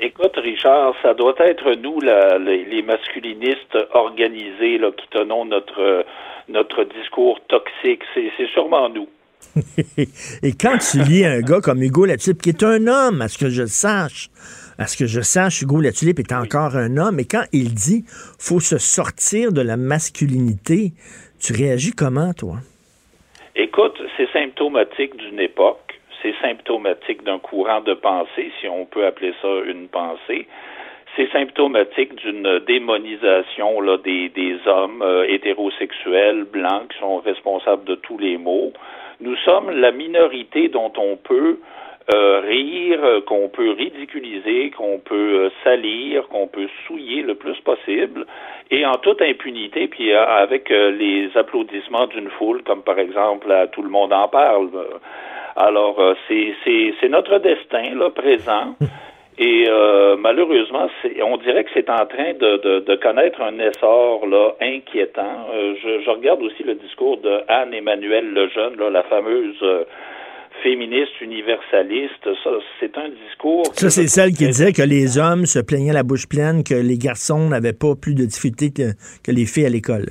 Écoute, 0.00 0.34
Richard, 0.36 0.94
ça 1.02 1.14
doit 1.14 1.36
être 1.38 1.74
nous, 1.74 2.00
les, 2.00 2.82
masculinistes 2.82 3.78
organisés, 3.92 4.78
là, 4.78 4.90
qui 4.96 5.06
tenons 5.12 5.44
notre 5.44 6.04
notre 6.50 6.84
discours 6.84 7.40
toxique. 7.48 8.02
C'est 8.14 8.46
sûrement 8.52 8.88
nous. 8.88 9.08
Et 10.42 10.52
quand 10.52 10.78
tu 10.78 10.98
lis 10.98 11.24
un 11.24 11.40
gars 11.40 11.60
comme 11.60 11.82
Hugo 11.82 12.04
Latulippe, 12.04 12.42
qui 12.42 12.50
est 12.50 12.62
un 12.62 12.86
homme, 12.86 13.22
à 13.22 13.28
ce 13.28 13.38
que 13.38 13.48
je 13.48 13.66
sache, 13.66 14.28
à 14.78 14.86
ce 14.86 14.96
que 14.96 15.06
je 15.06 15.20
sache, 15.20 15.62
Hugo 15.62 15.80
Latulippe 15.80 16.18
est 16.18 16.32
encore 16.32 16.76
un 16.76 16.96
homme, 16.96 17.18
et 17.20 17.24
quand 17.24 17.44
il 17.52 17.74
dit 17.74 18.04
faut 18.38 18.60
se 18.60 18.78
sortir 18.78 19.52
de 19.52 19.60
la 19.60 19.76
masculinité, 19.76 20.92
tu 21.40 21.52
réagis 21.52 21.92
comment, 21.92 22.32
toi? 22.32 22.56
Écoute, 23.56 24.00
c'est 24.16 24.30
symptomatique 24.32 25.16
d'une 25.16 25.40
époque, 25.40 26.00
c'est 26.22 26.34
symptomatique 26.40 27.24
d'un 27.24 27.38
courant 27.38 27.80
de 27.80 27.94
pensée, 27.94 28.52
si 28.60 28.68
on 28.68 28.84
peut 28.86 29.06
appeler 29.06 29.34
ça 29.42 29.48
une 29.66 29.88
pensée. 29.88 30.46
C'est 31.16 31.30
symptomatique 31.32 32.14
d'une 32.16 32.60
démonisation 32.66 33.80
là, 33.80 33.98
des, 33.98 34.28
des 34.28 34.56
hommes 34.66 35.02
euh, 35.02 35.24
hétérosexuels 35.28 36.44
blancs 36.44 36.88
qui 36.92 36.98
sont 36.98 37.18
responsables 37.18 37.84
de 37.84 37.96
tous 37.96 38.18
les 38.18 38.38
maux. 38.38 38.72
Nous 39.20 39.36
sommes 39.44 39.70
la 39.70 39.90
minorité 39.90 40.68
dont 40.68 40.92
on 40.96 41.16
peut 41.16 41.58
euh, 42.12 42.40
rire, 42.40 42.98
euh, 43.04 43.20
qu'on 43.20 43.48
peut 43.48 43.70
ridiculiser, 43.70 44.70
qu'on 44.70 44.98
peut 44.98 45.44
euh, 45.44 45.50
salir, 45.62 46.26
qu'on 46.28 46.48
peut 46.48 46.66
souiller 46.84 47.22
le 47.22 47.36
plus 47.36 47.56
possible, 47.60 48.26
et 48.72 48.84
en 48.84 48.94
toute 48.94 49.22
impunité, 49.22 49.86
puis 49.86 50.12
avec 50.12 50.70
les 50.70 51.30
applaudissements 51.36 52.06
d'une 52.06 52.30
foule, 52.30 52.62
comme 52.62 52.82
par 52.82 52.98
exemple 52.98 53.50
à 53.52 53.66
Tout 53.68 53.82
le 53.82 53.90
monde 53.90 54.12
en 54.12 54.28
parle. 54.28 54.70
Alors, 55.56 56.00
c'est 56.28 57.08
notre 57.08 57.38
destin, 57.38 57.94
là, 57.96 58.10
présent. 58.10 58.76
Et 59.42 59.66
malheureusement, 60.18 60.90
c'est, 61.00 61.22
on 61.22 61.38
dirait 61.38 61.64
que 61.64 61.70
c'est 61.72 61.88
en 61.88 62.04
train 62.04 62.34
de, 62.34 62.58
de, 62.58 62.80
de, 62.80 62.96
connaître 62.96 63.40
un 63.40 63.58
essor 63.58 64.26
là, 64.26 64.52
inquiétant. 64.60 65.46
je, 65.50 66.02
je, 66.04 66.10
regarde 66.10 66.42
aussi 66.42 66.62
le 66.62 66.74
discours 66.74 67.16
de 67.16 67.40
Anne-Emmanuel 67.48 68.34
Lejeune, 68.34 68.76
là, 68.76 68.90
la 68.90 69.02
fameuse 69.04 69.64
féministe, 70.62 71.20
universaliste. 71.20 72.28
Ça, 72.44 72.50
c'est 72.78 72.96
un 72.96 73.08
discours. 73.08 73.66
Ça, 73.74 73.90
c'est 73.90 74.06
celle 74.06 74.32
qui 74.32 74.46
disait 74.46 74.72
que 74.72 74.82
les 74.82 75.18
hommes 75.18 75.46
se 75.46 75.58
plaignaient 75.58 75.92
la 75.92 76.02
bouche 76.02 76.28
pleine, 76.28 76.62
que 76.64 76.74
les 76.74 76.98
garçons 76.98 77.48
n'avaient 77.48 77.72
pas 77.72 77.94
plus 78.00 78.14
de 78.14 78.24
difficultés 78.24 78.70
que, 78.70 79.30
les 79.30 79.46
filles 79.46 79.66
à 79.66 79.70
l'école. 79.70 80.06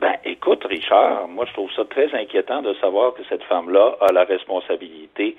Ben, 0.00 0.14
écoute, 0.24 0.64
Richard, 0.64 1.28
moi, 1.28 1.44
je 1.48 1.52
trouve 1.52 1.70
ça 1.74 1.84
très 1.84 2.12
inquiétant 2.14 2.62
de 2.62 2.74
savoir 2.74 3.14
que 3.14 3.22
cette 3.28 3.42
femme-là 3.44 3.96
a 4.00 4.12
la 4.12 4.24
responsabilité 4.24 5.36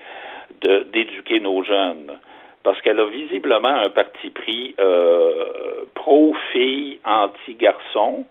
d'éduquer 0.62 1.40
nos 1.40 1.64
jeunes. 1.64 2.12
Parce 2.64 2.80
qu'elle 2.82 3.00
a 3.00 3.06
visiblement 3.06 3.68
un 3.68 3.90
parti 3.90 4.30
pris 4.30 4.76
euh, 4.80 5.86
pro-fille, 5.96 7.00
anti-garçon. 7.06 8.26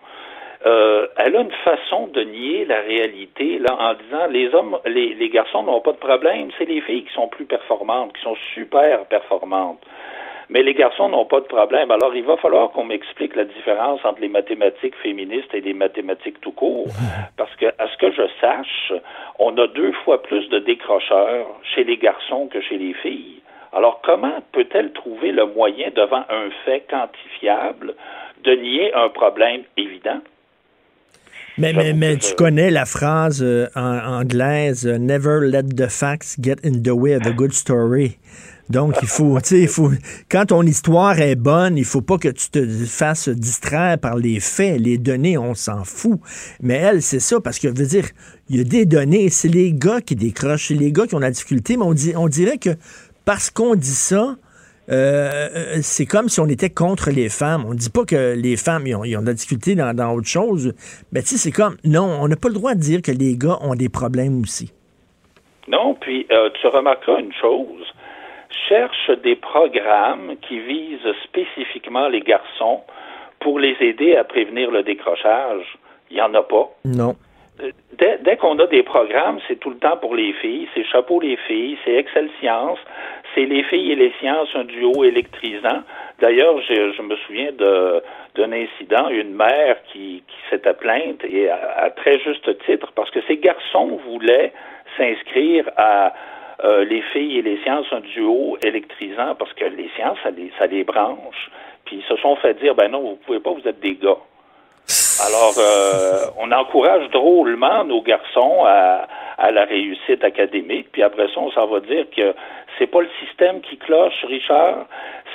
Euh, 0.64 1.06
elle 1.16 1.36
a 1.36 1.40
une 1.40 1.52
façon 1.64 2.06
de 2.06 2.22
nier 2.22 2.64
la 2.64 2.80
réalité 2.80 3.58
là 3.58 3.76
en 3.78 3.94
disant 3.94 4.26
les 4.30 4.54
hommes, 4.54 4.78
les, 4.86 5.14
les 5.14 5.28
garçons 5.28 5.64
n'ont 5.64 5.80
pas 5.80 5.92
de 5.92 5.98
problème, 5.98 6.50
c'est 6.56 6.66
les 6.66 6.80
filles 6.80 7.04
qui 7.04 7.12
sont 7.12 7.26
plus 7.26 7.46
performantes, 7.46 8.12
qui 8.16 8.22
sont 8.22 8.36
super 8.54 9.04
performantes. 9.06 9.84
Mais 10.52 10.62
les 10.62 10.74
garçons 10.74 11.08
n'ont 11.08 11.24
pas 11.24 11.40
de 11.40 11.46
problème. 11.46 11.90
Alors, 11.90 12.14
il 12.14 12.24
va 12.24 12.36
falloir 12.36 12.70
qu'on 12.72 12.84
m'explique 12.84 13.34
la 13.36 13.44
différence 13.44 14.04
entre 14.04 14.20
les 14.20 14.28
mathématiques 14.28 14.94
féministes 15.02 15.54
et 15.54 15.62
les 15.62 15.72
mathématiques 15.72 16.40
tout 16.40 16.52
court. 16.52 16.88
Parce 17.38 17.54
que, 17.56 17.66
à 17.78 17.88
ce 17.88 17.96
que 17.96 18.12
je 18.12 18.22
sache, 18.40 18.92
on 19.38 19.56
a 19.56 19.66
deux 19.68 19.92
fois 20.04 20.22
plus 20.22 20.48
de 20.50 20.58
décrocheurs 20.58 21.46
chez 21.74 21.84
les 21.84 21.96
garçons 21.96 22.48
que 22.48 22.60
chez 22.60 22.76
les 22.76 22.92
filles. 22.94 23.41
Alors, 23.74 24.00
comment 24.04 24.42
peut-elle 24.52 24.92
trouver 24.92 25.32
le 25.32 25.46
moyen, 25.46 25.88
devant 25.96 26.24
un 26.28 26.50
fait 26.64 26.84
quantifiable, 26.90 27.94
de 28.44 28.52
nier 28.52 28.92
un 28.94 29.08
problème 29.08 29.62
évident? 29.76 30.20
Mais, 31.58 31.72
mais, 31.72 31.92
mais 31.92 32.16
tu 32.16 32.34
connais 32.34 32.70
la 32.70 32.86
phrase 32.86 33.42
euh, 33.42 33.68
en, 33.74 34.20
anglaise 34.20 34.86
euh, 34.86 34.96
Never 34.98 35.40
let 35.42 35.64
the 35.64 35.88
facts 35.88 36.36
get 36.40 36.56
in 36.64 36.82
the 36.82 36.94
way 36.94 37.14
of 37.14 37.26
a 37.26 37.30
good 37.30 37.52
story. 37.52 38.18
Donc, 38.70 38.96
il 39.02 39.08
faut, 39.08 39.38
tu 39.40 39.48
sais, 39.48 39.60
il 39.60 39.68
faut, 39.68 39.90
quand 40.30 40.46
ton 40.46 40.62
histoire 40.62 41.20
est 41.20 41.34
bonne, 41.34 41.76
il 41.76 41.84
faut 41.84 42.00
pas 42.00 42.16
que 42.16 42.28
tu 42.28 42.48
te 42.48 42.66
fasses 42.86 43.28
distraire 43.28 43.98
par 43.98 44.16
les 44.16 44.40
faits, 44.40 44.80
les 44.80 44.96
données, 44.96 45.36
on 45.36 45.54
s'en 45.54 45.84
fout. 45.84 46.20
Mais 46.62 46.76
elle, 46.76 47.02
c'est 47.02 47.20
ça, 47.20 47.38
parce 47.40 47.58
que, 47.58 47.68
je 47.68 47.74
veux 47.74 47.86
dire, 47.86 48.06
il 48.48 48.56
y 48.56 48.60
a 48.60 48.64
des 48.64 48.86
données, 48.86 49.28
c'est 49.28 49.48
les 49.48 49.74
gars 49.74 50.00
qui 50.00 50.16
décrochent, 50.16 50.68
c'est 50.68 50.74
les 50.74 50.90
gars 50.90 51.06
qui 51.06 51.14
ont 51.14 51.18
la 51.18 51.30
difficulté, 51.30 51.76
mais 51.76 51.84
on, 51.84 51.92
dit, 51.92 52.14
on 52.16 52.28
dirait 52.28 52.56
que 52.56 52.70
parce 53.24 53.50
qu'on 53.50 53.74
dit 53.74 53.86
ça, 53.86 54.36
euh, 54.88 55.48
euh, 55.54 55.78
c'est 55.82 56.06
comme 56.06 56.28
si 56.28 56.40
on 56.40 56.46
était 56.46 56.70
contre 56.70 57.10
les 57.10 57.28
femmes. 57.28 57.64
On 57.66 57.70
ne 57.70 57.78
dit 57.78 57.90
pas 57.90 58.04
que 58.04 58.34
les 58.34 58.56
femmes 58.56 58.86
ils 58.86 58.96
ont, 58.96 59.22
de 59.22 59.26
la 59.26 59.32
difficulté 59.32 59.74
dans, 59.74 60.12
autre 60.12 60.28
chose. 60.28 60.74
Mais 61.12 61.20
tu 61.22 61.28
sais, 61.28 61.36
c'est 61.36 61.52
comme, 61.52 61.76
non, 61.84 62.18
on 62.20 62.28
n'a 62.28 62.36
pas 62.36 62.48
le 62.48 62.54
droit 62.54 62.74
de 62.74 62.80
dire 62.80 63.00
que 63.02 63.12
les 63.12 63.36
gars 63.36 63.58
ont 63.60 63.74
des 63.74 63.88
problèmes 63.88 64.40
aussi. 64.40 64.72
Non, 65.68 65.94
puis 65.94 66.26
euh, 66.32 66.50
tu 66.60 66.66
remarqueras 66.66 67.20
une 67.20 67.32
chose. 67.32 67.86
Cherche 68.68 69.10
des 69.22 69.36
programmes 69.36 70.34
qui 70.46 70.58
visent 70.58 71.12
spécifiquement 71.24 72.08
les 72.08 72.20
garçons 72.20 72.80
pour 73.40 73.58
les 73.58 73.76
aider 73.80 74.16
à 74.16 74.24
prévenir 74.24 74.70
le 74.70 74.82
décrochage. 74.82 75.78
Il 76.10 76.16
n'y 76.16 76.22
en 76.22 76.34
a 76.34 76.42
pas. 76.42 76.70
Non. 76.84 77.16
Dès, 77.58 78.18
dès 78.22 78.36
qu'on 78.36 78.58
a 78.58 78.66
des 78.66 78.82
programmes, 78.82 79.38
c'est 79.46 79.60
tout 79.60 79.70
le 79.70 79.76
temps 79.76 79.98
pour 79.98 80.14
les 80.14 80.32
filles, 80.32 80.68
c'est 80.74 80.84
Chapeau 80.84 81.20
les 81.20 81.36
filles, 81.36 81.76
c'est 81.84 81.92
Excel 81.92 82.30
Science, 82.40 82.78
c'est 83.34 83.44
Les 83.44 83.62
filles 83.64 83.92
et 83.92 83.94
les 83.94 84.12
sciences, 84.20 84.48
un 84.54 84.64
duo 84.64 85.04
électrisant. 85.04 85.82
D'ailleurs, 86.20 86.60
je, 86.62 86.92
je, 86.92 87.02
me 87.02 87.16
souviens 87.16 87.52
d'un 87.52 88.52
incident, 88.52 89.08
une 89.08 89.34
mère 89.34 89.76
qui, 89.92 90.22
qui 90.26 90.36
s'était 90.50 90.74
plainte, 90.74 91.24
et 91.24 91.48
à, 91.50 91.90
très 91.90 92.18
juste 92.20 92.58
titre, 92.66 92.92
parce 92.94 93.10
que 93.10 93.20
ces 93.26 93.36
garçons 93.36 94.00
voulaient 94.06 94.52
s'inscrire 94.96 95.68
à 95.76 96.12
euh, 96.64 96.84
les 96.84 97.02
filles 97.12 97.38
et 97.38 97.42
les 97.42 97.58
sciences, 97.62 97.86
un 97.92 98.00
duo 98.00 98.56
électrisant, 98.64 99.34
parce 99.34 99.52
que 99.52 99.64
les 99.64 99.90
sciences, 99.96 100.18
ça 100.22 100.30
les, 100.30 100.50
ça 100.58 100.66
les 100.66 100.84
branche. 100.84 101.50
Puis 101.84 101.96
ils 101.96 102.04
se 102.04 102.16
sont 102.16 102.36
fait 102.36 102.54
dire, 102.60 102.74
ben 102.74 102.90
non, 102.90 103.00
vous 103.00 103.16
pouvez 103.16 103.40
pas, 103.40 103.50
vous 103.50 103.66
êtes 103.66 103.80
des 103.80 103.94
gars. 103.94 104.18
Alors, 105.26 105.54
euh, 105.58 106.26
on 106.38 106.50
encourage 106.52 107.08
drôlement 107.10 107.84
nos 107.84 108.02
garçons 108.02 108.64
à, 108.64 109.06
à 109.38 109.50
la 109.50 109.64
réussite 109.64 110.24
académique, 110.24 110.88
puis 110.92 111.02
après 111.02 111.26
ça, 111.28 111.40
on 111.40 111.50
s'en 111.52 111.66
va 111.66 111.80
dire 111.80 112.06
que 112.16 112.34
c'est 112.78 112.86
pas 112.86 113.02
le 113.02 113.08
système 113.24 113.60
qui 113.60 113.76
cloche, 113.76 114.24
Richard, 114.26 114.86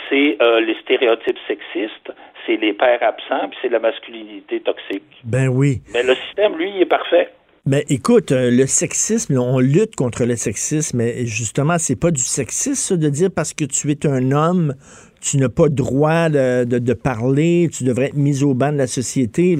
c'est 0.10 0.38
euh, 0.42 0.62
les 0.62 0.76
stéréotypes 0.82 1.38
sexistes, 1.48 2.12
c'est 2.46 2.58
les 2.58 2.74
pères 2.74 3.02
absents, 3.02 3.50
puis 3.50 3.58
c'est 3.62 3.70
la 3.70 3.80
masculinité 3.80 4.60
toxique. 4.62 5.04
Ben 5.24 5.48
oui. 5.48 5.82
Mais 5.94 6.04
le 6.04 6.16
système, 6.16 6.58
lui, 6.58 6.72
il 6.76 6.82
est 6.82 6.86
parfait. 6.86 7.30
Mais 7.66 7.84
écoute, 7.90 8.32
euh, 8.32 8.50
le 8.50 8.66
sexisme, 8.66 9.38
on 9.38 9.60
lutte 9.60 9.98
contre 9.98 10.24
le 10.24 10.38
sexisme, 10.38 11.00
mais 11.00 11.26
justement, 11.26 11.78
c'est 11.78 12.00
pas 12.00 12.12
du 12.12 12.22
sexisme 12.22 12.98
de 12.98 13.10
dire 13.10 13.30
parce 13.36 13.54
que 13.54 13.66
tu 13.66 13.92
es 13.92 14.08
un 14.08 14.32
homme, 14.32 14.74
tu 15.22 15.38
n'as 15.38 15.50
pas 15.50 15.70
droit 15.70 16.30
de, 16.30 16.64
de, 16.64 16.94
parler, 16.94 17.70
tu 17.72 17.84
devrais 17.84 18.08
être 18.08 18.18
mis 18.18 18.44
au 18.44 18.54
banc 18.54 18.72
de 18.72 18.78
la 18.78 18.88
société. 18.88 19.58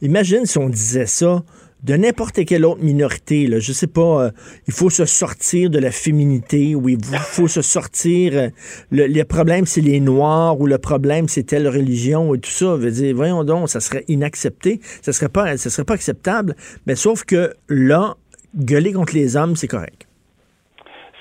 imagine 0.00 0.46
si 0.46 0.58
on 0.58 0.68
disait 0.68 1.06
ça 1.06 1.42
de 1.86 1.94
n'importe 1.94 2.44
quelle 2.46 2.64
autre 2.64 2.82
minorité. 2.82 3.46
Là. 3.46 3.58
Je 3.60 3.72
sais 3.72 3.86
pas, 3.86 4.26
euh, 4.26 4.30
il 4.66 4.72
faut 4.72 4.90
se 4.90 5.04
sortir 5.04 5.70
de 5.70 5.78
la 5.78 5.90
féminité 5.90 6.74
ou 6.74 6.88
il 6.88 6.98
faut 7.36 7.48
se 7.48 7.62
sortir. 7.62 8.32
Euh, 8.34 8.48
le, 8.90 9.22
problème, 9.22 9.66
c'est 9.66 9.80
les 9.80 10.00
Noirs 10.00 10.60
ou 10.60 10.66
le 10.66 10.78
problème, 10.78 11.28
c'est 11.28 11.44
telle 11.44 11.68
religion 11.68 12.34
et 12.34 12.38
tout 12.38 12.50
ça. 12.50 12.74
Veut 12.74 12.90
dire, 12.90 13.14
voyons 13.14 13.44
donc, 13.44 13.68
ça 13.68 13.80
serait 13.80 14.04
inaccepté. 14.08 14.78
Ça 15.02 15.12
serait 15.12 15.28
pas, 15.28 15.56
ça 15.56 15.70
serait 15.70 15.84
pas 15.84 15.94
acceptable. 15.94 16.54
Mais 16.86 16.96
sauf 16.96 17.24
que 17.24 17.52
là, 17.68 18.14
gueuler 18.56 18.92
contre 18.92 19.14
les 19.14 19.36
hommes, 19.36 19.54
c'est 19.54 19.68
correct. 19.68 20.08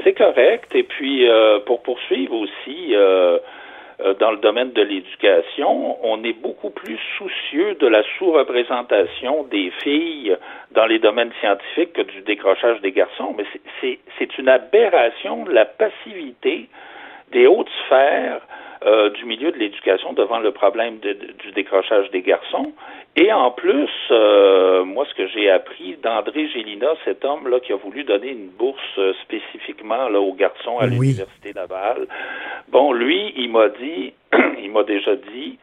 C'est 0.04 0.18
correct. 0.18 0.74
Et 0.74 0.84
puis, 0.84 1.28
euh, 1.30 1.60
pour 1.66 1.82
poursuivre 1.84 2.34
aussi, 2.34 2.96
dans 4.20 4.32
le 4.32 4.38
domaine 4.38 4.72
de 4.72 4.82
l'éducation, 4.82 5.98
on 6.06 6.24
est 6.24 6.34
beaucoup 6.34 6.70
plus 6.70 7.00
soucieux 7.18 7.76
de 7.76 7.88
la 7.88 8.04
sous-représentation 8.18 9.44
des 9.44 9.72
filles 9.84 10.36
dans 10.72 10.86
les 10.86 11.00
domaines 11.00 11.32
scientifiques 11.40 11.94
que 11.94 12.02
du 12.02 12.22
décrochage 12.22 12.82
des 12.82 12.92
garçons. 12.92 13.36
Mais 13.38 13.46
c'est 14.20 14.38
une 14.38 14.50
aberration 14.50 15.46
de 15.46 15.52
la 15.52 15.66
passivité 15.66 16.68
des 17.32 17.48
hautes 17.48 17.70
sphères 17.86 18.42
euh, 18.86 19.10
du 19.10 19.26
milieu 19.26 19.52
de 19.52 19.58
l'éducation 19.58 20.14
devant 20.14 20.40
le 20.40 20.52
problème 20.52 21.00
du 21.00 21.52
décrochage 21.54 22.12
des 22.12 22.22
garçons. 22.22 22.72
Et 23.16 23.34
en 23.34 23.50
plus, 23.50 23.90
euh, 24.12 24.84
moi, 24.84 25.06
ce 25.10 25.16
que 25.16 25.28
j'ai 25.28 25.50
appris 25.50 25.98
d'André 26.04 26.48
Gélina, 26.50 26.90
cet 27.04 27.26
homme-là 27.26 27.60
qui 27.62 27.74
a 27.74 27.78
voulu 27.78 28.04
donner 28.04 28.30
une 28.30 28.50
bourse 28.50 28.80
euh, 29.00 29.14
spécifiquement 29.24 30.10
là, 30.10 30.20
aux 30.20 30.34
garçons 30.34 30.78
à 30.78 30.86
l'Université 30.86 31.54
Laval, 31.54 32.08
bon, 32.68 32.94
lui, 32.94 33.34
il 33.38 33.50
m'a 33.50 33.70
dit, 33.70 34.14
il 34.62 34.72
m'a 34.72 34.84
déjà 34.84 35.16
dit, 35.16 35.58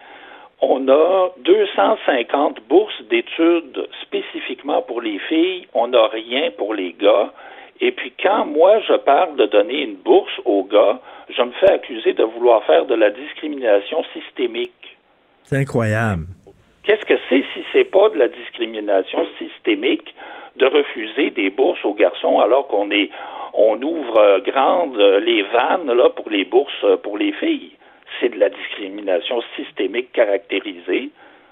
on 0.61 0.89
a 0.89 1.31
250 1.39 2.61
bourses 2.69 3.03
d'études 3.11 3.87
spécifiquement 4.03 4.83
pour 4.83 5.01
les 5.01 5.19
filles, 5.29 5.67
on 5.75 5.89
n'a 5.89 6.07
rien 6.07 6.51
pour 6.57 6.75
les 6.75 6.93
gars. 6.93 7.33
Et 7.81 7.91
puis 7.91 8.13
quand 8.23 8.47
moi 8.47 8.81
je 8.89 8.95
parle 8.95 9.37
de 9.37 9.47
donner 9.47 9.83
une 9.83 9.97
bourse 9.97 10.41
aux 10.45 10.63
gars, 10.63 11.01
je 11.37 11.43
me 11.43 11.53
fais 11.53 11.71
accuser 11.73 12.13
de 12.13 12.25
vouloir 12.25 12.65
faire 12.65 12.87
de 12.87 12.95
la 12.95 13.11
discrimination 13.11 14.05
systémique. 14.13 14.97
C'est 15.45 15.57
incroyable. 15.57 16.27
Qu'est-ce 16.85 17.05
que 17.05 17.19
c'est 17.29 17.45
si 17.55 17.65
c'est 17.73 17.85
pas 17.85 18.09
de 18.11 18.19
la 18.19 18.29
discrimination 18.29 19.27
systémique 19.39 20.15
de 20.57 20.67
refuser 20.67 21.31
des 21.31 21.51
bourses 21.51 21.85
aux 21.85 21.95
garçons 21.95 22.41
alors 22.41 22.67
qu'on 22.69 22.91
est 22.91 23.11
on 23.55 23.81
ouvre 23.83 24.17
euh, 24.17 24.41
grandes 24.41 24.99
euh, 24.99 25.21
les 25.21 25.43
vannes 25.43 25.93
là 25.93 26.09
pour 26.11 26.31
les 26.31 26.45
bourses 26.45 26.85
euh, 26.85 26.97
pour 26.97 27.19
les 27.19 27.33
filles? 27.33 27.73
C'est 28.19 28.31
de 28.31 28.39
la 28.39 28.51
discrimination 28.51 29.43
systémique 29.57 30.13
caractérisée. 30.13 31.11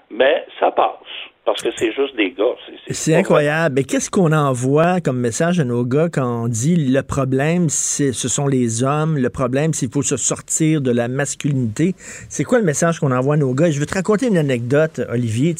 mais 0.09 0.45
ça 0.59 0.71
passe. 0.71 1.30
Parce 1.43 1.63
que 1.63 1.69
c'est 1.75 1.91
juste 1.91 2.15
des 2.15 2.31
gars. 2.31 2.55
C'est 2.91 3.15
incroyable. 3.15 3.75
Mais 3.75 3.83
qu'est-ce 3.83 4.11
qu'on 4.11 4.31
envoie 4.31 5.01
comme 5.01 5.19
message 5.19 5.59
à 5.59 5.63
nos 5.63 5.83
gars 5.83 6.07
quand 6.07 6.43
on 6.43 6.47
dit 6.47 6.75
le 6.75 7.01
problème, 7.01 7.67
ce 7.67 8.11
sont 8.11 8.47
les 8.47 8.83
hommes, 8.83 9.17
le 9.17 9.29
problème, 9.29 9.73
c'est 9.73 9.87
qu'il 9.87 9.93
faut 9.93 10.03
se 10.03 10.17
sortir 10.17 10.81
de 10.81 10.91
la 10.91 11.07
masculinité? 11.07 11.95
C'est 12.29 12.43
quoi 12.43 12.59
le 12.59 12.65
message 12.65 12.99
qu'on 12.99 13.11
envoie 13.11 13.35
à 13.35 13.37
nos 13.37 13.55
gars? 13.55 13.71
Je 13.71 13.79
vais 13.79 13.87
te 13.87 13.95
raconter 13.95 14.27
une 14.27 14.37
anecdote, 14.37 15.01
Olivier. 15.09 15.55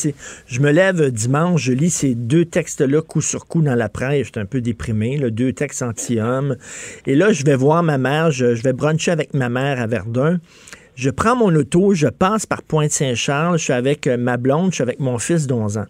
je 0.45 0.59
me 0.59 0.71
lève 0.71 1.09
dimanche, 1.09 1.63
je 1.63 1.73
lis 1.73 1.89
ces 1.89 2.13
deux 2.13 2.45
textes-là 2.45 3.01
coup 3.01 3.21
sur 3.21 3.47
coup 3.47 3.63
dans 3.63 3.75
la 3.75 3.89
presse. 3.89 4.27
J'étais 4.27 4.39
un 4.39 4.45
peu 4.45 4.61
déprimé, 4.61 5.17
là, 5.17 5.31
deux 5.31 5.51
textes 5.51 5.81
anti-hommes. 5.81 6.57
Et 7.07 7.15
là, 7.15 7.31
je 7.31 7.43
vais 7.43 7.55
voir 7.55 7.81
ma 7.81 7.97
mère, 7.97 8.29
je, 8.29 8.53
je 8.53 8.61
vais 8.61 8.73
bruncher 8.73 9.11
avec 9.11 9.33
ma 9.33 9.49
mère 9.49 9.81
à 9.81 9.87
Verdun. 9.87 10.39
Je 10.95 11.09
prends 11.09 11.35
mon 11.35 11.55
auto, 11.55 11.93
je 11.93 12.07
passe 12.07 12.45
par 12.45 12.61
Pointe-Saint-Charles, 12.63 13.57
je 13.57 13.63
suis 13.63 13.73
avec 13.73 14.07
euh, 14.07 14.17
ma 14.17 14.37
blonde, 14.37 14.71
je 14.71 14.75
suis 14.75 14.83
avec 14.83 14.99
mon 14.99 15.17
fils 15.17 15.47
d'11 15.47 15.79
ans. 15.79 15.85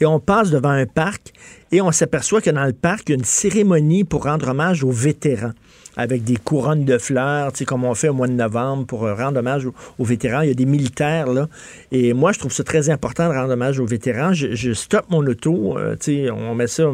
Et 0.00 0.06
on 0.06 0.20
passe 0.20 0.50
devant 0.50 0.70
un 0.70 0.86
parc 0.86 1.32
et 1.72 1.80
on 1.80 1.90
s'aperçoit 1.92 2.40
que 2.40 2.50
dans 2.50 2.64
le 2.64 2.72
parc, 2.72 3.08
il 3.08 3.12
y 3.12 3.14
a 3.14 3.18
une 3.18 3.24
cérémonie 3.24 4.04
pour 4.04 4.24
rendre 4.24 4.48
hommage 4.48 4.84
aux 4.84 4.92
vétérans 4.92 5.52
avec 5.96 6.24
des 6.24 6.36
couronnes 6.36 6.84
de 6.84 6.98
fleurs, 6.98 7.52
comme 7.66 7.84
on 7.84 7.94
fait 7.94 8.08
au 8.08 8.14
mois 8.14 8.26
de 8.26 8.32
novembre 8.32 8.86
pour 8.86 9.04
euh, 9.04 9.14
rendre 9.14 9.38
hommage 9.38 9.66
aux, 9.66 10.04
vétérans. 10.04 10.42
Il 10.42 10.48
y 10.48 10.52
a 10.52 10.54
des 10.54 10.66
militaires, 10.66 11.32
là. 11.32 11.48
Et 11.92 12.12
moi, 12.12 12.32
je 12.32 12.38
trouve 12.38 12.52
ça 12.52 12.64
très 12.64 12.90
important 12.90 13.28
de 13.28 13.34
rendre 13.34 13.52
hommage 13.52 13.78
aux 13.78 13.86
vétérans. 13.86 14.32
Je, 14.32 14.72
stoppe 14.72 15.10
mon 15.10 15.24
auto, 15.26 15.78
euh, 15.78 15.96
on 16.32 16.54
met 16.54 16.66
ça 16.66 16.90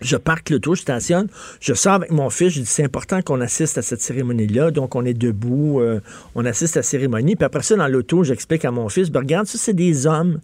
je 0.00 0.16
parque 0.16 0.50
l'auto, 0.50 0.74
je 0.74 0.82
stationne, 0.82 1.28
je 1.60 1.72
sors 1.74 1.94
avec 1.94 2.10
mon 2.10 2.28
fils, 2.30 2.50
je 2.50 2.60
dis 2.60 2.66
c'est 2.66 2.84
important 2.84 3.22
qu'on 3.22 3.40
assiste 3.40 3.78
à 3.78 3.82
cette 3.82 4.00
cérémonie-là, 4.00 4.70
donc 4.70 4.94
on 4.94 5.04
est 5.04 5.14
debout, 5.14 5.80
euh, 5.80 6.00
on 6.34 6.44
assiste 6.44 6.76
à 6.76 6.80
la 6.80 6.84
cérémonie, 6.84 7.36
puis 7.36 7.44
après 7.44 7.62
ça, 7.62 7.76
dans 7.76 7.88
l'auto, 7.88 8.22
j'explique 8.22 8.64
à 8.64 8.70
mon 8.70 8.88
fils, 8.88 9.10
ben, 9.10 9.20
regarde, 9.20 9.46
ça, 9.46 9.58
c'est 9.58 9.74
des 9.74 10.06
hommes. 10.06 10.40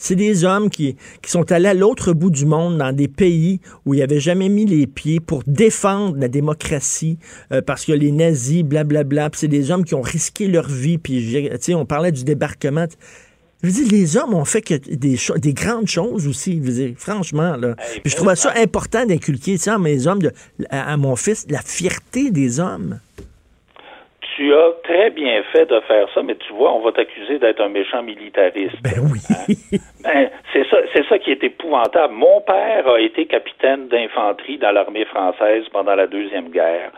C'est 0.00 0.14
des 0.14 0.44
hommes 0.44 0.70
qui, 0.70 0.96
qui 1.22 1.30
sont 1.30 1.50
allés 1.50 1.68
à 1.68 1.74
l'autre 1.74 2.12
bout 2.12 2.30
du 2.30 2.46
monde, 2.46 2.78
dans 2.78 2.92
des 2.92 3.08
pays 3.08 3.60
où 3.84 3.94
ils 3.94 3.98
n'avaient 4.00 4.20
jamais 4.20 4.48
mis 4.48 4.64
les 4.64 4.86
pieds 4.86 5.18
pour 5.18 5.42
défendre 5.44 6.16
la 6.18 6.28
démocratie, 6.28 7.18
euh, 7.50 7.62
parce 7.62 7.84
que 7.84 7.90
les 7.90 8.12
nazis, 8.12 8.62
blablabla, 8.62 9.30
puis 9.30 9.40
c'est 9.40 9.48
des 9.48 9.72
hommes 9.72 9.84
qui 9.84 9.96
ont 9.96 10.00
risqué 10.00 10.46
leur 10.46 10.68
vie, 10.68 10.98
puis, 10.98 11.52
on 11.74 11.84
parlait 11.84 12.12
du 12.12 12.22
débarquement. 12.22 12.86
Je 13.62 13.66
veux 13.66 13.72
dire, 13.72 13.90
les 13.90 14.16
hommes 14.16 14.34
ont 14.34 14.44
fait 14.44 14.62
que 14.62 14.74
des, 14.74 15.16
des 15.40 15.52
grandes 15.52 15.88
choses 15.88 16.28
aussi. 16.28 16.60
Je 16.62 16.66
veux 16.68 16.86
dire, 16.86 16.94
franchement, 16.96 17.56
là. 17.56 17.74
Puis 17.74 18.12
je 18.12 18.16
trouvais 18.16 18.36
ça 18.36 18.52
important 18.56 19.04
d'inculquer 19.04 19.56
ça 19.56 19.74
à 19.74 19.78
mes 19.78 20.06
hommes, 20.06 20.22
de, 20.22 20.30
à, 20.70 20.96
mon 20.96 21.16
fils, 21.16 21.44
la 21.50 21.58
fierté 21.58 22.30
des 22.30 22.60
hommes. 22.60 23.00
Tu 24.36 24.54
as 24.54 24.70
très 24.84 25.10
bien 25.10 25.42
fait 25.50 25.66
de 25.66 25.80
faire 25.88 26.06
ça, 26.14 26.22
mais 26.22 26.36
tu 26.36 26.52
vois, 26.52 26.72
on 26.72 26.84
va 26.84 26.92
t'accuser 26.92 27.40
d'être 27.40 27.60
un 27.60 27.68
méchant 27.68 28.04
militariste. 28.04 28.80
Ben 28.80 29.02
oui. 29.02 29.18
Hein? 29.28 29.78
Ben, 30.04 30.30
c'est 30.52 30.64
ça, 30.70 30.76
c'est 30.94 31.04
ça 31.08 31.18
qui 31.18 31.32
est 31.32 31.42
épouvantable. 31.42 32.14
Mon 32.14 32.40
père 32.42 32.86
a 32.86 33.00
été 33.00 33.26
capitaine 33.26 33.88
d'infanterie 33.88 34.58
dans 34.58 34.70
l'armée 34.70 35.04
française 35.06 35.64
pendant 35.72 35.96
la 35.96 36.06
deuxième 36.06 36.50
guerre. 36.50 36.92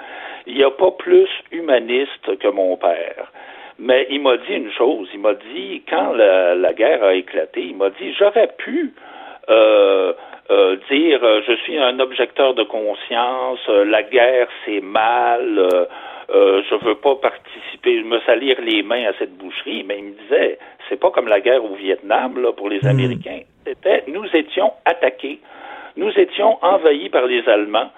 Il 0.47 0.57
n'y 0.57 0.63
a 0.63 0.71
pas 0.71 0.91
plus 0.91 1.29
humaniste 1.51 2.39
que 2.39 2.49
mon 2.49 2.77
père. 2.77 3.33
Mais 3.81 4.07
il 4.11 4.20
m'a 4.20 4.37
dit 4.37 4.55
une 4.55 4.70
chose. 4.72 5.09
Il 5.14 5.20
m'a 5.20 5.33
dit, 5.33 5.83
quand 5.89 6.12
la, 6.12 6.72
guerre 6.74 7.03
a 7.03 7.14
éclaté, 7.14 7.62
il 7.62 7.76
m'a 7.76 7.89
dit, 7.91 8.12
j'aurais 8.18 8.51
pu 8.59 8.93
euh, 9.49 10.12
euh, 10.51 10.76
dire, 10.91 11.24
euh, 11.24 11.41
je 11.47 11.55
suis 11.62 11.78
un 11.78 11.99
objecteur 11.99 12.53
de 12.55 12.62
conscience, 12.62 13.66
la 13.68 14.03
guerre 14.03 14.49
c'est 14.66 14.83
mal, 14.83 15.87
je 16.28 16.85
veux 16.85 16.97
pas 16.97 17.16
participer, 17.16 18.03
me 18.03 18.20
salir 18.20 18.61
les 18.61 18.83
mains 18.83 19.07
à 19.07 19.12
cette 19.18 19.37
boucherie. 19.39 19.83
Mais 19.89 19.99
il 19.99 20.05
me 20.05 20.12
disait, 20.12 20.59
c'est 20.89 21.01
pas 21.01 21.11
comme 21.11 21.28
la 21.28 21.41
guerre 21.41 21.64
au 21.64 21.74
Vietnam 21.74 22.41
là, 22.41 22.53
pour 22.53 22.68
les 22.68 22.81
hmm. 22.81 22.89
Américains. 22.89 23.41
C'était, 23.66 24.05
nous 24.09 24.26
étions 24.35 24.72
attaqués, 24.85 25.41
nous 25.97 26.12
étions 26.18 26.59
envahis 26.62 27.09
par 27.09 27.24
les 27.24 27.49
Allemands. 27.49 27.91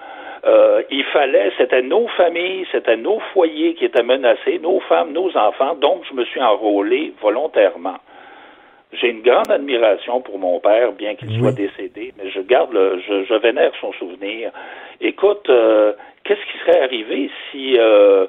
Euh, 0.45 0.83
il 0.91 1.05
fallait, 1.05 1.53
c'était 1.57 1.83
nos 1.83 2.09
familles, 2.09 2.67
c'était 2.73 2.97
nos 2.97 3.21
foyers 3.33 3.75
qui 3.75 3.85
étaient 3.85 4.03
menacés, 4.03 4.59
nos 4.61 4.81
femmes, 4.81 5.13
nos 5.13 5.37
enfants, 5.37 5.75
donc 5.77 6.03
je 6.11 6.15
me 6.15 6.25
suis 6.25 6.41
enrôlé 6.41 7.13
volontairement. 7.21 7.99
J'ai 8.93 9.09
une 9.09 9.23
grande 9.23 9.51
admiration 9.51 10.21
pour 10.21 10.39
mon 10.39 10.59
père, 10.59 10.93
bien 10.93 11.15
qu'il 11.15 11.39
soit 11.39 11.53
décédé, 11.53 12.13
mais 12.19 12.29
je 12.31 12.41
garde, 12.41 12.73
le, 12.73 13.01
je, 13.07 13.25
je 13.25 13.35
vénère 13.35 13.73
son 13.81 13.93
souvenir. 13.93 14.51
Écoute, 15.01 15.49
euh, 15.49 15.93
qu'est-ce 16.25 16.41
qui 16.41 16.59
serait 16.59 16.83
arrivé 16.83 17.31
si 17.51 17.79
euh, 17.79 18.27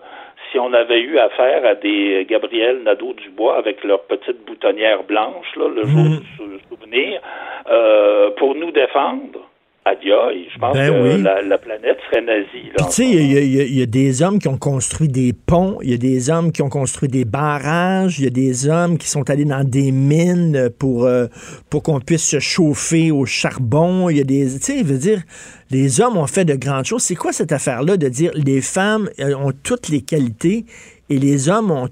si 0.51 0.59
on 0.59 0.71
avait 0.71 1.01
eu 1.01 1.17
affaire 1.17 1.65
à 1.65 1.75
des 1.75 2.25
Gabriel 2.29 2.83
Nadeau-Dubois 2.83 3.57
avec 3.57 3.83
leur 3.83 4.03
petite 4.03 4.45
boutonnière 4.45 5.03
blanche, 5.03 5.47
là, 5.55 5.67
le 5.67 5.83
jour 5.83 6.03
mmh. 6.03 6.19
du 6.19 6.59
souvenir, 6.69 7.21
euh, 7.69 8.29
pour 8.37 8.53
nous 8.55 8.71
défendre? 8.71 9.49
Adia, 9.85 10.15
je 10.53 10.59
pense 10.59 10.73
ben 10.73 10.93
que 10.93 11.49
la, 11.49 11.57
planète 11.57 11.97
serait 12.09 12.21
nazie. 12.21 12.71
tu 12.77 12.83
sais, 12.89 13.05
il 13.05 13.75
y, 13.77 13.81
a 13.81 13.85
des 13.85 14.21
hommes 14.21 14.39
qui 14.39 14.47
ont 14.47 14.57
construit 14.57 15.09
des 15.09 15.33
ponts, 15.33 15.77
il 15.81 15.91
y 15.91 15.93
a 15.93 15.97
des 15.97 16.29
hommes 16.29 16.53
qui 16.53 16.61
ont 16.61 16.69
construit 16.69 17.09
des 17.09 17.25
barrages, 17.25 18.17
il 18.17 18.23
y 18.23 18.27
a 18.27 18.31
des 18.31 18.69
hommes 18.69 18.97
qui 18.97 19.09
sont 19.09 19.29
allés 19.29 19.43
dans 19.43 19.67
des 19.67 19.91
mines 19.91 20.69
pour, 20.79 21.03
euh, 21.03 21.27
pour 21.69 21.83
qu'on 21.83 21.99
puisse 21.99 22.25
se 22.25 22.39
chauffer 22.39 23.11
au 23.11 23.25
charbon. 23.25 24.09
Il 24.09 24.17
y 24.17 24.21
a 24.21 24.23
des. 24.23 24.45
Tu 24.53 24.61
sais, 24.61 24.83
veut 24.83 24.97
dire, 24.97 25.21
les 25.69 25.99
hommes 25.99 26.17
ont 26.17 26.27
fait 26.27 26.45
de 26.45 26.55
grandes 26.55 26.85
choses. 26.85 27.03
C'est 27.03 27.15
quoi 27.15 27.33
cette 27.33 27.51
affaire-là 27.51 27.97
de 27.97 28.07
dire 28.07 28.31
les 28.35 28.61
femmes 28.61 29.09
ont 29.19 29.51
toutes 29.63 29.89
les 29.89 30.01
qualités 30.01 30.65
et 31.09 31.17
les 31.17 31.49
hommes 31.49 31.71
ont 31.71 31.89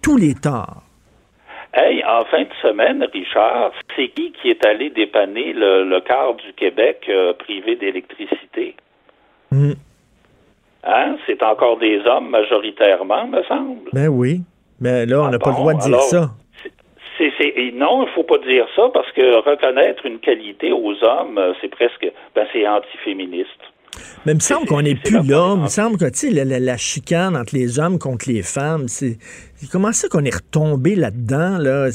tous 0.00 0.16
les 0.16 0.34
torts? 0.34 0.83
Hey, 1.76 2.04
en 2.04 2.24
fin 2.26 2.42
de 2.42 2.54
semaine, 2.62 3.04
Richard, 3.12 3.72
c'est 3.96 4.08
qui 4.08 4.30
qui 4.30 4.48
est 4.48 4.64
allé 4.64 4.90
dépanner 4.90 5.52
le, 5.52 6.00
quart 6.00 6.34
du 6.34 6.52
Québec 6.52 7.04
euh, 7.08 7.32
privé 7.32 7.74
d'électricité? 7.74 8.76
Hmm. 9.50 9.72
Hein? 10.84 11.16
C'est 11.26 11.42
encore 11.42 11.78
des 11.78 12.00
hommes 12.06 12.30
majoritairement, 12.30 13.26
me 13.26 13.42
semble. 13.42 13.90
Ben 13.92 14.06
oui. 14.06 14.42
Mais 14.80 15.04
là, 15.04 15.22
on 15.22 15.30
n'a 15.30 15.38
pas 15.40 15.50
le 15.50 15.56
droit 15.56 15.74
de 15.74 15.80
dire 15.80 16.00
ça. 16.00 16.30
non, 17.74 18.02
il 18.02 18.06
ne 18.06 18.10
faut 18.14 18.22
pas 18.22 18.38
dire 18.38 18.66
ça 18.76 18.88
parce 18.94 19.10
que 19.10 19.42
reconnaître 19.42 20.06
une 20.06 20.20
qualité 20.20 20.70
aux 20.70 20.94
hommes, 21.02 21.38
euh, 21.38 21.54
c'est 21.60 21.68
presque, 21.68 22.06
ben, 22.36 22.46
c'est 22.52 22.68
antiféministe. 22.68 23.50
Mais 24.26 24.32
il 24.32 24.36
me 24.36 24.40
semble 24.40 24.66
qu'on 24.66 24.82
n'est 24.82 24.94
plus 24.94 25.22
là. 25.26 25.54
Il 25.56 25.62
me 25.62 25.68
semble 25.68 25.98
que 25.98 26.04
la, 26.32 26.58
la, 26.58 26.76
chicane 26.76 27.36
entre 27.36 27.54
les 27.54 27.78
hommes 27.78 27.98
contre 27.98 28.28
les 28.28 28.42
femmes, 28.42 28.88
c'est. 28.88 29.18
Comment 29.70 29.92
ça 29.92 30.08
qu'on 30.08 30.24
est 30.24 30.34
retombé 30.34 30.94
là-dedans? 30.94 31.58
Là? 31.58 31.88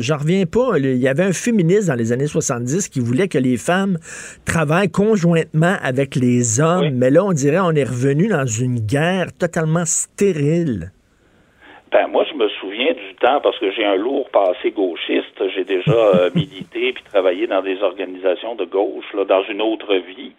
J'en 0.00 0.16
reviens 0.16 0.44
pas. 0.46 0.78
Il 0.78 0.96
y 0.96 1.08
avait 1.08 1.24
un 1.24 1.32
féministe 1.32 1.88
dans 1.88 1.94
les 1.94 2.12
années 2.12 2.26
70 2.26 2.88
qui 2.88 3.00
voulait 3.00 3.28
que 3.28 3.38
les 3.38 3.56
femmes 3.56 3.98
travaillent 4.44 4.90
conjointement 4.90 5.76
avec 5.82 6.14
les 6.14 6.60
hommes. 6.60 6.90
Mais 6.94 7.10
là, 7.10 7.24
on 7.24 7.32
dirait 7.32 7.60
on 7.60 7.72
est 7.72 7.84
revenu 7.84 8.28
dans 8.28 8.46
une 8.46 8.80
guerre 8.80 9.26
totalement 9.38 9.84
stérile. 9.84 10.92
Ben, 11.92 12.06
moi, 12.06 12.24
je 12.30 12.34
me 12.34 12.48
souviens 12.48 12.94
du 12.94 13.14
temps, 13.20 13.40
parce 13.42 13.58
que 13.58 13.70
j'ai 13.70 13.84
un 13.84 13.96
lourd 13.96 14.30
passé 14.30 14.70
gauchiste. 14.70 15.42
J'ai 15.54 15.64
déjà 15.64 15.92
euh, 15.92 16.30
milité 16.34 16.92
puis 16.94 17.04
travaillé 17.04 17.46
dans 17.46 17.60
des 17.60 17.82
organisations 17.82 18.54
de 18.54 18.64
gauche, 18.64 19.12
là, 19.12 19.24
dans 19.24 19.42
une 19.44 19.60
autre 19.60 19.94
vie. 19.96 20.32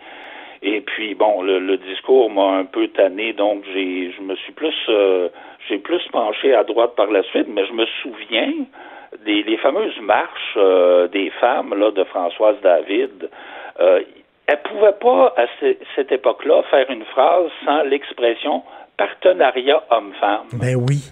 Et 0.63 0.79
puis 0.79 1.13
bon, 1.13 1.41
le, 1.41 1.77
discours 1.77 2.31
m'a 2.31 2.57
un 2.57 2.63
peu 2.63 2.87
tanné, 2.87 3.33
donc 3.33 3.63
j'ai, 3.73 4.13
je 4.17 4.21
me 4.21 4.33
suis 4.37 4.53
plus, 4.53 4.73
euh, 4.87 5.27
j'ai 5.67 5.77
plus 5.77 6.01
penché 6.11 6.53
à 6.53 6.63
droite 6.63 6.95
par 6.95 7.07
la 7.07 7.23
suite, 7.23 7.47
mais 7.47 7.65
je 7.65 7.73
me 7.73 7.85
souviens 8.01 8.53
des 9.25 9.57
fameuses 9.57 9.99
marches 10.01 10.57
euh, 10.57 11.07
des 11.07 11.29
femmes 11.39 11.73
là 11.75 11.91
de 11.91 12.03
Françoise 12.05 12.55
David. 12.61 13.29
Euh, 13.79 14.01
elle 14.47 14.61
pouvait 14.63 14.93
pas 14.99 15.33
à 15.37 15.45
cette 15.95 16.11
époque-là 16.11 16.63
faire 16.69 16.89
une 16.89 17.05
phrase 17.05 17.49
sans 17.65 17.83
l'expression 17.83 18.63
partenariat 18.97 19.83
homme-femme. 19.89 20.47
Ben 20.53 20.75
oui. 20.75 21.11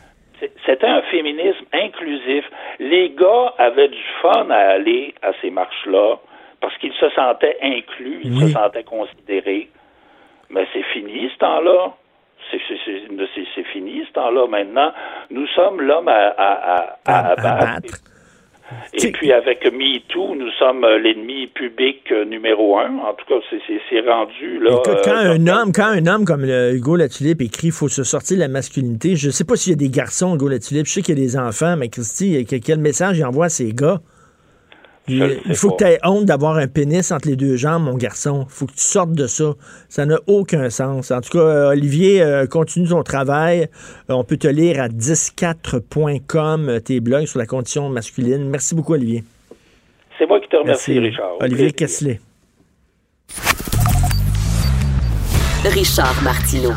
C'était 0.65 0.87
un 0.87 1.01
féminisme 1.03 1.65
inclusif. 1.71 2.43
Les 2.79 3.11
gars 3.11 3.53
avaient 3.57 3.89
du 3.89 4.03
fun 4.21 4.49
à 4.49 4.71
aller 4.71 5.13
à 5.21 5.31
ces 5.41 5.51
marches-là 5.51 6.15
parce 6.59 6.75
qu'ils 6.77 6.93
se 6.93 7.09
sentaient 7.11 7.57
inclus, 7.61 8.21
ils 8.23 8.39
se 8.39 8.47
sentaient 8.49 8.83
considérés. 8.83 9.69
Mais 10.49 10.67
c'est 10.73 10.83
fini 10.93 11.29
ce 11.33 11.37
temps-là. 11.37 11.93
C'est 12.57 13.63
fini 13.71 14.03
ce 14.07 14.13
temps-là. 14.13 14.47
Maintenant, 14.47 14.91
nous 15.29 15.47
sommes 15.47 15.81
l'homme 15.81 16.07
à, 16.07 16.97
abattre. 17.05 17.99
Et 18.93 19.11
puis 19.11 19.33
avec 19.33 19.65
MeToo, 19.65 20.33
nous 20.35 20.49
sommes 20.57 20.85
l'ennemi 20.85 21.47
public 21.47 22.09
numéro 22.27 22.77
un. 22.77 22.99
En 22.99 23.13
tout 23.13 23.25
cas, 23.27 23.35
c'est 23.49 23.99
rendu 23.99 24.59
là. 24.59 24.81
quand 24.85 25.09
euh, 25.09 25.35
un 25.35 25.47
homme, 25.47 25.73
quand 25.73 25.87
un 25.87 26.07
homme 26.07 26.23
comme 26.23 26.45
Hugo 26.45 26.95
Latulippe 26.95 27.41
écrit 27.41 27.67
il 27.67 27.73
faut 27.73 27.89
se 27.89 28.03
sortir 28.03 28.37
de 28.37 28.41
la 28.41 28.47
masculinité, 28.47 29.17
je 29.17 29.27
ne 29.27 29.31
sais 29.31 29.43
pas 29.43 29.57
s'il 29.57 29.71
y 29.71 29.73
a 29.73 29.77
des 29.77 29.89
garçons, 29.89 30.35
Hugo 30.35 30.47
Latulippe, 30.47 30.85
je 30.85 30.91
sais 30.93 31.01
qu'il 31.01 31.19
y 31.19 31.21
a 31.21 31.21
des 31.21 31.37
enfants, 31.37 31.75
mais 31.75 31.89
Christy, 31.89 32.45
quel 32.45 32.79
message 32.79 33.17
il 33.17 33.25
envoie 33.25 33.47
à 33.47 33.49
ces 33.49 33.73
gars? 33.73 33.99
Il, 35.11 35.55
faut 35.55 35.71
que 35.71 35.83
tu 35.83 35.89
aies 35.89 35.99
honte 36.03 36.25
d'avoir 36.25 36.57
un 36.57 36.67
pénis 36.67 37.11
entre 37.11 37.27
les 37.27 37.35
deux 37.35 37.55
jambes, 37.55 37.83
mon 37.83 37.95
garçon. 37.95 38.45
Il 38.47 38.53
faut 38.53 38.65
que 38.65 38.73
tu 38.73 38.83
sortes 38.83 39.13
de 39.13 39.27
ça. 39.27 39.53
Ça 39.89 40.05
n'a 40.05 40.17
aucun 40.27 40.69
sens. 40.69 41.11
En 41.11 41.21
tout 41.21 41.31
cas, 41.31 41.39
euh, 41.39 41.71
Olivier, 41.71 42.21
euh, 42.21 42.45
continue 42.47 42.87
ton 42.87 43.03
travail. 43.03 43.67
Euh, 44.09 44.13
on 44.13 44.23
peut 44.23 44.37
te 44.37 44.47
lire 44.47 44.79
à 44.81 44.87
104.com, 44.87 46.79
tes 46.83 46.99
blogs 46.99 47.25
sur 47.25 47.39
la 47.39 47.45
condition 47.45 47.89
masculine. 47.89 48.49
Merci 48.49 48.75
beaucoup, 48.75 48.93
Olivier. 48.93 49.23
C'est 50.17 50.27
moi 50.27 50.39
qui 50.39 50.47
te 50.47 50.55
remercie, 50.55 50.99
Richard. 50.99 51.37
Olivier 51.41 51.71
Kessler. 51.71 52.19
Richard 55.63 56.21
Martineau. 56.23 56.73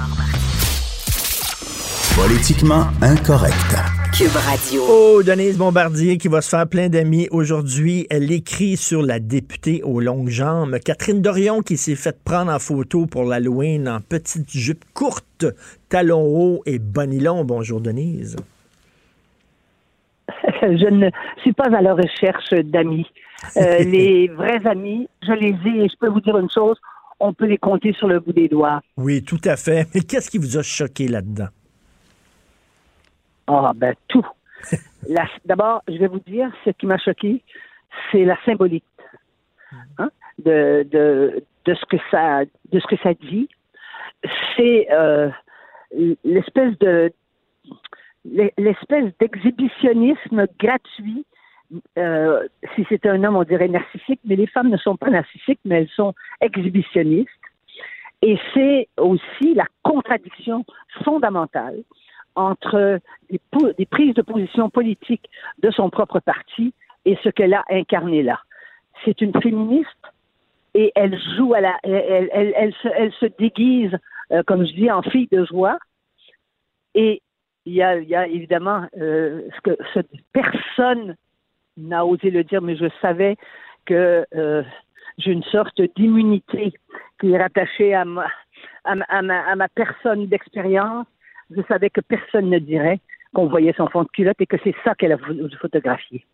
Politiquement 2.17 2.87
incorrect. 3.03 4.04
Cube 4.17 4.37
Radio. 4.37 4.83
Oh, 4.89 5.23
Denise 5.25 5.59
Bombardier 5.59 6.19
qui 6.19 6.29
va 6.29 6.41
se 6.41 6.49
faire 6.49 6.69
plein 6.69 6.89
d'amis 6.89 7.27
aujourd'hui. 7.33 8.07
Elle 8.11 8.31
écrit 8.31 8.77
sur 8.77 9.03
la 9.03 9.19
députée 9.19 9.83
aux 9.83 9.99
longues 9.99 10.29
jambes. 10.29 10.79
Catherine 10.79 11.21
Dorion 11.21 11.63
qui 11.63 11.77
s'est 11.77 11.97
fait 11.97 12.17
prendre 12.23 12.53
en 12.53 12.61
photo 12.61 13.07
pour 13.07 13.25
l'Halloween 13.25 13.89
en 13.89 14.01
petite 14.01 14.49
jupe 14.53 14.85
courte, 14.95 15.47
talons 15.89 16.27
hauts 16.27 16.63
et 16.65 16.79
bonilon. 16.79 17.45
Bonjour, 17.45 17.81
Denise. 17.81 18.37
Je 20.63 20.91
ne 20.91 21.11
suis 21.41 21.53
pas 21.53 21.77
à 21.77 21.83
la 21.83 21.95
recherche 21.95 22.51
d'amis. 22.53 23.07
Euh, 23.57 23.79
les 23.81 24.29
vrais 24.29 24.65
amis, 24.65 25.09
je 25.23 25.33
les 25.33 25.57
ai 25.67 25.85
et 25.85 25.89
je 25.89 25.97
peux 25.99 26.09
vous 26.09 26.21
dire 26.21 26.39
une 26.39 26.51
chose, 26.51 26.77
on 27.19 27.33
peut 27.33 27.47
les 27.47 27.59
compter 27.59 27.93
sur 27.93 28.07
le 28.07 28.21
bout 28.21 28.33
des 28.33 28.47
doigts. 28.47 28.81
Oui, 28.97 29.25
tout 29.25 29.41
à 29.45 29.57
fait. 29.57 29.89
Mais 29.93 30.03
qu'est-ce 30.03 30.31
qui 30.31 30.39
vous 30.39 30.57
a 30.57 30.63
choqué 30.63 31.09
là-dedans? 31.09 31.49
Ah, 33.47 33.73
ben 33.75 33.95
tout. 34.09 34.27
D'abord, 35.45 35.83
je 35.89 35.99
vais 35.99 36.07
vous 36.07 36.21
dire, 36.21 36.51
ce 36.65 36.71
qui 36.71 36.87
m'a 36.87 36.99
choqué, 36.99 37.43
c'est 38.11 38.25
la 38.25 38.37
symbolique 38.45 38.85
hein, 39.99 40.11
de, 40.39 40.87
de, 40.91 41.45
de, 41.65 41.75
ce 41.75 41.85
que 41.87 41.97
ça, 42.11 42.45
de 42.45 42.81
ce 42.81 42.87
que 42.87 42.97
ça 43.03 43.13
dit. 43.15 43.49
C'est 44.57 44.89
euh, 44.91 45.29
l'espèce 46.25 46.75
d'exhibitionnisme 49.21 50.47
gratuit. 50.59 51.27
Euh, 51.99 52.47
si 52.75 52.87
c'était 52.89 53.09
un 53.09 53.23
homme, 53.25 53.37
on 53.37 53.45
dirait 53.45 53.69
narcissique, 53.69 54.21
mais 54.25 54.37
les 54.37 54.47
femmes 54.47 54.71
ne 54.71 54.77
sont 54.77 54.97
pas 54.97 55.11
narcissiques, 55.11 55.61
mais 55.65 55.83
elles 55.83 55.91
sont 55.95 56.15
exhibitionnistes. 56.41 57.29
Et 58.23 58.39
c'est 58.55 58.89
aussi 58.97 59.55
la 59.55 59.67
contradiction 59.83 60.65
fondamentale 61.05 61.83
entre 62.37 63.01
des, 63.31 63.87
prises 63.87 64.15
de 64.15 64.23
position 64.23 64.71
politiques 64.71 65.29
de 65.59 65.71
son 65.71 65.91
propre 65.91 66.21
parti 66.21 66.73
et 67.05 67.19
ce 67.23 67.29
qu'elle 67.29 67.55
a 67.55 67.65
incarné 67.71 68.23
là. 68.23 68.41
C'est 69.05 69.21
une 69.21 69.33
féministe 69.41 69.89
et 70.75 70.93
elle 70.95 71.19
joue 71.37 71.55
à 71.55 71.61
la, 71.61 71.79
elle, 71.85 72.75
se, 72.83 73.27
déguise, 73.39 73.97
euh, 74.33 74.43
comme 74.47 74.67
je 74.67 74.73
dis, 74.73 74.91
en 74.91 75.03
fille 75.03 75.29
de 75.31 75.45
joie. 75.45 75.79
Et 76.95 77.23
il 77.67 77.75
y 77.75 77.83
a, 77.83 78.27
évidemment 78.27 78.87
euh, 78.99 79.43
ce 79.57 79.71
que 79.71 79.77
personne 80.33 81.17
n'a 81.77 82.05
osé 82.05 82.31
le 82.31 82.45
dire, 82.45 82.63
mais 82.63 82.77
je 82.77 82.87
savais 83.01 83.37
que 83.87 84.27
euh, 84.35 84.63
j'ai 85.19 85.33
une 85.33 85.45
sorte 85.45 85.81
d'immunité 85.97 86.73
qui 87.21 87.33
est 87.33 87.39
rattachée 87.39 87.95
à 87.95 88.05
ma 88.05 89.69
personne 89.75 90.27
d'expérience. 90.27 91.07
Je 91.51 91.61
savais 91.69 91.91
que 91.91 92.01
personne 92.01 92.51
ne 92.51 92.59
dirait 92.59 93.01
qu'on 93.35 93.49
voyait 93.49 93.75
son 93.77 93.89
fond 93.89 94.03
de 94.05 94.09
culotte 94.09 94.37
et 94.41 94.47
que 94.47 94.57
c'est 94.65 94.75
ça 94.85 94.95
qu'elle 94.95 95.13
a 95.13 95.17
voulu 95.17 95.43
photographier. 95.61 96.25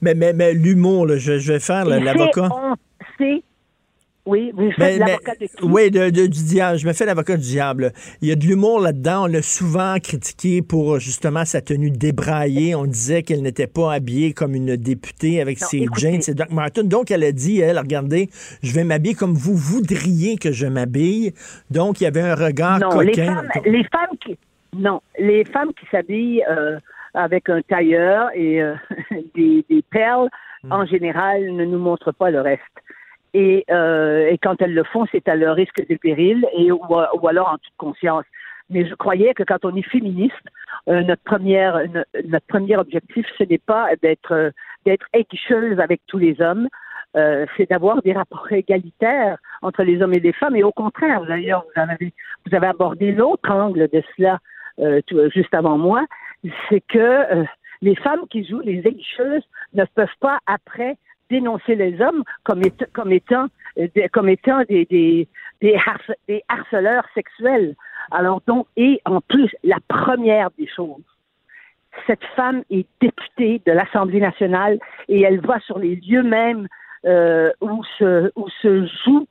Mais, 0.00 0.14
mais, 0.14 0.32
mais 0.32 0.54
l'humour, 0.54 1.06
je, 1.16 1.38
je 1.38 1.52
vais 1.52 1.60
faire 1.60 1.84
l'avocat. 1.84 2.48
C'est. 3.18 3.42
Oui, 4.24 4.50
vous 4.56 4.72
faites 4.72 4.78
Mais- 4.78 4.98
mais- 4.98 5.10
l'avocat 5.12 5.34
de 5.40 5.46
qui? 5.46 5.52
oui, 5.64 5.88
de- 5.88 6.10
de- 6.10 6.26
du 6.26 6.42
diable. 6.44 6.78
Je 6.80 6.86
me 6.88 6.92
fais 6.92 7.06
l'avocat 7.06 7.36
du 7.36 7.42
diable. 7.44 7.92
Il 8.20 8.26
y 8.28 8.32
a 8.32 8.34
de 8.34 8.44
l'humour 8.44 8.80
là-dedans. 8.80 9.22
On 9.24 9.26
l'a 9.26 9.40
souvent 9.40 9.94
critiqué 10.02 10.62
pour 10.62 10.98
justement 10.98 11.44
sa 11.44 11.60
tenue 11.60 11.92
débraillée. 11.92 12.74
On 12.74 12.86
disait 12.86 13.22
qu'elle 13.22 13.42
n'était 13.42 13.68
pas 13.68 13.92
habillée 13.92 14.32
comme 14.32 14.56
une 14.56 14.74
députée 14.74 15.40
avec 15.40 15.60
Non, 15.60 15.66
ses 15.68 15.76
écoutez. 15.82 16.00
jeans, 16.00 16.22
ses 16.22 16.34
Doc 16.34 16.50
Martens. 16.50 16.88
Donc, 16.88 17.12
elle 17.12 17.22
a 17.22 17.30
dit, 17.30 17.60
elle, 17.60 17.78
regardez, 17.78 18.28
je 18.64 18.72
vais 18.72 18.82
m'habiller 18.82 19.14
comme 19.14 19.34
vous 19.34 19.54
voudriez 19.54 20.38
que 20.38 20.50
je 20.50 20.66
m'habille. 20.66 21.32
Donc, 21.70 22.00
il 22.00 22.04
y 22.04 22.06
avait 22.08 22.22
un 22.22 22.34
regard 22.34 22.80
non, 22.80 22.98
les 22.98 23.12
coquin. 23.12 23.26
femmes, 23.36 23.48
les 23.64 23.84
femmes 23.84 24.16
qui 24.24 24.36
non, 24.76 25.00
les 25.18 25.44
femmes 25.44 25.72
qui 25.74 25.86
s'habillent 25.86 26.44
euh, 26.48 26.78
avec 27.14 27.48
un 27.48 27.62
tailleur 27.62 28.30
et 28.34 28.62
euh, 28.62 28.74
des, 29.34 29.64
des 29.68 29.82
perles, 29.90 30.28
Hmm. 30.62 30.72
en 30.72 30.86
général, 30.86 31.52
ne 31.52 31.64
nous 31.66 31.78
montrent 31.78 32.12
pas 32.12 32.30
le 32.30 32.40
reste. 32.40 32.62
Et, 33.34 33.64
euh, 33.70 34.26
et 34.30 34.38
quand 34.38 34.60
elles 34.62 34.72
le 34.74 34.84
font, 34.84 35.04
c'est 35.12 35.28
à 35.28 35.36
leur 35.36 35.54
risque 35.54 35.82
et 35.86 35.98
péril, 35.98 36.46
et 36.56 36.72
ou, 36.72 36.80
ou 37.20 37.28
alors 37.28 37.48
en 37.50 37.58
toute 37.58 37.76
conscience. 37.76 38.24
Mais 38.70 38.86
je 38.86 38.94
croyais 38.94 39.34
que 39.34 39.42
quand 39.44 39.64
on 39.64 39.76
est 39.76 39.82
féministe, 39.82 40.34
euh, 40.88 41.02
notre 41.02 41.22
première 41.22 41.86
no- 41.90 42.02
notre 42.24 42.46
premier 42.46 42.76
objectif, 42.78 43.26
ce 43.38 43.44
n'est 43.44 43.58
pas 43.58 43.90
d'être 44.02 44.32
euh, 44.32 44.50
d'être 44.86 45.06
équicheuse 45.12 45.78
avec 45.78 46.00
tous 46.06 46.18
les 46.18 46.40
hommes, 46.40 46.68
euh, 47.16 47.44
c'est 47.56 47.68
d'avoir 47.68 48.00
des 48.02 48.14
rapports 48.14 48.50
égalitaires 48.50 49.36
entre 49.60 49.82
les 49.84 50.00
hommes 50.02 50.14
et 50.14 50.20
les 50.20 50.32
femmes. 50.32 50.56
Et 50.56 50.62
au 50.64 50.72
contraire, 50.72 51.20
d'ailleurs, 51.26 51.64
vous 51.68 51.80
avez 51.82 52.12
vous 52.46 52.54
avez 52.56 52.66
abordé 52.66 53.12
l'autre 53.12 53.50
angle 53.50 53.88
de 53.92 54.02
cela 54.16 54.38
euh, 54.80 55.00
tout- 55.06 55.30
juste 55.30 55.54
avant 55.54 55.78
moi, 55.78 56.04
c'est 56.68 56.80
que 56.80 56.98
euh, 56.98 57.44
les 57.82 57.96
femmes 57.96 58.26
qui 58.30 58.44
jouent 58.44 58.60
les 58.60 58.86
aiguicheuses 58.86 59.42
ne 59.74 59.84
peuvent 59.84 60.08
pas 60.20 60.38
après 60.46 60.96
dénoncer 61.30 61.74
les 61.74 62.00
hommes 62.00 62.22
comme, 62.44 62.60
éta- 62.62 62.90
comme 62.92 63.12
étant 63.12 63.46
euh, 63.78 63.88
des, 63.94 64.08
étant 65.60 66.44
harceleurs 66.48 67.06
sexuels. 67.14 67.74
Alors 68.10 68.40
donc, 68.46 68.66
et 68.76 69.00
en 69.04 69.20
plus, 69.20 69.50
la 69.64 69.78
première 69.88 70.50
des 70.58 70.68
choses, 70.68 71.02
cette 72.06 72.24
femme 72.36 72.62
est 72.70 72.86
députée 73.00 73.60
de 73.66 73.72
l'Assemblée 73.72 74.20
nationale 74.20 74.78
et 75.08 75.22
elle 75.22 75.40
va 75.40 75.58
sur 75.60 75.78
les 75.78 75.96
lieux 75.96 76.22
mêmes 76.22 76.68
euh, 77.06 77.50
où, 77.60 77.82
se, 77.98 78.30
où 78.36 78.48
se 78.62 78.86
joue 79.04 79.26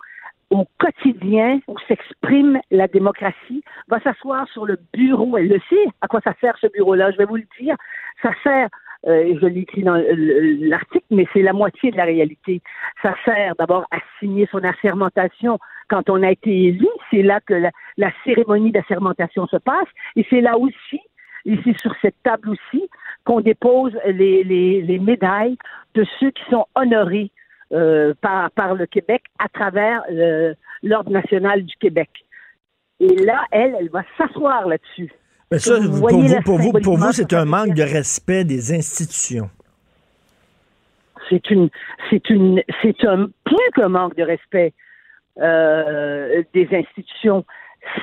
au 0.50 0.66
quotidien, 0.80 1.60
où 1.68 1.76
s'exprime 1.88 2.60
la 2.72 2.88
démocratie, 2.88 3.64
va 3.88 4.00
s'asseoir 4.00 4.48
sur 4.50 4.66
le 4.66 4.78
bureau. 4.94 5.38
Elle 5.38 5.48
le 5.50 5.60
sait 5.70 5.88
à 6.02 6.08
quoi 6.08 6.22
ça 6.24 6.34
sert 6.40 6.56
ce 6.60 6.68
bureau-là, 6.68 7.12
je 7.12 7.18
vais 7.18 7.26
vous 7.26 7.38
le 7.38 7.48
dire. 7.60 7.76
Ça 8.22 8.32
sert, 8.44 8.70
euh, 9.08 9.38
je 9.42 9.46
l'ai 9.48 9.62
écrit 9.62 9.84
dans 9.84 9.96
le- 9.96 10.68
l'article, 10.68 11.06
mais 11.10 11.28
c'est 11.34 11.42
la 11.42 11.54
moitié 11.54 11.92
de 11.92 11.98
la 11.98 12.06
réalité. 12.06 12.62
Ça 13.02 13.16
sert 13.26 13.56
d'abord 13.58 13.86
à 13.92 13.98
signer 14.20 14.48
son 14.52 14.64
assermentation 14.64 15.60
quand 15.90 16.10
on 16.10 16.22
a 16.24 16.32
été 16.32 16.52
élu. 16.66 16.88
C'est 17.10 17.24
là 17.24 17.40
que 17.42 17.54
la, 17.98 18.12
cérémonie 18.24 18.72
d'assermentation 18.72 19.48
se 19.48 19.58
passe. 19.58 19.88
Et 20.16 20.26
c'est 20.30 20.42
là 20.42 20.58
aussi 20.58 21.02
ici 21.46 21.76
sur 21.80 21.94
cette 22.02 22.16
table 22.24 22.50
aussi, 22.50 22.90
qu'on 23.24 23.40
dépose 23.40 23.96
les, 24.08 24.44
les, 24.44 24.82
les 24.82 24.98
médailles 24.98 25.58
de 25.94 26.04
ceux 26.20 26.32
qui 26.32 26.44
sont 26.50 26.66
honorés 26.74 27.32
euh, 27.74 28.14
par, 28.22 28.52
par 28.52 28.76
le 28.76 28.86
Québec 28.86 29.24
à 29.40 29.50
travers 29.50 30.04
le- 30.10 30.56
l'Ordre 30.84 31.12
national 31.12 31.64
du 31.64 31.76
Québec. 31.78 32.10
Et 33.00 33.16
là, 33.24 33.44
elle, 33.52 33.76
elle 33.80 33.90
va 33.90 34.04
s'asseoir 34.18 34.68
là-dessus. 34.68 35.12
Mais 35.52 35.60
ça, 35.60 35.78
Vous 35.80 36.00
pour 36.02 36.22
vous, 36.22 36.42
pour 36.44 36.58
vous, 36.60 36.72
pour 36.72 36.98
vous, 36.98 37.12
c'est 37.12 37.34
un 37.34 37.46
manque 37.46 37.74
de 37.74 37.84
respect 37.84 38.44
des 38.44 38.74
institutions. 38.74 39.50
c'est 41.30 41.50
une, 41.50 41.70
c'est 42.10 42.30
une, 42.30 42.62
c'est 42.82 43.04
un 43.06 43.28
plus 43.44 43.72
qu'un 43.76 43.90
manque 43.90 44.16
de 44.16 44.24
respect 44.24 44.74
euh, 45.42 46.44
des 46.54 46.68
institutions. 46.72 47.46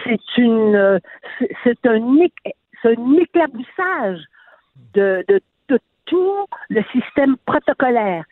C'est 0.05 0.21
une, 0.37 0.75
euh, 0.77 0.99
c'est- 1.65 1.87
un, 1.87 2.01
un 2.85 3.17
éclaboussage 3.17 4.21
de, 4.95 5.25
de, 5.29 5.41
de 5.69 5.79
tout 6.07 6.47
le 6.69 6.83
système 6.93 7.37
protocolaire. 7.47 8.25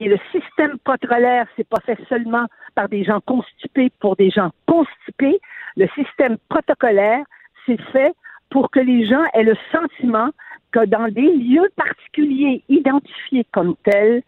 Et 0.00 0.08
le 0.08 0.18
système 0.32 0.78
protocolaire, 0.78 1.46
c'est 1.56 1.68
pas 1.68 1.80
fait 1.80 1.98
seulement 2.08 2.46
par 2.74 2.88
des 2.88 3.04
gens 3.04 3.20
constipés 3.20 3.90
pour 4.00 4.16
des 4.16 4.30
gens 4.30 4.50
constipés. 4.66 5.40
Le 5.76 5.88
système 5.88 6.36
protocolaire, 6.48 7.24
c'est 7.64 7.80
fait 7.92 8.14
pour 8.50 8.70
que 8.70 8.80
les 8.80 9.06
gens 9.06 9.24
aient 9.32 9.42
le 9.42 9.56
sentiment 9.72 10.30
que 10.72 10.84
dans 10.84 11.08
des 11.08 11.32
lieux 11.36 11.68
particuliers 11.76 12.62
identifiés 12.68 13.46
comme 13.52 13.74
tels, 13.84 14.22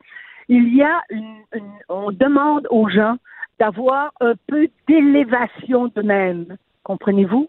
il 0.48 0.74
y 0.74 0.82
a 0.82 1.00
on 1.88 2.10
demande 2.10 2.66
aux 2.70 2.88
gens 2.88 3.16
d'avoir 3.58 4.12
un 4.20 4.32
peu 4.46 4.68
d'élévation 4.86 5.88
d'eux-mêmes. 5.88 6.56
Comprenez-vous? 6.84 7.48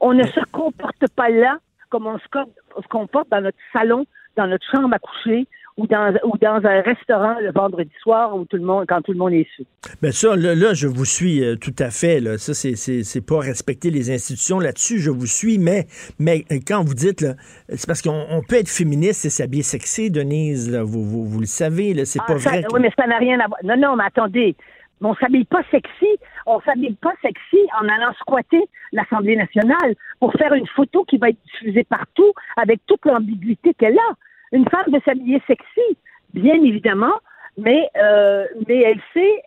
On 0.00 0.14
ne 0.14 0.22
se 0.22 0.40
comporte 0.52 1.06
pas 1.14 1.28
là 1.28 1.58
comme 1.90 2.06
on 2.06 2.18
se 2.18 2.88
comporte 2.88 3.28
dans 3.30 3.42
notre 3.42 3.58
salon, 3.72 4.06
dans 4.36 4.46
notre 4.46 4.64
chambre 4.70 4.94
à 4.94 4.98
coucher 4.98 5.46
ou 5.80 5.86
dans, 5.86 6.12
ou 6.24 6.36
dans 6.38 6.60
un 6.64 6.80
restaurant 6.82 7.36
le 7.40 7.50
vendredi 7.52 7.90
soir 8.02 8.36
où 8.36 8.44
tout 8.44 8.56
le 8.56 8.62
monde, 8.64 8.84
quand 8.86 9.00
tout 9.02 9.12
le 9.12 9.18
monde 9.18 9.32
est 9.32 9.46
su. 9.56 9.64
Ben 10.02 10.12
ça, 10.12 10.36
là, 10.36 10.54
là, 10.54 10.74
je 10.74 10.86
vous 10.86 11.04
suis 11.06 11.42
euh, 11.42 11.56
tout 11.56 11.74
à 11.78 11.90
fait. 11.90 12.20
Là. 12.20 12.36
Ça, 12.38 12.52
c'est, 12.54 13.26
pas 13.26 13.38
respecter 13.40 13.90
les 13.90 14.10
institutions 14.10 14.58
là-dessus. 14.60 14.98
Je 14.98 15.10
vous 15.10 15.26
suis, 15.26 15.58
mais, 15.58 15.86
mais 16.18 16.44
euh, 16.52 16.58
quand 16.66 16.84
vous 16.84 16.94
dites, 16.94 17.24
c'est 17.68 17.86
parce 17.86 18.02
qu'on 18.02 18.26
on 18.30 18.42
peut 18.42 18.56
être 18.56 18.68
féministe 18.68 19.24
et 19.24 19.30
s'habiller 19.30 19.62
sexy, 19.62 20.10
Denise. 20.10 20.70
Là, 20.70 20.82
vous, 20.82 21.02
vous, 21.04 21.24
vous 21.24 21.40
le 21.40 21.46
savez, 21.46 22.04
c'est 22.04 22.20
Ah, 22.22 22.26
pas 22.26 22.38
ça- 22.38 22.50
vrai. 22.50 22.62
que- 22.62 22.74
Oui, 22.74 22.80
mais 22.82 22.92
ça 22.98 23.06
n'a 23.06 23.16
rien 23.18 23.40
à 23.40 23.46
voir. 23.48 23.58
Non, 23.64 23.76
non, 23.78 23.96
mais 23.96 24.04
attendez. 24.04 24.54
Mais 25.00 25.08
on 25.08 25.14
s'habille 25.14 25.46
pas 25.46 25.62
sexy. 25.70 26.08
On 26.44 26.60
s'habille 26.60 26.96
pas 27.00 27.14
sexy 27.22 27.58
en 27.80 27.88
allant 27.88 28.12
squatter 28.20 28.60
l'Assemblée 28.92 29.36
nationale 29.36 29.94
pour 30.18 30.32
faire 30.34 30.52
une 30.52 30.66
photo 30.66 31.04
qui 31.04 31.16
va 31.16 31.30
être 31.30 31.38
diffusée 31.52 31.84
partout 31.84 32.32
avec 32.58 32.80
toute 32.86 33.04
l'ambiguïté 33.06 33.72
qu'elle 33.78 33.96
a. 33.96 34.12
Une 34.52 34.68
femme 34.68 34.92
veut 34.92 35.00
s'habiller 35.04 35.40
sexy. 35.46 35.96
Bien 36.34 36.62
évidemment, 36.62 37.14
Mais, 37.56 37.88
euh, 37.96 38.46
mais 38.68 38.82
elle 38.82 39.00
sait, 39.12 39.42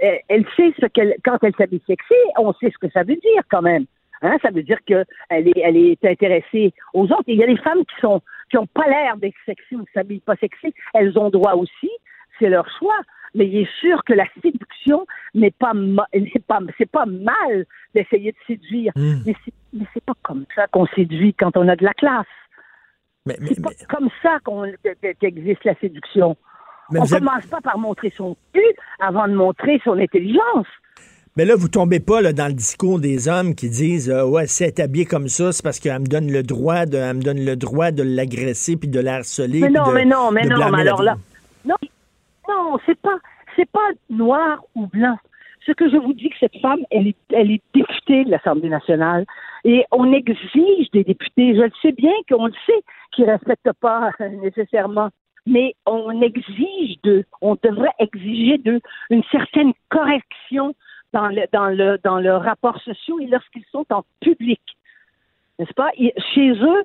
elle, 0.00 0.22
elle 0.28 0.46
sait 0.56 0.72
ce 0.80 0.86
qu'elle, 0.86 1.16
quand 1.24 1.38
elle 1.42 1.54
s'habille 1.56 1.82
sexy, 1.86 2.14
on 2.38 2.52
sait 2.54 2.70
ce 2.70 2.78
que 2.78 2.92
ça 2.92 3.02
veut 3.02 3.16
dire 3.16 3.42
quand 3.50 3.62
même. 3.62 3.86
Hein, 4.22 4.36
ça 4.42 4.50
veut 4.50 4.62
dire 4.62 4.78
qu'elle 4.86 5.06
est, 5.30 5.58
elle 5.62 5.76
est 5.76 6.04
intéressée 6.04 6.72
aux 6.94 7.04
autres. 7.04 7.24
il 7.26 7.36
y 7.36 7.42
a 7.42 7.46
des 7.46 7.56
femmes 7.58 7.84
qui 7.84 8.00
sont 8.00 8.22
qui 8.50 8.56
ont 8.58 8.66
pas 8.66 8.86
l'air 8.86 9.16
d'être 9.16 9.34
sexy 9.44 9.74
ou 9.74 9.80
ne 9.80 9.84
s'habillent 9.92 10.20
pas 10.20 10.36
sexy. 10.36 10.72
Elles 10.94 11.18
ont 11.18 11.30
droit 11.30 11.54
aussi, 11.54 11.90
c'est 12.38 12.48
leur 12.48 12.68
choix. 12.78 12.98
Mais 13.34 13.46
il 13.46 13.58
est 13.58 13.80
sûr 13.80 14.02
que 14.04 14.14
la 14.14 14.24
séduction 14.42 15.06
n'est 15.34 15.50
pas 15.50 15.72
n'est 15.74 16.42
pas 16.46 16.60
c'est 16.78 16.90
pas 16.90 17.04
mal 17.04 17.66
d'essayer 17.94 18.32
de 18.32 18.38
séduire. 18.46 18.92
Hmm. 18.96 19.16
Mais 19.26 19.34
c'est 19.44 19.52
mais 19.74 19.84
c'est 19.92 20.04
pas 20.04 20.14
comme 20.22 20.46
ça 20.54 20.66
qu'on 20.68 20.86
séduit 20.86 21.34
quand 21.34 21.56
on 21.56 21.68
a 21.68 21.76
de 21.76 21.84
la 21.84 21.92
classe. 21.92 22.26
Mais, 23.26 23.36
c'est 23.48 23.60
pas 23.60 23.70
comme 23.88 24.08
ça 24.22 24.38
qu'on 24.44 24.64
qu'existe 25.20 25.64
la 25.64 25.74
séduction. 25.80 26.36
Mais 26.90 27.00
on 27.00 27.02
avez- 27.02 27.18
commence 27.18 27.46
pas 27.46 27.60
par 27.60 27.78
montrer 27.78 28.12
son 28.16 28.36
cul 28.52 28.60
avant 29.00 29.26
de 29.26 29.34
montrer 29.34 29.80
son 29.84 29.98
intelligence. 29.98 30.66
Mais 31.36 31.44
là, 31.44 31.54
vous 31.56 31.68
tombez 31.68 32.00
pas 32.00 32.22
là, 32.22 32.32
dans 32.32 32.46
le 32.46 32.54
discours 32.54 32.98
des 33.00 33.28
hommes 33.28 33.54
qui 33.54 33.68
disent 33.68 34.08
euh, 34.08 34.24
Ouais, 34.24 34.46
si 34.46 34.62
elle 34.62 34.68
est 34.70 34.80
habillée 34.80 35.04
comme 35.04 35.28
ça, 35.28 35.52
c'est 35.52 35.62
parce 35.62 35.80
qu'elle 35.80 35.98
me 36.00 36.06
donne 36.06 36.30
le 36.32 36.42
droit 36.42 36.86
de 36.86 36.96
elle 36.96 37.16
me 37.16 37.22
donne 37.22 37.44
le 37.44 37.56
droit 37.56 37.90
de 37.90 38.02
l'agresser 38.02 38.76
puis 38.76 38.88
de 38.88 39.00
la 39.00 39.16
harceler. 39.16 39.60
Mais 39.60 39.68
non, 39.68 39.88
de- 39.88 39.92
mais 39.94 40.04
non, 40.04 40.30
mais 40.30 40.44
non, 40.46 40.70
mais 40.70 40.80
alors 40.82 41.02
là, 41.02 41.16
non, 41.66 41.74
non, 42.48 42.78
c'est 42.86 42.98
pas, 43.00 43.18
c'est 43.56 43.68
pas 43.70 43.88
noir 44.08 44.62
ou 44.76 44.86
blanc. 44.86 45.18
Ce 45.66 45.72
que 45.72 45.90
je 45.90 45.96
vous 45.96 46.12
dis 46.12 46.30
que 46.30 46.38
cette 46.38 46.56
femme, 46.60 46.80
elle 46.92 47.08
est, 47.08 47.16
elle 47.32 47.50
est 47.50 47.62
députée 47.74 48.24
de 48.24 48.30
l'Assemblée 48.30 48.68
nationale 48.68 49.26
et 49.64 49.84
on 49.90 50.12
exige 50.12 50.90
des 50.92 51.02
députés. 51.02 51.56
Je 51.56 51.62
le 51.62 51.72
sais 51.82 51.92
bien 51.92 52.12
qu'on 52.28 52.46
le 52.46 52.54
sait 52.66 52.82
qu'ils 53.12 53.28
respectent 53.28 53.72
pas 53.80 54.10
nécessairement, 54.20 55.10
mais 55.44 55.74
on 55.84 56.22
exige 56.22 57.00
d'eux, 57.02 57.24
on 57.40 57.56
devrait 57.60 57.94
exiger 57.98 58.58
d'eux 58.58 58.80
une 59.10 59.24
certaine 59.24 59.72
correction 59.88 60.74
dans 61.12 61.28
le 61.28 61.42
dans 61.52 61.68
le 61.68 61.98
dans 62.04 62.20
leurs 62.20 62.42
rapports 62.42 62.80
sociaux 62.82 63.18
et 63.18 63.26
lorsqu'ils 63.26 63.64
sont 63.72 63.86
en 63.90 64.04
public, 64.20 64.60
n'est-ce 65.58 65.74
pas? 65.74 65.90
Chez 66.34 66.50
eux, 66.50 66.84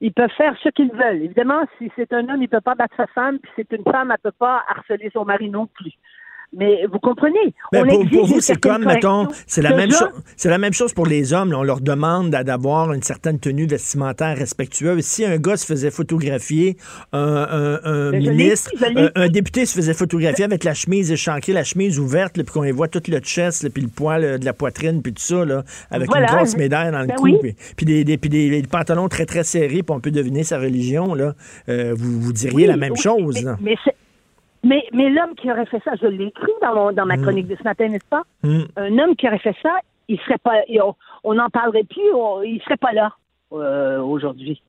ils 0.00 0.12
peuvent 0.12 0.30
faire 0.36 0.54
ce 0.62 0.68
qu'ils 0.68 0.92
veulent. 0.92 1.22
Évidemment, 1.22 1.62
si 1.78 1.90
c'est 1.96 2.12
un 2.12 2.28
homme, 2.28 2.42
il 2.42 2.48
peut 2.48 2.60
pas 2.60 2.74
battre 2.74 2.94
sa 2.96 3.06
femme, 3.06 3.38
puis 3.38 3.50
c'est 3.56 3.72
une 3.72 3.84
femme, 3.84 4.10
elle 4.10 4.18
peut 4.22 4.36
pas 4.38 4.64
harceler 4.68 5.10
son 5.12 5.24
mari 5.24 5.48
non 5.48 5.66
plus. 5.66 5.92
Mais 6.56 6.86
vous 6.90 6.98
comprenez 6.98 7.38
Ben, 7.72 7.84
on 7.84 7.88
pour, 7.88 8.08
pour 8.10 8.26
vous, 8.26 8.40
c'est 8.40 8.58
comme, 8.58 8.84
mettons, 8.86 9.28
c'est 9.46 9.60
la 9.60 9.76
même 9.76 9.90
chose. 9.90 10.08
C'est 10.36 10.48
la 10.48 10.56
même 10.56 10.72
chose 10.72 10.94
pour 10.94 11.06
les 11.06 11.34
hommes. 11.34 11.52
là. 11.52 11.58
On 11.58 11.62
leur 11.62 11.80
demande 11.82 12.30
d'a- 12.30 12.42
d'avoir 12.42 12.92
une 12.94 13.02
certaine 13.02 13.38
tenue 13.38 13.66
vestimentaire 13.66 14.36
respectueuse. 14.36 15.04
Si 15.04 15.24
un 15.26 15.36
gars 15.36 15.58
se 15.58 15.66
faisait 15.66 15.90
photographier, 15.90 16.76
un, 17.12 18.10
l'ai 18.12 18.30
ministre, 18.30 18.70
dit, 18.76 19.08
un, 19.14 19.28
député 19.28 19.66
se 19.66 19.74
faisait 19.74 19.92
photographier 19.94 20.44
avec 20.44 20.64
la 20.64 20.74
chemise 20.74 21.12
échancrée, 21.12 21.52
la 21.52 21.64
chemise 21.64 21.98
ouverte, 21.98 22.34
puis 22.34 22.44
qu'on 22.44 22.64
y 22.64 22.70
voit 22.70 22.88
tout 22.88 23.02
le 23.08 23.18
chest, 23.20 23.68
puis 23.68 23.82
le 23.82 23.88
poil 23.88 24.24
euh, 24.24 24.38
de 24.38 24.44
la 24.44 24.52
poitrine, 24.54 25.02
puis 25.02 25.12
tout 25.12 25.22
ça, 25.22 25.44
là, 25.44 25.64
avec 25.90 26.08
Voilà. 26.08 26.30
une 26.30 26.36
grosse 26.38 26.56
médaille 26.56 26.90
dans 26.92 27.00
le 27.00 27.06
Ben 27.08 27.16
cou, 27.16 27.24
oui. 27.42 27.54
puis, 27.76 27.86
des, 27.86 28.04
des- 28.04 28.16
puis 28.18 28.30
des- 28.30 28.50
des 28.62 28.66
pantalons 28.68 29.08
très, 29.08 29.26
très 29.26 29.44
serrés, 29.44 29.82
puis 29.82 29.90
on 29.90 30.00
peut 30.00 30.10
deviner 30.10 30.44
sa 30.44 30.58
religion. 30.58 31.14
Là. 31.14 31.34
Euh, 31.68 31.94
vous, 31.96 32.20
vous 32.20 32.32
diriez 32.32 32.56
Oui, 32.56 32.66
la 32.66 32.76
même 32.76 32.92
oui, 32.92 33.00
chose. 33.00 33.34
Mais, 33.36 33.42
là. 33.42 33.56
mais, 33.60 33.74
c'est- 33.84 33.94
mais, 34.64 34.84
mais 34.92 35.08
l'homme 35.10 35.34
qui 35.34 35.50
aurait 35.50 35.66
fait 35.66 35.82
ça, 35.84 35.92
je 36.00 36.06
l'ai 36.06 36.26
écrit 36.26 36.52
dans, 36.62 36.74
mon- 36.74 36.92
dans 36.92 37.06
ma 37.06 37.16
Mm. 37.16 37.22
chronique 37.22 37.46
de 37.48 37.56
ce 37.56 37.62
matin, 37.64 37.88
n'est-ce 37.88 38.08
pas? 38.08 38.22
Hmm. 38.42 38.62
Un 38.76 38.98
homme 38.98 39.16
qui 39.16 39.26
aurait 39.26 39.38
fait 39.38 39.56
ça, 39.62 39.78
il 40.08 40.18
serait 40.20 40.38
pas, 40.38 40.54
on- 41.24 41.34
n'en 41.34 41.48
parlerait 41.50 41.84
plus, 41.84 42.12
on- 42.14 42.42
il 42.42 42.60
serait 42.62 42.76
pas 42.76 42.92
là 42.92 43.12
euh, 43.52 44.00
aujourd'hui. 44.00 44.60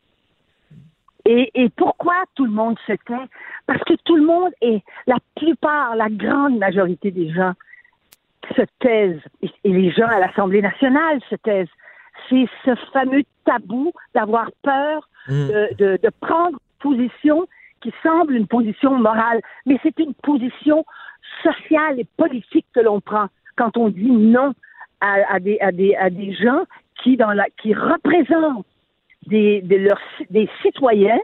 Et, 1.25 1.51
et 1.53 1.69
pourquoi 1.69 2.15
tout 2.35 2.45
le 2.45 2.51
monde 2.51 2.77
se 2.87 2.93
tait? 2.93 3.27
Parce 3.67 3.83
que 3.83 3.93
tout 4.05 4.15
le 4.15 4.23
monde 4.25 4.51
et 4.61 4.81
la 5.05 5.17
plupart, 5.35 5.95
la 5.95 6.09
grande 6.09 6.57
majorité 6.57 7.11
des 7.11 7.29
gens 7.31 7.53
se 8.55 8.61
taisent. 8.79 9.21
Et, 9.41 9.51
et 9.65 9.69
les 9.73 9.91
gens 9.91 10.07
à 10.07 10.19
l'Assemblée 10.19 10.61
nationale 10.61 11.19
se 11.29 11.35
taisent. 11.35 11.67
C'est 12.29 12.47
ce 12.65 12.73
fameux 12.93 13.23
tabou 13.45 13.91
d'avoir 14.13 14.49
peur 14.63 15.07
Mm. 15.27 15.47
de, 15.49 15.69
de, 15.77 15.99
de 16.01 16.09
prendre 16.21 16.57
position 16.79 17.45
qui 17.81 17.91
semble 18.03 18.35
une 18.35 18.47
position 18.47 18.97
morale, 18.97 19.41
mais 19.65 19.77
c'est 19.83 19.97
une 19.99 20.13
position 20.13 20.85
sociale 21.43 21.99
et 21.99 22.07
politique 22.17 22.65
que 22.73 22.79
l'on 22.79 23.01
prend 23.01 23.27
quand 23.55 23.77
on 23.77 23.89
dit 23.89 24.09
non 24.11 24.53
à, 25.01 25.35
à 25.35 25.39
des, 25.39 25.59
à, 25.59 25.71
des, 25.71 25.95
à 25.95 26.09
des 26.09 26.33
gens 26.33 26.63
qui, 27.03 27.17
dans 27.17 27.31
la, 27.31 27.45
qui 27.61 27.73
représentent 27.73 28.65
des, 29.27 29.61
des, 29.61 29.79
leurs, 29.79 29.99
des 30.29 30.49
citoyens 30.61 31.19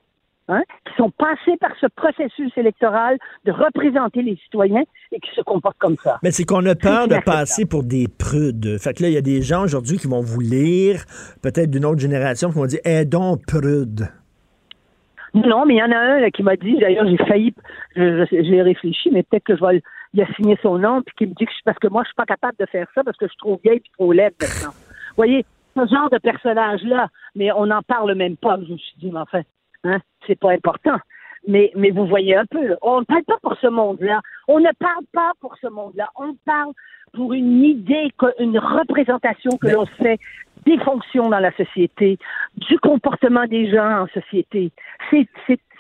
hein, 0.48 0.62
qui 0.86 0.94
sont 0.98 1.12
passés 1.12 1.58
par 1.60 1.72
ce 1.80 1.88
processus 1.88 2.52
électoral 2.58 3.18
de 3.46 3.52
représenter 3.52 4.22
les 4.22 4.38
citoyens 4.38 4.84
et 5.12 5.20
qui 5.20 5.30
se 5.36 5.42
comportent 5.42 5.80
comme 5.80 5.98
ça. 6.04 6.20
Mais 6.24 6.32
c'est 6.32 6.44
qu'on 6.44 6.66
a 6.66 6.76
peur 6.76 7.08
de 7.08 7.18
passer 7.24 7.66
pour 7.66 7.84
des 7.84 8.08
prudes. 8.08 8.78
Fait 8.80 8.94
que 8.94 9.04
là, 9.04 9.10
il 9.10 9.14
y 9.14 9.18
a 9.18 9.22
des 9.22 9.42
gens 9.42 9.64
aujourd'hui 9.64 9.98
qui 9.98 10.08
vont 10.08 10.22
vous 10.22 10.42
lire, 10.42 11.04
peut-être 11.42 11.72
d'une 11.72 11.86
autre 11.86 12.00
génération, 12.00 12.50
qui 12.50 12.56
vont 12.56 12.66
dire 12.66 12.80
Eh 12.86 13.06
donc, 13.06 13.46
prude. 13.46 14.10
Non, 15.36 15.66
mais 15.66 15.76
il 15.76 15.78
y 15.78 15.84
en 15.84 15.92
a 15.92 15.98
un 15.98 16.20
là, 16.20 16.32
qui 16.32 16.44
m'a 16.44 16.56
dit, 16.56 16.78
d'ailleurs, 16.78 17.08
j'ai 17.08 17.18
failli, 17.18 17.54
j'ai 17.96 18.62
réfléchi, 18.62 19.10
mais 19.12 19.24
peut-être 19.24 19.44
que 19.44 19.56
je 19.56 19.62
vais, 19.66 19.74
le- 19.74 19.82
il 20.14 20.22
a 20.22 20.28
signé 20.34 20.58
son 20.62 20.78
nom, 20.78 21.02
puis 21.02 21.14
qui 21.18 21.28
me 21.28 21.34
dit 21.34 21.46
que 21.46 21.52
je, 21.52 21.62
parce 21.66 21.78
que 21.78 21.88
moi, 21.90 22.04
je 22.04 22.08
suis 22.08 22.16
pas 22.16 22.26
capable 22.26 22.56
de 22.58 22.66
faire 22.66 22.88
ça 22.96 23.04
parce 23.04 23.18
que 23.18 23.26
je 23.26 23.32
suis 23.32 23.38
trop 23.40 23.60
vieille 23.64 23.78
et 23.80 23.92
trop 23.98 24.14
laide 24.14 24.34
maintenant. 24.40 24.70
Vous 24.70 25.18
voyez, 25.18 25.46
ce 25.76 25.86
genre 25.88 26.10
de 26.10 26.18
personnage-là, 26.20 27.10
mais 27.36 27.52
on 27.52 27.66
n'en 27.66 27.82
parle 27.82 28.16
même 28.16 28.38
pas. 28.38 28.58
Je 28.66 28.72
me 28.74 28.78
suis 28.78 28.98
dit, 28.98 29.12
mais 29.12 29.20
enfin, 29.20 29.42
hein, 29.84 30.00
c'est 30.26 30.40
pas 30.40 30.52
important. 30.52 30.98
Mais, 31.48 31.72
mais 31.76 31.92
vous 31.92 32.08
voyez 32.08 32.36
un 32.36 32.46
peu, 32.46 32.76
on 32.82 33.02
ne 33.02 33.06
parle 33.06 33.24
pas 33.26 33.38
pour 33.42 33.56
ce 33.58 33.68
monde-là. 33.68 34.22
On 34.48 34.60
ne 34.60 34.72
parle 34.80 35.04
pas 35.14 35.32
pour 35.42 35.56
ce 35.58 35.68
monde-là. 35.68 36.10
On 36.16 36.34
parle 36.46 36.72
pour 37.16 37.34
une 37.34 37.64
idée, 37.64 38.12
une 38.40 38.60
représentation 38.60 39.52
que 39.58 39.68
l'on 39.68 39.86
fait 39.86 40.20
des 40.66 40.78
fonctions 40.80 41.30
dans 41.30 41.40
la 41.40 41.56
société, 41.56 42.18
du 42.58 42.78
comportement 42.80 43.46
des 43.46 43.70
gens 43.70 44.04
en 44.04 44.08
société. 44.08 44.72
C'est, 45.10 45.28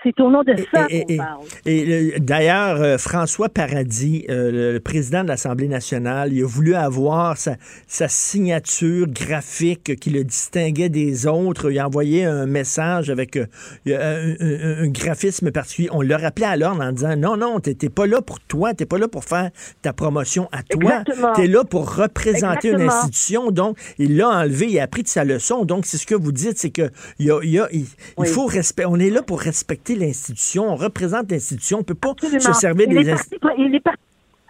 c'est, 0.05 0.21
au 0.21 0.29
nom 0.29 0.43
de 0.43 0.53
ça 0.71 0.87
qu'on 0.87 1.17
parle. 1.17 1.39
Et 1.65 1.85
le- 2.13 2.19
d'ailleurs, 2.19 2.81
euh, 2.81 2.97
François 2.97 3.49
Paradis, 3.49 4.25
euh, 4.29 4.73
le, 4.73 4.79
président 4.79 5.23
de 5.23 5.27
l'Assemblée 5.29 5.67
nationale, 5.67 6.31
il 6.31 6.43
a 6.43 6.47
voulu 6.47 6.75
avoir 6.75 7.37
sa, 7.37 7.55
sa 7.87 8.07
signature 8.07 9.07
graphique 9.07 9.99
qui 9.99 10.09
le 10.11 10.23
distinguait 10.23 10.89
des 10.89 11.25
autres. 11.27 11.71
Il 11.71 11.79
a 11.79 11.87
envoyé 11.87 12.25
un 12.25 12.45
message 12.45 13.09
avec 13.09 13.35
euh, 13.37 13.45
un, 13.87 14.35
un- 14.39 14.83
un 14.83 14.87
graphisme 14.87 15.51
particulier. 15.51 15.89
On 15.91 16.01
l'a 16.01 16.17
rappelé 16.17 16.45
à 16.45 16.55
l'ordre 16.57 16.83
en 16.83 16.91
disant 16.91 17.15
non, 17.15 17.37
non, 17.37 17.59
t'es 17.59 17.73
pas 17.89 18.05
là 18.07 18.21
pour 18.21 18.39
toi, 18.39 18.73
t'es 18.73 18.85
pas 18.85 18.97
là 18.97 19.07
pour 19.07 19.23
faire 19.25 19.49
ta 19.81 19.93
promotion 19.93 20.47
à 20.51 20.61
toi. 20.63 21.03
T'es 21.35 21.47
là 21.47 21.63
pour 21.63 21.95
représenter 21.95 22.69
une 22.69 22.81
institution. 22.81 23.51
Donc, 23.51 23.77
il 23.97 24.17
l'a 24.17 24.29
enlevé, 24.29 24.67
il 24.69 24.79
a 24.79 24.83
appris 24.83 25.03
de 25.03 25.07
sa 25.07 25.23
leçon. 25.23 25.65
Donc, 25.65 25.85
c'est 25.85 25.97
ce 25.97 26.05
que 26.05 26.15
vous 26.15 26.31
dites, 26.31 26.57
c'est 26.57 26.69
que 26.69 26.89
il, 27.19 27.25
y 27.27 27.31
a- 27.31 27.39
il 27.43 27.49
y 27.49 27.59
a- 27.59 27.67
il- 27.71 27.79
il 27.81 27.87
Oui. 28.17 28.27
faut 28.27 28.45
respecter. 28.45 28.85
On 28.89 28.99
est 28.99 29.09
là 29.09 29.21
pour 29.21 29.39
respecter 29.41 29.94
l'institution. 29.95 30.63
On 30.69 30.75
représente 30.75 31.31
l'institution. 31.31 31.79
On 31.79 31.83
peut 31.83 31.95
pas 31.95 32.09
se 32.19 32.25
Absolument. 32.27 32.53
servir 32.53 32.85
Et 32.85 32.93
des 32.93 33.03
les 33.03 33.09
institutions. 33.11 33.49
les 33.57 33.81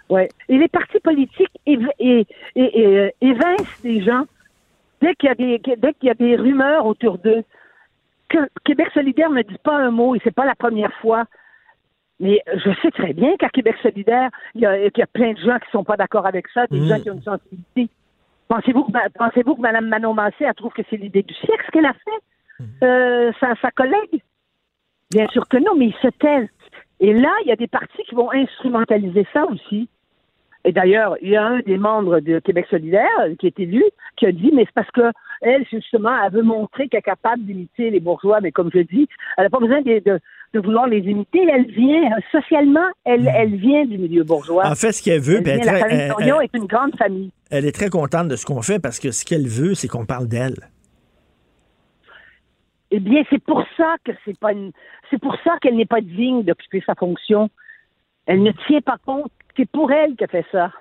ouais. 0.10 0.30
Et 0.50 0.58
les 0.58 0.68
partis 0.68 1.00
politiques 1.00 1.52
év- 1.66 1.90
et, 2.00 2.26
et, 2.56 2.80
et, 2.82 2.86
euh, 2.88 3.10
évincent 3.22 3.82
des 3.84 4.02
gens 4.04 4.26
dès 5.02 5.14
qu'il 5.16 5.28
y 5.30 5.32
a 5.32 5.36
des 5.36 5.60
dès 5.78 5.94
qu'il 5.94 6.08
y 6.08 6.10
a 6.10 6.14
des 6.16 6.36
rumeurs 6.36 6.86
autour 6.86 7.18
d'eux. 7.18 7.44
Que 8.30 8.40
Québec 8.64 8.88
solidaire 8.94 9.30
ne 9.30 9.42
dit 9.44 9.58
pas 9.64 9.78
un 9.78 9.92
mot 9.92 10.16
et 10.16 10.22
c'est 10.24 10.34
pas 10.34 10.46
la 10.46 10.56
première 10.56 10.94
fois. 11.02 11.26
Mais 12.20 12.42
je 12.48 12.72
sais 12.82 12.92
très 12.92 13.14
bien 13.14 13.36
qu'à 13.38 13.50
Québec 13.50 13.76
solidaire, 13.84 14.30
il 14.56 14.62
y, 14.62 14.66
a, 14.66 14.78
qu'il 14.90 15.00
y 15.00 15.04
a 15.04 15.08
plein 15.08 15.34
de 15.34 15.38
gens 15.40 15.60
qui 15.60 15.70
sont 15.72 15.84
pas 15.84 15.98
d'accord 15.98 16.26
avec 16.26 16.48
ça, 16.54 16.66
des 16.68 16.80
Mm. 16.80 16.88
gens 16.88 17.00
qui 17.02 17.10
ont 17.10 17.16
une 17.16 17.24
sensibilité. 17.24 17.90
Pensez-vous 18.48 18.86
que, 18.86 18.92
que 19.56 19.62
Mme 19.62 19.88
Manon 19.88 20.14
Massé, 20.14 20.38
elle 20.46 20.54
trouve 20.54 20.72
que 20.72 20.82
c'est 20.90 20.96
l'idée 20.98 21.24
du 21.24 21.34
siècle, 21.34 21.64
ce 21.66 21.72
qu'elle 21.72 21.86
a 21.86 21.94
fait? 21.94 22.64
Euh, 22.86 23.32
sa, 23.42 23.54
sa 23.62 23.70
collègue? 23.72 24.22
Bien 25.16 25.28
sûr 25.30 25.48
que 25.48 25.58
non, 25.58 25.76
mais 25.78 25.88
ils 25.88 25.96
se 26.02 26.08
taisent. 26.20 26.50
Et 27.00 27.14
là, 27.14 27.32
il 27.44 27.48
y 27.48 27.52
a 27.52 27.56
des 27.56 27.68
partis 27.68 28.04
qui 28.08 28.16
vont 28.16 28.32
instrumentaliser 28.32 29.26
ça 29.34 29.46
aussi. 29.46 29.88
Et 30.68 30.72
d'ailleurs, 30.72 31.16
il 31.22 31.30
y 31.30 31.36
a 31.36 31.46
un 31.46 31.60
des 31.60 31.78
membres 31.78 32.20
de 32.20 32.40
Québec 32.40 32.66
solidaire 32.70 33.06
qui 33.40 33.48
est 33.48 33.60
élu 33.60 33.84
qui 34.18 34.26
a 34.26 34.32
dit, 34.32 34.52
mais 34.54 34.64
c'est 34.66 34.74
parce 34.74 34.90
que 34.92 35.12
elle, 35.42 35.64
justement, 35.72 36.10
elle 36.26 36.34
veut 36.34 36.42
montrer 36.42 36.88
qu'elle 36.88 37.00
est 37.00 37.04
capable 37.04 37.44
d'imiter 37.46 37.92
les 37.92 38.00
bourgeois, 38.00 38.40
mais 38.42 38.52
comme 38.52 38.72
je 38.74 38.80
dis, 38.80 39.08
elle 39.38 39.44
n'a 39.44 39.50
pas 39.50 39.60
besoin 39.60 39.82
de, 39.82 40.00
de- 40.04 40.20
de 40.54 40.60
vouloir 40.60 40.88
les 40.88 41.00
imiter. 41.00 41.46
Elle 41.54 41.68
vient, 41.68 42.10
socialement, 42.32 42.88
elle, 43.04 43.30
elle 43.36 43.56
vient 43.56 43.86
du 43.86 43.98
milieu 44.00 44.24
bourgeois. 44.24 44.66
En 44.66 44.74
fait, 44.76 44.92
ce 44.94 45.04
qu'elle 45.04 45.20
veut, 45.22 45.38
Elle 45.38 45.44
puis 45.44 45.52
elle, 45.52 45.62
vient- 45.62 45.72
la 45.74 45.80
famille 45.80 46.00
elle- 46.40 46.46
est 46.46 46.58
une 46.58 46.66
grande 46.66 46.96
famille. 46.98 47.30
elle 47.52 47.66
est 47.66 47.72
très 47.76 47.90
contente 47.90 48.28
de 48.30 48.36
ce 48.36 48.46
qu'on 48.46 48.62
fait 48.64 48.80
parce 48.80 49.00
que 49.00 49.12
ce 49.12 49.24
qu'elle 49.24 49.48
veut, 49.48 49.76
c'est 49.76 49.88
qu'on 49.88 50.06
parle 50.06 50.28
d'elle. 50.28 50.56
Eh 52.98 53.00
bien, 53.02 53.24
c'est 53.30 53.44
pour 53.44 53.62
ça 53.76 53.96
que 54.06 54.12
c'est 54.24 54.40
pas 54.40 54.54
une, 54.54 54.72
c'est 55.10 55.20
pour 55.20 55.36
ça 55.44 55.58
qu'elle 55.62 55.76
n'est 55.76 55.86
pas 55.86 56.00
digne 56.02 56.44
d'occuper 56.44 56.82
sa 56.86 56.96
fonction. 56.96 57.50
Elle 58.26 58.42
ne 58.42 58.52
tient 58.68 58.80
pas 58.82 58.98
compte. 59.06 59.32
C'est 59.58 59.70
pour 59.70 59.92
elle 59.92 60.16
qu'elle 60.16 60.30
fait 60.30 60.46
ça. 60.52 60.72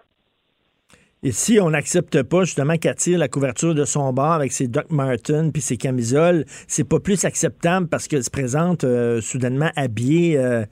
Et 1.25 1.33
si 1.33 1.59
on 1.61 1.71
n'accepte 1.71 2.23
pas 2.23 2.45
justement 2.45 2.77
qu'elle 2.77 2.95
tire 2.95 3.19
la 3.19 3.27
couverture 3.29 3.75
de 3.75 3.85
son 3.85 4.13
bar 4.13 4.33
avec 4.33 4.53
ses 4.53 4.69
Doc 4.69 4.91
Martens 4.91 5.51
puis 5.53 5.61
ses 5.63 5.77
camisoles, 5.77 6.45
c'est 6.69 6.89
pas 6.89 7.01
plus 7.01 7.25
acceptable 7.25 7.89
parce 7.89 8.07
qu'elle 8.07 8.23
se 8.23 8.31
présente 8.31 8.85
euh, 8.85 9.21
soudainement 9.21 9.71
habillée, 9.75 10.37
euh, 10.39 10.65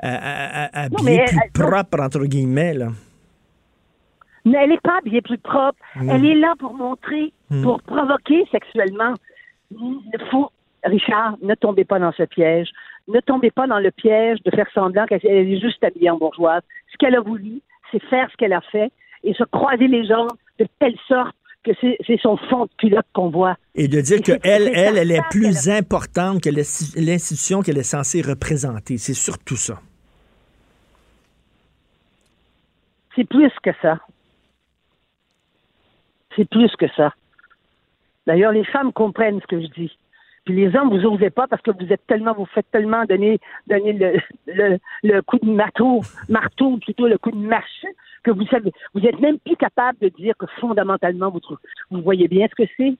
à, 0.00 0.88
Non, 0.88 0.96
bien 1.04 1.16
mais 1.18 1.24
plus 1.26 1.38
elle- 1.44 1.52
propre, 1.52 2.00
entre 2.00 2.24
guillemets. 2.24 2.72
Là. 2.74 2.88
Mais 4.46 4.58
elle 4.62 4.70
n'est 4.70 4.78
pas 4.80 5.00
bien 5.04 5.20
plus 5.20 5.38
propre. 5.38 5.78
Mm. 5.96 6.08
Elle 6.10 6.24
est 6.24 6.34
là 6.36 6.54
pour 6.58 6.72
montrer, 6.72 7.32
Mm. 7.50 7.62
pour 7.64 7.82
provoquer 7.82 8.46
sexuellement. 8.50 9.12
Faut, 10.30 10.50
Richard, 10.84 11.36
ne 11.42 11.54
tombez 11.54 11.84
pas 11.84 11.98
dans 11.98 12.12
ce 12.12 12.22
piège. 12.22 12.68
Ne 13.08 13.20
tombez 13.20 13.50
pas 13.50 13.66
dans 13.66 13.78
le 13.78 13.90
piège 13.90 14.42
de 14.44 14.50
faire 14.50 14.68
semblant 14.72 15.06
qu'elle 15.06 15.20
elle 15.24 15.48
est 15.52 15.60
juste 15.60 15.82
habillée 15.82 16.10
en 16.10 16.18
bourgeoise. 16.18 16.62
Ce 16.92 16.96
qu'elle 16.96 17.14
a 17.16 17.20
voulu, 17.20 17.60
c'est 17.90 18.02
faire 18.04 18.28
ce 18.30 18.36
qu'elle 18.36 18.52
a 18.52 18.60
fait 18.60 18.90
et 19.24 19.34
se 19.34 19.44
croiser 19.44 19.88
les 19.88 20.06
jambes 20.06 20.32
de 20.58 20.66
telle 20.78 20.96
sorte 21.08 21.34
que 21.62 21.72
c'est 21.82 22.20
son 22.22 22.38
fond 22.38 22.64
de 22.64 22.70
culotte 22.78 23.06
qu'on 23.12 23.28
voit. 23.28 23.56
Et 23.74 23.86
de 23.88 24.00
dire 24.00 24.22
qu'elle, 24.22 24.40
elle, 24.44 24.70
elle, 24.74 24.96
elle 24.96 25.12
est 25.12 25.28
plus 25.30 25.68
importante 25.68 26.42
que 26.42 26.48
l'insti- 26.48 26.98
l'institution 26.98 27.60
qu'elle 27.60 27.76
est 27.76 27.82
censée 27.82 28.22
représenter. 28.22 28.96
C'est 28.96 29.12
surtout 29.14 29.56
ça. 29.56 29.78
C'est 33.14 33.28
plus 33.28 33.52
que 33.62 33.70
ça. 33.82 33.98
C'est 36.36 36.48
plus 36.48 36.70
que 36.76 36.86
ça. 36.96 37.12
D'ailleurs, 38.26 38.52
les 38.52 38.64
femmes 38.64 38.92
comprennent 38.92 39.40
ce 39.42 39.46
que 39.46 39.60
je 39.60 39.66
dis. 39.66 39.98
Puis 40.44 40.54
les 40.56 40.74
hommes, 40.76 40.88
vous 40.90 40.98
n'osez 41.02 41.30
pas 41.30 41.46
parce 41.46 41.60
que 41.62 41.70
vous 41.70 41.92
êtes 41.92 42.06
tellement, 42.06 42.32
vous 42.32 42.46
faites 42.46 42.70
tellement 42.70 43.04
donner, 43.04 43.38
donner 43.66 43.92
le, 43.92 44.20
le, 44.46 44.78
le 45.02 45.22
coup 45.22 45.38
de 45.38 45.50
marteau, 45.50 46.00
marteau, 46.28 46.78
plutôt 46.78 47.06
le 47.06 47.18
coup 47.18 47.30
de 47.30 47.36
marche, 47.36 47.84
que 48.22 48.30
vous 48.30 48.46
savez, 48.46 48.72
vous 48.94 49.04
êtes 49.04 49.18
même 49.20 49.38
plus 49.38 49.56
capable 49.56 49.98
de 50.00 50.08
dire 50.08 50.34
que 50.38 50.46
fondamentalement, 50.60 51.30
vous, 51.30 51.40
vous 51.90 52.00
voyez 52.02 52.26
bien 52.28 52.46
ce 52.48 52.62
que 52.64 52.68
c'est. 52.76 52.94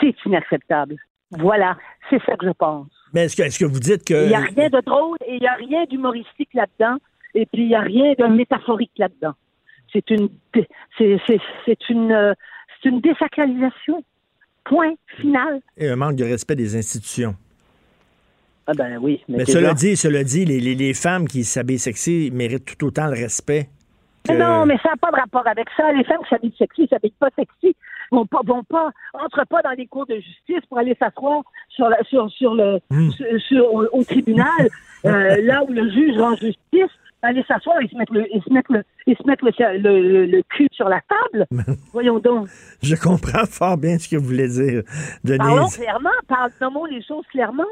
C'est 0.00 0.14
inacceptable. 0.26 0.96
Voilà, 1.30 1.76
c'est 2.10 2.20
ça 2.24 2.36
que 2.36 2.46
je 2.46 2.52
pense. 2.52 2.88
Mais 3.12 3.24
est-ce 3.26 3.36
que, 3.36 3.42
est-ce 3.42 3.58
que 3.60 3.64
vous 3.64 3.78
dites 3.80 4.04
que. 4.04 4.24
Il 4.24 4.28
n'y 4.28 4.34
a 4.34 4.40
rien 4.40 4.68
de 4.68 4.80
drôle 4.80 5.16
et 5.26 5.34
il 5.36 5.40
n'y 5.40 5.46
a 5.46 5.54
rien 5.54 5.84
d'humoristique 5.84 6.52
là-dedans. 6.54 6.96
Et 7.34 7.46
puis, 7.46 7.62
il 7.62 7.68
n'y 7.68 7.74
a 7.76 7.80
rien 7.80 8.14
de 8.18 8.26
métaphorique 8.26 8.92
là-dedans. 8.98 9.34
C'est 9.92 10.10
une, 10.10 10.28
dé- 10.52 10.66
c'est, 10.98 11.20
c'est, 11.26 11.40
c'est 11.64 11.88
une, 11.88 12.10
euh, 12.12 12.34
c'est 12.82 12.88
une 12.88 13.00
désacralisation. 13.00 14.02
Point 14.64 14.94
final. 15.20 15.60
Et 15.76 15.88
un 15.88 15.96
manque 15.96 16.16
de 16.16 16.24
respect 16.24 16.56
des 16.56 16.76
institutions. 16.76 17.34
Ah 18.66 18.72
ben 18.74 18.96
oui. 19.00 19.20
Mais, 19.28 19.44
cela 19.44 19.74
dit, 19.74 19.94
cela 19.96 20.24
dit, 20.24 20.44
les, 20.46 20.58
les- 20.58 20.74
les 20.74 20.94
femmes 20.94 21.28
qui 21.28 21.44
s'habillent 21.44 21.78
sexy 21.78 22.30
méritent 22.32 22.76
tout 22.78 22.86
autant 22.86 23.06
le 23.06 23.12
respect. 23.12 23.68
que- 24.26 24.32
Mais 24.32 24.38
non, 24.38 24.64
mais 24.64 24.78
ça 24.82 24.88
n'a 24.90 24.96
pas 24.96 25.10
de 25.10 25.16
rapport 25.16 25.46
avec 25.46 25.66
ça. 25.76 25.92
Les 25.92 26.02
femmes 26.04 26.22
qui 26.22 26.28
s'habillent 26.30 26.54
sexy, 26.58 26.86
s'habillent 26.88 27.12
pas 27.20 27.28
sexy, 27.36 27.76
vont 28.10 28.24
pas, 28.24 28.40
vont 28.46 28.64
pas, 28.64 28.90
entrent 29.12 29.44
pas 29.46 29.60
dans 29.60 29.72
les 29.72 29.86
cours 29.86 30.06
de 30.06 30.14
justice 30.14 30.64
pour 30.70 30.78
aller 30.78 30.96
s'asseoir 30.98 31.42
sur, 31.68 31.90
la, 31.90 32.02
sur, 32.04 32.30
sur 32.30 32.54
le, 32.54 32.78
Hmm. 32.90 33.10
sur, 33.10 33.26
sur- 33.42 33.74
au, 33.74 33.84
au 33.92 34.02
tribunal, 34.04 34.70
euh, 35.04 35.36
là 35.42 35.62
où 35.62 35.70
le 35.70 35.90
juge 35.90 36.16
rend 36.18 36.34
justice, 36.36 36.90
aller 37.24 37.44
s'asseoir 37.48 37.80
et 37.80 37.88
se 37.88 37.96
mettre 37.96 38.12
le, 38.12 38.26
et 38.34 38.40
se 38.40 38.52
mettre 38.52 38.72
le, 38.72 38.84
et 39.06 39.14
se 39.14 39.26
mettre 39.26 39.44
le, 39.44 40.26
le, 40.26 40.42
cul 40.50 40.68
sur 40.72 40.88
la 40.88 41.00
table. 41.08 41.46
Voyons 41.92 42.18
donc. 42.18 42.48
Je 42.82 42.94
comprends 42.94 43.44
fort 43.46 43.76
bien 43.76 43.98
ce 43.98 44.08
que 44.08 44.16
vous 44.16 44.26
voulez 44.26 44.48
dire, 44.48 44.82
Parlons 45.38 45.56
Denise. 45.56 45.76
clairement, 45.76 46.10
parle, 46.28 46.50
nommons 46.60 46.84
les 46.86 47.02
choses 47.02 47.26
clairement. 47.30 47.64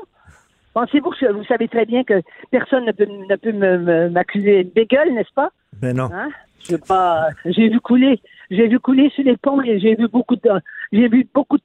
Pensez-vous 0.74 1.11
que 1.11 1.31
vous 1.33 1.45
savez 1.45 1.69
très 1.69 1.85
bien 1.85 2.03
que 2.03 2.23
personne 2.51 2.87
ne 2.87 2.93
peut, 2.93 3.05
ne 3.05 3.37
peut 3.37 4.09
m'accuser 4.11 4.65
de 4.65 4.70
bégueule, 4.70 5.12
n'est-ce 5.12 5.33
pas? 5.35 5.51
Ben 5.81 5.95
non. 5.97 6.09
Hein? 6.12 6.31
Je 6.69 6.77
pas. 6.77 7.27
J'ai 7.45 7.69
vu 7.69 7.81
couler. 7.81 8.20
J'ai 8.51 8.69
vu 8.69 8.79
couler 8.79 9.11
sur 9.11 9.24
les 9.24 9.37
ponts 9.37 9.61
et 9.62 9.79
j'ai 9.81 9.95
vu 9.97 10.09
beaucoup 10.09 10.37
de. 10.37 10.51
J'ai 10.93 11.09
vu 11.09 11.27
beaucoup 11.35 11.59
de, 11.59 11.62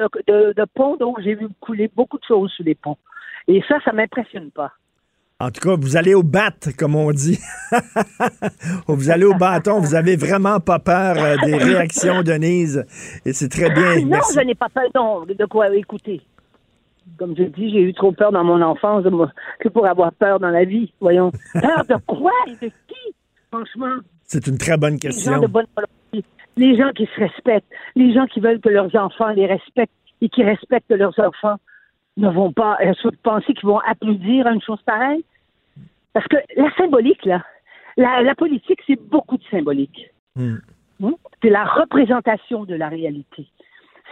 de, 0.00 0.08
de- 0.26 0.52
de 0.54 0.64
ponts, 0.74 0.96
donc 0.96 1.20
j'ai 1.20 1.34
vu 1.34 1.46
couler 1.60 1.90
beaucoup 1.94 2.18
de 2.18 2.24
choses 2.24 2.50
sur 2.52 2.64
les 2.64 2.74
ponts. 2.74 2.96
Et 3.48 3.62
ça, 3.68 3.78
ça 3.84 3.92
m'impressionne 3.92 4.50
pas. 4.50 4.72
En 5.40 5.50
tout 5.50 5.60
cas, 5.62 5.74
vous 5.74 5.96
allez 5.96 6.12
au 6.14 6.22
bat, 6.22 6.52
comme 6.78 6.94
on 6.94 7.10
dit. 7.12 7.38
vous 8.86 9.10
allez 9.10 9.24
au 9.24 9.34
bâton. 9.34 9.80
Vous 9.80 9.94
avez 9.94 10.14
vraiment 10.16 10.60
pas 10.60 10.78
peur 10.78 11.16
euh, 11.16 11.36
des 11.44 11.54
réactions, 11.56 12.22
Denise. 12.22 12.84
Et 13.24 13.32
c'est 13.32 13.48
très 13.48 13.70
bien. 13.70 14.00
non, 14.00 14.06
Merci. 14.08 14.34
je 14.38 14.44
n'ai 14.44 14.54
pas 14.54 14.68
peur. 14.68 14.84
Non, 14.94 15.24
de 15.24 15.46
quoi 15.46 15.74
écouter. 15.74 16.20
Comme 17.18 17.34
je 17.36 17.44
dis, 17.44 17.70
j'ai 17.70 17.80
eu 17.80 17.94
trop 17.94 18.12
peur 18.12 18.32
dans 18.32 18.44
mon 18.44 18.60
enfance 18.60 19.04
que 19.60 19.68
pour 19.68 19.86
avoir 19.86 20.12
peur 20.12 20.40
dans 20.40 20.50
la 20.50 20.64
vie. 20.64 20.92
Voyons. 21.00 21.32
Peur 21.54 21.84
de 21.88 21.96
quoi 22.06 22.32
et 22.46 22.66
de 22.66 22.70
qui? 22.86 23.14
Franchement? 23.50 23.96
C'est 24.24 24.46
une 24.46 24.58
très 24.58 24.76
bonne 24.76 24.94
Les 24.94 25.00
gens 25.00 25.08
question. 25.08 25.40
de 25.40 25.46
bonne 25.46 25.66
volonté, 25.74 26.28
les 26.56 26.76
gens 26.76 26.90
qui 26.94 27.06
se 27.06 27.20
respectent, 27.20 27.66
les 27.96 28.12
gens 28.14 28.26
qui 28.26 28.40
veulent 28.40 28.60
que 28.60 28.68
leurs 28.68 28.94
enfants 28.94 29.30
les 29.30 29.46
respectent 29.46 29.90
et 30.20 30.28
qui 30.28 30.44
respectent 30.44 30.90
leurs 30.92 31.18
enfants 31.18 31.56
ne 32.20 32.30
vont 32.30 32.52
pas 32.52 32.78
vous 33.02 33.10
pensez 33.22 33.54
qu'ils 33.54 33.68
vont 33.68 33.78
applaudir 33.80 34.46
à 34.46 34.52
une 34.52 34.62
chose 34.62 34.80
pareille? 34.82 35.24
Parce 36.12 36.26
que 36.26 36.36
la 36.56 36.70
symbolique, 36.76 37.24
là, 37.24 37.44
la, 37.96 38.22
la 38.22 38.34
politique, 38.34 38.80
c'est 38.86 39.00
beaucoup 39.00 39.36
de 39.36 39.44
symbolique. 39.50 40.10
Hmm. 40.36 40.56
Hein? 41.02 41.14
C'est 41.42 41.50
la 41.50 41.64
représentation 41.64 42.64
de 42.64 42.74
la 42.74 42.88
réalité. 42.88 43.46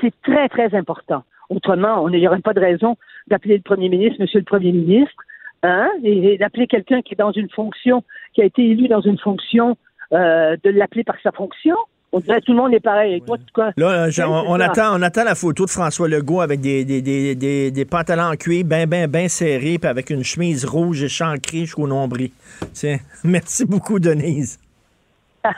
C'est 0.01 0.15
très, 0.23 0.49
très 0.49 0.75
important. 0.75 1.25
Autrement, 1.51 2.03
on 2.03 2.11
n'y 2.11 2.27
aurait 2.27 2.41
pas 2.41 2.55
de 2.55 2.61
raison 2.61 2.97
d'appeler 3.27 3.57
le 3.57 3.63
premier 3.63 3.89
ministre 3.89 4.21
Monsieur 4.21 4.39
le 4.39 4.45
Premier 4.45 4.73
ministre, 4.73 5.23
hein, 5.63 5.89
et, 6.03 6.35
et 6.35 6.39
d'appeler 6.39 6.67
quelqu'un 6.67 7.03
qui 7.03 7.15
est 7.15 7.17
dans 7.17 7.33
une 7.33 7.51
fonction, 7.51 8.05
qui 8.35 8.43
a 8.43 8.45
été 8.45 8.63
élu 8.63 8.89
dans 8.89 9.01
une 9.01 9.19
fonction, 9.19 9.77
euh, 10.13 10.57
de 10.63 10.71
l'appeler 10.71 11.05
par 11.05 11.17
sa 11.23 11.33
fonction. 11.33 11.77
On 12.11 12.21
dirait 12.21 12.41
que 12.41 12.47
tout 12.47 12.53
le 12.53 12.59
monde 12.59 12.73
est 12.73 12.81
pareil. 12.81 13.21
Toi, 13.27 13.37
cas, 13.55 13.73
Là, 13.77 14.07
euh, 14.07 14.27
on, 14.27 14.59
attend, 14.61 14.99
on 14.99 15.03
attend 15.03 15.25
la 15.25 15.35
photo 15.35 15.67
de 15.67 15.71
François 15.71 16.09
Legault 16.09 16.41
avec 16.41 16.61
des, 16.61 16.85
des, 16.85 17.03
des, 17.03 17.35
des, 17.35 17.71
des 17.71 17.85
pantalons 17.85 18.33
en 18.33 18.37
cuir 18.37 18.65
bien, 18.65 18.87
bien, 18.87 19.07
bien 19.07 19.29
serrés, 19.29 19.79
puis 19.79 19.89
avec 19.89 20.09
une 20.09 20.25
chemise 20.25 20.65
rouge 20.65 21.03
échancrée 21.03 21.61
jusqu'au 21.61 21.87
nombril. 21.87 22.31
Tiens, 22.73 22.99
merci 23.25 23.67
beaucoup, 23.67 23.99
Denise. 23.99 24.59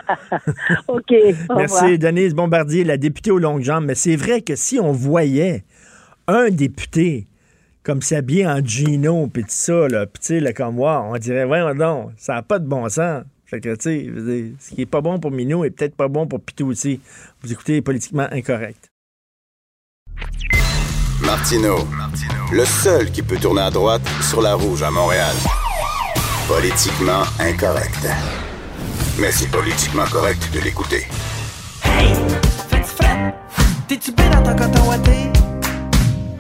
OK. 0.89 1.13
Merci. 1.57 1.99
Denise 1.99 2.35
Bombardier, 2.35 2.85
la 2.85 2.97
députée 2.97 3.31
aux 3.31 3.39
longues 3.39 3.63
jambes. 3.63 3.87
Mais 3.87 3.95
c'est 3.95 4.15
vrai 4.15 4.43
que 4.43 4.55
si 4.55 4.79
on 4.79 4.93
voyait 4.93 5.65
un 6.29 6.51
député 6.51 7.27
comme 7.83 8.03
s'habiller 8.03 8.47
en 8.47 8.65
Gino, 8.65 9.27
puis 9.33 9.43
tout 9.43 9.49
ça, 9.51 9.89
là, 9.89 10.07
puis 10.07 10.21
tu 10.21 10.41
sais, 10.41 10.53
comme 10.53 10.77
moi, 10.77 11.03
on 11.11 11.17
dirait, 11.17 11.45
voyons 11.45 11.75
donc, 11.75 12.11
ça 12.19 12.35
n'a 12.35 12.43
pas 12.43 12.59
de 12.59 12.67
bon 12.67 12.89
sens. 12.89 13.25
Fait 13.51 13.61
que, 13.61 13.75
tu 13.75 13.83
sais, 13.83 14.05
je 14.05 14.11
veux 14.13 14.43
dire, 14.43 14.53
ce 14.61 14.75
qui 14.77 14.83
est 14.83 14.87
pas 14.87 15.01
bon 15.01 15.19
pour 15.19 15.33
Minou 15.33 15.65
est 15.65 15.71
peut-être 15.71 15.97
pas 15.97 16.07
bon 16.07 16.25
pour 16.25 16.41
Pitou 16.41 16.69
aussi. 16.69 17.01
Vous 17.43 17.53
écoutez 17.53 17.83
Politiquement 17.83 18.29
Incorrect. 18.31 18.93
Martino, 21.21 21.79
le 22.53 22.65
seul 22.65 23.11
qui 23.11 23.23
peut 23.23 23.39
tourner 23.39 23.63
à 23.63 23.71
droite 23.71 24.03
sur 24.23 24.41
la 24.41 24.55
rouge 24.55 24.85
à 24.85 24.93
Montréal. 24.93 25.35
Politiquement 26.47 27.23
incorrect. 27.41 28.07
Mais 29.19 29.33
c'est 29.33 29.51
politiquement 29.51 30.07
correct 30.07 30.49
de 30.55 30.61
l'écouter. 30.61 31.07
T'es-tu 33.89 34.13
bien 34.13 34.31
dans 34.31 34.43
ton 34.45 34.57
coton 34.57 34.89
ouaté? 34.89 35.11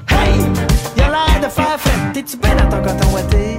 Hey! 0.09 0.39
Y'a 0.97 1.09
l'air 1.09 1.41
de 1.43 1.49
faire 1.49 1.81
fête. 1.81 2.13
T'es-tu 2.15 2.37
bien 2.37 2.55
dans 2.55 2.69
ton 2.69 2.83
coton 2.83 3.15
ouaté? 3.15 3.59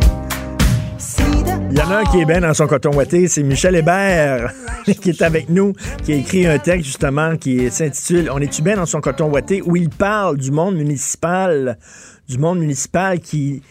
Il 1.71 1.77
y 1.77 1.81
en 1.81 1.89
a 1.89 1.97
un 1.99 2.03
qui 2.03 2.19
est 2.19 2.25
bien 2.25 2.41
dans 2.41 2.53
son 2.53 2.67
coton 2.67 2.93
ouaté, 2.93 3.27
c'est 3.27 3.43
Michel 3.43 3.75
Hébert, 3.77 4.51
qui 5.01 5.09
est 5.11 5.21
avec 5.21 5.47
nous, 5.49 5.73
qui 6.03 6.11
a 6.13 6.15
écrit 6.17 6.45
un 6.45 6.59
texte 6.59 6.85
justement 6.85 7.37
qui 7.37 7.71
s'intitule 7.71 8.29
On 8.33 8.39
est-tu 8.39 8.61
bien 8.61 8.75
dans 8.75 8.85
son 8.85 8.99
coton 8.99 9.29
ouaté, 9.29 9.61
où 9.61 9.75
il 9.77 9.89
parle 9.89 10.37
du 10.37 10.51
monde 10.51 10.75
municipal, 10.75 11.77
du 12.27 12.37
monde 12.37 12.59
municipal 12.59 13.19
qui 13.19 13.61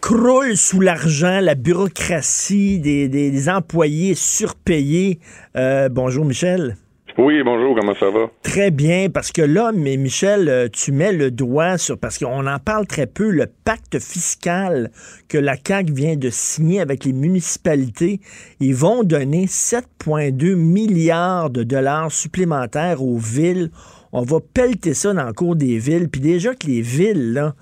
croule 0.00 0.56
sous 0.56 0.80
l'argent, 0.80 1.40
la 1.40 1.54
bureaucratie 1.54 2.78
des, 2.78 3.08
des- 3.08 3.30
des 3.30 3.48
employés 3.50 4.14
surpayés. 4.14 5.18
Euh, 5.56 5.88
bonjour 5.90 6.24
Michel. 6.24 6.76
Oui, 7.18 7.42
bonjour, 7.42 7.74
comment 7.74 7.94
ça 7.94 8.10
va? 8.10 8.30
Très 8.42 8.70
bien, 8.70 9.08
parce 9.08 9.32
que 9.32 9.40
là, 9.40 9.72
mais 9.74 9.96
Michel, 9.96 10.50
euh, 10.50 10.68
tu 10.70 10.92
mets 10.92 11.12
le 11.12 11.30
doigt 11.30 11.78
sur, 11.78 11.96
parce 11.96 12.18
qu'on 12.18 12.46
en 12.46 12.58
parle 12.58 12.86
très 12.86 13.06
peu, 13.06 13.30
le 13.30 13.46
pacte 13.64 13.98
fiscal 13.98 14.90
que 15.26 15.38
la 15.38 15.56
CAQ 15.56 15.94
vient 15.94 16.16
de 16.16 16.28
signer 16.28 16.78
avec 16.78 17.06
les 17.06 17.14
municipalités. 17.14 18.20
Ils 18.60 18.74
vont 18.74 19.02
donner 19.02 19.46
7,2 19.46 20.56
milliards 20.56 21.48
de 21.48 21.62
dollars 21.62 22.12
supplémentaires 22.12 23.02
aux 23.02 23.16
villes. 23.16 23.70
On 24.12 24.22
va 24.22 24.40
pelleter 24.52 24.92
ça 24.92 25.14
dans 25.14 25.24
le 25.24 25.32
cours 25.32 25.56
des 25.56 25.78
villes. 25.78 26.10
Puis 26.10 26.20
déjà 26.20 26.54
que 26.54 26.66
les 26.66 26.82
villes, 26.82 27.32
là, 27.32 27.54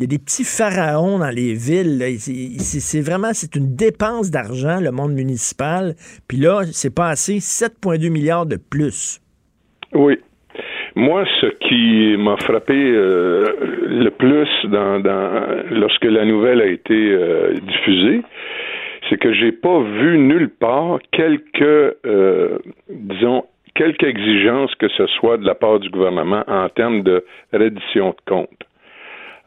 il 0.00 0.04
y 0.04 0.06
a 0.06 0.16
des 0.16 0.18
petits 0.18 0.44
pharaons 0.44 1.18
dans 1.18 1.28
les 1.28 1.52
villes. 1.52 2.00
C'est 2.18 3.02
vraiment, 3.02 3.34
c'est 3.34 3.54
une 3.54 3.76
dépense 3.76 4.30
d'argent, 4.30 4.80
le 4.80 4.92
monde 4.92 5.12
municipal. 5.12 5.92
Puis 6.26 6.38
là, 6.38 6.62
c'est 6.72 6.94
passé 6.94 7.34
7,2 7.34 8.08
milliards 8.08 8.46
de 8.46 8.56
plus. 8.56 9.20
Oui. 9.92 10.18
Moi, 10.96 11.26
ce 11.42 11.48
qui 11.68 12.16
m'a 12.16 12.38
frappé 12.38 12.72
euh, 12.72 13.44
le 13.88 14.08
plus 14.08 14.48
lorsque 15.70 16.04
la 16.04 16.24
nouvelle 16.24 16.62
a 16.62 16.66
été 16.66 16.94
euh, 16.94 17.52
diffusée, 17.60 18.22
c'est 19.10 19.18
que 19.18 19.34
j'ai 19.34 19.52
pas 19.52 19.82
vu 19.82 20.16
nulle 20.16 20.48
part 20.48 20.98
quelques, 21.12 21.62
euh, 22.06 22.58
disons, 22.88 23.44
quelques 23.74 24.04
exigences 24.04 24.74
que 24.76 24.88
ce 24.88 25.06
soit 25.08 25.36
de 25.36 25.44
la 25.44 25.54
part 25.54 25.78
du 25.78 25.90
gouvernement 25.90 26.42
en 26.48 26.70
termes 26.70 27.02
de 27.02 27.22
reddition 27.52 28.10
de 28.10 28.16
comptes. 28.26 28.64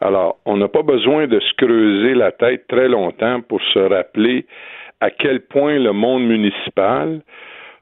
Alors, 0.03 0.37
on 0.45 0.57
n'a 0.57 0.67
pas 0.67 0.81
besoin 0.81 1.27
de 1.27 1.39
se 1.39 1.53
creuser 1.53 2.13
la 2.13 2.33
tête 2.33 2.67
très 2.67 2.89
longtemps 2.89 3.39
pour 3.39 3.61
se 3.73 3.79
rappeler 3.79 4.45
à 4.99 5.09
quel 5.09 5.39
point 5.39 5.79
le 5.79 5.93
monde 5.93 6.23
municipal, 6.27 7.21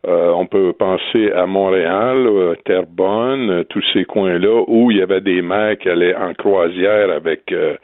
euh, 0.08 0.30
on 0.30 0.46
peut 0.46 0.72
penser 0.74 1.32
à 1.32 1.48
Montréal, 1.48 2.28
euh, 2.28 2.56
Terrebonne, 2.64 3.50
euh, 3.50 3.64
tous 3.64 3.84
ces 3.94 4.06
coins-là 4.06 4.64
où 4.68 4.92
il 4.92 4.98
y 4.98 5.02
avait 5.02 5.22
des 5.22 5.42
maires 5.42 5.78
qui 5.80 5.90
allaient 5.90 6.16
en 6.16 6.34
croisière 6.36 7.10
avec 7.12 7.52
euh, 7.52 7.76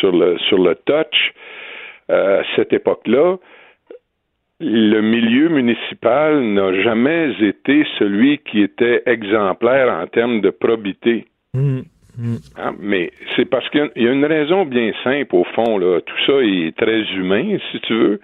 sur 0.00 0.12
le 0.12 0.38
sur 0.48 0.58
le 0.58 0.76
touch. 0.76 1.32
À 2.08 2.42
cette 2.56 2.72
époque-là, 2.72 3.36
le 4.60 5.00
milieu 5.00 5.48
municipal 5.48 6.42
n'a 6.42 6.82
jamais 6.82 7.32
été 7.40 7.86
celui 7.98 8.38
qui 8.38 8.60
était 8.60 9.02
exemplaire 9.06 9.88
en 9.88 10.06
termes 10.08 10.40
de 10.40 10.50
probité. 10.50 11.26
Hein, 12.18 12.74
mais 12.78 13.10
c'est 13.34 13.46
parce 13.46 13.68
qu'il 13.70 13.90
y 13.96 14.06
a- 14.06 14.12
une 14.12 14.26
raison 14.26 14.66
bien 14.66 14.92
simple 15.02 15.34
au 15.34 15.44
fond 15.44 15.78
là. 15.78 16.00
Tout 16.00 16.18
ça 16.26 16.42
est 16.42 16.76
très 16.76 17.02
humain, 17.14 17.56
si 17.70 17.80
tu 17.80 17.94
veux. 17.94 18.20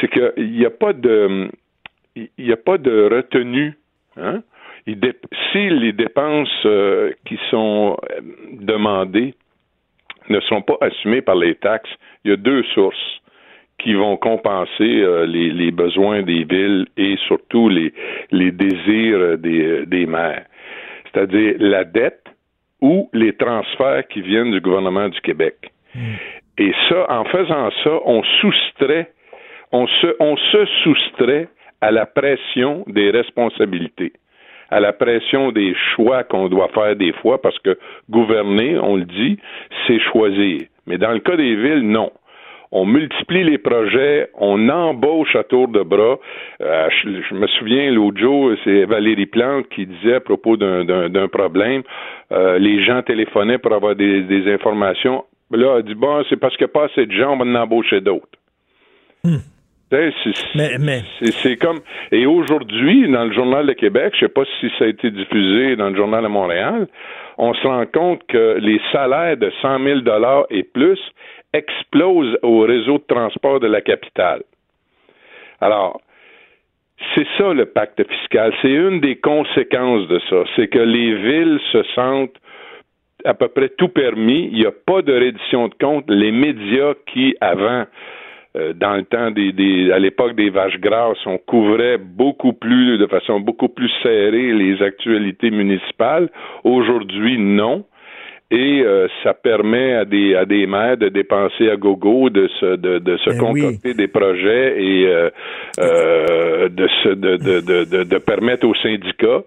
C'est 0.00 0.08
qu'il 0.08 0.52
n'y 0.52 0.64
a 0.64 0.70
pas 0.70 0.92
de, 0.92 1.50
il 2.14 2.52
a 2.52 2.56
pas 2.56 2.78
de 2.78 3.08
retenue. 3.12 3.74
Hein? 4.16 4.42
Si 5.52 5.68
les 5.68 5.92
dépenses 5.92 6.64
euh, 6.64 7.12
qui 7.24 7.38
sont 7.50 7.96
euh, 8.10 8.20
demandées 8.52 9.34
ne 10.28 10.38
sont 10.40 10.62
pas 10.62 10.76
assumées 10.80 11.22
par 11.22 11.34
les 11.34 11.56
taxes, 11.56 11.90
il 12.24 12.30
y 12.30 12.34
a 12.34 12.36
deux 12.36 12.62
sources 12.74 13.20
qui 13.78 13.94
vont 13.94 14.16
compenser 14.16 15.02
euh, 15.02 15.26
les, 15.26 15.70
besoins 15.72 16.22
des 16.22 16.44
villes 16.44 16.86
et 16.96 17.16
surtout 17.26 17.68
les, 17.68 17.92
désirs 18.52 19.38
des 19.38 20.06
maires. 20.06 20.46
C'est-à-dire 21.12 21.56
la 21.58 21.84
dette 21.84 22.25
ou 22.80 23.08
les 23.12 23.34
transferts 23.34 24.06
qui 24.08 24.20
viennent 24.20 24.50
du 24.50 24.60
gouvernement 24.60 25.08
du 25.08 25.20
Québec. 25.20 25.72
Et 26.58 26.72
ça, 26.88 27.06
en 27.10 27.24
faisant 27.24 27.70
ça, 27.84 27.90
on 28.04 28.22
soustrait, 28.40 29.12
on 29.72 29.86
se, 29.86 30.16
on 30.20 30.36
se 30.36 30.64
soustrait 30.82 31.48
à 31.80 31.90
la 31.90 32.06
pression 32.06 32.84
des 32.86 33.10
responsabilités, 33.10 34.12
à 34.70 34.80
la 34.80 34.92
pression 34.92 35.52
des 35.52 35.74
choix 35.94 36.24
qu'on 36.24 36.48
doit 36.48 36.68
faire 36.68 36.96
des 36.96 37.12
fois, 37.12 37.40
parce 37.40 37.58
que 37.60 37.78
gouverner, 38.10 38.78
on 38.78 38.96
le 38.96 39.04
dit, 39.04 39.38
c'est 39.86 40.00
choisir. 40.00 40.62
Mais 40.86 40.98
dans 40.98 41.12
le 41.12 41.20
cas 41.20 41.36
des 41.36 41.56
villes, 41.56 41.82
non 41.82 42.10
on 42.78 42.84
multiplie 42.84 43.42
les 43.44 43.58
projets, 43.58 44.28
on 44.34 44.68
embauche 44.68 45.34
à 45.34 45.44
tour 45.44 45.68
de 45.68 45.82
bras. 45.82 46.16
Euh, 46.60 46.88
je, 47.02 47.08
je 47.28 47.34
me 47.34 47.46
souviens 47.46 47.90
l'autre 47.90 48.18
jour, 48.18 48.50
c'est 48.64 48.84
Valérie 48.84 49.26
Plante 49.26 49.66
qui 49.70 49.86
disait 49.86 50.16
à 50.16 50.20
propos 50.20 50.56
d'un- 50.58 51.28
problème, 51.28 51.82
euh, 52.32 52.58
les 52.58 52.84
gens 52.84 53.00
téléphonaient 53.02 53.58
pour 53.58 53.72
avoir 53.72 53.94
des, 53.94 54.22
des 54.22 54.52
informations. 54.52 55.24
Là, 55.50 55.76
elle 55.78 55.84
dit 55.84 55.94
bon, 55.94 56.22
c'est 56.28 56.36
parce 56.36 56.54
qu'il 56.56 56.66
n'y 56.66 56.70
a 56.72 56.74
pas 56.80 56.84
assez 56.86 57.06
de 57.06 57.12
gens, 57.12 57.32
on 57.32 57.36
va 57.38 57.44
en 57.44 57.54
embaucher 57.62 58.00
d'autres. 58.00 58.38
Sais, 59.90 60.10
C'est 61.42 61.56
comme. 61.56 61.78
Et 62.10 62.26
aujourd'hui, 62.26 63.08
dans 63.08 63.24
le 63.24 63.32
Journal 63.32 63.64
de 63.66 63.72
Québec, 63.72 64.14
je 64.18 64.24
ne 64.24 64.28
sais 64.28 64.32
pas 64.34 64.42
si 64.60 64.68
ça 64.78 64.84
a 64.84 64.88
été 64.88 65.10
diffusé 65.12 65.76
dans 65.76 65.90
le 65.90 65.96
Journal 65.96 66.24
de 66.24 66.28
Montréal, 66.28 66.88
on 67.38 67.54
se 67.54 67.66
rend 67.66 67.86
compte 67.86 68.20
que 68.26 68.58
les 68.60 68.80
salaires 68.92 69.36
de 69.36 69.50
100 69.62 69.78
000 69.84 70.00
et 70.50 70.62
plus 70.64 70.98
explosent 71.52 72.38
au 72.42 72.60
réseau 72.60 72.98
de 72.98 73.04
transport 73.14 73.60
de 73.60 73.66
la 73.66 73.80
capitale. 73.80 74.42
Alors, 75.60 76.00
c'est 77.14 77.26
ça 77.38 77.52
le 77.52 77.66
pacte 77.66 78.02
fiscal. 78.08 78.52
C'est 78.62 78.72
une 78.72 79.00
des 79.00 79.16
conséquences 79.16 80.08
de 80.08 80.18
ça. 80.30 80.44
C'est 80.54 80.68
que 80.68 80.78
les 80.78 81.14
villes 81.14 81.60
se 81.72 81.82
sentent 81.94 82.36
à 83.24 83.34
peu 83.34 83.48
près 83.48 83.68
tout 83.70 83.88
permis. 83.88 84.48
Il 84.52 84.58
n'y 84.58 84.66
a 84.66 84.72
pas 84.72 85.02
de 85.02 85.12
reddition 85.12 85.68
de 85.68 85.74
compte. 85.74 86.04
Les 86.08 86.32
médias 86.32 86.94
qui, 87.06 87.36
avant, 87.40 87.84
euh, 88.56 88.72
dans 88.72 88.94
le 88.94 89.04
temps 89.04 89.30
des 89.30 89.90
à 89.92 89.98
l'époque 89.98 90.34
des 90.34 90.50
vaches 90.50 90.78
grasses, 90.78 91.26
on 91.26 91.38
couvrait 91.38 91.98
beaucoup 91.98 92.52
plus, 92.52 92.98
de 92.98 93.06
façon 93.06 93.40
beaucoup 93.40 93.68
plus 93.68 93.90
serrée 94.02 94.52
les 94.52 94.82
actualités 94.82 95.50
municipales. 95.50 96.30
Aujourd'hui, 96.64 97.38
non. 97.38 97.84
Et 98.50 98.82
euh, 98.82 99.08
ça 99.24 99.34
permet 99.34 99.94
à 99.94 100.04
des 100.04 100.36
à 100.36 100.44
des 100.44 100.66
maires 100.68 100.96
de 100.96 101.08
dépenser 101.08 101.68
à 101.68 101.76
gogo, 101.76 102.30
de 102.30 102.46
se 102.60 102.76
de, 102.76 102.98
de 103.00 103.16
se 103.16 103.30
Ben 103.30 103.38
concocter 103.38 103.94
des 103.94 104.06
projets 104.06 104.80
et 104.80 105.06
euh, 105.08 105.30
euh, 105.80 106.68
de 106.68 106.86
se 107.02 107.08
de, 107.08 107.36
de, 107.36 107.60
de, 107.60 107.84
de, 107.84 108.04
de 108.04 108.18
permettre 108.18 108.68
aux 108.68 108.74
syndicats 108.76 109.42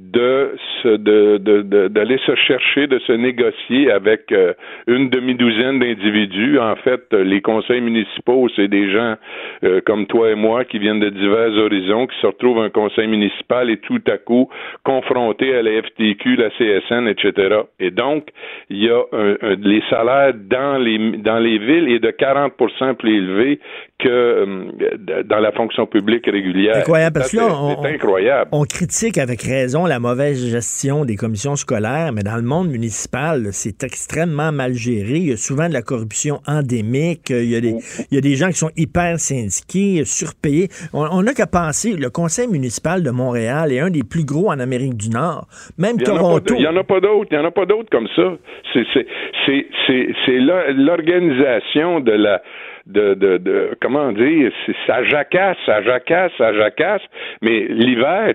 de 0.00 0.54
se 0.82 0.88
de 0.96 1.36
de- 1.38 1.62
de- 1.62 1.88
d'aller 1.88 2.18
se 2.26 2.34
chercher, 2.34 2.86
de 2.86 2.98
se 3.00 3.12
négocier 3.12 3.90
avec 3.92 4.32
euh, 4.32 4.54
une 4.86 5.10
demi-douzaine 5.10 5.78
d'individus. 5.78 6.58
En 6.58 6.74
fait, 6.76 7.12
les 7.12 7.40
conseils 7.42 7.82
municipaux, 7.82 8.48
c'est 8.56 8.68
des 8.68 8.90
gens 8.90 9.16
euh, 9.62 9.80
comme 9.84 10.06
toi 10.06 10.30
et 10.30 10.34
moi 10.34 10.64
qui 10.64 10.78
viennent 10.78 11.00
de 11.00 11.10
divers 11.10 11.52
horizons, 11.58 12.06
qui 12.06 12.18
se 12.20 12.26
retrouvent 12.26 12.60
un 12.62 12.70
conseil 12.70 13.08
municipal 13.08 13.68
et 13.70 13.76
tout 13.76 14.00
à 14.06 14.16
coup 14.16 14.48
confrontés 14.84 15.54
à 15.54 15.62
la 15.62 15.82
FTQ, 15.82 16.36
la 16.36 16.50
CSN, 16.50 17.06
etc. 17.06 17.60
Et 17.78 17.90
donc, 17.90 18.28
il 18.70 18.82
y 18.84 18.88
a 18.88 19.02
un- 19.12 19.36
les 19.62 19.82
salaires 19.90 20.32
dans 20.34 20.78
les 20.78 20.98
dans 21.18 21.38
les 21.38 21.58
villes 21.58 21.88
est 21.92 21.98
de 22.00 22.10
40% 22.10 22.94
plus 22.94 23.16
élevés 23.18 23.60
que 24.02 24.08
euh, 24.08 25.22
dans 25.24 25.38
la 25.38 25.52
fonction 25.52 25.86
publique 25.86 26.26
régulière. 26.26 26.76
Incroyable, 26.76 27.14
parce 27.20 27.32
que 27.32 27.36
là, 27.36 27.48
on- 27.52 27.84
incroyable. 27.84 28.48
On 28.52 28.64
critique 28.64 29.18
avec 29.18 29.42
raison 29.42 29.86
la 29.86 29.98
mauvaise 30.00 30.44
gestion 30.50 31.04
des 31.04 31.16
commissions 31.16 31.56
scolaires, 31.56 32.12
mais 32.12 32.22
dans 32.22 32.36
le 32.36 32.42
monde 32.42 32.68
municipal, 32.68 33.48
c'est 33.52 33.82
extrêmement 33.82 34.52
mal 34.52 34.74
géré. 34.74 35.16
Il 35.16 35.28
y 35.28 35.32
a 35.32 35.36
souvent 35.36 35.68
de 35.68 35.72
la 35.72 35.82
corruption 35.82 36.40
endémique. 36.46 37.30
Il 37.30 37.50
y 37.50 37.56
a 37.56 37.60
des, 37.60 37.74
il 38.10 38.14
y 38.14 38.18
a 38.18 38.20
des 38.20 38.34
gens 38.36 38.48
qui 38.48 38.58
sont 38.58 38.70
hyper 38.76 39.18
syndiqués, 39.18 40.02
surpayés. 40.04 40.68
On 40.92 41.22
n'a 41.22 41.32
qu'à 41.34 41.46
penser, 41.46 41.94
le 41.96 42.10
conseil 42.10 42.48
municipal 42.48 43.02
de 43.02 43.10
Montréal 43.10 43.72
est 43.72 43.80
un 43.80 43.90
des 43.90 44.02
plus 44.02 44.24
gros 44.24 44.50
en 44.50 44.58
Amérique 44.60 44.96
du 44.96 45.10
Nord. 45.10 45.46
Même 45.78 45.96
Il 45.98 46.04
Toronto. 46.04 46.54
Il 46.56 46.60
n'y 46.60 46.66
en 46.66 46.76
a 46.76 46.84
pas 46.84 47.00
d'autres. 47.00 47.28
Il 47.30 47.38
n'y 47.38 47.44
en 47.44 47.46
a 47.46 47.50
pas 47.50 47.66
d'autres 47.66 47.90
comme 47.90 48.08
ça. 48.16 48.22
C'est 48.72 48.84
c'est 48.94 49.06
c'est 49.46 49.66
c'est 49.86 50.08
c'est 50.24 50.38
l'or- 50.38 50.64
l'organisation 50.74 52.00
de 52.00 52.12
la 52.12 52.42
de, 52.86 53.14
de, 53.14 53.36
de 53.38 53.70
comment 53.80 54.12
dire, 54.12 54.50
ça 54.86 55.02
jacasse, 55.04 55.56
ça 55.66 55.82
jacasse, 55.82 56.32
ça 56.38 56.52
jacasse. 56.54 57.02
Mais 57.42 57.66
l'hiver, 57.68 58.34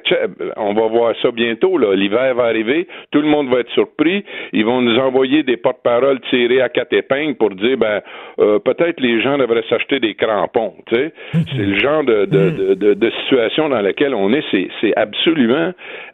on 0.58 0.74
va 0.74 0.88
voir 0.88 1.14
ça 1.22 1.32
bientôt. 1.32 1.78
Là, 1.78 1.96
l'hiver 1.96 2.36
va 2.36 2.44
arriver, 2.46 2.88
tout 3.12 3.22
le 3.22 3.28
monde 3.28 3.50
va 3.50 3.60
être 3.60 3.72
surpris. 3.72 4.24
Ils 4.54 4.66
vont 4.66 4.82
nous 4.82 4.98
envoyer 5.00 5.44
des 5.44 5.58
porte-paroles 5.58 6.20
tirés 6.30 6.62
à 6.62 6.70
quatre 6.70 6.94
épingles 6.94 7.36
pour 7.36 7.50
dire, 7.52 7.78
ben 7.78 8.02
euh, 8.40 8.60
peut-être 8.60 9.00
les 9.02 9.22
gens 9.22 9.38
devraient 9.38 9.64
s'acheter 9.70 10.00
des 10.00 10.16
crampons. 10.16 10.74
Tu 10.88 10.96
sais, 10.96 11.14
c'est 11.34 11.58
le 11.64 11.80
genre 11.80 12.04
de, 12.04 12.26
de, 12.26 12.50
de, 12.50 12.74
de- 12.74 12.94
de 12.94 13.10
situation 13.24 13.70
dans 13.70 13.82
laquelle 13.82 14.14
on 14.14 14.32
est. 14.34 14.44
C'est 14.52 14.68
c'est 14.82 14.94
absolument 14.98 15.74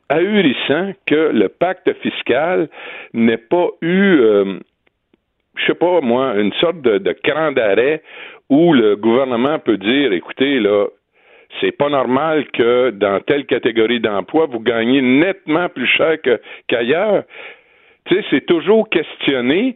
ahurissant 0.09 0.91
que 1.05 1.31
le 1.33 1.47
pacte 1.49 1.91
fiscal 2.01 2.67
n'ait 3.13 3.37
pas 3.37 3.67
eu 3.81 4.19
euh, 4.19 4.59
je 5.55 5.65
sais 5.65 5.75
pas 5.75 6.01
moi, 6.01 6.35
une 6.35 6.53
sorte 6.53 6.81
de, 6.81 6.97
de 6.97 7.11
cran 7.23 7.51
d'arrêt 7.51 8.01
où 8.49 8.73
le 8.73 8.95
gouvernement 8.95 9.59
peut 9.59 9.77
dire, 9.77 10.11
écoutez, 10.13 10.59
là, 10.59 10.87
c'est 11.59 11.71
pas 11.71 11.89
normal 11.89 12.45
que 12.53 12.91
dans 12.91 13.19
telle 13.21 13.45
catégorie 13.45 13.99
d'emploi, 13.99 14.45
vous 14.45 14.59
gagnez 14.59 15.01
nettement 15.01 15.69
plus 15.69 15.87
cher 15.87 16.17
qu'ailleurs. 16.67 17.23
tu 18.05 18.15
sais, 18.15 18.25
c'est 18.29 18.45
toujours 18.45 18.89
questionné 18.89 19.75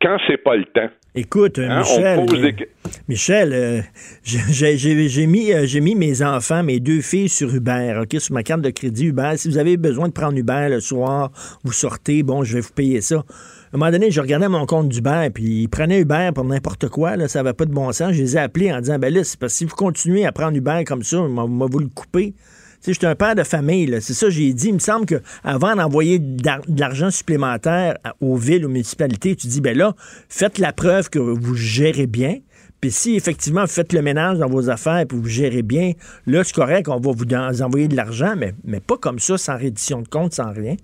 quand 0.00 0.16
c'est 0.26 0.42
pas 0.42 0.56
le 0.56 0.64
temps. 0.64 0.88
Écoute, 1.14 1.58
Hein, 1.58 1.80
Michel, 1.80 2.26
des... 2.26 2.68
Michel, 3.08 3.52
euh, 3.52 3.80
j'ai 4.24 5.26
mis, 5.26 5.52
euh, 5.52 5.64
j'ai 5.64 5.80
mis 5.80 5.96
mes 5.96 6.22
enfants, 6.22 6.62
mes 6.62 6.78
deux 6.78 7.00
filles 7.00 7.28
sur 7.28 7.52
Uber, 7.52 8.00
OK, 8.02 8.20
sur 8.20 8.34
ma 8.34 8.44
carte 8.44 8.60
de 8.60 8.70
crédit 8.70 9.06
Uber. 9.06 9.32
Si 9.36 9.48
vous 9.48 9.58
avez 9.58 9.76
besoin 9.76 10.08
de 10.08 10.12
prendre 10.12 10.38
Uber 10.38 10.68
le 10.70 10.80
soir, 10.80 11.30
vous 11.64 11.72
sortez, 11.72 12.22
bon, 12.22 12.44
je 12.44 12.54
vais 12.54 12.60
vous 12.60 12.72
payer 12.72 13.00
ça. 13.00 13.24
À 13.70 13.76
un 13.76 13.78
moment 13.78 13.90
donné, 13.90 14.10
je 14.10 14.18
regardais 14.22 14.48
mon 14.48 14.64
compte 14.64 14.88
d'Uber, 14.88 15.28
puis 15.34 15.44
ils 15.44 15.68
prenaient 15.68 16.00
Uber 16.00 16.30
pour 16.34 16.44
n'importe 16.44 16.88
quoi, 16.88 17.16
là, 17.16 17.28
ça 17.28 17.42
va 17.42 17.52
pas 17.52 17.66
de 17.66 17.70
bon 17.70 17.92
sens. 17.92 18.14
Je 18.14 18.22
les 18.22 18.36
ai 18.36 18.40
appelés 18.40 18.72
en 18.72 18.80
disant, 18.80 18.98
ben 18.98 19.12
là, 19.12 19.22
c'est 19.24 19.38
parce 19.38 19.52
que 19.52 19.58
si 19.58 19.64
vous 19.66 19.76
continuez 19.76 20.24
à 20.24 20.32
prendre 20.32 20.56
Uber 20.56 20.84
comme 20.86 21.02
ça, 21.02 21.18
on 21.18 21.28
va 21.28 21.66
vous 21.66 21.78
le 21.78 21.88
couper. 21.88 22.32
Tu 22.32 22.36
sais, 22.80 22.92
je 22.94 22.98
suis 22.98 23.06
un 23.06 23.14
père 23.14 23.34
de 23.34 23.42
famille, 23.42 23.94
c'est 24.00 24.14
ça 24.14 24.30
j'ai 24.30 24.54
dit. 24.54 24.68
Il 24.68 24.74
me 24.74 24.78
semble 24.78 25.04
qu'avant 25.04 25.76
d'envoyer 25.76 26.18
de 26.18 26.80
l'argent 26.80 27.10
supplémentaire 27.10 27.98
aux 28.22 28.36
villes, 28.36 28.64
aux 28.64 28.70
municipalités, 28.70 29.36
tu 29.36 29.48
dis, 29.48 29.60
ben 29.60 29.76
là, 29.76 29.92
faites 30.30 30.58
la 30.58 30.72
preuve 30.72 31.10
que 31.10 31.18
vous 31.18 31.54
gérez 31.54 32.06
bien. 32.06 32.36
Puis 32.80 32.90
si 32.90 33.16
effectivement 33.16 33.62
vous 33.62 33.66
faites 33.66 33.92
le 33.92 34.00
ménage 34.00 34.38
dans 34.38 34.48
vos 34.48 34.70
affaires 34.70 35.00
et 35.00 35.06
vous 35.10 35.26
gérez 35.26 35.62
bien, 35.62 35.92
là, 36.26 36.42
c'est 36.42 36.54
correct, 36.54 36.88
on 36.88 37.00
va 37.00 37.10
vous 37.10 37.62
envoyer 37.62 37.88
de 37.88 37.96
l'argent, 37.96 38.34
mais, 38.34 38.52
mais 38.64 38.80
pas 38.80 38.96
comme 38.96 39.18
ça, 39.18 39.36
sans 39.36 39.58
reddition 39.58 40.00
de 40.00 40.08
compte, 40.08 40.32
sans 40.32 40.52
rien. 40.52 40.76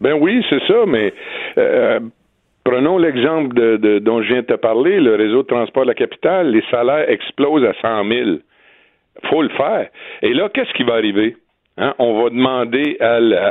Ben 0.00 0.14
oui, 0.20 0.44
c'est 0.48 0.60
ça, 0.68 0.84
mais 0.86 1.12
euh, 1.58 2.00
prenons 2.64 2.98
l'exemple 2.98 3.54
de, 3.54 3.98
dont 3.98 4.22
je 4.22 4.28
viens 4.28 4.42
de 4.42 4.46
te 4.46 4.54
parler, 4.54 5.00
le 5.00 5.14
réseau 5.16 5.42
de 5.42 5.48
transport 5.48 5.84
de 5.84 5.88
la 5.88 5.94
capitale, 5.94 6.50
les 6.50 6.62
salaires 6.70 7.08
explosent 7.10 7.64
à 7.64 7.74
100 7.80 8.08
000. 8.08 8.30
faut 9.30 9.42
le 9.42 9.48
faire. 9.50 9.88
Et 10.22 10.34
là, 10.34 10.48
qu'est-ce 10.52 10.72
qui 10.74 10.82
va 10.82 10.94
arriver? 10.94 11.36
Hein, 11.78 11.92
on 11.98 12.22
va 12.22 12.30
demander 12.30 12.96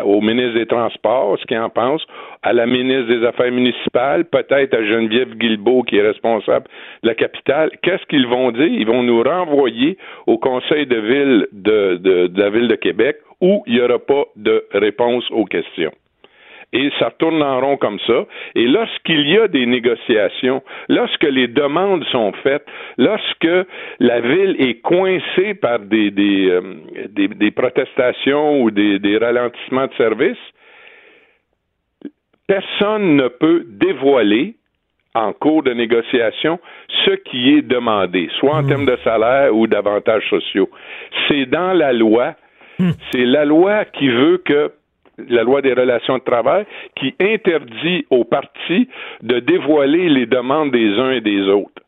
au 0.03 0.19
ministre 0.19 0.55
des 0.55 0.65
Transports 0.65 1.37
ce 1.39 1.45
qu'il 1.45 1.59
en 1.59 1.69
pense, 1.69 2.03
à 2.41 2.53
la 2.53 2.65
ministre 2.65 3.07
des 3.13 3.23
Affaires 3.23 3.51
municipales, 3.51 4.25
peut-être 4.25 4.73
à 4.73 4.83
Geneviève 4.83 5.35
Guilbeault, 5.35 5.83
qui 5.83 5.97
est 5.97 6.01
responsable 6.07 6.65
de 7.03 7.09
la 7.09 7.13
capitale. 7.13 7.69
Qu'est-ce 7.83 8.03
qu'ils 8.07 8.25
vont 8.25 8.49
dire? 8.51 8.65
Ils 8.65 8.87
vont 8.87 9.03
nous 9.03 9.21
renvoyer 9.21 9.99
au 10.25 10.39
conseil 10.39 10.87
de 10.87 10.95
ville 10.97 11.47
de, 11.51 11.97
de- 11.97 12.27
de 12.27 12.39
la 12.41 12.49
ville 12.49 12.67
de 12.67 12.75
Québec 12.75 13.17
où 13.41 13.63
il 13.67 13.75
n'y 13.75 13.81
aura 13.81 13.99
pas 13.99 14.23
de 14.35 14.65
réponse 14.73 15.29
aux 15.29 15.45
questions. 15.45 15.91
Et 16.75 16.91
ça 16.99 17.09
tourne 17.17 17.41
en 17.41 17.61
rond 17.61 17.77
comme 17.77 17.99
ça. 18.05 18.25
Et 18.53 18.67
lorsqu'il 18.67 19.29
y 19.29 19.37
a 19.37 19.47
des 19.47 19.65
négociations, 19.65 20.61
lorsque 20.89 21.23
les 21.23 21.47
demandes 21.47 22.03
sont 22.11 22.33
faites, 22.43 22.65
lorsque 22.97 23.47
la 23.99 24.19
ville 24.19 24.57
est 24.59 24.81
coincée 24.81 25.53
par 25.53 25.79
des, 25.79 26.11
des, 26.11 26.49
euh, 26.49 26.61
des, 27.09 27.29
des 27.29 27.51
protestations 27.51 28.61
ou 28.61 28.71
des, 28.71 28.99
des 28.99 29.17
ralentissements 29.17 29.87
de 29.87 29.93
service, 29.93 30.43
personne 32.45 33.15
ne 33.15 33.29
peut 33.29 33.63
dévoiler 33.67 34.55
en 35.13 35.31
cours 35.31 35.63
de 35.63 35.71
négociation 35.71 36.59
ce 37.05 37.11
qui 37.11 37.55
est 37.55 37.61
demandé, 37.61 38.29
soit 38.37 38.53
en 38.53 38.67
termes 38.67 38.85
de 38.85 38.97
salaire 39.05 39.55
ou 39.55 39.65
d'avantages 39.65 40.29
sociaux. 40.29 40.69
C'est 41.29 41.45
dans 41.45 41.71
la 41.71 41.93
loi. 41.93 42.35
C'est 43.13 43.23
la 43.23 43.45
loi 43.45 43.85
qui 43.85 44.09
veut 44.09 44.41
que 44.43 44.73
la 45.17 45.43
loi 45.43 45.61
des 45.61 45.73
relations 45.73 46.17
de 46.17 46.23
travail 46.23 46.65
qui 46.95 47.15
interdit 47.19 48.05
aux 48.09 48.23
partis 48.23 48.89
de 49.21 49.39
dévoiler 49.39 50.09
les 50.09 50.25
demandes 50.25 50.71
des 50.71 50.99
uns 50.99 51.11
et 51.11 51.21
des 51.21 51.41
autres. 51.49 51.81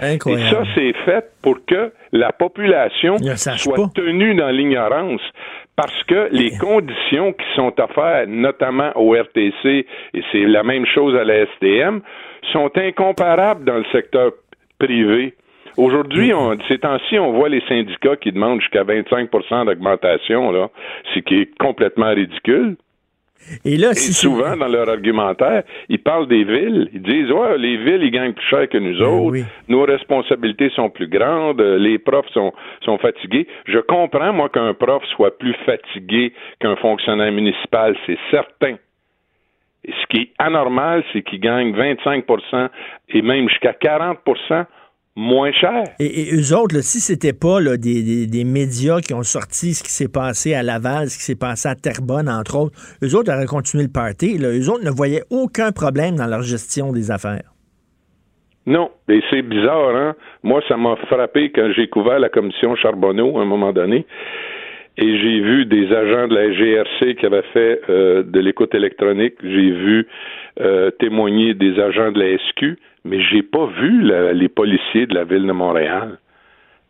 Et 0.00 0.18
ça, 0.18 0.62
c'est 0.74 0.92
fait 1.04 1.24
pour 1.42 1.58
que 1.66 1.92
la 2.12 2.32
population 2.32 3.16
soit 3.56 3.90
tenue 3.94 4.34
dans 4.34 4.50
l'ignorance. 4.50 5.20
Parce 5.74 6.02
que 6.04 6.28
les 6.32 6.50
conditions 6.58 7.32
qui 7.32 7.44
sont 7.54 7.72
offertes, 7.80 8.28
notamment 8.28 8.90
au 8.96 9.14
RTC, 9.14 9.86
et 10.14 10.22
c'est 10.32 10.44
la 10.44 10.62
même 10.62 10.86
chose 10.86 11.16
à 11.16 11.24
la 11.24 11.46
STM, 11.46 12.00
sont 12.52 12.70
incomparables 12.76 13.64
dans 13.64 13.76
le 13.78 13.84
secteur 13.92 14.32
privé. 14.78 15.34
Aujourd'hui, 15.78 16.34
on, 16.34 16.58
ces 16.66 16.78
temps-ci, 16.78 17.20
on 17.20 17.30
voit 17.32 17.48
les 17.48 17.62
syndicats 17.68 18.16
qui 18.16 18.32
demandent 18.32 18.60
jusqu'à 18.60 18.82
25% 18.82 19.66
d'augmentation, 19.66 20.50
là, 20.50 20.70
ce 21.14 21.20
qui 21.20 21.36
est 21.36 21.58
complètement 21.58 22.12
ridicule. 22.12 22.76
Et 23.64 23.76
là, 23.76 23.92
Et 23.92 23.94
souvent, 23.94 24.56
dans 24.56 24.66
leur 24.66 24.88
argumentaire, 24.88 25.62
ils 25.88 26.00
parlent 26.02 26.26
des 26.26 26.42
villes. 26.42 26.90
Ils 26.92 27.02
disent, 27.02 27.30
ouais, 27.30 27.56
les 27.58 27.76
villes, 27.76 28.02
ils 28.02 28.10
gagnent 28.10 28.32
plus 28.32 28.44
cher 28.46 28.68
que 28.68 28.76
nous 28.76 29.00
autres. 29.00 29.46
Nos 29.68 29.84
responsabilités 29.84 30.70
sont 30.70 30.90
plus 30.90 31.06
grandes. 31.06 31.60
Les 31.60 32.00
profs 32.00 32.28
sont, 32.34 32.52
sont 32.84 32.98
fatigués. 32.98 33.46
Je 33.66 33.78
comprends, 33.78 34.32
moi, 34.32 34.48
qu'un 34.48 34.74
prof 34.74 35.04
soit 35.14 35.38
plus 35.38 35.54
fatigué 35.64 36.32
qu'un 36.58 36.74
fonctionnaire 36.74 37.30
municipal. 37.30 37.96
C'est 38.04 38.18
certain. 38.32 38.74
Et 39.84 39.92
ce 39.92 40.06
qui 40.08 40.22
est 40.22 40.32
anormal, 40.38 41.04
c'est 41.12 41.22
qu'ils 41.22 41.40
gagnent 41.40 41.72
25% 41.72 42.68
et 43.10 43.22
même 43.22 43.48
jusqu'à 43.48 43.72
40 43.72 44.18
moins 45.20 45.50
cher. 45.52 45.82
Et, 45.98 46.28
et 46.30 46.34
eux 46.36 46.54
autres, 46.56 46.76
là, 46.76 46.82
si 46.82 47.00
c'était 47.00 47.32
pas 47.32 47.60
là, 47.60 47.76
des, 47.76 48.02
des- 48.04 48.26
des 48.28 48.44
médias 48.44 49.00
qui 49.00 49.12
ont 49.14 49.24
sorti 49.24 49.74
ce 49.74 49.82
qui 49.82 49.90
s'est 49.90 50.08
passé 50.08 50.54
à 50.54 50.62
Laval, 50.62 51.08
ce 51.10 51.18
qui 51.18 51.24
s'est 51.24 51.34
passé 51.38 51.68
à 51.68 51.74
Terrebonne, 51.74 52.28
entre 52.28 52.56
autres, 52.56 52.76
eux 53.02 53.16
autres 53.16 53.32
auraient 53.34 53.46
continué 53.46 53.84
le 53.84 53.90
party. 53.92 54.38
Là. 54.38 54.48
Eux 54.50 54.70
autres 54.70 54.84
ne 54.84 54.90
voyaient 54.90 55.24
aucun 55.30 55.72
problème 55.72 56.14
dans 56.16 56.26
leur 56.28 56.42
gestion 56.42 56.92
des 56.92 57.10
affaires. 57.10 57.50
Non, 58.66 58.90
et 59.08 59.20
c'est 59.30 59.42
bizarre, 59.42 59.96
hein? 59.96 60.14
Moi, 60.42 60.60
ça 60.68 60.76
m'a 60.76 60.94
frappé 61.08 61.50
quand 61.50 61.70
j'ai 61.74 61.88
couvert 61.88 62.18
la 62.18 62.28
commission 62.28 62.76
Charbonneau 62.76 63.38
à 63.38 63.42
un 63.42 63.46
moment 63.46 63.72
donné. 63.72 64.06
Et 65.00 65.18
j'ai 65.20 65.40
vu 65.40 65.64
des 65.64 65.86
agents 65.92 66.28
de 66.28 66.34
la 66.34 66.50
GRC 66.52 67.14
qui 67.16 67.24
avaient 67.26 67.42
fait 67.52 67.80
euh, 67.88 68.22
de 68.24 68.40
l'écoute 68.40 68.74
électronique. 68.74 69.34
J'ai 69.42 69.70
vu 69.70 70.06
euh, 70.60 70.90
témoigner 70.98 71.54
des 71.54 71.78
agents 71.80 72.10
de 72.12 72.18
la 72.18 72.36
SQ, 72.36 72.76
mais 73.08 73.20
j'ai 73.22 73.42
pas 73.42 73.66
vu 73.80 74.02
la- 74.02 74.32
les 74.32 74.48
policiers 74.48 75.06
de 75.06 75.14
la 75.14 75.24
ville 75.24 75.46
de 75.46 75.52
Montréal. 75.52 76.18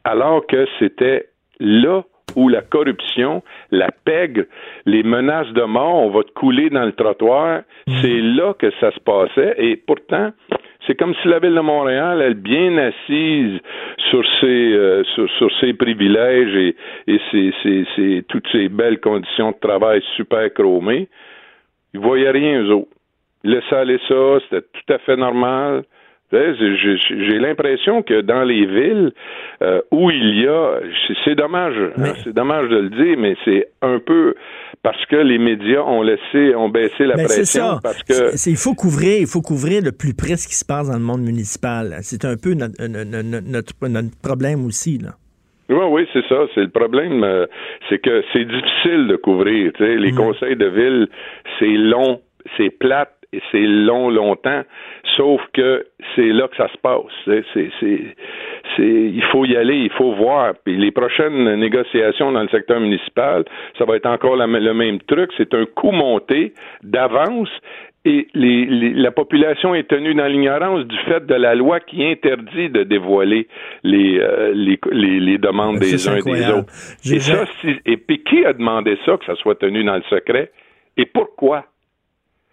Alors 0.05 0.47
que 0.47 0.67
c'était 0.79 1.27
là 1.61 2.03
où 2.37 2.49
la 2.49 2.61
corruption, 2.61 3.43
la 3.71 3.91
pègre, 4.05 4.43
les 4.87 5.03
menaces 5.03 5.53
de 5.55 5.63
mort, 5.63 5.95
on 5.97 6.11
va 6.11 6.23
te 6.25 6.31
couler 6.33 6.69
dans 6.71 6.85
le 6.85 6.93
trottoir, 6.93 7.63
c'est 8.03 8.21
là 8.21 8.53
que 8.55 8.71
ça 8.81 8.91
se 8.93 9.01
passait. 9.01 9.55
Et 9.59 9.77
pourtant, 9.77 10.31
c'est 10.87 10.95
comme 10.95 11.15
si 11.23 11.29
la 11.29 11.39
ville 11.39 11.55
de 11.55 11.61
Montréal, 11.61 12.21
elle 12.23 12.35
bien 12.35 12.77
assise 12.79 13.59
sur 14.11 14.23
ses 14.41 14.73
euh, 14.73 15.03
sur, 15.15 15.29
sur 15.39 15.51
ses 15.61 15.73
privilèges 15.73 16.55
et, 16.55 16.77
et 17.07 17.19
ses, 17.31 17.53
ses- 17.63 17.87
ses- 17.97 18.23
toutes 18.29 18.47
ces 18.53 18.69
belles 18.69 19.01
conditions 19.01 19.51
de 19.53 19.57
travail 19.59 20.03
super 20.17 20.53
chromées, 20.53 21.09
ils 21.95 22.01
voyaient 22.01 22.31
rien 22.31 22.63
eux 22.63 22.73
autres. 22.73 22.89
Ils 23.45 23.53
laissaient 23.53 23.77
aller 23.77 23.99
ça, 24.07 24.39
c'était 24.45 24.67
tout 24.73 24.93
à 24.93 24.99
fait 24.99 25.17
normal. 25.17 25.85
J'ai 26.31 27.39
l'impression 27.39 28.03
que 28.03 28.21
dans 28.21 28.43
les 28.45 28.67
villes 28.67 29.13
euh, 29.63 29.81
où 29.91 30.11
il 30.11 30.41
y 30.43 30.47
a, 30.47 30.79
c'est- 31.25 31.35
dommage, 31.35 31.75
hein, 31.97 32.13
c'est 32.25 32.35
dommage 32.35 32.69
de 32.69 32.77
le 32.77 32.91
dire, 32.91 33.17
mais 33.19 33.35
c'est 33.45 33.69
un 33.81 33.99
peu 33.99 34.35
parce 34.83 35.05
que 35.07 35.17
les 35.17 35.39
médias 35.39 35.83
ont 35.83 36.03
laissé, 36.03 36.55
ont 36.55 36.69
baissé 36.69 37.05
la 37.07 37.17
Ben, 37.17 37.25
pression 37.25 37.65
ça. 37.77 37.81
parce 37.83 38.03
que 38.03 38.51
il 38.51 38.57
faut 38.57 38.75
couvrir, 38.75 39.19
il 39.21 39.27
faut 39.27 39.41
couvrir 39.41 39.83
le 39.83 39.93
plus 39.93 40.15
près 40.15 40.37
ce 40.37 40.47
qui 40.49 40.55
se 40.55 40.65
passe 40.67 40.91
dans 40.91 40.99
le 40.99 41.05
monde 41.05 41.23
municipal. 41.23 41.97
C'est 42.03 42.25
un 42.25 42.37
peu 42.37 42.55
notre, 42.55 42.77
notre- 42.83 44.21
problème 44.23 44.67
aussi. 44.67 44.99
Là. 44.99 45.11
Oui, 45.71 45.85
oui, 45.91 46.09
c'est 46.13 46.27
ça. 46.29 46.47
C'est 46.55 46.63
le 46.63 46.71
problème, 46.71 47.23
euh, 47.25 47.47
c'est 47.89 47.99
que 47.99 48.23
c'est 48.33 48.45
difficile 48.45 49.07
de 49.09 49.17
couvrir. 49.17 49.73
Les 49.81 50.13
conseils 50.13 50.57
de 50.57 50.67
ville, 50.67 51.09
c'est 51.59 51.67
long, 51.67 52.21
c'est 52.57 52.71
plate 52.71 53.15
et 53.33 53.41
c'est 53.53 53.61
long, 53.67 54.09
longtemps. 54.11 54.63
Sauf 55.17 55.41
que 55.53 55.87
c'est 56.17 56.29
là 56.29 56.49
que 56.49 56.57
ça 56.57 56.69
se 56.69 56.79
passe. 56.79 57.03
C'est, 57.25 57.45
c'est, 57.53 57.71
c'est, 57.81 58.01
c'est- 58.77 58.83
il 59.13 59.23
faut 59.31 59.45
y 59.45 59.57
aller, 59.57 59.77
il 59.77 59.91
faut 59.91 60.13
voir. 60.15 60.55
Puis 60.65 60.77
les 60.77 60.91
prochaines 60.91 61.55
négociations 61.57 62.33
dans 62.33 62.43
le 62.43 62.49
secteur 62.49 62.81
municipal, 62.81 63.45
ça 63.77 63.85
va 63.85 63.97
être 63.97 64.07
encore 64.07 64.37
la- 64.37 64.47
le 64.47 64.75
même 64.75 64.99
truc. 65.01 65.31
C'est 65.37 65.53
un 65.55 65.67
coup 65.67 65.91
monté 65.91 66.53
d'avance. 66.83 67.51
Et 68.05 68.29
les- 68.33 68.65
les- 68.65 68.95
la 68.95 69.11
population 69.11 69.75
est 69.75 69.89
tenue 69.89 70.15
dans 70.15 70.27
l'ignorance 70.27 70.87
du 70.87 70.97
fait 71.09 71.27
de 71.27 71.35
la 71.35 71.55
loi 71.55 71.81
qui 71.81 72.03
interdit 72.07 72.71
de 72.71 72.85
dévoiler 72.85 73.49
les, 73.83 74.19
euh, 74.21 74.53
les, 74.55 74.79
demandes 75.39 75.79
des 75.81 76.09
uns 76.09 76.13
et 76.13 76.15
des 76.15 76.19
incroyable. 76.21 76.59
autres. 76.61 76.73
Et 77.13 77.19
ça, 77.19 77.45
si- 77.61 77.77
et 77.85 77.97
puis 77.99 78.23
qui 78.23 78.45
a 78.47 78.53
demandé 78.55 78.97
ça, 79.05 79.17
que 79.19 79.25
ça 79.27 79.35
soit 79.35 79.57
tenu 79.57 79.85
dans 79.85 79.97
le 79.97 80.03
secret? 80.09 80.51
Et 80.97 81.05
pourquoi? 81.07 81.65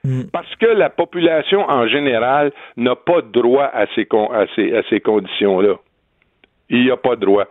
Hmm. 0.05 0.23
Parce 0.31 0.53
que 0.57 0.67
la 0.67 0.89
population 0.89 1.61
en 1.69 1.87
général 1.87 2.51
n'a 2.77 2.95
pas 2.95 3.21
droit 3.21 3.69
à 3.73 3.85
ces, 3.95 4.05
con- 4.05 4.31
à 4.31 4.45
ces, 4.55 4.75
à 4.75 4.83
ces 4.89 4.99
conditions-là. 4.99 5.75
Il 6.69 6.83
n'y 6.83 6.91
a 6.91 6.97
pas 6.97 7.15
droit. 7.15 7.45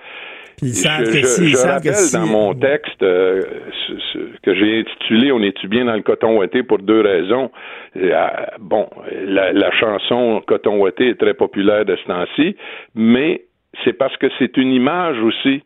Puis 0.56 0.68
ils 0.68 0.74
Je, 0.74 0.82
savent 0.82 1.04
que 1.04 1.18
je- 1.18 1.26
si- 1.26 1.42
ils 1.44 1.48
je 1.50 1.56
savent 1.56 1.82
que 1.82 1.88
rappelle 1.88 1.94
si- 1.94 2.16
dans 2.16 2.26
mon 2.26 2.54
texte 2.54 3.02
euh, 3.02 3.42
ce- 3.88 3.98
ce- 4.12 4.40
que 4.42 4.54
j'ai 4.54 4.80
intitulé 4.80 5.32
On 5.32 5.40
est-tu 5.42 5.66
bien 5.68 5.84
dans 5.86 5.94
le 5.96 6.02
coton 6.02 6.36
ouaté 6.38 6.62
pour 6.62 6.78
deux 6.78 7.00
raisons. 7.00 7.50
Euh, 7.96 8.28
bon, 8.60 8.88
la, 9.26 9.52
la 9.52 9.70
chanson 9.72 10.40
Coton 10.46 10.78
ouaté 10.78 11.08
est 11.10 11.14
très 11.20 11.34
populaire 11.34 11.84
de 11.84 11.96
ce 11.96 12.04
temps-ci, 12.06 12.56
mais 12.94 13.44
c'est 13.84 13.92
parce 13.94 14.16
que 14.16 14.28
c'est 14.38 14.56
une 14.56 14.70
image 14.72 15.18
aussi. 15.20 15.62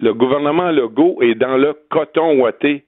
Le 0.00 0.12
gouvernement 0.14 0.70
Legault 0.70 1.18
est 1.22 1.34
dans 1.34 1.56
le 1.56 1.74
coton 1.90 2.40
ouaté. 2.40 2.84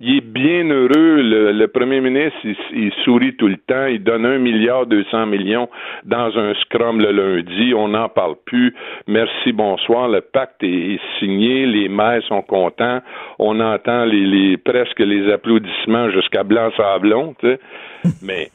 Il 0.00 0.18
est 0.18 0.20
bien 0.20 0.64
heureux. 0.70 1.22
Le, 1.22 1.50
le 1.52 1.68
premier 1.68 2.00
ministre, 2.00 2.38
il, 2.44 2.56
il 2.72 2.92
sourit 3.04 3.34
tout 3.36 3.48
le 3.48 3.56
temps. 3.56 3.86
Il 3.86 4.02
donne 4.04 4.26
un 4.26 4.38
milliard 4.38 4.86
deux 4.86 5.04
cents 5.10 5.26
millions 5.26 5.68
dans 6.04 6.38
un 6.38 6.54
scrum 6.62 7.00
le 7.00 7.10
lundi. 7.10 7.74
On 7.74 7.88
n'en 7.88 8.08
parle 8.08 8.36
plus. 8.46 8.74
Merci, 9.08 9.52
bonsoir. 9.52 10.08
Le 10.08 10.20
pacte 10.20 10.62
est, 10.62 10.94
est 10.94 11.00
signé. 11.18 11.66
Les 11.66 11.88
maires 11.88 12.22
sont 12.28 12.42
contents. 12.42 13.00
On 13.40 13.58
entend 13.58 14.04
les, 14.04 14.24
les 14.24 14.56
presque 14.56 15.00
les 15.00 15.32
applaudissements 15.32 16.10
jusqu'à 16.10 16.44
Blanc-Sablon. 16.44 17.34
tu 17.40 17.48
sais. 17.48 17.58
Mais 18.22 18.48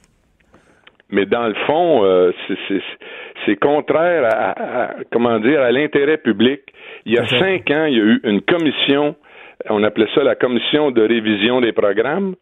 mais 1.10 1.28
dans 1.28 1.46
le 1.48 1.54
fond, 1.68 2.04
euh, 2.06 2.32
c'est- 3.46 3.56
contraire 3.58 4.24
à- 4.34 4.52
à- 4.86 4.94
comment 5.12 5.38
dire 5.40 5.62
à 5.62 5.72
l'intérêt 5.72 6.18
public. 6.18 6.62
Il 7.06 7.14
y 7.14 7.20
a 7.20 7.28
cinq 7.28 7.70
ans, 7.70 7.86
il 7.86 7.94
y 7.98 8.00
a 8.02 8.04
eu 8.04 8.20
une 8.24 8.42
commission, 8.42 9.16
on 9.70 9.84
appelait 9.84 10.08
ça 10.16 10.24
la 10.24 10.36
commission 10.36 10.92
de 10.92 11.02
révision 11.02 11.62
des 11.62 11.72
programmes, 11.72 12.36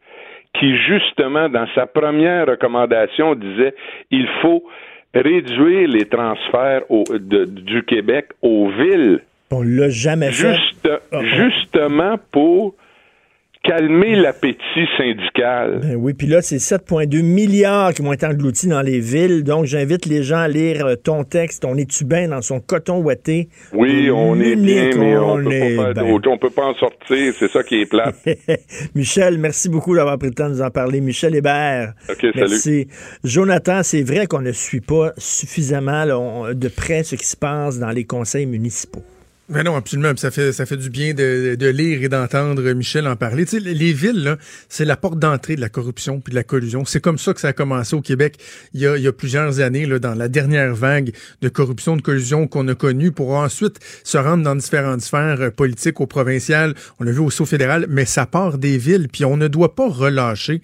qui 0.60 0.76
justement 0.78 1.48
dans 1.50 1.68
sa 1.76 1.86
première 1.86 2.46
recommandation 2.48 3.36
disait 3.36 3.74
il 4.12 4.28
faut 4.42 4.64
réduire 5.14 5.88
les 5.88 6.06
transferts 6.06 6.84
au- 6.90 7.04
de- 7.10 7.46
du 7.46 7.84
Québec 7.84 8.28
aux 8.42 8.70
villes 8.70 9.20
On 9.52 9.62
l'a 9.62 9.90
jamais 9.90 10.32
fait. 10.32 10.54
Juste- 10.56 10.90
justement 11.36 12.16
pour 12.32 12.76
calmer 13.64 14.16
l'appétit 14.16 14.88
syndical. 14.98 15.80
Ben 15.82 15.96
oui, 15.96 16.14
puis 16.14 16.26
là, 16.28 16.42
c'est 16.42 16.58
7,2 16.58 17.22
milliards 17.22 17.94
qui 17.94 18.02
vont 18.02 18.12
être 18.14 18.24
engloutis 18.24 18.68
dans 18.68 18.82
les 18.82 19.00
villes. 19.00 19.44
Donc, 19.44 19.66
j'invite 19.66 20.06
les 20.08 20.24
gens 20.24 20.40
à 20.40 20.48
lire 20.48 20.86
euh, 20.86 20.96
ton 20.96 21.24
texte. 21.24 21.64
On 21.66 21.78
est-tu 21.78 22.04
bien 22.06 22.28
dans 22.30 22.42
son 22.42 22.60
coton 22.60 22.98
ouaté? 23.02 23.50
Oui, 23.74 24.10
on 24.12 24.40
est 24.40 24.56
bien, 24.56 24.90
mais 24.98 25.16
on, 25.18 25.34
on 25.34 25.44
peut 25.44 25.52
est 25.52 25.76
pas 25.76 25.94
faire. 25.94 26.06
On 26.32 26.38
peut 26.38 26.50
pas 26.50 26.66
en 26.66 26.74
sortir. 26.76 27.34
C'est 27.38 27.52
ça 27.52 27.62
qui 27.64 27.82
est 27.82 27.86
plate. 27.86 28.16
Michel, 28.96 29.38
merci 29.38 29.70
beaucoup 29.70 29.96
d'avoir 29.96 30.18
pris 30.18 30.30
le 30.30 30.34
temps 30.34 30.50
de 30.50 30.54
nous 30.56 30.62
en 30.62 30.72
parler. 30.72 31.02
Michel 31.02 31.36
Hébert. 31.36 31.94
OK, 32.10 32.18
salut. 32.22 32.34
Merci. 32.36 32.88
Jonathan, 33.24 33.84
c'est 33.84 34.04
vrai 34.04 34.26
qu'on 34.28 34.42
ne 34.42 34.52
suit 34.52 34.82
pas 34.82 35.12
suffisamment 35.18 36.06
là, 36.06 36.18
on- 36.20 36.54
de 36.54 36.68
près 36.68 37.04
ce 37.04 37.16
qui 37.16 37.26
se 37.26 37.38
passe 37.38 37.80
dans 37.80 37.90
les 37.92 38.06
conseils 38.06 38.46
municipaux. 38.46 39.04
Mais 39.52 39.64
non, 39.64 39.76
absolument. 39.76 40.14
Ça 40.16 40.32
fait, 40.32 40.54
ça 40.54 40.66
fait 40.66 40.78
du 40.78 40.90
bien 40.90 41.14
de, 41.14 41.68
lire 41.68 42.04
et 42.04 42.10
d'entendre 42.10 42.72
Michel 42.72 43.06
en 43.06 43.18
parler. 43.18 43.46
Tu 43.46 43.58
sais, 43.58 43.60
les 43.60 43.74
les 43.74 43.94
villes, 43.94 44.38
c'est 44.70 44.86
la 44.86 44.96
porte 44.96 45.20
d'entrée 45.20 45.56
de 45.56 45.62
la 45.62 45.68
corruption 45.68 46.22
puis 46.22 46.32
de 46.32 46.36
la 46.36 46.44
collusion. 46.44 46.86
C'est 46.86 47.02
comme 47.02 47.18
ça 47.18 47.34
que 47.34 47.42
ça 47.42 47.50
a 47.50 47.54
commencé 47.54 47.96
au 47.96 48.02
Québec 48.02 48.38
il 48.74 48.82
y 48.82 49.08
a, 49.08 49.12
plusieurs 49.12 49.60
années, 49.60 49.86
dans 50.00 50.16
la 50.16 50.30
dernière 50.30 50.74
vague 50.74 51.12
de 51.42 51.50
corruption, 51.50 51.98
de 51.98 52.02
collusion 52.02 52.48
qu'on 52.48 52.68
a 52.70 52.76
connue 52.76 53.12
pour 53.12 53.32
ensuite 53.32 53.80
se 54.04 54.18
rendre 54.18 54.44
dans 54.44 54.56
différentes 54.56 55.02
sphères 55.02 55.42
euh, 55.42 55.50
politiques, 55.50 56.00
au 56.00 56.08
provincial, 56.08 56.74
on 57.00 57.04
l'a 57.04 57.12
vu 57.12 57.20
aussi 57.20 57.42
au 57.42 57.46
fédéral, 57.46 57.88
mais 57.90 58.06
ça 58.06 58.26
part 58.26 58.58
des 58.58 58.78
villes, 58.78 59.08
puis 59.12 59.26
on 59.26 59.36
ne 59.36 59.48
doit 59.48 59.76
pas 59.76 59.90
relâcher 59.90 60.62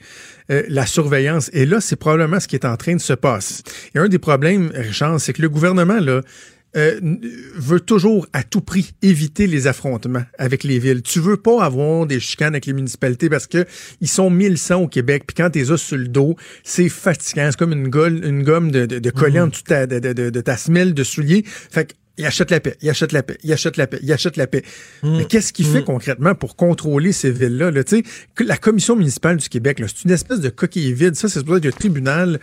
euh, 0.50 0.64
la 0.70 0.86
surveillance. 0.86 1.50
Et 1.54 1.66
là, 1.66 1.82
c'est 1.82 1.98
probablement 1.98 2.40
ce 2.40 2.48
qui 2.48 2.56
est 2.56 2.66
en 2.66 2.78
train 2.78 2.96
de 2.96 3.02
se 3.02 3.14
passer. 3.14 3.64
Et 3.96 4.00
un 4.00 4.08
des 4.08 4.20
problèmes, 4.20 4.72
Richard, 4.74 5.20
c'est 5.20 5.34
que 5.34 5.42
le 5.42 5.50
gouvernement, 5.50 6.00
là, 6.00 6.22
euh, 6.76 7.00
veut 7.56 7.80
toujours 7.80 8.28
à 8.34 8.44
tout 8.44 8.62
prix 8.62 8.92
éviter 9.02 9.48
les 9.48 9.68
affrontements 9.68 10.24
avec 10.38 10.64
les 10.64 10.80
villes. 10.80 11.02
Tu 11.02 11.20
veux 11.20 11.38
pas 11.38 11.64
avoir 11.64 12.06
des 12.06 12.20
chicanes 12.20 12.54
avec 12.54 12.66
les 12.66 12.74
municipalités 12.74 13.30
parce 13.30 13.48
que 13.48 13.66
ils 14.02 14.08
sont 14.08 14.30
1100 14.30 14.76
au 14.84 14.88
Québec, 14.88 15.24
puis 15.28 15.36
quand 15.36 15.50
t'es 15.50 15.72
as 15.72 15.78
sur 15.78 15.98
le 15.98 16.08
dos, 16.08 16.36
c'est 16.64 16.90
fatigant. 16.90 17.48
C'est 17.50 17.58
comme 17.58 17.72
une, 17.72 17.90
gomme 17.90 18.72
de, 18.72 18.86
de, 18.86 19.00
de 19.00 19.10
coller 19.10 19.40
en 19.40 19.48
dessous 19.48 19.64
de 19.64 19.68
ta, 19.68 19.88
de, 19.88 20.42
ta 20.42 20.58
semelle 20.58 20.94
de 20.94 21.04
soulier. 21.04 21.44
Fait 21.46 21.86
que 21.86 21.94
il 22.18 22.26
achète 22.26 22.50
la 22.50 22.60
paix, 22.60 22.76
il 22.82 22.90
achète 22.90 23.12
la 23.12 23.22
paix, 23.22 23.38
il 23.44 23.54
achète 23.54 23.78
la 23.78 23.86
paix, 23.86 24.00
il 24.02 24.12
achète 24.12 24.38
la 24.38 24.48
paix. 24.48 24.64
Mais 25.04 25.26
qu'est-ce 25.26 25.54
qu'il 25.54 25.68
fait 25.68 25.84
concrètement 25.84 26.34
pour 26.34 26.56
contrôler 26.56 27.12
ces 27.12 27.30
villes-là? 27.30 27.70
Là? 27.70 27.84
Que 27.84 28.44
La 28.44 28.58
commission 28.58 28.96
municipale 28.96 29.38
du 29.38 29.48
Québec, 29.50 29.82
c'est 29.86 30.04
une 30.04 30.12
espèce 30.12 30.40
de 30.40 30.50
coquille 30.50 30.94
vide. 30.94 31.16
Ça, 31.16 31.30
c'est 31.30 31.40
supposé 31.40 31.60
être 31.60 31.66
le 31.66 31.74
tribunal 31.74 32.40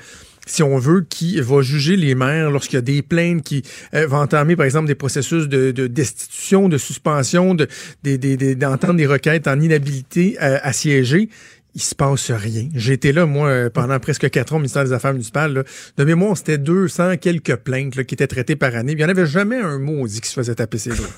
si 0.47 0.63
on 0.63 0.79
veut, 0.79 1.01
qui 1.09 1.41
va 1.41 1.63
juger 1.63 1.97
les 1.97 2.15
maires 2.15 2.51
lorsqu'il 2.51 2.77
y 2.77 2.79
a 2.79 2.83
des 2.83 3.03
plaintes, 3.03 3.43
qui 3.43 3.63
euh, 3.95 4.07
va 4.07 4.19
entamer, 4.19 4.57
par 4.57 4.67
exemple, 4.67 4.87
des 4.87 4.95
processus 4.95 5.49
de, 5.49 5.71
de 5.71 5.87
destitution, 5.87 6.69
de 6.69 6.79
suspension, 6.79 7.55
de, 7.55 7.67
des- 8.03 8.55
d'entendre 8.55 8.95
des 8.95 9.07
requêtes 9.07 9.49
en 9.49 9.59
inhabilité 9.61 10.37
euh, 10.43 10.59
à 10.63 10.73
siéger. 10.73 11.29
Il 11.77 11.83
se 11.83 11.95
passe 11.97 12.31
rien. 12.31 12.69
J'ai 12.77 12.93
été 12.93 13.13
là, 13.13 13.27
moi, 13.27 13.49
euh, 13.49 13.69
pendant 13.71 13.99
presque 13.99 14.31
quatre 14.31 14.53
ans 14.53 14.57
au 14.57 14.61
ministère 14.61 14.85
des 14.85 14.93
Affaires 14.93 15.13
municipales. 15.13 15.53
là. 15.55 15.65
De 15.97 16.05
mémoire, 16.05 16.37
c'était 16.37 16.59
200 16.59 17.17
quelques 17.17 17.57
plaintes 17.57 17.97
là, 17.97 18.05
qui 18.05 18.15
étaient 18.15 18.29
traitées 18.29 18.55
par 18.55 18.77
année. 18.77 18.93
Il 18.93 18.99
n'y 18.99 19.05
en 19.05 19.09
avait 19.09 19.27
jamais 19.27 19.57
un 19.59 19.79
mot 19.81 20.07
dit 20.07 20.21
qui 20.21 20.29
se 20.29 20.35
faisait 20.35 20.55
taper 20.55 20.79
ses 20.79 20.91
doigts. 20.91 21.09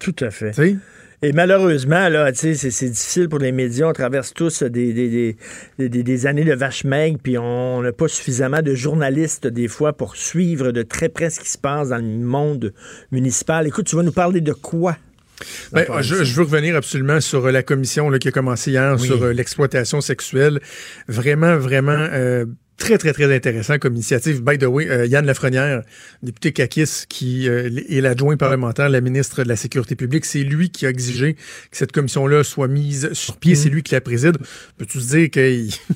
Tout 0.00 0.16
à 0.20 0.30
fait. 0.32 0.50
Et 1.24 1.32
malheureusement, 1.32 2.08
là, 2.08 2.32
tu 2.32 2.38
sais, 2.38 2.54
c'est, 2.54 2.70
c'est 2.72 2.88
difficile 2.88 3.28
pour 3.28 3.38
les 3.38 3.52
médias. 3.52 3.86
On 3.86 3.92
traverse 3.92 4.34
tous 4.34 4.64
des, 4.64 4.92
des, 4.92 5.36
des, 5.78 5.88
des- 5.88 6.26
années 6.26 6.44
de 6.44 6.54
vache 6.54 6.82
maigre, 6.82 7.18
puis 7.22 7.38
on 7.38 7.80
n'a 7.80 7.92
pas 7.92 8.08
suffisamment 8.08 8.60
de 8.60 8.74
journalistes, 8.74 9.46
des 9.46 9.68
fois, 9.68 9.92
pour 9.92 10.16
suivre 10.16 10.72
de 10.72 10.82
très 10.82 11.08
près 11.08 11.30
ce 11.30 11.38
qui 11.38 11.48
se 11.48 11.58
passe 11.58 11.90
dans 11.90 11.98
le 11.98 12.02
monde 12.02 12.74
municipal. 13.12 13.68
Écoute, 13.68 13.86
tu 13.86 13.94
vas 13.94 14.02
nous 14.02 14.10
parler 14.12 14.40
de 14.40 14.52
quoi? 14.52 14.96
Ben, 15.72 15.84
je, 16.02 16.22
je 16.24 16.34
veux 16.34 16.42
revenir 16.42 16.76
absolument 16.76 17.20
sur 17.20 17.46
euh, 17.46 17.50
la 17.50 17.62
commission 17.64 18.10
là, 18.10 18.18
qui 18.18 18.28
a 18.28 18.30
commencé 18.30 18.70
hier 18.72 18.96
Oui. 19.00 19.06
sur 19.06 19.22
euh, 19.22 19.32
l'exploitation 19.32 20.00
sexuelle. 20.00 20.60
Vraiment, 21.08 21.56
vraiment 21.56 21.96
euh, 22.12 22.46
très, 22.76 22.98
très, 22.98 23.12
très 23.12 23.32
intéressant 23.34 23.78
comme 23.78 23.94
initiative. 23.94 24.42
By 24.42 24.58
the 24.58 24.64
way, 24.64 24.88
euh, 24.88 25.06
Yann 25.06 25.24
Lafrenière, 25.24 25.82
député 26.22 26.52
Kakis, 26.52 27.04
qui 27.08 27.48
euh, 27.48 27.70
est 27.88 28.00
l'adjoint 28.00 28.36
parlementaire, 28.36 28.88
la 28.88 29.00
ministre 29.00 29.42
de 29.44 29.48
la 29.48 29.56
Sécurité 29.56 29.94
publique, 29.94 30.24
c'est 30.24 30.42
lui 30.42 30.70
qui 30.70 30.86
a 30.86 30.90
exigé 30.90 31.34
que 31.34 31.40
cette 31.76 31.92
commission-là 31.92 32.42
soit 32.44 32.68
mise 32.68 33.12
sur 33.12 33.36
pied. 33.36 33.54
C'est 33.54 33.68
lui 33.68 33.82
qui 33.82 33.94
la 33.94 34.00
préside. 34.00 34.36
Peux-tu 34.78 34.98
te 34.98 35.04
dire 35.04 35.30
que 35.30 35.40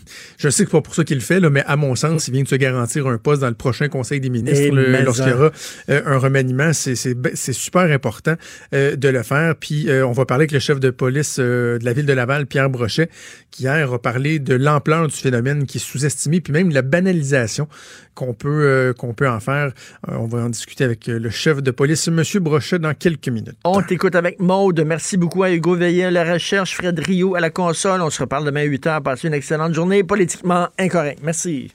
je 0.39 0.49
sais 0.49 0.65
que 0.65 0.71
c'est 0.71 0.73
pas 0.73 0.81
pour 0.81 0.95
ça 0.95 1.05
qu'il 1.05 1.17
le 1.17 1.23
fait, 1.23 1.41
là, 1.41 1.51
mais 1.51 1.65
à 1.67 1.77
mon 1.77 1.95
sens, 1.97 2.29
il 2.29 2.35
vient 2.35 2.43
de 2.43 2.49
se 2.49 2.55
garantir 2.55 3.07
un 3.07 3.19
poste 3.19 3.41
dans 3.41 3.49
le 3.49 3.55
prochain 3.55 3.89
Conseil 3.89 4.21
des 4.21 4.31
ministres 4.31 4.75
lorsqu'il 5.05 5.29
y 5.29 5.33
aura 5.33 5.51
euh, 5.91 6.03
un 6.07 6.19
remaniement. 6.19 6.73
C'est- 6.73 7.15
ben- 7.15 7.35
super 7.37 7.83
important 7.83 8.35
de 8.73 9.09
le 9.09 9.23
faire. 9.23 9.55
Puis 9.57 9.89
on 9.91 10.13
va 10.13 10.27
parler 10.27 10.43
avec 10.43 10.53
le 10.53 10.59
chef 10.59 10.79
de 10.79 10.91
police 10.91 11.39
de 11.39 11.79
la 11.83 11.93
ville 11.93 12.07
de 12.07 12.13
Laval, 12.13 12.47
Pierre 12.47 12.69
Brochet, 12.69 13.09
qui 13.51 13.63
hier 13.65 13.93
a 13.93 14.01
parlé 14.01 14.39
de 14.39 14.55
l'ampleur 14.55 15.09
du 15.09 15.15
phénomène 15.15 15.67
qui 15.67 15.79
est 15.79 15.81
sous-estimé, 15.81 16.41
puis 16.41 16.53
même 16.53 16.66
la 16.73 16.83
banalisation 16.83 17.69
qu'on 18.15 18.35
peut, 18.35 18.93
euh, 18.99 19.29
en 19.29 19.41
faire. 19.41 19.73
Euh, 20.09 20.17
on 20.19 20.27
va 20.27 20.39
en 20.39 20.49
discuter 20.49 20.85
avec 20.85 21.09
euh, 21.09 21.19
le 21.19 21.31
chef 21.31 21.63
de 21.63 21.71
police, 21.71 22.09
M. 22.09 22.23
Brochet, 22.41 22.79
dans 22.79 22.95
quelques 22.95 23.29
minutes. 23.29 23.57
On 23.65 23.83
t'écoute 23.83 24.15
avec 24.15 24.41
Maude. 24.41 24.83
Merci 24.87 25.17
beaucoup 25.17 25.43
à 25.43 25.51
Hugo 25.53 25.75
Veillet 25.77 26.05
à 26.05 26.11
la 26.11 26.33
recherche, 26.33 26.75
Fred 26.75 26.99
Rio 26.99 27.35
à 27.35 27.41
la 27.41 27.51
console. 27.51 28.03
On 28.03 28.11
se 28.11 28.21
reparle 28.21 28.45
demain 28.45 28.61
à 28.61 28.65
8 28.65 28.87
h. 28.87 29.03
Passez 29.03 29.29
une 29.29 29.35
excellente 29.35 29.75
journée 29.75 30.03
politiquement 30.03 30.69
incorrect. 30.79 31.21
Merci. 31.23 31.73